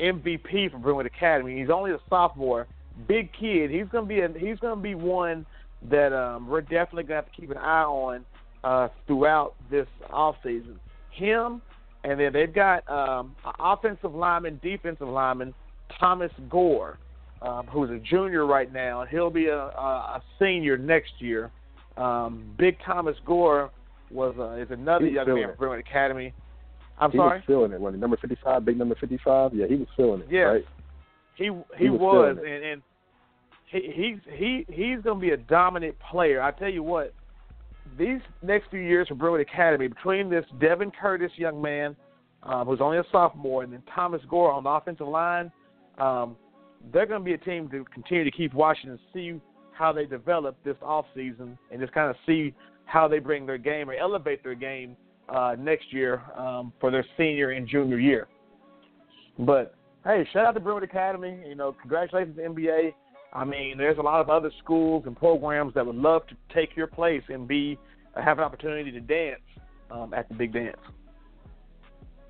MVP 0.00 0.70
from 0.70 0.82
Brentwood 0.82 1.06
Academy. 1.06 1.58
He's 1.58 1.70
only 1.70 1.92
a 1.92 1.98
sophomore, 2.08 2.66
big 3.06 3.30
kid. 3.32 3.70
He's 3.70 3.86
gonna 3.92 4.06
be 4.06 4.20
a, 4.20 4.28
he's 4.38 4.58
gonna 4.58 4.80
be 4.80 4.94
one 4.94 5.46
that 5.90 6.12
um, 6.12 6.48
we're 6.48 6.60
definitely 6.60 7.04
gonna 7.04 7.16
have 7.16 7.32
to 7.32 7.40
keep 7.40 7.50
an 7.50 7.58
eye 7.58 7.82
on 7.82 8.24
uh, 8.64 8.88
throughout 9.06 9.54
this 9.70 9.86
off 10.10 10.36
season. 10.42 10.78
Him, 11.10 11.62
and 12.04 12.18
then 12.18 12.32
they've 12.32 12.52
got 12.52 12.88
um, 12.90 13.34
offensive 13.58 14.14
lineman, 14.14 14.60
defensive 14.62 15.08
lineman 15.08 15.54
Thomas 15.98 16.32
Gore, 16.48 16.98
um, 17.42 17.66
who's 17.66 17.90
a 17.90 17.98
junior 17.98 18.46
right 18.46 18.72
now. 18.72 19.04
He'll 19.10 19.30
be 19.30 19.46
a, 19.46 19.58
a, 19.58 20.20
a 20.20 20.22
senior 20.38 20.76
next 20.76 21.12
year. 21.18 21.50
Um, 21.96 22.54
Big 22.58 22.76
Thomas 22.84 23.16
Gore 23.26 23.70
was 24.10 24.34
uh, 24.38 24.52
is 24.52 24.68
another 24.70 25.06
young 25.06 25.26
man 25.26 25.48
from 25.48 25.56
Brentwood 25.56 25.80
Academy. 25.80 26.32
I'm 27.00 27.10
he 27.10 27.18
sorry. 27.18 27.38
was 27.38 27.44
feeling 27.46 27.72
it 27.72 27.80
when 27.80 27.98
number 27.98 28.16
55, 28.18 28.64
big 28.64 28.78
number 28.78 28.94
55. 28.94 29.54
Yeah, 29.54 29.66
he 29.66 29.76
was 29.76 29.88
feeling 29.96 30.20
it. 30.20 30.28
Yeah, 30.30 30.40
right? 30.40 30.64
he 31.34 31.44
he, 31.44 31.50
he 31.84 31.90
was, 31.90 32.00
was 32.00 32.36
and 32.38 32.64
and 32.64 32.82
he 33.66 33.92
he's 33.94 34.34
he 34.36 34.66
he's 34.68 35.02
going 35.02 35.18
to 35.18 35.20
be 35.20 35.30
a 35.30 35.36
dominant 35.36 35.96
player. 36.10 36.42
I 36.42 36.50
tell 36.50 36.68
you 36.68 36.82
what, 36.82 37.14
these 37.98 38.20
next 38.42 38.70
few 38.70 38.80
years 38.80 39.08
for 39.08 39.14
Brentwood 39.14 39.40
Academy, 39.40 39.88
between 39.88 40.28
this 40.28 40.44
Devin 40.60 40.92
Curtis 41.00 41.32
young 41.36 41.60
man, 41.60 41.96
um, 42.42 42.66
who's 42.66 42.80
only 42.80 42.98
a 42.98 43.04
sophomore, 43.10 43.62
and 43.62 43.72
then 43.72 43.82
Thomas 43.94 44.20
Gore 44.28 44.52
on 44.52 44.64
the 44.64 44.70
offensive 44.70 45.08
line, 45.08 45.50
um, 45.98 46.36
they're 46.92 47.06
going 47.06 47.20
to 47.20 47.24
be 47.24 47.34
a 47.34 47.38
team 47.38 47.68
to 47.70 47.84
continue 47.92 48.24
to 48.24 48.30
keep 48.30 48.52
watching 48.54 48.90
and 48.90 48.98
see 49.12 49.40
how 49.72 49.92
they 49.92 50.04
develop 50.04 50.56
this 50.64 50.76
off 50.82 51.06
season, 51.14 51.58
and 51.70 51.80
just 51.80 51.92
kind 51.92 52.10
of 52.10 52.16
see 52.26 52.52
how 52.84 53.08
they 53.08 53.18
bring 53.18 53.46
their 53.46 53.58
game 53.58 53.88
or 53.88 53.94
elevate 53.94 54.42
their 54.42 54.54
game 54.54 54.96
uh, 55.30 55.56
next 55.58 55.92
year 55.92 56.22
um, 56.36 56.72
for 56.80 56.90
their 56.90 57.04
senior 57.16 57.50
and 57.50 57.68
junior 57.68 57.98
year. 57.98 58.28
But 59.38 59.74
hey, 60.04 60.28
shout 60.32 60.46
out 60.46 60.52
to 60.52 60.60
Brentwood 60.60 60.84
Academy. 60.84 61.38
You 61.46 61.54
know, 61.54 61.74
congratulations 61.80 62.36
to 62.36 62.42
MBA. 62.42 62.92
I 63.32 63.44
mean, 63.44 63.78
there's 63.78 63.98
a 63.98 64.02
lot 64.02 64.20
of 64.20 64.28
other 64.28 64.50
schools 64.62 65.04
and 65.06 65.16
programs 65.16 65.74
that 65.74 65.86
would 65.86 65.96
love 65.96 66.26
to 66.28 66.36
take 66.52 66.76
your 66.76 66.88
place 66.88 67.22
and 67.28 67.46
be 67.46 67.78
uh, 68.16 68.22
have 68.22 68.38
an 68.38 68.44
opportunity 68.44 68.90
to 68.90 69.00
dance 69.00 69.40
um, 69.90 70.12
at 70.14 70.28
the 70.28 70.34
big 70.34 70.52
dance. 70.52 70.76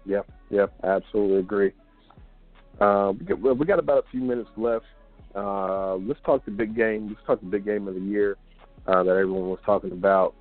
Yep, 0.07 0.31
yep, 0.51 0.73
absolutely 0.85 1.39
agree. 1.39 1.73
Uh, 2.81 3.13
we 3.13 3.67
got 3.67 3.79
about 3.79 3.99
a 3.99 4.11
few 4.11 4.21
minutes 4.21 4.49
left. 4.57 4.87
Uh, 5.35 5.97
let's 5.97 6.21
talk 6.25 6.45
the 6.45 6.51
big 6.51 6.75
game. 6.75 7.09
Let's 7.09 7.27
talk 7.27 7.41
the 7.41 7.47
big 7.47 7.65
game 7.65 7.87
of 7.89 7.95
the 7.95 8.01
year 8.01 8.37
uh, 8.87 9.03
that 9.03 9.11
everyone 9.11 9.49
was 9.49 9.61
talking 9.65 9.93
about. 9.93 10.35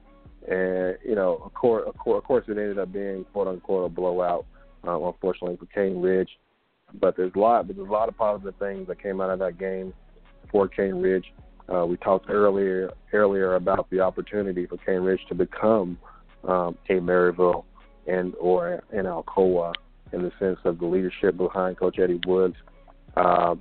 And 0.48 0.98
you 1.03 1.16
know, 1.16 1.41
of 1.44 1.53
course, 1.53 1.84
of 1.88 1.98
course, 1.98 2.18
of 2.18 2.24
course, 2.24 2.45
it 2.48 2.52
ended 2.52 2.80
up 2.80 2.91
being 2.91 3.26
quote 3.34 3.48
unquote 3.48 3.86
a 3.86 3.90
blowout, 3.90 4.45
uh, 4.88 4.99
unfortunately 4.99 5.57
for 5.57 5.66
Cane 5.68 6.02
Ridge. 6.02 6.30
But 6.99 7.18
there's 7.18 7.34
a 7.36 7.40
lot, 7.40 7.68
there's 7.68 7.80
a 7.80 7.91
lot 7.91 8.10
of 8.10 8.18
positive 8.18 8.56
things 8.57 8.88
that 8.88 9.02
came 9.02 9.22
out 9.22 9.30
of 9.30 9.40
that 9.40 9.60
game 9.60 9.94
for 10.52 10.68
Cane 10.68 10.95
Ridge. 10.95 11.26
Uh, 11.72 11.86
we 11.86 11.98
talked 11.98 12.30
earlier 12.30 12.91
earlier 13.14 13.56
about 13.56 13.90
the 13.91 13.99
opportunity 13.99 14.66
for 14.66 14.78
Cane 14.78 15.02
Ridge 15.02 15.22
to 15.30 15.36
become 15.36 15.99
um, 16.48 16.78
a 16.90 16.94
Maryville 16.94 17.66
and 18.07 18.34
or 18.40 18.82
an 18.91 19.06
Alcoa 19.06 19.74
in 20.11 20.24
the 20.24 20.32
sense 20.40 20.57
of 20.66 20.80
the 20.80 20.86
leadership 20.86 21.38
behind 21.38 21.78
Coach 21.78 21.99
Eddie 21.99 22.20
Woods. 22.26 22.56
Uh, 23.16 23.56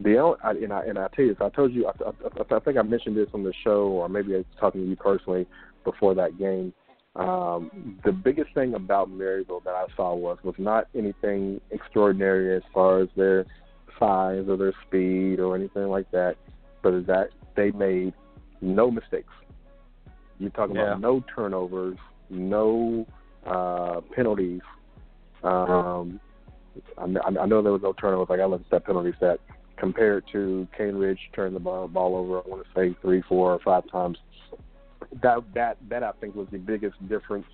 the 0.00 0.18
only, 0.18 0.38
I, 0.42 0.50
and 0.50 0.72
I 0.72 0.80
and 0.86 0.98
I 0.98 1.08
tell 1.14 1.24
you, 1.24 1.36
I 1.40 1.48
told 1.50 1.72
you, 1.72 1.86
I, 1.86 1.92
I, 2.04 2.56
I 2.56 2.58
think 2.60 2.76
I 2.76 2.82
mentioned 2.82 3.16
this 3.16 3.28
on 3.32 3.44
the 3.44 3.52
show, 3.62 3.86
or 3.86 4.08
maybe 4.08 4.34
I 4.34 4.38
was 4.38 4.46
talking 4.58 4.80
to 4.80 4.86
you 4.88 4.96
personally 4.96 5.46
before 5.84 6.14
that 6.14 6.38
game. 6.38 6.72
Um, 7.16 8.00
the 8.04 8.10
biggest 8.10 8.52
thing 8.54 8.74
about 8.74 9.08
Maryville 9.08 9.62
that 9.64 9.74
I 9.74 9.86
saw 9.96 10.14
was 10.14 10.38
was 10.42 10.56
not 10.58 10.88
anything 10.96 11.60
extraordinary 11.70 12.56
as 12.56 12.62
far 12.72 13.00
as 13.00 13.08
their 13.16 13.46
size 13.98 14.46
or 14.48 14.56
their 14.56 14.72
speed 14.86 15.38
or 15.38 15.54
anything 15.54 15.88
like 15.88 16.10
that, 16.10 16.36
but 16.82 16.92
is 16.92 17.06
that 17.06 17.28
they 17.56 17.70
made 17.70 18.14
no 18.60 18.90
mistakes. 18.90 19.32
You're 20.38 20.50
talking 20.50 20.76
yeah. 20.76 20.88
about 20.88 21.00
no 21.00 21.24
turnovers, 21.34 21.98
no 22.30 23.06
uh, 23.46 24.00
penalties. 24.14 24.62
Um, 25.44 26.18
I, 26.98 27.04
I 27.04 27.46
know 27.46 27.62
there 27.62 27.72
was 27.72 27.82
no 27.82 27.92
turnovers. 27.92 28.26
I 28.30 28.36
got 28.36 28.44
to 28.44 28.48
look 28.48 28.62
at 28.62 28.70
that 28.70 28.86
penalty 28.86 29.12
stat 29.16 29.38
compared 29.76 30.24
to 30.32 30.66
Cane 30.76 30.96
Ridge 30.96 31.18
turned 31.34 31.54
the 31.54 31.60
ball, 31.60 31.86
ball 31.88 32.16
over. 32.16 32.38
I 32.38 32.48
want 32.48 32.64
to 32.64 32.68
say 32.74 32.96
three, 33.02 33.22
four, 33.28 33.52
or 33.52 33.58
five 33.60 33.88
times 33.90 34.18
that 35.22 35.38
that 35.54 35.76
that 35.88 36.02
I 36.02 36.12
think 36.20 36.34
was 36.34 36.48
the 36.50 36.58
biggest 36.58 36.96
difference 37.08 37.46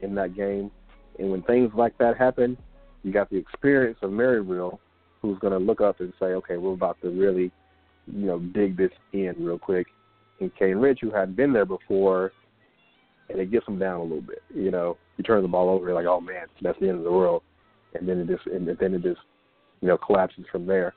in 0.00 0.14
that 0.16 0.34
game. 0.34 0.70
And 1.18 1.30
when 1.30 1.42
things 1.42 1.70
like 1.74 1.96
that 1.98 2.16
happen, 2.16 2.56
you 3.02 3.12
got 3.12 3.30
the 3.30 3.36
experience 3.36 3.98
of 4.02 4.10
Maryville, 4.10 4.78
who's 5.20 5.38
going 5.38 5.52
to 5.52 5.58
look 5.58 5.80
up 5.80 6.00
and 6.00 6.12
say, 6.18 6.26
okay, 6.26 6.56
we're 6.56 6.72
about 6.72 7.00
to 7.02 7.10
really, 7.10 7.50
you 8.06 8.26
know, 8.26 8.38
dig 8.38 8.76
this 8.76 8.92
in 9.12 9.34
real 9.38 9.58
quick. 9.58 9.86
And 10.40 10.54
Cane 10.56 10.76
Ridge, 10.76 10.98
who 11.02 11.10
hadn't 11.10 11.36
been 11.36 11.52
there 11.52 11.66
before, 11.66 12.32
and 13.28 13.38
it 13.38 13.50
gets 13.50 13.66
them 13.66 13.78
down 13.78 14.00
a 14.00 14.02
little 14.02 14.22
bit. 14.22 14.42
You 14.54 14.70
know, 14.70 14.96
you 15.16 15.24
turn 15.24 15.42
the 15.42 15.48
ball 15.48 15.68
over, 15.68 15.86
you're 15.86 15.94
like, 15.94 16.06
oh 16.06 16.20
man, 16.20 16.46
that's 16.62 16.78
the 16.80 16.88
end 16.88 16.98
of 16.98 17.04
the 17.04 17.12
world, 17.12 17.42
and 17.94 18.08
then 18.08 18.18
it 18.18 18.26
just 18.28 18.46
and 18.46 18.66
then 18.66 18.94
it 18.94 19.02
just, 19.02 19.20
you 19.80 19.88
know, 19.88 19.98
collapses 19.98 20.44
from 20.50 20.66
there. 20.66 20.94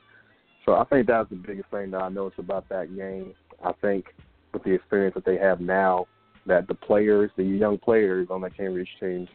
So 0.64 0.74
I 0.74 0.84
think 0.84 1.06
that's 1.06 1.28
the 1.28 1.36
biggest 1.36 1.70
thing 1.70 1.90
that 1.90 2.02
I 2.02 2.08
noticed 2.08 2.38
about 2.38 2.68
that 2.70 2.96
game. 2.96 3.34
I 3.62 3.72
think 3.82 4.06
with 4.54 4.64
the 4.64 4.72
experience 4.72 5.14
that 5.14 5.24
they 5.24 5.36
have 5.36 5.60
now, 5.60 6.06
that 6.46 6.68
the 6.68 6.74
players, 6.74 7.30
the 7.36 7.44
young 7.44 7.78
players 7.78 8.28
on 8.30 8.40
that 8.42 8.56
Cane 8.56 8.72
Ridge 8.72 8.88
team, 9.00 9.28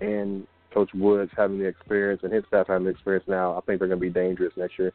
and 0.00 0.46
Coach 0.74 0.90
Woods 0.94 1.30
having 1.36 1.58
the 1.58 1.64
experience 1.64 2.20
and 2.22 2.32
his 2.32 2.44
staff 2.48 2.66
having 2.68 2.84
the 2.84 2.90
experience 2.90 3.24
now, 3.26 3.56
I 3.56 3.60
think 3.62 3.78
they're 3.78 3.88
going 3.88 4.00
to 4.00 4.06
be 4.06 4.10
dangerous 4.10 4.52
next 4.56 4.78
year. 4.78 4.92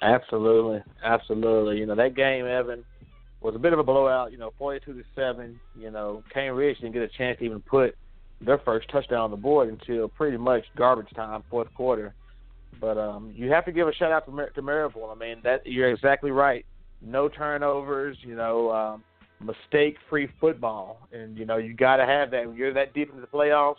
Absolutely, 0.00 0.80
absolutely. 1.04 1.78
You 1.78 1.86
know 1.86 1.96
that 1.96 2.14
game, 2.14 2.46
Evan, 2.46 2.84
was 3.40 3.54
a 3.54 3.58
bit 3.58 3.72
of 3.72 3.80
a 3.80 3.82
blowout. 3.82 4.30
You 4.30 4.38
know, 4.38 4.52
forty-two 4.56 4.94
to 4.94 5.02
seven. 5.16 5.58
You 5.76 5.90
know, 5.90 6.22
Cane 6.32 6.52
Ridge 6.52 6.78
didn't 6.78 6.92
get 6.92 7.02
a 7.02 7.08
chance 7.08 7.38
to 7.40 7.44
even 7.44 7.60
put 7.60 7.96
their 8.40 8.58
first 8.58 8.88
touchdown 8.90 9.22
on 9.22 9.30
the 9.32 9.36
board 9.36 9.68
until 9.68 10.08
pretty 10.08 10.36
much 10.36 10.64
garbage 10.76 11.12
time, 11.16 11.42
fourth 11.50 11.72
quarter. 11.74 12.14
But 12.80 12.96
um, 12.96 13.32
you 13.34 13.50
have 13.50 13.64
to 13.64 13.72
give 13.72 13.88
a 13.88 13.94
shout 13.94 14.12
out 14.12 14.24
to, 14.26 14.30
Mar- 14.30 14.50
to 14.50 14.62
Maryville. 14.62 15.10
I 15.10 15.18
mean, 15.18 15.40
that 15.42 15.66
you're 15.66 15.90
exactly 15.90 16.30
right 16.30 16.64
no 17.02 17.28
turnovers, 17.28 18.16
you 18.22 18.34
know, 18.34 18.70
um, 18.70 19.04
mistake-free 19.40 20.28
football, 20.40 21.08
and 21.12 21.36
you 21.36 21.44
know 21.44 21.56
you 21.56 21.74
got 21.74 21.96
to 21.96 22.06
have 22.06 22.30
that 22.30 22.46
when 22.46 22.56
you're 22.56 22.74
that 22.74 22.94
deep 22.94 23.08
into 23.10 23.20
the 23.20 23.26
playoffs. 23.26 23.76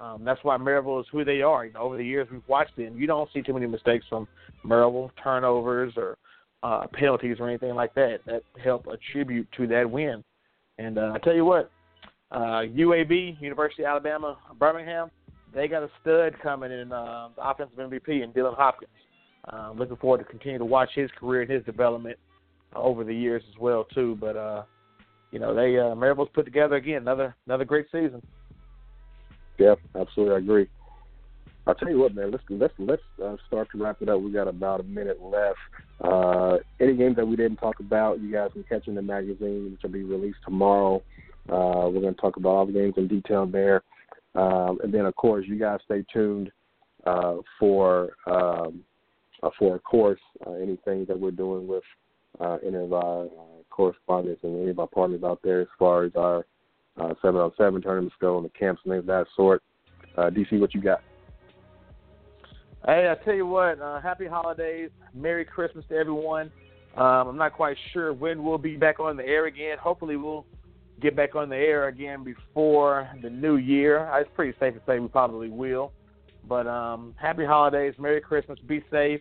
Um, 0.00 0.24
that's 0.24 0.42
why 0.42 0.56
Maryville 0.56 1.00
is 1.00 1.06
who 1.10 1.24
they 1.24 1.42
are. 1.42 1.64
You 1.64 1.72
know, 1.72 1.80
over 1.80 1.96
the 1.96 2.04
years 2.04 2.28
we've 2.30 2.46
watched 2.48 2.76
them. 2.76 2.96
You 2.96 3.06
don't 3.06 3.28
see 3.32 3.42
too 3.42 3.54
many 3.54 3.66
mistakes 3.66 4.04
from 4.08 4.26
Maryville, 4.64 5.10
turnovers 5.22 5.94
or 5.96 6.18
uh, 6.62 6.86
penalties 6.92 7.36
or 7.38 7.48
anything 7.48 7.74
like 7.74 7.94
that. 7.94 8.18
That 8.26 8.42
help 8.62 8.86
attribute 8.86 9.48
to 9.56 9.66
that 9.68 9.88
win. 9.88 10.22
And 10.78 10.98
uh, 10.98 11.12
I 11.14 11.18
tell 11.18 11.34
you 11.34 11.44
what, 11.44 11.70
uh, 12.32 12.62
UAB, 12.66 13.40
University 13.40 13.84
of 13.84 13.90
Alabama, 13.90 14.36
Birmingham, 14.58 15.10
they 15.54 15.68
got 15.68 15.84
a 15.84 15.90
stud 16.00 16.34
coming 16.42 16.72
in 16.72 16.92
uh, 16.92 17.28
the 17.36 17.48
offensive 17.48 17.78
MVP 17.78 18.22
in 18.24 18.32
Dylan 18.32 18.56
Hopkins. 18.56 18.90
Uh, 19.52 19.72
looking 19.76 19.96
forward 19.96 20.18
to 20.18 20.24
continue 20.24 20.58
to 20.58 20.64
watch 20.64 20.88
his 20.94 21.10
career 21.18 21.42
and 21.42 21.50
his 21.50 21.62
development 21.64 22.18
over 22.74 23.04
the 23.04 23.14
years 23.14 23.42
as 23.48 23.58
well 23.58 23.84
too. 23.84 24.16
But 24.20 24.36
uh, 24.36 24.62
you 25.30 25.38
know, 25.38 25.54
they 25.54 25.78
uh, 25.78 25.94
Maryville's 25.94 26.30
put 26.34 26.44
together 26.44 26.76
again 26.76 27.02
another 27.02 27.34
another 27.46 27.64
great 27.64 27.86
season. 27.90 28.22
Yeah, 29.58 29.74
absolutely, 29.94 30.34
I 30.34 30.38
agree. 30.38 30.68
I'll 31.66 31.74
tell 31.74 31.88
you 31.88 31.98
what, 31.98 32.14
man. 32.14 32.30
Let's 32.30 32.44
let's 32.50 32.74
let's 32.78 33.02
uh, 33.22 33.36
start 33.46 33.68
to 33.72 33.82
wrap 33.82 34.02
it 34.02 34.08
up. 34.08 34.20
We 34.20 34.30
got 34.30 34.48
about 34.48 34.80
a 34.80 34.84
minute 34.84 35.22
left. 35.22 35.58
Uh, 36.00 36.58
any 36.80 36.94
games 36.94 37.16
that 37.16 37.26
we 37.26 37.36
didn't 37.36 37.56
talk 37.56 37.80
about, 37.80 38.20
you 38.20 38.30
guys 38.30 38.50
can 38.52 38.64
catch 38.64 38.86
in 38.86 38.94
the 38.94 39.02
magazine, 39.02 39.70
which 39.72 39.82
will 39.82 39.90
be 39.90 40.02
released 40.02 40.38
tomorrow. 40.44 41.02
Uh, 41.48 41.88
we're 41.88 42.00
going 42.00 42.14
to 42.14 42.20
talk 42.20 42.36
about 42.36 42.50
all 42.50 42.66
the 42.66 42.72
games 42.72 42.94
in 42.96 43.08
detail 43.08 43.46
there, 43.46 43.82
um, 44.34 44.78
and 44.82 44.92
then 44.92 45.06
of 45.06 45.14
course, 45.16 45.46
you 45.48 45.58
guys 45.58 45.78
stay 45.84 46.04
tuned 46.12 46.50
uh, 47.06 47.36
for 47.58 48.10
um, 48.26 48.84
uh, 49.42 49.50
for 49.58 49.76
of 49.76 49.84
course 49.84 50.20
uh, 50.46 50.52
anything 50.52 51.04
that 51.06 51.18
we're 51.18 51.30
doing 51.30 51.66
with 51.66 51.84
uh, 52.40 52.58
any 52.66 52.76
of 52.76 52.92
our 52.92 53.24
uh, 53.24 53.62
correspondents 53.70 54.40
and 54.44 54.60
any 54.60 54.70
of 54.70 54.78
our 54.78 54.86
partners 54.86 55.22
out 55.24 55.40
there 55.42 55.60
as 55.60 55.68
far 55.78 56.04
as 56.04 56.12
our 56.16 56.46
uh, 57.00 57.14
seven 57.20 57.40
on 57.40 57.52
seven 57.56 57.82
tournaments 57.82 58.14
go 58.20 58.36
and 58.36 58.44
the 58.44 58.50
camps 58.50 58.80
and 58.84 58.92
things 58.92 59.00
of 59.00 59.06
that 59.06 59.26
sort. 59.36 59.62
Uh, 60.16 60.30
DC, 60.30 60.60
what 60.60 60.74
you 60.74 60.80
got? 60.80 61.00
Hey, 62.86 63.10
I 63.10 63.24
tell 63.24 63.34
you 63.34 63.46
what, 63.46 63.80
uh, 63.80 64.00
happy 64.00 64.26
holidays, 64.26 64.90
Merry 65.14 65.44
Christmas 65.44 65.84
to 65.88 65.96
everyone. 65.96 66.52
Um, 66.96 67.28
I'm 67.28 67.36
not 67.36 67.54
quite 67.54 67.76
sure 67.92 68.12
when 68.12 68.44
we'll 68.44 68.58
be 68.58 68.76
back 68.76 69.00
on 69.00 69.16
the 69.16 69.24
air 69.24 69.46
again. 69.46 69.78
Hopefully, 69.78 70.16
we'll 70.16 70.44
get 71.00 71.16
back 71.16 71.34
on 71.34 71.48
the 71.48 71.56
air 71.56 71.88
again 71.88 72.22
before 72.22 73.08
the 73.22 73.30
new 73.30 73.56
year. 73.56 74.08
It's 74.20 74.30
pretty 74.34 74.56
safe 74.60 74.74
to 74.74 74.80
say 74.86 75.00
we 75.00 75.08
probably 75.08 75.48
will. 75.48 75.92
But 76.48 76.66
um, 76.66 77.14
happy 77.20 77.44
holidays, 77.44 77.94
Merry 77.98 78.20
Christmas, 78.20 78.58
be 78.60 78.84
safe, 78.90 79.20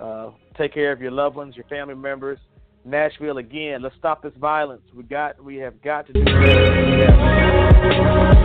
uh, 0.00 0.30
take 0.56 0.74
care 0.74 0.92
of 0.92 1.00
your 1.00 1.10
loved 1.10 1.36
ones, 1.36 1.56
your 1.56 1.66
family 1.66 1.94
members. 1.94 2.38
Nashville 2.84 3.38
again. 3.38 3.82
Let's 3.82 3.96
stop 3.96 4.22
this 4.22 4.34
violence. 4.38 4.82
We 4.94 5.02
got. 5.02 5.42
We 5.42 5.56
have 5.56 5.82
got 5.82 6.06
to 6.06 6.12
do 6.12 6.24
better. 6.24 8.35